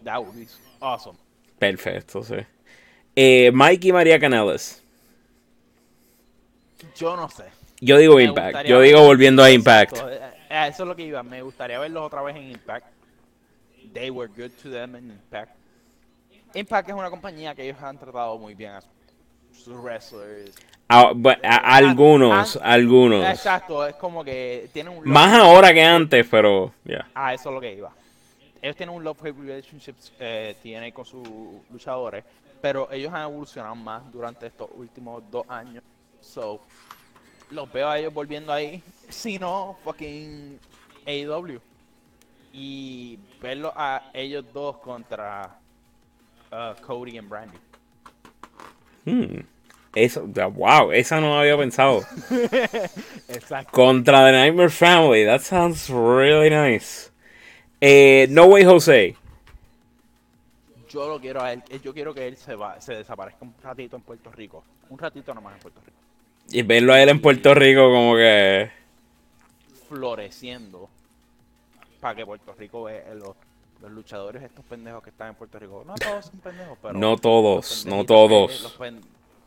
that 0.04 0.20
would 0.20 0.36
be 0.36 0.48
awesome. 0.82 1.18
Perfecto, 1.60 2.24
sí. 2.24 2.46
Eh, 3.16 3.52
Mike 3.54 3.88
y 3.88 3.92
María 3.92 4.20
Canales. 4.20 4.82
Yo 6.96 7.16
no 7.16 7.30
sé. 7.30 7.46
Yo 7.80 7.98
digo 7.98 8.16
Me 8.16 8.24
Impact. 8.24 8.66
Yo 8.66 8.82
digo 8.82 9.02
volviendo 9.02 9.44
a 9.44 9.52
Impact. 9.52 9.98
Eh, 9.98 10.20
eh, 10.50 10.68
Eso 10.70 10.84
es 10.84 10.88
lo 10.88 10.96
que 10.96 11.04
iba. 11.04 11.24
Me 11.24 11.42
gustaría 11.42 11.80
verlos 11.80 12.04
otra 12.04 12.22
vez 12.22 12.36
en 12.36 12.52
Impact. 12.52 12.88
They 13.94 14.10
were 14.10 14.28
good 14.28 14.52
to 14.64 14.70
them 14.70 14.96
in 14.96 15.12
Impact. 15.12 15.56
Impact 16.54 16.90
es 16.90 16.96
una 16.96 17.10
compañía 17.10 17.56
que 17.56 17.64
ellos 17.64 17.82
han 17.82 17.98
tratado 17.98 18.38
muy 18.38 18.54
bien 18.54 18.72
a 18.72 18.82
sus 19.54 19.76
wrestlers. 19.82 20.56
Ah, 20.94 21.12
bu- 21.14 21.40
a- 21.44 21.76
algunos, 21.76 22.58
Ah, 22.58 22.74
algunos. 22.74 23.26
Exacto, 23.30 23.86
es 23.88 23.96
como 23.96 24.24
que 24.24 24.70
tienen 24.74 24.98
un 24.98 25.08
Más 25.10 25.32
love- 25.32 25.42
ahora 25.44 25.74
que 25.74 25.82
antes, 25.84 26.28
pero 26.30 26.74
ya. 26.84 27.08
Ah, 27.16 27.34
eso 27.34 27.50
es 27.50 27.56
lo 27.56 27.62
que 27.62 27.74
iba. 27.74 27.92
Ellos 28.62 28.76
tienen 28.76 28.94
un 28.96 29.04
love-hate 29.04 29.36
relationship 29.38 29.96
eh, 30.20 30.56
tienen 30.62 30.92
con 30.92 31.06
sus 31.06 31.28
luchadores, 31.72 32.24
pero 32.62 32.92
ellos 32.92 33.12
han 33.14 33.24
evolucionado 33.24 33.74
más 33.76 34.12
durante 34.12 34.48
estos 34.48 34.70
últimos 34.76 35.24
dos 35.32 35.46
años. 35.50 35.84
So, 36.20 36.60
los 37.50 37.72
veo 37.72 37.90
a 37.90 37.98
ellos 37.98 38.14
volviendo 38.14 38.52
ahí, 38.54 38.84
si 39.10 39.40
no, 39.40 39.78
fucking 39.84 40.60
AEW. 41.08 41.60
Y 42.54 43.18
verlo 43.42 43.72
a 43.76 44.10
ellos 44.14 44.44
dos 44.54 44.78
contra 44.78 45.58
uh, 46.52 46.80
Cody 46.86 47.18
y 47.18 47.20
Brandy. 47.22 47.58
Hmm. 49.06 49.40
Eso, 49.94 50.26
wow, 50.26 50.92
esa 50.94 51.20
no 51.20 51.38
había 51.38 51.58
pensado. 51.58 52.02
Exacto. 53.28 53.72
Contra 53.74 54.26
The 54.26 54.32
Nightmare 54.32 54.70
Family. 54.70 55.26
That 55.26 55.42
sounds 55.42 55.90
really 55.90 56.50
nice. 56.50 57.10
Eh, 57.82 58.28
no 58.30 58.46
Way 58.46 58.64
Jose. 58.66 59.16
Yo 60.90 61.08
lo 61.08 61.20
quiero 61.20 61.42
a 61.42 61.54
él, 61.54 61.64
yo 61.84 61.94
quiero 61.94 62.14
que 62.14 62.28
él 62.28 62.36
se 62.38 62.54
va, 62.56 62.80
se 62.82 62.94
desaparezca 62.96 63.40
un 63.46 63.54
ratito 63.64 63.96
en 63.96 64.02
Puerto 64.02 64.30
Rico. 64.32 64.64
Un 64.90 64.98
ratito 64.98 65.34
nomás 65.34 65.54
en 65.56 65.60
Puerto 65.62 65.80
Rico. 65.86 65.98
Y 66.52 66.62
verlo 66.64 66.94
a 66.94 67.02
él 67.02 67.08
en 67.10 67.22
Puerto 67.22 67.54
Rico 67.54 67.90
como 67.90 68.16
que... 68.18 68.70
floreciendo 69.88 70.90
para 72.02 72.16
que 72.16 72.26
Puerto 72.26 72.54
Rico 72.58 72.84
vea 72.84 73.14
los, 73.14 73.36
los 73.82 73.92
luchadores 73.92 74.42
estos 74.44 74.66
pendejos 74.66 75.02
que 75.04 75.12
están 75.12 75.30
en 75.30 75.36
Puerto 75.36 75.60
Rico. 75.60 75.84
No 75.86 75.94
todos 75.96 76.26
son 76.26 76.40
pendejos, 76.40 76.78
pero 76.82 76.94
No 76.94 77.16
todos, 77.18 77.86
no 77.86 78.04
todos. 78.06 78.52
que- 78.52 78.64
los 78.64 78.72
pen- 78.74 79.02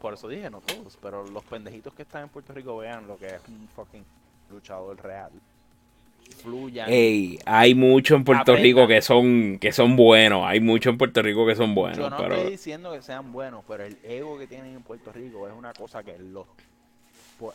por 0.05 0.13
eso 0.13 0.29
dije 0.29 0.51
no 0.51 0.61
todos, 0.61 0.99
pero 1.01 1.27
los 1.29 1.43
pendejitos 1.45 1.95
que 1.95 2.03
están 2.03 2.25
en 2.25 2.29
Puerto 2.29 2.53
Rico 2.53 2.77
vean 2.77 3.07
lo 3.07 3.17
que 3.17 3.25
es 3.25 3.41
un 3.49 3.67
fucking 3.75 4.05
luchador 4.51 5.03
real. 5.03 5.31
Fluyan. 6.43 6.91
Ey, 6.91 7.39
hay 7.47 7.75
mucho 7.75 8.15
en 8.15 8.23
Puerto 8.23 8.53
Aprendan. 8.53 8.65
Rico 8.65 8.87
que 8.87 9.01
son 9.01 9.59
que 9.59 9.73
son 9.73 9.97
buenos. 9.97 10.45
Hay 10.45 10.61
mucho 10.61 10.91
en 10.91 10.99
Puerto 10.99 11.23
Rico 11.23 11.47
que 11.47 11.57
son 11.57 11.75
buenos, 11.75 11.97
Yo 11.97 12.11
no 12.11 12.19
pero 12.19 12.35
estoy 12.35 12.51
diciendo 12.51 12.93
que 12.93 13.01
sean 13.01 13.33
buenos, 13.33 13.65
pero 13.67 13.83
el 13.83 13.97
ego 14.05 14.39
que 14.39 14.47
tienen 14.47 14.75
en 14.75 14.83
Puerto 14.83 15.11
Rico 15.11 15.49
es 15.49 15.55
una 15.55 15.73
cosa 15.73 16.03
que 16.03 16.19
los 16.19 16.45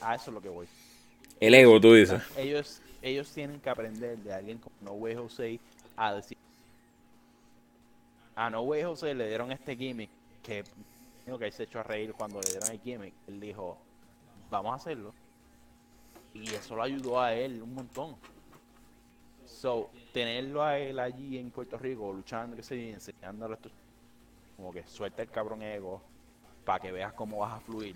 a 0.01 0.15
eso 0.15 0.31
es 0.31 0.33
lo 0.33 0.41
que 0.41 0.49
voy. 0.49 0.65
el 1.39 1.53
ego, 1.53 1.79
tú 1.79 1.93
dices. 1.93 2.19
ellos 2.35 2.81
ellos 3.03 3.31
tienen 3.31 3.59
que 3.59 3.69
aprender 3.69 4.17
de 4.17 4.33
alguien 4.33 4.57
como 4.57 4.75
No 4.81 4.93
Way 4.93 5.13
Jose 5.13 5.59
a 5.95 6.15
decir 6.15 6.35
a 8.35 8.49
No 8.49 8.61
Way 8.63 8.81
Jose 8.85 9.13
le 9.13 9.27
dieron 9.27 9.51
este 9.51 9.75
gimmick 9.75 10.09
que 10.41 10.63
que 11.37 11.45
él 11.45 11.51
se 11.51 11.63
echó 11.63 11.79
a 11.79 11.83
reír 11.83 12.13
cuando 12.13 12.39
le 12.41 12.49
dieron 12.49 12.71
el 12.71 12.79
gimmick 12.81 13.13
él 13.27 13.39
dijo 13.39 13.77
vamos 14.49 14.71
a 14.71 14.75
hacerlo 14.75 15.13
y 16.33 16.47
eso 16.49 16.75
lo 16.75 16.83
ayudó 16.83 17.19
a 17.19 17.33
él 17.33 17.61
un 17.61 17.73
montón 17.73 18.15
so 19.45 19.89
tenerlo 20.13 20.63
a 20.63 20.77
él 20.77 20.99
allí 20.99 21.37
en 21.37 21.51
Puerto 21.51 21.77
Rico 21.77 22.11
luchando 22.13 22.55
que 22.55 22.63
sé, 22.63 22.91
enseñándole 22.91 23.55
esto 23.55 23.69
como 24.55 24.71
que 24.71 24.85
suelta 24.87 25.21
el 25.21 25.29
cabrón 25.29 25.61
ego 25.61 26.01
para 26.65 26.79
que 26.79 26.91
veas 26.91 27.13
cómo 27.13 27.39
vas 27.39 27.53
a 27.53 27.59
fluir 27.59 27.95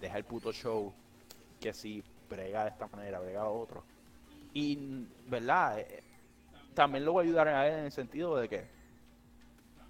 deja 0.00 0.18
el 0.18 0.24
puto 0.24 0.52
show 0.52 0.92
que 1.60 1.72
si 1.72 2.02
brega 2.28 2.64
de 2.64 2.70
esta 2.70 2.88
manera, 2.88 3.20
brega 3.20 3.44
lo 3.44 3.60
otro. 3.60 3.84
Y, 4.52 5.06
¿verdad? 5.28 5.78
Eh, 5.78 6.02
También 6.74 7.04
lo 7.04 7.12
voy 7.12 7.24
a 7.24 7.28
ayudar 7.28 7.48
a 7.48 7.68
él 7.68 7.78
en 7.78 7.84
el 7.86 7.92
sentido 7.92 8.36
de 8.36 8.48
que 8.48 8.66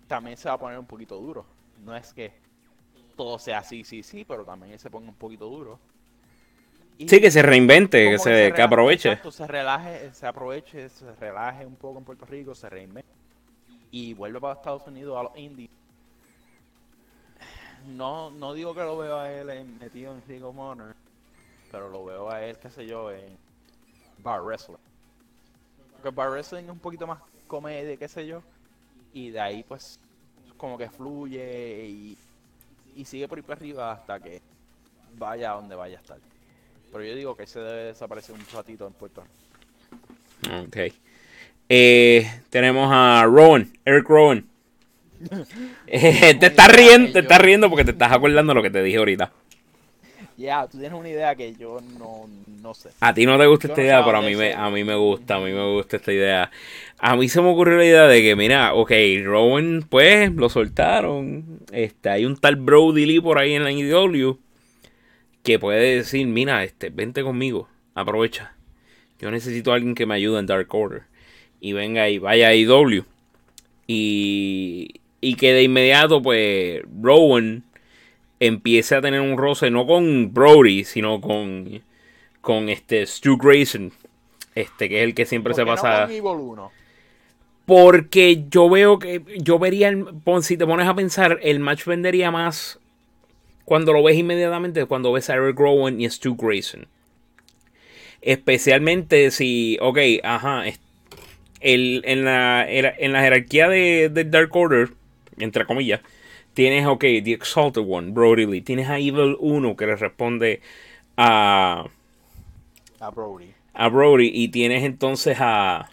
también 0.07 0.37
se 0.37 0.49
va 0.49 0.55
a 0.55 0.59
poner 0.59 0.79
un 0.79 0.87
poquito 0.87 1.17
duro. 1.19 1.47
No 1.85 1.95
es 1.97 2.13
que 2.15 2.33
todo 3.17 3.39
sea 3.39 3.59
así, 3.59 3.85
sí, 3.85 4.03
sí, 4.03 4.25
pero 4.25 4.45
también 4.45 4.79
se 4.79 4.91
ponga 4.91 5.09
un 5.09 5.15
poquito 5.15 5.47
duro. 5.47 5.79
Y 6.99 7.09
Sí, 7.09 7.21
que 7.21 7.31
se 7.31 7.43
reinvente, 7.43 8.11
que 8.11 8.19
se, 8.19 8.31
que 8.31 8.51
relaje- 8.53 8.63
aproveche. 8.63 9.09
exacto, 9.11 9.33
se 9.33 9.47
relaje, 9.47 10.15
se 10.15 10.27
aproveche, 10.27 10.89
se 10.89 11.15
relaje 11.17 11.67
un 11.67 11.75
poco 11.77 11.99
en 11.99 12.05
Puerto 12.05 12.25
Rico, 12.27 12.55
se 12.55 12.69
reinvente 12.71 13.11
y 13.91 14.15
vuelve 14.15 14.41
para 14.41 14.55
Estados 14.55 14.87
Unidos 14.87 15.19
a 15.19 15.23
los 15.25 15.37
indies. 15.37 15.71
No, 17.87 18.31
no 18.31 18.55
digo 18.55 18.75
que 18.75 18.81
lo 18.83 18.97
veo 18.99 19.19
a 19.19 19.31
él 19.33 19.51
en- 19.51 19.79
metido 19.79 20.15
en 20.15 20.23
Ring 20.29 20.45
of 20.45 20.57
Honor, 20.57 20.95
pero 21.71 21.89
lo 21.89 22.05
veo 22.05 22.31
a 22.31 22.43
él, 22.45 22.57
qué 22.59 22.71
sé 22.71 22.87
yo, 22.87 23.11
en 23.11 23.37
Bar 24.19 24.43
Wrestling. 24.43 24.77
Porque 25.93 26.11
Bar 26.11 26.31
Wrestling 26.31 26.65
es 26.65 26.71
un 26.71 26.79
poquito 26.79 27.07
más 27.07 27.19
comedia, 27.49 27.97
qué 27.97 28.07
sé 28.09 28.27
yo, 28.27 28.43
y 29.13 29.31
de 29.31 29.41
ahí 29.41 29.65
pues 29.65 29.99
como 30.63 30.79
que 30.79 30.89
fluye 30.89 31.87
y, 31.89 32.17
y 32.95 33.05
sigue 33.05 33.27
por 33.27 33.37
ahí 33.37 33.43
para 33.43 33.59
arriba 33.59 33.91
hasta 33.91 34.21
que 34.21 34.41
vaya 35.19 35.51
a 35.51 35.55
donde 35.57 35.75
vaya 35.75 35.99
a 35.99 36.01
estar. 36.01 36.19
Pero 36.93 37.03
yo 37.03 37.17
digo 37.17 37.37
que 37.37 37.49
se 37.49 37.59
debe 37.59 37.83
desaparecer 37.87 38.37
un 38.37 38.47
ratito 38.55 38.87
en 38.87 38.93
Puerto 38.93 39.25
Rico. 39.25 40.63
Ok. 40.63 40.77
Eh, 41.69 42.43
tenemos 42.49 42.89
a 42.93 43.25
Rowan, 43.25 43.73
Eric 43.85 44.09
Rowan. 44.09 44.47
Eh, 45.87 46.35
te 46.35 46.47
estás 46.47 46.69
riendo, 46.69 47.13
te 47.13 47.19
estás 47.21 47.41
riendo 47.41 47.69
porque 47.69 47.85
te 47.85 47.91
estás 47.91 48.13
acordando 48.13 48.53
de 48.53 48.55
lo 48.55 48.63
que 48.63 48.71
te 48.71 48.83
dije 48.83 48.99
ahorita. 48.99 49.33
Ya, 50.37 50.67
tú 50.67 50.79
tienes 50.79 50.99
una 50.99 51.09
idea 51.09 51.35
que 51.35 51.55
yo 51.55 51.81
no, 51.99 52.27
no 52.63 52.75
sé. 52.75 52.91
A 53.01 53.13
ti 53.13 53.27
no 53.27 53.39
te 53.39 53.47
gusta 53.47 53.69
Yo 53.69 53.73
esta 53.73 53.83
no 53.83 53.87
idea, 53.87 54.05
pero 54.05 54.19
a 54.19 54.23
mí, 54.23 54.35
me, 54.35 54.53
a 54.55 54.71
mí 54.71 54.85
me 54.85 54.95
gusta, 54.95 55.37
a 55.37 55.41
mí 55.41 55.53
me 55.53 55.73
gusta 55.75 55.97
esta 55.97 56.13
idea. 56.13 56.51
A 56.99 57.17
mí 57.17 57.29
se 57.29 57.43
me 57.43 57.49
ocurrió 57.49 57.77
la 57.77 57.85
idea 57.85 58.07
de 58.07 58.23
que, 58.23 58.37
mira, 58.37 58.75
ok, 58.75 58.93
Rowan, 59.25 59.87
pues, 59.89 60.33
lo 60.33 60.49
soltaron. 60.49 61.61
Este, 61.73 62.09
hay 62.09 62.25
un 62.25 62.37
tal 62.37 62.57
Brody 62.57 63.07
Lee 63.07 63.21
por 63.21 63.39
ahí 63.39 63.55
en 63.55 63.65
la 63.65 63.73
IW 63.73 64.39
que 65.43 65.59
puede 65.59 65.97
decir, 65.97 66.27
mira, 66.27 66.65
este, 66.65 66.91
vente 66.91 67.23
conmigo, 67.23 67.69
aprovecha. 67.95 68.55
Yo 69.19 69.31
necesito 69.31 69.73
a 69.73 69.77
alguien 69.77 69.95
que 69.95 70.07
me 70.07 70.15
ayude 70.15 70.39
en 70.39 70.47
Dark 70.47 70.73
Order. 70.75 71.03
Y 71.61 71.73
venga 71.73 72.09
y 72.09 72.19
vaya 72.19 72.49
a 72.49 72.55
IW. 72.55 73.05
Y, 73.87 75.01
y 75.21 75.35
que 75.37 75.53
de 75.53 75.63
inmediato, 75.63 76.23
pues, 76.23 76.83
Rowan 77.01 77.65
empiece 78.47 78.95
a 78.95 79.01
tener 79.01 79.21
un 79.21 79.37
roce, 79.39 79.71
no 79.71 79.87
con 79.87 80.33
Brody, 80.35 80.85
sino 80.85 81.21
con 81.21 81.83
con 82.41 82.69
este 82.69 83.07
Stu 83.07 83.37
Grayson, 83.37 83.93
este 84.55 84.89
que 84.89 84.99
es 84.99 85.05
el 85.05 85.15
que 85.15 85.27
siempre 85.27 85.55
se 85.55 85.65
¿Por 85.65 85.75
qué 85.77 85.81
pasa. 85.83 86.01
No 86.01 86.07
con 86.07 86.11
Evil 86.17 86.51
1? 86.51 86.73
Porque 87.67 88.45
yo 88.51 88.69
veo 88.69 88.99
que 88.99 89.23
yo 89.39 89.59
vería, 89.59 89.89
el- 89.89 90.07
si 90.43 90.57
te 90.57 90.67
pones 90.67 90.87
a 90.89 90.95
pensar, 90.95 91.39
el 91.43 91.61
match 91.61 91.85
vendería 91.85 92.31
más 92.31 92.81
cuando 93.65 93.93
lo 93.93 94.03
ves 94.03 94.17
inmediatamente, 94.17 94.85
cuando 94.87 95.13
ves 95.13 95.31
a 95.31 95.35
Eric 95.35 95.59
Rowan 95.59 96.01
y 96.01 96.11
Stu 96.11 96.35
Grayson. 96.35 96.87
Especialmente 98.21 99.31
si, 99.31 99.79
ok, 99.81 99.99
ajá, 100.23 100.65
el, 101.61 102.03
en, 102.05 102.25
la, 102.25 102.67
en 102.69 103.13
la 103.13 103.21
jerarquía 103.23 103.69
de, 103.69 104.09
de 104.09 104.25
Dark 104.25 104.55
Order, 104.55 104.91
entre 105.39 105.65
comillas, 105.65 106.01
tienes, 106.55 106.87
ok, 106.87 107.01
The 107.01 107.33
Exalted 107.33 107.85
One, 107.89 108.13
Brody 108.13 108.47
Lee, 108.47 108.63
tienes 108.63 108.89
a 108.89 108.99
Evil 108.99 109.37
1 109.41 109.77
que 109.77 109.87
le 109.87 109.97
responde 109.97 110.61
a 111.17 111.87
A 113.01 113.11
Brody. 113.11 113.55
a 113.75 113.89
Brody 113.89 114.31
y 114.33 114.49
tienes 114.49 114.83
entonces 114.83 115.37
a 115.41 115.91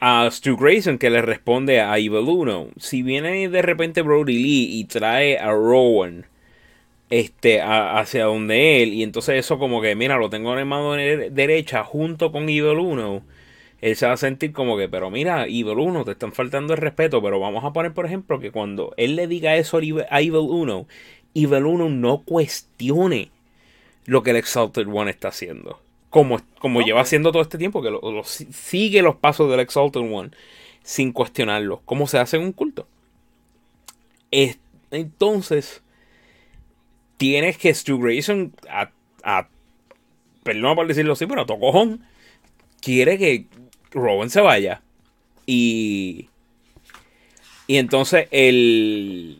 a 0.00 0.30
Stu 0.30 0.56
Grayson 0.56 0.98
que 0.98 1.10
le 1.10 1.22
responde 1.22 1.80
a 1.80 1.98
Evil 1.98 2.28
1. 2.28 2.68
Si 2.78 3.02
viene 3.02 3.48
de 3.48 3.62
repente 3.62 4.02
Brody 4.02 4.34
Lee 4.34 4.78
y 4.80 4.84
trae 4.84 5.38
a 5.38 5.52
Rowan 5.52 6.26
este 7.10 7.60
a- 7.62 7.98
hacia 8.00 8.26
donde 8.26 8.82
él 8.82 8.94
y 8.94 9.02
entonces 9.02 9.36
eso 9.36 9.58
como 9.58 9.82
que 9.82 9.94
mira, 9.96 10.18
lo 10.18 10.30
tengo 10.30 10.58
en 10.58 10.68
mano 10.68 10.94
de- 10.94 11.30
derecha 11.30 11.84
junto 11.84 12.32
con 12.32 12.44
Evil 12.48 12.78
1. 12.80 13.22
Él 13.80 13.96
se 13.96 14.06
va 14.06 14.12
a 14.12 14.16
sentir 14.18 14.52
como 14.52 14.76
que, 14.76 14.88
pero 14.88 15.10
mira, 15.10 15.44
Evil 15.46 15.78
1, 15.78 16.04
te 16.04 16.12
están 16.12 16.32
faltando 16.32 16.74
el 16.74 16.80
respeto, 16.80 17.22
pero 17.22 17.40
vamos 17.40 17.64
a 17.64 17.72
poner, 17.72 17.92
por 17.94 18.06
ejemplo, 18.06 18.38
que 18.38 18.50
cuando 18.50 18.92
él 18.96 19.16
le 19.16 19.26
diga 19.26 19.56
eso 19.56 19.78
a 19.78 19.80
Evil 19.80 20.04
a 20.10 20.20
Evil 20.20 20.46
1, 20.50 20.86
Evil 21.34 21.64
1 21.66 21.88
no 21.88 22.22
cuestione 22.22 23.30
lo 24.06 24.22
que 24.22 24.30
el 24.30 24.36
Exalted 24.36 24.86
One 24.88 25.10
está 25.10 25.28
haciendo. 25.28 25.80
Como, 26.10 26.40
como 26.58 26.82
lleva 26.82 27.00
haciendo 27.02 27.30
todo 27.32 27.42
este 27.42 27.56
tiempo, 27.58 27.82
que 27.82 27.90
lo, 27.90 28.00
lo 28.02 28.24
si- 28.24 28.52
sigue 28.52 29.00
los 29.02 29.16
pasos 29.16 29.50
del 29.50 29.60
Exalted 29.60 30.00
One 30.00 30.30
sin 30.82 31.12
cuestionarlo. 31.12 31.82
Como 31.84 32.06
se 32.06 32.18
hace 32.18 32.36
en 32.36 32.42
un 32.42 32.52
culto. 32.52 32.86
Es- 34.30 34.58
entonces, 34.90 35.82
tienes 37.16 37.58
que 37.58 37.72
Stu 37.74 37.98
Grayson, 37.98 38.52
a, 38.68 38.90
a- 39.22 39.48
perdón 40.42 40.74
por 40.76 40.86
decirlo 40.86 41.12
así, 41.12 41.26
pero 41.26 41.42
a 41.42 41.46
tocojón, 41.46 42.02
quiere 42.80 43.18
que 43.18 43.46
Rowan 43.92 44.30
se 44.30 44.40
vaya. 44.40 44.82
Y. 45.46 46.28
Y 47.66 47.76
entonces 47.76 48.26
él 48.30 49.38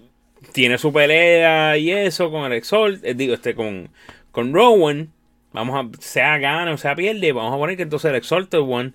tiene 0.52 0.78
su 0.78 0.92
pelea 0.92 1.76
y 1.76 1.90
eso 1.90 2.30
con 2.30 2.44
el 2.44 2.52
Exalt, 2.52 3.04
eh, 3.04 3.14
digo, 3.14 3.34
este, 3.34 3.54
con, 3.54 3.88
con 4.32 4.52
Rowan. 4.54 5.10
Vamos 5.52 5.74
a, 5.84 6.00
sea 6.00 6.38
gana 6.38 6.72
o 6.72 6.76
sea 6.78 6.94
pierde, 6.94 7.32
vamos 7.32 7.52
a 7.52 7.58
poner 7.58 7.76
que 7.76 7.82
entonces 7.82 8.08
el 8.10 8.16
Exalted 8.16 8.60
One 8.60 8.92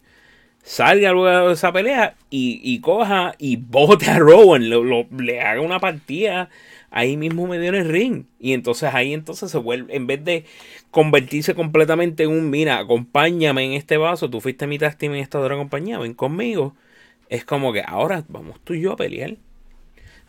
salga 0.64 1.12
luego 1.12 1.50
de 1.50 1.54
esa 1.54 1.74
pelea 1.74 2.16
y, 2.30 2.62
y 2.64 2.80
coja 2.80 3.36
y 3.40 3.58
bote 3.58 4.10
a 4.10 4.20
Rowan, 4.20 4.70
lo- 4.70 4.84
lo- 4.84 5.08
le 5.18 5.42
haga 5.42 5.62
una 5.62 5.80
partida 5.80 6.50
ahí 6.96 7.18
mismo 7.18 7.48
medio 7.48 7.70
en 7.70 7.76
el 7.76 7.90
ring. 7.90 8.26
Y 8.40 8.54
entonces 8.54 8.94
ahí 8.94 9.14
entonces 9.14 9.52
se 9.52 9.60
vuelve, 9.60 9.96
en 9.96 10.08
vez 10.08 10.24
de 10.26 10.46
convertirse 10.92 11.56
completamente 11.56 12.24
en 12.24 12.32
un, 12.32 12.50
mira, 12.50 12.80
acompáñame 12.80 13.66
en 13.66 13.74
este 13.74 13.98
vaso, 13.98 14.30
tú 14.30 14.42
fuiste 14.42 14.68
mi 14.68 14.80
tag 14.80 14.98
team 14.98 15.14
en 15.16 15.22
esta 15.22 15.40
otra 15.40 15.58
compañía, 15.58 16.00
ven 16.00 16.14
conmigo. 16.16 16.76
Es 17.30 17.46
como 17.46 17.74
que 17.74 17.84
ahora 17.86 18.24
vamos 18.30 18.60
tú 18.64 18.74
y 18.76 18.82
yo 18.82 18.94
a 18.94 18.98
pelear. 18.98 19.38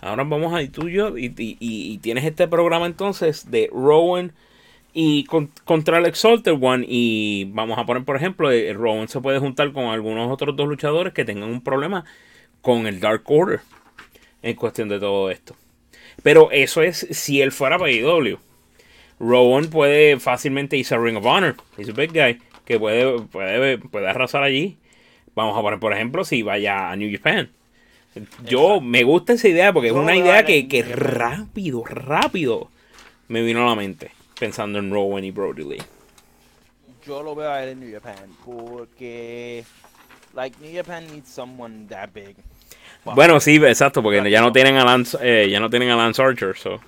Ahora 0.01 0.25
vamos 0.25 0.55
a 0.55 0.67
tú 0.71 0.89
y 0.89 0.95
yo. 0.95 1.17
Y, 1.19 1.35
y- 1.37 1.99
tienes 1.99 2.25
este 2.25 2.49
programa 2.49 2.87
entonces 2.87 3.51
de 3.51 3.71
Rowan 3.73 4.33
y 4.95 5.25
con- 5.27 5.51
contra 5.65 5.99
el 5.99 6.07
Exalted 6.07 6.55
One. 6.61 6.87
Y 6.89 7.47
vamos 7.53 7.79
a 7.79 7.87
poner, 7.87 8.05
por 8.05 8.17
ejemplo, 8.17 8.51
eh, 8.53 8.73
Rowan 8.75 9.09
se 9.09 9.21
puede 9.21 9.39
juntar 9.41 9.73
con 9.73 9.87
algunos 9.87 10.31
otros 10.33 10.57
dos 10.57 10.69
luchadores 10.69 11.13
que 11.15 11.25
tengan 11.25 11.51
un 11.51 11.63
problema 11.63 12.05
con 12.63 12.87
el 12.87 13.01
Dark 13.01 13.25
Order. 13.27 13.61
En 14.43 14.57
cuestión 14.57 14.89
de 14.89 15.01
todo 15.01 15.31
esto. 15.31 15.57
Pero 16.27 16.51
eso 16.51 16.83
es 16.83 17.07
si 17.13 17.41
él 17.41 17.53
fuera 17.53 17.79
para 17.79 17.93
IW. 17.93 18.39
Rowan 19.21 19.71
puede 19.71 20.19
fácilmente 20.19 20.77
irse 20.77 20.97
a 20.97 20.99
Ring 20.99 21.19
of 21.19 21.25
Honor. 21.25 21.55
Es 21.79 21.87
un 21.87 21.95
big 21.95 22.11
guy. 22.11 22.43
Que 22.65 22.81
puede, 22.81 23.21
puede, 23.21 23.79
puede 23.79 24.09
arrasar 24.09 24.43
allí. 24.43 24.77
Vamos 25.37 25.57
a 25.57 25.63
poner, 25.63 25.79
por 25.79 25.93
ejemplo, 25.93 26.25
si 26.25 26.43
vaya 26.43 26.91
a 26.91 26.97
New 26.97 27.17
Japan. 27.17 27.53
Yo 28.45 28.81
me 28.81 29.05
gusta 29.05 29.35
esa 29.35 29.47
idea 29.47 29.73
porque 29.73 29.91
es 29.91 29.95
una 29.95 30.17
idea 30.17 30.45
que, 30.45 30.67
que 30.67 30.83
rápido, 30.83 31.85
rápido 31.85 32.71
me 33.29 33.43
vino 33.43 33.63
a 33.63 33.69
la 33.69 33.77
mente. 33.77 34.11
Pensando 34.37 34.81
en 34.81 34.91
Rowan 34.91 35.23
y 35.23 35.31
Brody 35.31 35.63
Lee. 35.63 35.83
Yo 37.07 37.23
lo 37.23 37.37
veo 37.37 37.53
a 37.53 37.63
él 37.63 37.69
en 37.69 37.79
New 37.79 37.93
Japan 37.93 38.17
porque, 38.45 39.65
like, 40.35 40.59
New 40.61 40.75
Japan 40.75 41.07
needs 41.07 41.29
someone 41.29 41.87
that 41.87 42.09
big. 42.13 42.35
Wow. 43.07 43.15
Bueno, 43.15 43.41
sí, 43.41 43.57
exacto, 43.57 44.03
porque 44.03 44.31
ya 44.31 44.41
no 44.43 44.53
tienen 44.53 44.77
a 44.77 44.85
Lance, 44.85 45.17
eh, 45.23 45.49
ya 45.49 45.61
no 45.61 45.71
tienen 45.71 45.89
a 45.91 45.97
Lance 45.97 46.21
Archer, 46.23 46.57
so. 46.57 46.81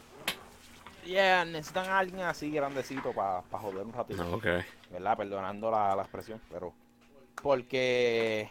Yeah, 1.06 1.44
necesitan 1.46 1.86
a 1.88 1.98
alguien 2.00 2.20
así 2.20 2.50
grandecito 2.50 3.12
para 3.12 3.40
joder 3.50 3.86
un 3.86 3.92
ratito. 3.94 4.22
No, 4.22 4.34
ok. 4.34 4.46
¿Verdad? 4.90 5.16
Perdonando 5.16 5.70
la, 5.70 5.96
la 5.96 6.02
expresión, 6.02 6.40
pero. 6.50 6.74
Porque. 7.42 8.48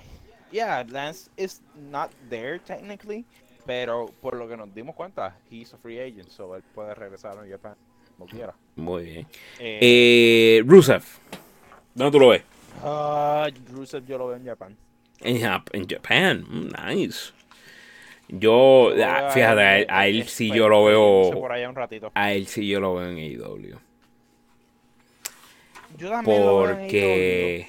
Yeah, 0.51 0.83
Lance 0.89 1.29
is 1.37 1.61
not 1.75 2.09
there 2.29 2.57
technically. 2.59 3.25
Pero 3.65 4.05
por 4.21 4.35
lo 4.37 4.47
que 4.47 4.55
nos 4.55 4.73
dimos 4.73 4.95
cuenta, 4.95 5.35
he's 5.51 5.73
a 5.73 5.77
free 5.77 5.99
agent, 5.99 6.29
so 6.29 6.55
él 6.55 6.63
puede 6.73 6.95
regresar 6.95 7.37
a 7.37 7.45
Japan 7.47 7.75
como 8.17 8.29
quiera. 8.29 8.53
Muy 8.77 9.03
bien. 9.03 9.27
Eh, 9.59 9.79
Eh, 10.59 10.63
Rusev. 10.65 11.03
¿Dónde 11.93 12.11
tú 12.11 12.19
lo 12.19 12.29
ves? 12.29 12.43
ah, 12.81 13.49
Rusev 13.73 14.05
yo 14.05 14.17
lo 14.17 14.27
veo 14.27 14.37
en 14.37 14.45
Japan. 14.45 14.77
En, 15.19 15.37
Jap- 15.41 15.69
en 15.73 15.85
Japan. 15.87 16.45
Mm, 16.47 16.69
nice. 16.95 17.33
Yo, 18.29 18.91
ah, 19.05 19.29
fíjate, 19.31 19.61
a 19.61 19.79
él, 19.79 19.87
a 19.89 20.07
él 20.07 20.27
sí 20.27 20.51
yo 20.51 20.67
lo 20.67 20.83
veo. 20.85 21.31
Por 21.31 21.51
allá 21.51 21.69
un 21.69 21.75
ratito. 21.75 22.11
A 22.13 22.33
él 22.33 22.47
sí 22.47 22.67
yo 22.67 22.79
lo 22.81 22.95
veo 22.95 23.09
en 23.09 23.17
AEW. 23.17 23.77
Yo 25.97 26.09
también 26.09 26.41
lo 26.45 26.57
veo 26.61 26.69
en 26.71 26.75
AEW, 26.75 26.81
Porque 26.81 27.67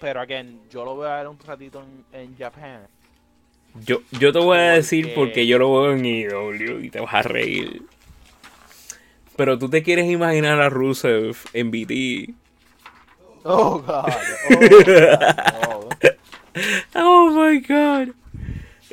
pero 0.00 0.20
again, 0.20 0.60
yo 0.70 0.84
lo 0.84 0.96
veo 0.96 1.10
a 1.10 1.20
él 1.20 1.28
un 1.28 1.38
ratito 1.38 1.82
en, 2.12 2.20
en 2.20 2.36
Japan. 2.36 2.80
yo, 3.86 3.98
yo 4.12 4.32
te 4.32 4.38
voy 4.40 4.58
a 4.58 4.72
decir 4.72 5.04
Porque- 5.06 5.14
porque 5.20 5.46
yo 5.46 5.58
lo 5.58 5.72
veo 5.82 5.92
en 5.92 6.04
AEW 6.04 6.80
y 6.84 6.90
te 6.90 7.00
vas 7.00 7.14
a 7.14 7.22
reír. 7.22 7.82
Pero 9.36 9.58
tú 9.58 9.68
te 9.70 9.82
quieres 9.82 10.10
imaginar 10.10 10.60
a 10.60 10.68
Rusev 10.68 11.36
en 11.52 11.70
BT. 11.70 12.34
Oh, 13.44 13.78
God. 13.80 14.12
Oh, 15.68 15.88
God. 16.00 16.16
Oh 16.94 17.30
my 17.30 17.58
god. 17.60 18.14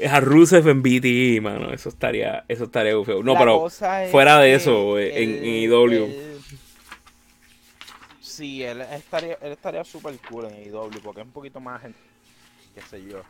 A 0.07 0.19
Rusev 0.19 0.67
en 0.67 0.81
BT, 0.81 1.41
mano. 1.41 1.71
Eso 1.71 1.89
estaría, 1.89 2.43
eso 2.47 2.65
estaría 2.65 2.91
feo. 3.03 3.23
No, 3.23 3.33
La 3.33 3.39
pero 3.39 3.69
fuera 4.11 4.39
de 4.39 4.55
eso, 4.55 4.97
en, 4.99 5.29
el- 5.29 6.39
Sí, 8.21 8.63
él 8.63 8.81
estaría, 8.81 9.37
él 9.41 9.51
estaría 9.51 9.83
super 9.83 10.15
cool 10.29 10.45
en 10.45 10.53
AEW 10.53 11.01
porque 11.03 11.21
es 11.21 11.27
un 11.27 11.33
poquito 11.33 11.59
más, 11.59 11.81
qué 12.73 12.81
sé 12.81 13.03
yo. 13.03 13.21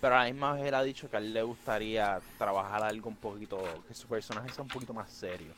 Pero 0.00 0.16
a 0.16 0.24
la 0.24 0.30
misma 0.30 0.54
vez 0.54 0.64
él 0.66 0.74
ha 0.74 0.82
dicho 0.82 1.08
que 1.10 1.16
a 1.16 1.20
él 1.20 1.32
le 1.32 1.42
gustaría 1.42 2.20
trabajar 2.38 2.82
algo 2.82 3.08
un 3.08 3.16
poquito, 3.16 3.62
que 3.86 3.94
su 3.94 4.06
personaje 4.08 4.50
sea 4.50 4.62
un 4.62 4.68
poquito 4.68 4.92
más 4.92 5.10
serio. 5.10 5.52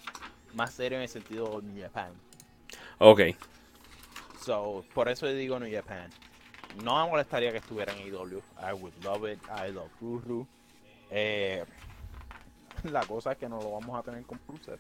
Más 0.55 0.73
serio 0.75 0.99
en 0.99 1.03
el 1.03 1.09
sentido 1.09 1.61
New 1.63 1.83
Japan. 1.83 2.13
Ok. 2.99 3.21
So, 4.45 4.85
por 4.95 5.09
eso 5.09 5.27
digo 5.29 5.59
New 5.59 5.73
Japan. 5.73 6.11
No 6.83 7.05
me 7.05 7.11
molestaría 7.11 7.51
que 7.53 7.59
estuviera 7.59 7.93
en 7.93 7.99
AEW. 8.15 8.39
I 8.61 8.73
would 8.73 8.95
love 9.05 9.29
it. 9.31 9.39
I 9.49 9.71
love 9.73 9.91
Ruru. 10.01 10.47
Eh, 11.11 11.65
la 12.85 13.01
cosa 13.03 13.33
es 13.33 13.39
que 13.39 13.49
no 13.49 13.61
lo 13.61 13.73
vamos 13.73 13.99
a 13.99 14.03
tener 14.03 14.23
con 14.25 14.39
Rusev. 14.49 14.79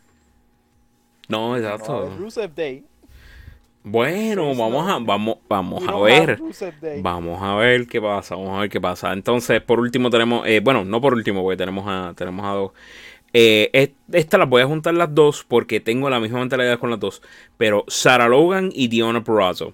No, 1.29 1.51
No 1.51 1.57
exacto. 1.57 1.97
haber 1.99 2.19
Rusev 2.19 2.55
Day. 2.55 2.85
Bueno, 3.85 4.55
vamos 4.55 4.87
no. 4.87 4.93
a, 4.95 4.99
vamos, 5.01 5.39
vamos 5.49 5.83
a 5.89 5.99
ver. 5.99 6.39
Vamos 7.01 7.43
a 7.43 7.55
ver 7.57 7.87
qué 7.89 8.01
pasa, 8.01 8.37
vamos 8.37 8.57
a 8.57 8.61
ver 8.61 8.71
qué 8.71 8.81
pasa. 8.81 9.13
Entonces, 9.13 9.61
por 9.61 9.81
último 9.81 10.09
tenemos, 10.09 10.47
eh, 10.47 10.61
bueno, 10.61 10.85
no 10.85 11.01
por 11.01 11.15
último, 11.15 11.43
porque 11.43 11.57
tenemos 11.57 11.85
a, 11.89 12.15
tenemos 12.17 12.45
a 12.47 12.51
dos. 12.51 12.73
Eh, 13.35 13.71
est- 13.73 13.95
esta 14.13 14.39
las 14.39 14.49
voy 14.49 14.63
a 14.63 14.67
juntar 14.67 14.95
las 14.95 15.13
dos 15.15 15.45
porque 15.45 15.81
tengo 15.81 16.09
la 16.11 16.21
misma 16.21 16.39
mentalidad 16.41 16.79
con 16.79 16.91
las 16.91 17.01
dos. 17.01 17.23
Pero 17.57 17.85
Sarah 17.89 18.29
Logan 18.29 18.71
y 18.73 18.89
Diona 18.89 19.25
Purrazzo. 19.25 19.73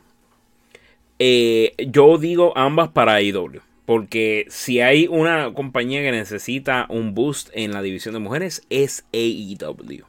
Eh, 1.18 1.74
yo 1.88 2.18
digo 2.18 2.52
ambas 2.56 2.90
para 2.90 3.14
AEW. 3.14 3.60
Porque 3.86 4.44
si 4.50 4.80
hay 4.82 5.06
una 5.06 5.54
compañía 5.54 6.02
que 6.02 6.12
necesita 6.12 6.86
un 6.90 7.14
boost 7.14 7.48
en 7.54 7.72
la 7.72 7.80
división 7.80 8.12
de 8.12 8.20
mujeres, 8.20 8.62
es 8.68 9.06
AEW. 9.14 10.04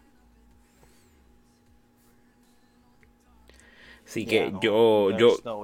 Así 4.06 4.26
que 4.26 4.36
Yeah, 4.36 4.50
no, 4.52 4.60
yo, 4.60 5.18
yo, 5.18 5.38
no 5.46 5.60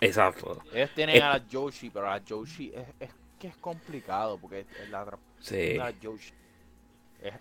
exacto. 0.00 0.62
Ellos 0.72 0.90
tienen 0.94 1.16
Es- 1.16 1.22
a 1.22 1.38
la 1.38 1.44
Joshi, 1.52 1.90
pero 1.90 2.06
la 2.06 2.22
Joshi 2.26 2.72
es, 2.74 2.86
es 2.98 3.10
que 3.38 3.48
es 3.48 3.56
complicado 3.58 4.38
porque 4.38 4.60
es 4.60 4.88
la 4.88 5.02
otra 5.02 5.18
Sí. 5.38 5.74
la 5.74 5.92
es 7.22 7.34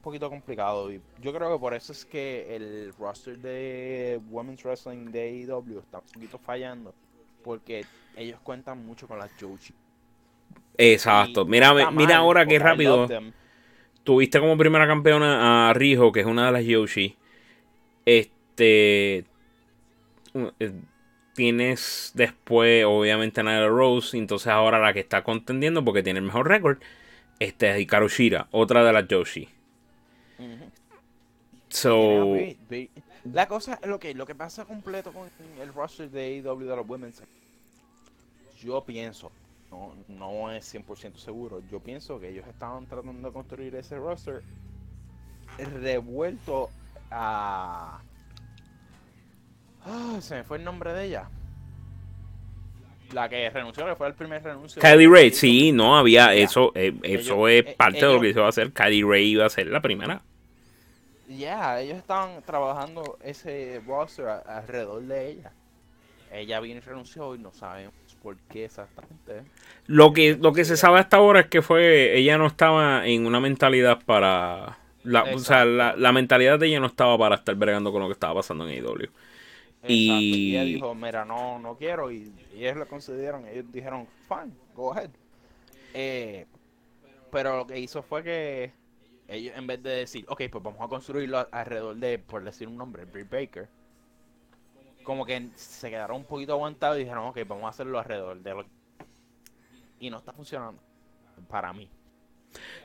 poquito 0.00 0.28
complicado 0.30 0.92
y 0.92 1.00
yo 1.20 1.32
creo 1.32 1.52
que 1.52 1.58
por 1.60 1.74
eso 1.74 1.92
es 1.92 2.04
que 2.04 2.54
el 2.56 2.92
roster 2.98 3.38
de 3.38 4.20
Women's 4.30 4.62
Wrestling 4.64 5.10
de 5.12 5.20
AEW 5.48 5.78
está 5.80 5.98
un 5.98 6.06
poquito 6.12 6.38
fallando 6.38 6.94
porque 7.42 7.86
ellos 8.16 8.40
cuentan 8.40 8.84
mucho 8.84 9.06
con 9.08 9.18
las 9.18 9.30
Joshi. 9.40 9.74
Exacto. 10.76 11.42
Y 11.42 11.44
Mira, 11.46 11.72
mira 11.90 11.90
mal, 11.90 12.12
ahora 12.16 12.44
I 12.48 12.58
rápido. 12.58 13.06
Tuviste 14.04 14.40
como 14.40 14.56
primera 14.56 14.86
campeona 14.86 15.70
a 15.70 15.74
Rijo, 15.74 16.12
que 16.12 16.20
es 16.20 16.26
una 16.26 16.46
de 16.46 16.52
las 16.52 16.64
Yoshi. 16.64 17.16
Este. 18.04 19.26
eh, 20.34 20.72
Tienes 21.34 22.12
después, 22.14 22.84
obviamente, 22.86 23.40
a 23.40 23.44
Nyla 23.44 23.68
Rose. 23.68 24.16
Entonces, 24.18 24.48
ahora 24.48 24.78
la 24.78 24.92
que 24.92 25.00
está 25.00 25.22
contendiendo, 25.24 25.84
porque 25.84 26.02
tiene 26.02 26.18
el 26.18 26.26
mejor 26.26 26.48
récord, 26.48 26.78
este 27.40 27.70
es 27.70 27.80
Hikaru 27.80 28.08
Shira, 28.08 28.48
otra 28.52 28.84
de 28.84 28.92
las 28.92 29.08
Yoshi. 29.08 29.48
So. 31.68 32.36
La 33.24 33.46
cosa, 33.46 33.78
lo 33.84 34.00
que, 34.00 34.14
lo 34.14 34.26
que 34.26 34.34
pasa 34.34 34.64
completo 34.64 35.12
con 35.12 35.28
el 35.60 35.72
roster 35.72 36.10
de 36.10 36.42
AEW 36.42 36.60
de 36.60 36.76
los 36.76 36.88
Women's, 36.88 37.22
yo 38.62 38.82
pienso, 38.84 39.30
no, 39.70 39.94
no 40.08 40.50
es 40.50 40.74
100% 40.74 41.16
seguro, 41.16 41.62
yo 41.70 41.80
pienso 41.80 42.18
que 42.18 42.30
ellos 42.30 42.46
estaban 42.48 42.86
tratando 42.86 43.28
de 43.28 43.32
construir 43.32 43.74
ese 43.74 43.96
roster 43.98 44.42
revuelto 45.58 46.70
a... 47.10 48.00
Ah, 49.84 50.18
se 50.20 50.36
me 50.36 50.44
fue 50.44 50.58
el 50.58 50.64
nombre 50.64 50.92
de 50.92 51.06
ella. 51.06 51.28
La 53.12 53.28
que 53.28 53.50
renunció, 53.50 53.86
que 53.86 53.96
fue 53.96 54.06
el 54.06 54.14
primer 54.14 54.42
renuncio. 54.42 54.80
Kylie 54.80 55.08
Ray, 55.08 55.30
sí, 55.32 55.72
no 55.72 55.96
había. 55.96 56.32
Eso, 56.34 56.70
eh, 56.74 56.94
eso 57.02 57.48
Ellos- 57.48 57.66
es 57.66 57.72
eh, 57.72 57.74
parte 57.76 58.06
de 58.06 58.12
lo 58.12 58.20
que 58.20 58.32
se 58.32 58.40
va 58.40 58.46
a 58.46 58.50
hacer. 58.50 58.72
Kylie 58.72 59.04
Ray 59.04 59.30
iba 59.30 59.46
a 59.46 59.50
ser 59.50 59.66
la 59.66 59.80
primera. 59.80 60.22
Ya, 61.38 61.80
ellos 61.80 61.98
estaban 61.98 62.42
trabajando 62.42 63.16
ese 63.22 63.80
roster 63.86 64.26
a- 64.28 64.38
alrededor 64.38 65.02
de 65.02 65.28
ella. 65.30 65.52
Ella 66.32 66.60
vino 66.60 66.78
y 66.78 66.80
renunció 66.80 67.34
y 67.34 67.38
no 67.38 67.52
sabemos 67.52 67.94
por 68.22 68.36
qué 68.48 68.64
exactamente. 68.66 69.42
Lo 69.86 70.12
que, 70.12 70.36
lo 70.40 70.52
que 70.52 70.64
se 70.64 70.76
sabe 70.76 71.00
hasta 71.00 71.16
ahora 71.16 71.40
es 71.40 71.46
que 71.46 71.62
fue. 71.62 72.16
Ella 72.16 72.38
no 72.38 72.46
estaba 72.46 73.06
en 73.06 73.26
una 73.26 73.40
mentalidad 73.40 74.00
para. 74.04 74.78
La, 75.02 75.24
o 75.24 75.38
sea, 75.38 75.64
la, 75.64 75.96
la 75.96 76.12
mentalidad 76.12 76.58
de 76.58 76.66
ella 76.66 76.80
no 76.80 76.86
estaba 76.86 77.16
para 77.16 77.36
estar 77.36 77.54
bregando 77.54 77.90
con 77.90 78.02
lo 78.02 78.08
que 78.08 78.12
estaba 78.12 78.34
pasando 78.34 78.68
en 78.68 78.70
AEW. 78.70 79.08
Y- 79.88 80.50
ella 80.52 80.64
dijo, 80.64 80.94
mira, 80.94 81.24
no, 81.24 81.58
no 81.58 81.76
quiero. 81.76 82.10
Y, 82.12 82.32
y 82.54 82.64
ellos 82.64 82.76
lo 82.76 82.86
consideraron, 82.86 83.46
ellos 83.46 83.64
dijeron, 83.72 84.06
fine, 84.28 84.52
go 84.74 84.92
ahead. 84.92 85.10
Eh, 85.94 86.46
pero 87.30 87.56
lo 87.58 87.66
que 87.66 87.78
hizo 87.78 88.02
fue 88.02 88.22
que 88.22 88.72
ellos, 89.30 89.54
en 89.56 89.66
vez 89.66 89.82
de 89.82 89.90
decir, 89.90 90.24
ok, 90.28 90.42
pues 90.50 90.62
vamos 90.62 90.80
a 90.80 90.88
construirlo 90.88 91.46
alrededor 91.52 91.96
de, 91.96 92.18
por 92.18 92.42
decir 92.44 92.68
un 92.68 92.76
nombre, 92.76 93.04
Britt 93.04 93.30
Baker, 93.30 93.68
como 95.04 95.24
que 95.24 95.48
se 95.54 95.88
quedaron 95.90 96.18
un 96.18 96.24
poquito 96.24 96.52
aguantados 96.52 96.96
y 96.98 97.00
dijeron, 97.00 97.26
ok, 97.28 97.38
vamos 97.46 97.64
a 97.64 97.68
hacerlo 97.68 97.98
alrededor 97.98 98.40
de 98.40 98.50
lo 98.50 98.66
Y 99.98 100.10
no 100.10 100.18
está 100.18 100.32
funcionando, 100.32 100.80
para 101.48 101.72
mí. 101.72 101.88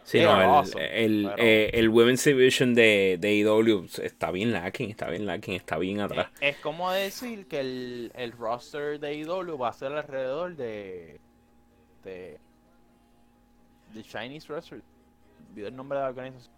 Sí, 0.04 0.20
no, 0.20 0.40
el, 0.40 0.44
awesome, 0.48 1.04
el, 1.06 1.24
pero- 1.32 1.44
eh, 1.44 1.72
el 1.74 1.90
Women's 1.90 2.24
Division 2.24 2.76
de, 2.76 3.18
de 3.20 3.30
AEW 3.44 3.88
está 4.04 4.30
bien 4.30 4.54
lacking, 4.54 4.92
está 4.92 5.10
bien 5.10 5.26
lacking, 5.26 5.56
está 5.56 5.80
bien 5.80 6.00
atrás. 6.00 6.28
Es 6.40 6.58
como 6.58 6.92
decir 6.92 7.48
que 7.48 7.60
el, 7.62 8.12
el 8.14 8.32
roster 8.34 9.00
de 9.00 9.16
IW 9.16 9.58
va 9.58 9.70
a 9.70 9.74
ser 9.74 9.92
alrededor 9.94 10.56
de. 10.56 11.20
de. 12.04 12.38
de 13.96 14.04
Chinese 14.04 14.48
Wrestler. 14.54 14.84
El 15.58 15.76
nombre 15.76 15.98
de 15.98 16.04
la 16.04 16.10
organización. 16.10 16.54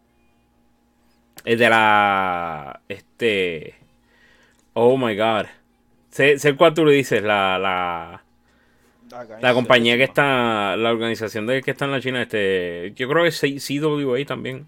Es 1.45 1.59
de 1.59 1.69
la. 1.69 2.81
Este. 2.87 3.75
Oh 4.73 4.97
my 4.97 5.15
god. 5.15 5.45
Sé, 6.09 6.39
sé 6.39 6.55
cuál 6.55 6.73
tú 6.73 6.85
le 6.85 6.93
dices, 6.93 7.21
la, 7.21 7.59
la, 7.59 8.23
la 9.41 9.53
compañía 9.53 9.97
que 9.97 10.03
está. 10.03 10.75
La 10.75 10.91
organización 10.91 11.45
de 11.47 11.61
que 11.61 11.71
está 11.71 11.85
en 11.85 11.91
la 11.91 12.01
China, 12.01 12.21
este. 12.21 12.93
Yo 12.95 13.07
creo 13.07 13.23
que 13.23 13.29
es 13.29 13.39
CWA 13.67 14.25
también. 14.25 14.67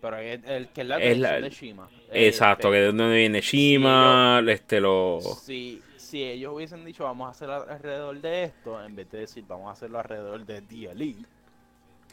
Pero 0.00 0.18
el, 0.18 0.44
el 0.44 0.68
que 0.68 0.82
es 0.82 0.86
la 0.86 0.98
Es 0.98 1.18
la- 1.18 1.40
de 1.40 1.50
Shima. 1.50 1.88
Exacto, 2.12 2.70
que 2.70 2.76
este, 2.76 2.92
de 2.92 2.98
donde 2.98 3.16
viene 3.16 3.40
Shima, 3.40 4.42
este 4.46 4.80
lo. 4.80 5.18
Si, 5.20 5.82
si 5.96 6.22
ellos 6.22 6.52
hubiesen 6.54 6.84
dicho 6.84 7.04
vamos 7.04 7.28
a 7.28 7.30
hacerlo 7.30 7.66
alrededor 7.68 8.20
de 8.20 8.44
esto, 8.44 8.84
en 8.84 8.94
vez 8.94 9.10
de 9.10 9.18
decir 9.20 9.44
vamos 9.48 9.68
a 9.68 9.72
hacerlo 9.72 9.98
alrededor 9.98 10.44
de 10.44 10.60
The 10.62 10.94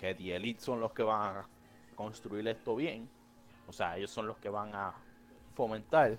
Que 0.02 0.14
The 0.16 0.36
Elite 0.36 0.60
son 0.60 0.82
los 0.82 0.92
que 0.92 1.04
van 1.04 1.38
a 1.38 1.48
construir 1.96 2.46
esto 2.48 2.76
bien, 2.76 3.08
o 3.68 3.72
sea, 3.72 3.98
ellos 3.98 4.12
son 4.12 4.28
los 4.28 4.38
que 4.38 4.50
van 4.50 4.76
a 4.76 4.94
fomentar, 5.56 6.18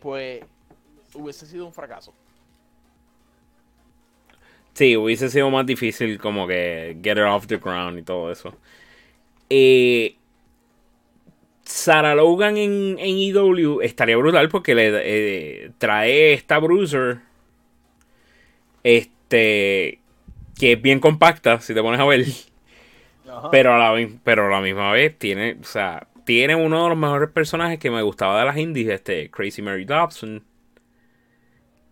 pues 0.00 0.44
hubiese 1.14 1.46
sido 1.46 1.66
un 1.66 1.72
fracaso. 1.72 2.14
Sí, 4.74 4.96
hubiese 4.96 5.30
sido 5.30 5.50
más 5.50 5.66
difícil 5.66 6.18
como 6.18 6.46
que 6.46 6.98
get 7.02 7.12
it 7.12 7.24
off 7.24 7.46
the 7.46 7.56
ground 7.56 7.98
y 7.98 8.02
todo 8.02 8.30
eso. 8.30 8.54
Eh, 9.48 10.16
Sarah 11.64 12.14
Logan 12.14 12.56
en, 12.56 12.98
en 12.98 13.16
EW 13.18 13.80
estaría 13.80 14.16
brutal 14.16 14.48
porque 14.48 14.74
le 14.74 14.90
eh, 15.66 15.70
trae 15.78 16.34
esta 16.34 16.58
bruiser. 16.58 17.20
Este. 18.82 20.00
Que 20.58 20.72
es 20.72 20.82
bien 20.82 21.00
compacta, 21.00 21.60
si 21.60 21.74
te 21.74 21.82
pones 21.82 22.00
a 22.00 22.04
ver. 22.04 22.24
Pero 23.50 23.74
a, 23.74 23.78
la, 23.78 24.08
pero 24.22 24.46
a 24.46 24.50
la 24.50 24.60
misma 24.60 24.92
vez 24.92 25.18
tiene. 25.18 25.58
O 25.60 25.64
sea, 25.64 26.06
tiene 26.24 26.54
uno 26.54 26.84
de 26.84 26.88
los 26.90 26.98
mejores 26.98 27.30
personajes 27.30 27.78
que 27.78 27.90
me 27.90 28.02
gustaba 28.02 28.38
de 28.38 28.46
las 28.46 28.56
indies, 28.56 28.88
este 28.88 29.30
Crazy 29.30 29.62
Mary 29.62 29.84
Dobson. 29.84 30.44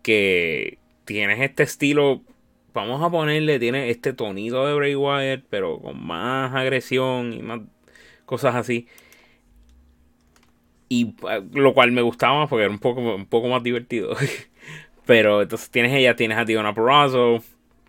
Que 0.02 0.78
tienes 1.05 1.40
este 1.40 1.64
estilo 1.64 2.22
vamos 2.72 3.02
a 3.02 3.10
ponerle, 3.10 3.59
tiene 3.59 3.90
este 3.90 4.12
tonito 4.12 4.66
de 4.66 4.74
Bray 4.74 4.94
Wyatt, 4.94 5.44
pero 5.48 5.80
con 5.80 6.05
más 6.05 6.55
agresión 6.55 7.32
y 7.32 7.43
más 7.43 7.60
cosas 8.24 8.55
así. 8.55 8.86
Y 10.89 11.14
eh, 11.28 11.43
lo 11.52 11.74
cual 11.74 11.93
me 11.93 12.02
gustaba 12.02 12.40
más 12.40 12.48
porque 12.48 12.64
era 12.64 12.72
un 12.72 12.78
poco, 12.78 13.01
un 13.01 13.26
poco 13.26 13.48
más 13.48 13.62
divertido. 13.62 14.14
pero 15.06 15.43
entonces 15.43 15.70
tienes 15.70 15.93
ella, 15.93 16.16
tienes 16.16 16.39
a 16.39 16.44
Diona 16.44 16.74
Purrazzo, 16.74 17.43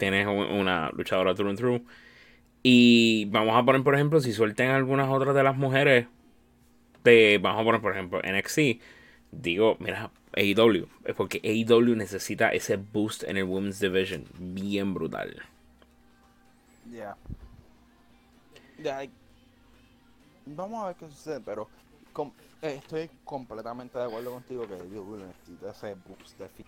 tienes 0.04 0.28
un- 0.28 0.52
una 0.60 0.90
luchadora 0.92 1.34
through 1.36 1.50
and 1.52 1.58
through. 1.60 1.82
Y 2.64 3.26
vamos 3.26 3.56
a 3.58 3.66
poner, 3.66 3.84
por 3.84 3.96
ejemplo, 3.96 4.20
si 4.22 4.34
suelten 4.34 4.70
algunas 4.70 5.10
otras 5.10 5.36
de 5.36 5.44
las 5.44 5.56
mujeres 5.58 6.08
de, 7.04 7.40
vamos 7.42 7.62
a 7.62 7.66
poner, 7.66 7.82
por 7.82 7.92
ejemplo, 7.94 8.22
NXT. 8.24 8.80
Digo, 9.32 9.78
mira, 9.80 10.12
AEW. 10.36 10.88
Es 11.06 11.16
porque 11.16 11.42
AEW 11.44 11.96
necesita 11.96 12.50
ese 12.52 12.78
boost 12.78 13.24
en 13.24 13.38
el 13.38 13.44
Women's 13.46 13.80
Division. 13.80 14.26
Bien 14.40 14.94
brutal. 14.94 15.42
Ya. 16.92 17.16
Ya, 18.78 19.08
Vamos 20.46 20.84
a 20.84 20.88
ver 20.88 20.96
qué 20.98 21.08
sucede, 21.08 21.40
pero 21.40 21.70
com- 22.12 22.34
eh, 22.62 22.76
estoy 22.78 23.10
completamente 23.24 23.98
de 23.98 24.06
acuerdo 24.06 24.32
contigo 24.32 24.68
que 24.68 24.76
WWE 24.76 25.26
necesita 25.26 25.72
ese 25.72 25.96
boost 25.96 26.38
de 26.38 26.50
fi- 26.50 26.66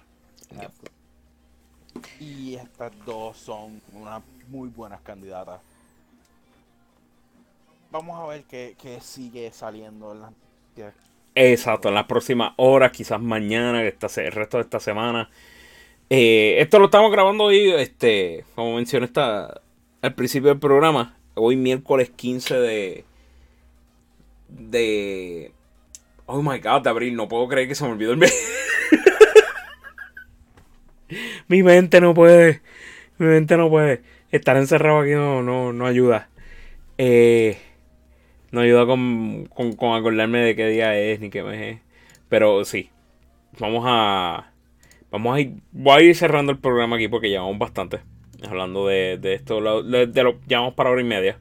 Y 2.20 2.56
estas 2.56 2.92
dos 3.06 3.38
son 3.38 3.82
unas 3.94 4.22
muy 4.50 4.70
buenas 4.70 5.02
candidatas. 5.02 5.60
Vamos 7.92 8.20
a 8.20 8.28
ver 8.28 8.44
qué, 8.44 8.76
qué 8.82 9.00
sigue 9.02 9.52
saliendo 9.52 10.14
en 10.14 10.20
que- 10.76 10.92
Exacto, 11.36 11.90
en 11.90 11.96
las 11.96 12.06
próximas 12.06 12.54
horas, 12.58 12.92
quizás 12.92 13.22
mañana, 13.22 13.84
esta 13.84 14.08
el 14.22 14.32
resto 14.32 14.58
de 14.58 14.64
esta 14.64 14.80
semana. 14.80 15.30
Eh, 16.10 16.58
esto 16.60 16.80
lo 16.80 16.86
estamos 16.86 17.12
grabando 17.12 17.46
hoy, 17.46 17.72
este, 17.72 18.46
como 18.56 18.76
mencioné 18.76 19.06
esta, 19.06 19.62
al 20.02 20.16
principio 20.16 20.50
del 20.50 20.60
programa, 20.60 21.18
hoy 21.36 21.56
miércoles 21.56 22.12
15 22.12 22.56
de... 22.56 23.06
de... 24.50 25.52
Oh 26.28 26.42
my 26.42 26.60
god, 26.60 26.82
de 26.82 26.90
abril, 26.90 27.16
no 27.16 27.28
puedo 27.28 27.48
creer 27.48 27.68
que 27.68 27.76
se 27.76 27.84
me 27.86 27.92
olvidó 27.92 28.12
el 28.12 28.18
mes. 28.18 28.34
Mi 31.48 31.64
mente 31.64 32.02
no 32.02 32.14
puede, 32.14 32.62
mi 33.18 33.28
mente 33.28 33.58
no 33.58 33.70
puede. 33.70 34.02
Estar 34.32 34.58
encerrado 34.58 35.00
aquí 35.00 35.12
no, 35.12 35.44
no, 35.44 35.72
no 35.74 35.86
ayuda. 35.86 36.30
Eh, 36.98 37.58
no 38.52 38.62
ayuda 38.62 38.86
con, 38.86 39.46
con, 39.46 39.74
con 39.74 39.96
acordarme 39.96 40.40
de 40.40 40.56
qué 40.56 40.68
día 40.68 40.98
es 40.98 41.20
ni 41.20 41.30
qué 41.30 41.44
mes 41.44 41.76
es. 41.76 41.82
Pero 42.30 42.66
sí. 42.66 42.90
Vamos 43.60 43.84
a. 43.88 44.52
Vamos 45.12 45.36
a 45.36 45.42
ir. 45.42 45.54
Voy 45.72 45.94
a 45.94 46.02
ir 46.02 46.16
cerrando 46.16 46.52
el 46.52 46.58
programa 46.60 46.96
aquí 46.96 47.08
porque 47.08 47.30
llevamos 47.30 47.58
bastante. 47.58 48.00
Hablando 48.48 48.88
de, 48.88 49.18
de 49.18 49.34
esto. 49.36 49.84
De, 49.84 50.08
de 50.08 50.36
llevamos 50.48 50.74
para 50.74 50.90
hora 50.90 51.02
y 51.02 51.06
media. 51.06 51.40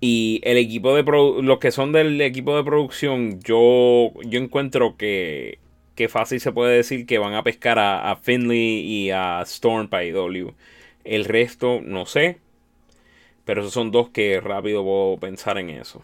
Y 0.00 0.40
el 0.44 0.58
equipo 0.58 0.94
de 0.94 1.02
los 1.42 1.58
que 1.58 1.70
son 1.70 1.92
del 1.92 2.20
equipo 2.20 2.56
de 2.56 2.62
producción, 2.62 3.40
yo, 3.40 4.12
yo 4.26 4.38
encuentro 4.38 4.98
que, 4.98 5.58
que 5.94 6.08
fácil 6.08 6.40
se 6.40 6.52
puede 6.52 6.76
decir 6.76 7.06
que 7.06 7.18
van 7.18 7.34
a 7.34 7.42
pescar 7.42 7.78
a, 7.78 8.16
Finley 8.16 8.80
y 8.80 9.10
a 9.10 9.42
Storm 9.42 9.88
para. 9.88 10.04
El 11.04 11.24
resto, 11.24 11.80
no 11.82 12.06
sé. 12.06 12.38
Pero 13.44 13.60
esos 13.60 13.74
son 13.74 13.90
dos 13.90 14.08
que 14.10 14.40
rápido 14.40 14.82
puedo 14.82 15.18
pensar 15.18 15.58
en 15.58 15.70
eso. 15.70 16.02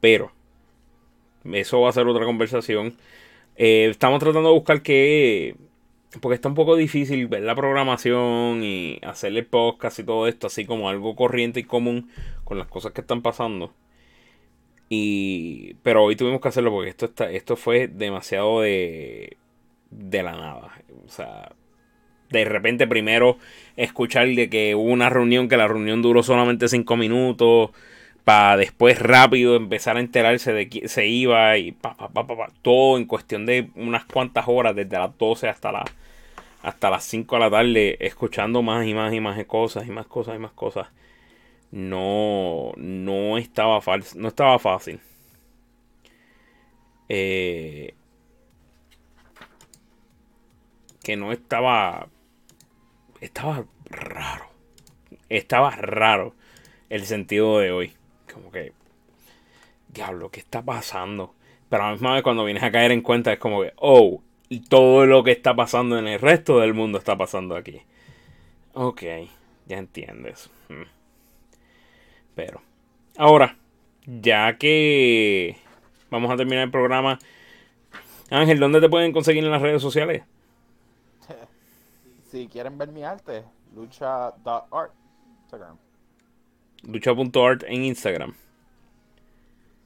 Pero, 0.00 0.32
eso 1.44 1.80
va 1.80 1.90
a 1.90 1.92
ser 1.92 2.06
otra 2.06 2.24
conversación. 2.24 2.96
Eh, 3.56 3.88
estamos 3.90 4.20
tratando 4.20 4.48
de 4.48 4.54
buscar 4.54 4.82
que. 4.82 5.56
Porque 6.20 6.34
está 6.34 6.48
un 6.48 6.54
poco 6.54 6.76
difícil 6.76 7.26
ver 7.26 7.42
la 7.42 7.54
programación 7.54 8.62
y 8.62 8.98
hacerle 9.02 9.44
podcast 9.44 9.98
y 9.98 10.04
todo 10.04 10.26
esto, 10.28 10.46
así 10.48 10.66
como 10.66 10.88
algo 10.90 11.16
corriente 11.16 11.60
y 11.60 11.64
común 11.64 12.10
con 12.44 12.58
las 12.58 12.66
cosas 12.66 12.92
que 12.92 13.00
están 13.00 13.22
pasando. 13.22 13.72
Y. 14.94 15.74
Pero 15.82 16.04
hoy 16.04 16.16
tuvimos 16.16 16.42
que 16.42 16.48
hacerlo 16.48 16.70
porque 16.70 16.90
esto 16.90 17.06
está. 17.06 17.30
Esto 17.30 17.56
fue 17.56 17.88
demasiado 17.88 18.60
de. 18.60 19.38
de 19.90 20.22
la 20.22 20.32
nada. 20.32 20.72
O 21.06 21.08
sea. 21.08 21.52
De 22.28 22.44
repente 22.44 22.86
primero 22.86 23.38
escuchar 23.76 24.26
de 24.28 24.50
que 24.50 24.74
hubo 24.74 24.90
una 24.90 25.08
reunión, 25.08 25.48
que 25.48 25.56
la 25.56 25.68
reunión 25.68 26.02
duró 26.02 26.22
solamente 26.22 26.68
cinco 26.68 26.96
minutos 26.96 27.70
para 28.24 28.56
después 28.56 28.98
rápido 28.98 29.56
empezar 29.56 29.96
a 29.96 30.00
enterarse 30.00 30.52
de 30.52 30.68
que 30.68 30.88
se 30.88 31.06
iba 31.06 31.56
y 31.58 31.72
pa, 31.72 31.94
pa, 31.94 32.08
pa, 32.08 32.26
pa, 32.26 32.48
todo 32.62 32.96
en 32.96 33.04
cuestión 33.06 33.46
de 33.46 33.70
unas 33.76 34.04
cuantas 34.04 34.44
horas, 34.46 34.74
desde 34.76 34.98
las 34.98 35.16
12 35.18 35.48
hasta, 35.48 35.72
la, 35.72 35.84
hasta 36.62 36.90
las 36.90 37.04
5 37.04 37.34
de 37.36 37.40
la 37.40 37.50
tarde, 37.50 37.96
escuchando 38.00 38.62
más 38.62 38.86
y 38.86 38.94
más 38.94 39.12
y 39.12 39.20
más 39.20 39.42
cosas 39.44 39.86
y 39.86 39.90
más 39.90 40.06
cosas 40.06 40.36
y 40.36 40.38
más 40.38 40.52
cosas. 40.52 40.88
No, 41.72 42.72
no 42.76 43.36
estaba, 43.38 43.80
fal- 43.80 44.14
no 44.16 44.28
estaba 44.28 44.58
fácil. 44.60 45.00
Eh, 47.08 47.94
que 51.02 51.16
no 51.16 51.32
estaba, 51.32 52.08
estaba 53.20 53.64
raro. 53.86 54.46
Estaba 55.28 55.70
raro 55.72 56.34
el 56.90 57.06
sentido 57.06 57.58
de 57.60 57.72
hoy. 57.72 57.94
Como 58.32 58.50
que, 58.52 58.72
diablo, 59.88 60.30
¿qué 60.30 60.40
está 60.40 60.62
pasando? 60.62 61.34
Pero 61.68 61.84
a 61.84 61.86
la 61.86 61.92
misma 61.92 62.14
vez 62.14 62.22
cuando 62.22 62.44
vienes 62.44 62.62
a 62.62 62.72
caer 62.72 62.92
en 62.92 63.02
cuenta 63.02 63.32
es 63.32 63.38
como 63.38 63.62
que, 63.62 63.72
oh, 63.76 64.22
todo 64.68 65.06
lo 65.06 65.22
que 65.24 65.32
está 65.32 65.54
pasando 65.56 65.98
en 65.98 66.06
el 66.06 66.20
resto 66.20 66.58
del 66.60 66.74
mundo 66.74 66.98
está 66.98 67.16
pasando 67.16 67.56
aquí. 67.56 67.80
Ok, 68.74 69.02
ya 69.66 69.78
entiendes. 69.78 70.50
Mm. 70.68 71.01
Pero, 72.34 72.62
ahora, 73.16 73.58
ya 74.06 74.56
que 74.58 75.56
vamos 76.10 76.30
a 76.32 76.36
terminar 76.36 76.64
el 76.64 76.70
programa, 76.70 77.18
Ángel, 78.30 78.58
¿dónde 78.60 78.80
te 78.80 78.88
pueden 78.88 79.12
conseguir 79.12 79.44
en 79.44 79.50
las 79.52 79.62
redes 79.62 79.82
sociales? 79.82 80.24
Si 82.30 82.48
quieren 82.48 82.78
ver 82.78 82.90
mi 82.92 83.04
arte, 83.04 83.44
lucha.art. 83.74 84.92
Instagram. 85.44 85.78
Lucha.art 86.84 87.64
en 87.66 87.84
Instagram. 87.84 88.34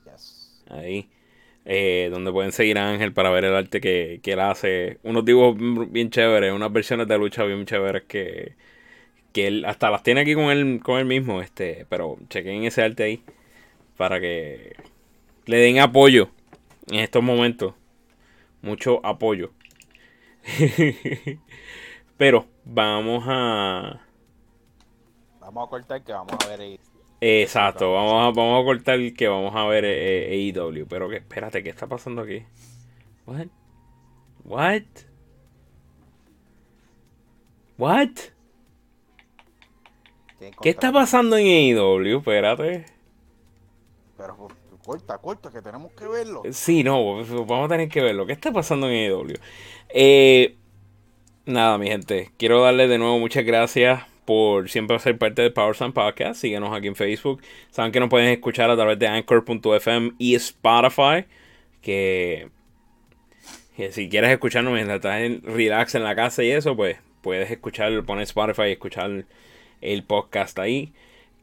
Yes. 0.04 0.64
Ahí. 0.68 1.08
eh, 1.66 2.08
donde 2.12 2.32
pueden 2.32 2.52
seguir 2.52 2.78
a 2.78 2.90
Ángel 2.90 3.12
para 3.14 3.30
ver 3.30 3.44
el 3.46 3.54
arte 3.56 3.80
que, 3.82 4.20
que 4.22 4.32
él 4.34 4.40
hace. 4.40 5.00
Unos 5.04 5.24
dibujos 5.26 5.56
bien 5.92 6.10
chéveres, 6.10 6.52
unas 6.54 6.72
versiones 6.72 7.08
de 7.08 7.18
lucha 7.18 7.44
bien 7.44 7.66
chéveres 7.66 8.04
que, 8.04 8.56
que 9.36 9.46
él 9.48 9.66
hasta 9.66 9.90
las 9.90 10.02
tiene 10.02 10.22
aquí 10.22 10.34
con 10.34 10.44
él, 10.44 10.80
con 10.82 10.98
él 10.98 11.04
mismo. 11.04 11.42
Este, 11.42 11.84
pero 11.90 12.16
chequen 12.30 12.64
ese 12.64 12.82
arte 12.82 13.02
ahí 13.02 13.22
para 13.98 14.18
que 14.18 14.74
le 15.44 15.58
den 15.58 15.78
apoyo 15.78 16.30
en 16.86 17.00
estos 17.00 17.22
momentos. 17.22 17.74
Mucho 18.62 19.04
apoyo. 19.04 19.52
pero 22.16 22.46
vamos 22.64 23.24
a... 23.26 24.00
Vamos 25.38 25.66
a 25.66 25.70
cortar 25.70 26.02
que 26.02 26.12
vamos 26.12 26.32
a 26.42 26.48
ver 26.48 26.60
ahí. 26.62 26.80
Exacto, 27.20 27.92
vamos 27.92 28.22
a, 28.22 28.30
vamos 28.30 28.62
a 28.62 28.64
cortar 28.64 28.98
que 29.12 29.28
vamos 29.28 29.54
a 29.54 29.66
ver 29.66 29.84
eh, 29.84 30.52
AEW. 30.54 30.86
Pero 30.88 31.10
que, 31.10 31.16
espérate, 31.16 31.62
¿qué 31.62 31.68
está 31.68 31.86
pasando 31.86 32.22
aquí? 32.22 32.42
What? 33.26 33.48
What? 34.44 34.82
What? 37.76 38.35
¿Qué 40.60 40.70
está 40.70 40.92
pasando 40.92 41.36
en 41.36 41.46
AEW? 41.46 42.18
Espérate. 42.18 42.86
Pero 44.16 44.36
pues, 44.36 44.54
corta, 44.84 45.18
corta, 45.18 45.50
que 45.50 45.60
tenemos 45.60 45.92
que 45.92 46.06
verlo. 46.06 46.42
Sí, 46.52 46.82
no, 46.84 47.22
vamos 47.44 47.66
a 47.66 47.68
tener 47.68 47.88
que 47.88 48.00
verlo. 48.00 48.26
¿Qué 48.26 48.32
está 48.32 48.52
pasando 48.52 48.88
en 48.88 49.10
AEW? 49.10 49.38
Eh, 49.88 50.54
nada, 51.44 51.78
mi 51.78 51.88
gente. 51.88 52.30
Quiero 52.38 52.62
darles 52.62 52.88
de 52.88 52.98
nuevo 52.98 53.18
muchas 53.18 53.44
gracias 53.44 54.02
por 54.24 54.68
siempre 54.68 54.98
ser 54.98 55.16
parte 55.16 55.42
del 55.42 55.52
Power 55.52 55.74
Slam 55.74 55.92
Podcast. 55.92 56.40
Síguenos 56.40 56.76
aquí 56.76 56.88
en 56.88 56.96
Facebook. 56.96 57.42
Saben 57.70 57.92
que 57.92 58.00
nos 58.00 58.10
pueden 58.10 58.28
escuchar 58.28 58.70
a 58.70 58.76
través 58.76 58.98
de 58.98 59.06
Anchor.fm 59.06 60.12
y 60.18 60.34
Spotify. 60.34 61.24
Que, 61.80 62.48
que 63.76 63.92
si 63.92 64.08
quieres 64.08 64.30
escucharnos 64.30 64.72
mientras 64.72 64.96
estás 64.96 65.20
en 65.20 65.42
relax 65.42 65.94
en 65.94 66.04
la 66.04 66.16
casa 66.16 66.42
y 66.42 66.50
eso, 66.50 66.76
pues 66.76 66.98
puedes 67.22 67.50
escuchar, 67.50 68.04
poner 68.04 68.24
Spotify 68.24 68.68
y 68.68 68.72
escuchar 68.72 69.24
el 69.80 70.04
podcast 70.04 70.58
ahí. 70.58 70.92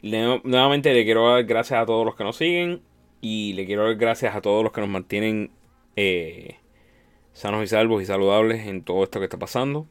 Nuevamente 0.02 0.94
le 0.94 1.06
quiero 1.06 1.30
dar 1.30 1.44
gracias 1.46 1.82
a 1.82 1.86
todos 1.86 2.06
los 2.06 2.16
que 2.16 2.24
nos 2.24 2.36
siguen 2.36 2.82
y 3.22 3.54
le 3.54 3.66
quiero 3.66 3.86
dar 3.86 3.96
gracias 3.96 4.36
a 4.36 4.42
todos 4.42 4.64
los 4.64 4.74
que 4.74 4.82
nos 4.82 4.90
mantienen 4.90 5.52
eh, 5.96 6.58
sanos 7.32 7.64
y 7.64 7.68
salvos 7.68 8.04
y 8.04 8.06
saludables 8.06 8.68
en 8.68 8.84
todo 8.84 9.04
esto 9.04 9.20
que 9.20 9.26
está 9.26 9.38
pasando. 9.38 9.88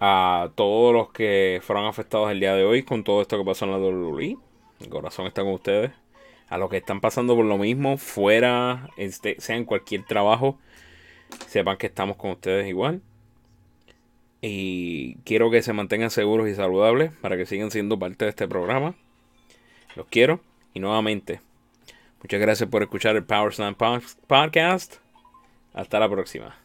A 0.00 0.50
todos 0.54 0.94
los 0.94 1.10
que 1.10 1.60
fueron 1.62 1.86
afectados 1.86 2.30
el 2.30 2.38
día 2.38 2.54
de 2.54 2.64
hoy 2.64 2.84
con 2.84 3.02
todo 3.02 3.20
esto 3.20 3.36
que 3.36 3.44
pasó 3.44 3.64
en 3.64 3.72
la 3.72 3.78
WWE. 3.78 4.36
Mi 4.80 4.86
corazón 4.88 5.26
está 5.26 5.42
con 5.42 5.54
ustedes. 5.54 5.90
A 6.48 6.56
los 6.56 6.70
que 6.70 6.78
están 6.78 7.00
pasando 7.00 7.34
por 7.34 7.44
lo 7.44 7.58
mismo, 7.58 7.98
fuera, 7.98 8.88
este, 8.96 9.40
sea 9.40 9.56
en 9.56 9.64
cualquier 9.64 10.04
trabajo, 10.04 10.58
sepan 11.46 11.76
que 11.76 11.88
estamos 11.88 12.16
con 12.16 12.30
ustedes 12.30 12.68
igual. 12.68 13.02
Y 14.40 15.16
quiero 15.24 15.50
que 15.50 15.62
se 15.62 15.72
mantengan 15.72 16.10
seguros 16.10 16.48
y 16.48 16.54
saludables 16.54 17.12
para 17.20 17.36
que 17.36 17.46
sigan 17.46 17.70
siendo 17.70 17.98
parte 17.98 18.24
de 18.24 18.28
este 18.30 18.46
programa. 18.46 18.94
Los 19.96 20.06
quiero. 20.06 20.40
Y 20.74 20.80
nuevamente, 20.80 21.40
muchas 22.22 22.40
gracias 22.40 22.68
por 22.68 22.82
escuchar 22.82 23.16
el 23.16 23.24
Power 23.24 23.52
Slam 23.52 23.74
Pod- 23.74 24.16
Podcast. 24.26 24.96
Hasta 25.74 25.98
la 25.98 26.08
próxima. 26.08 26.56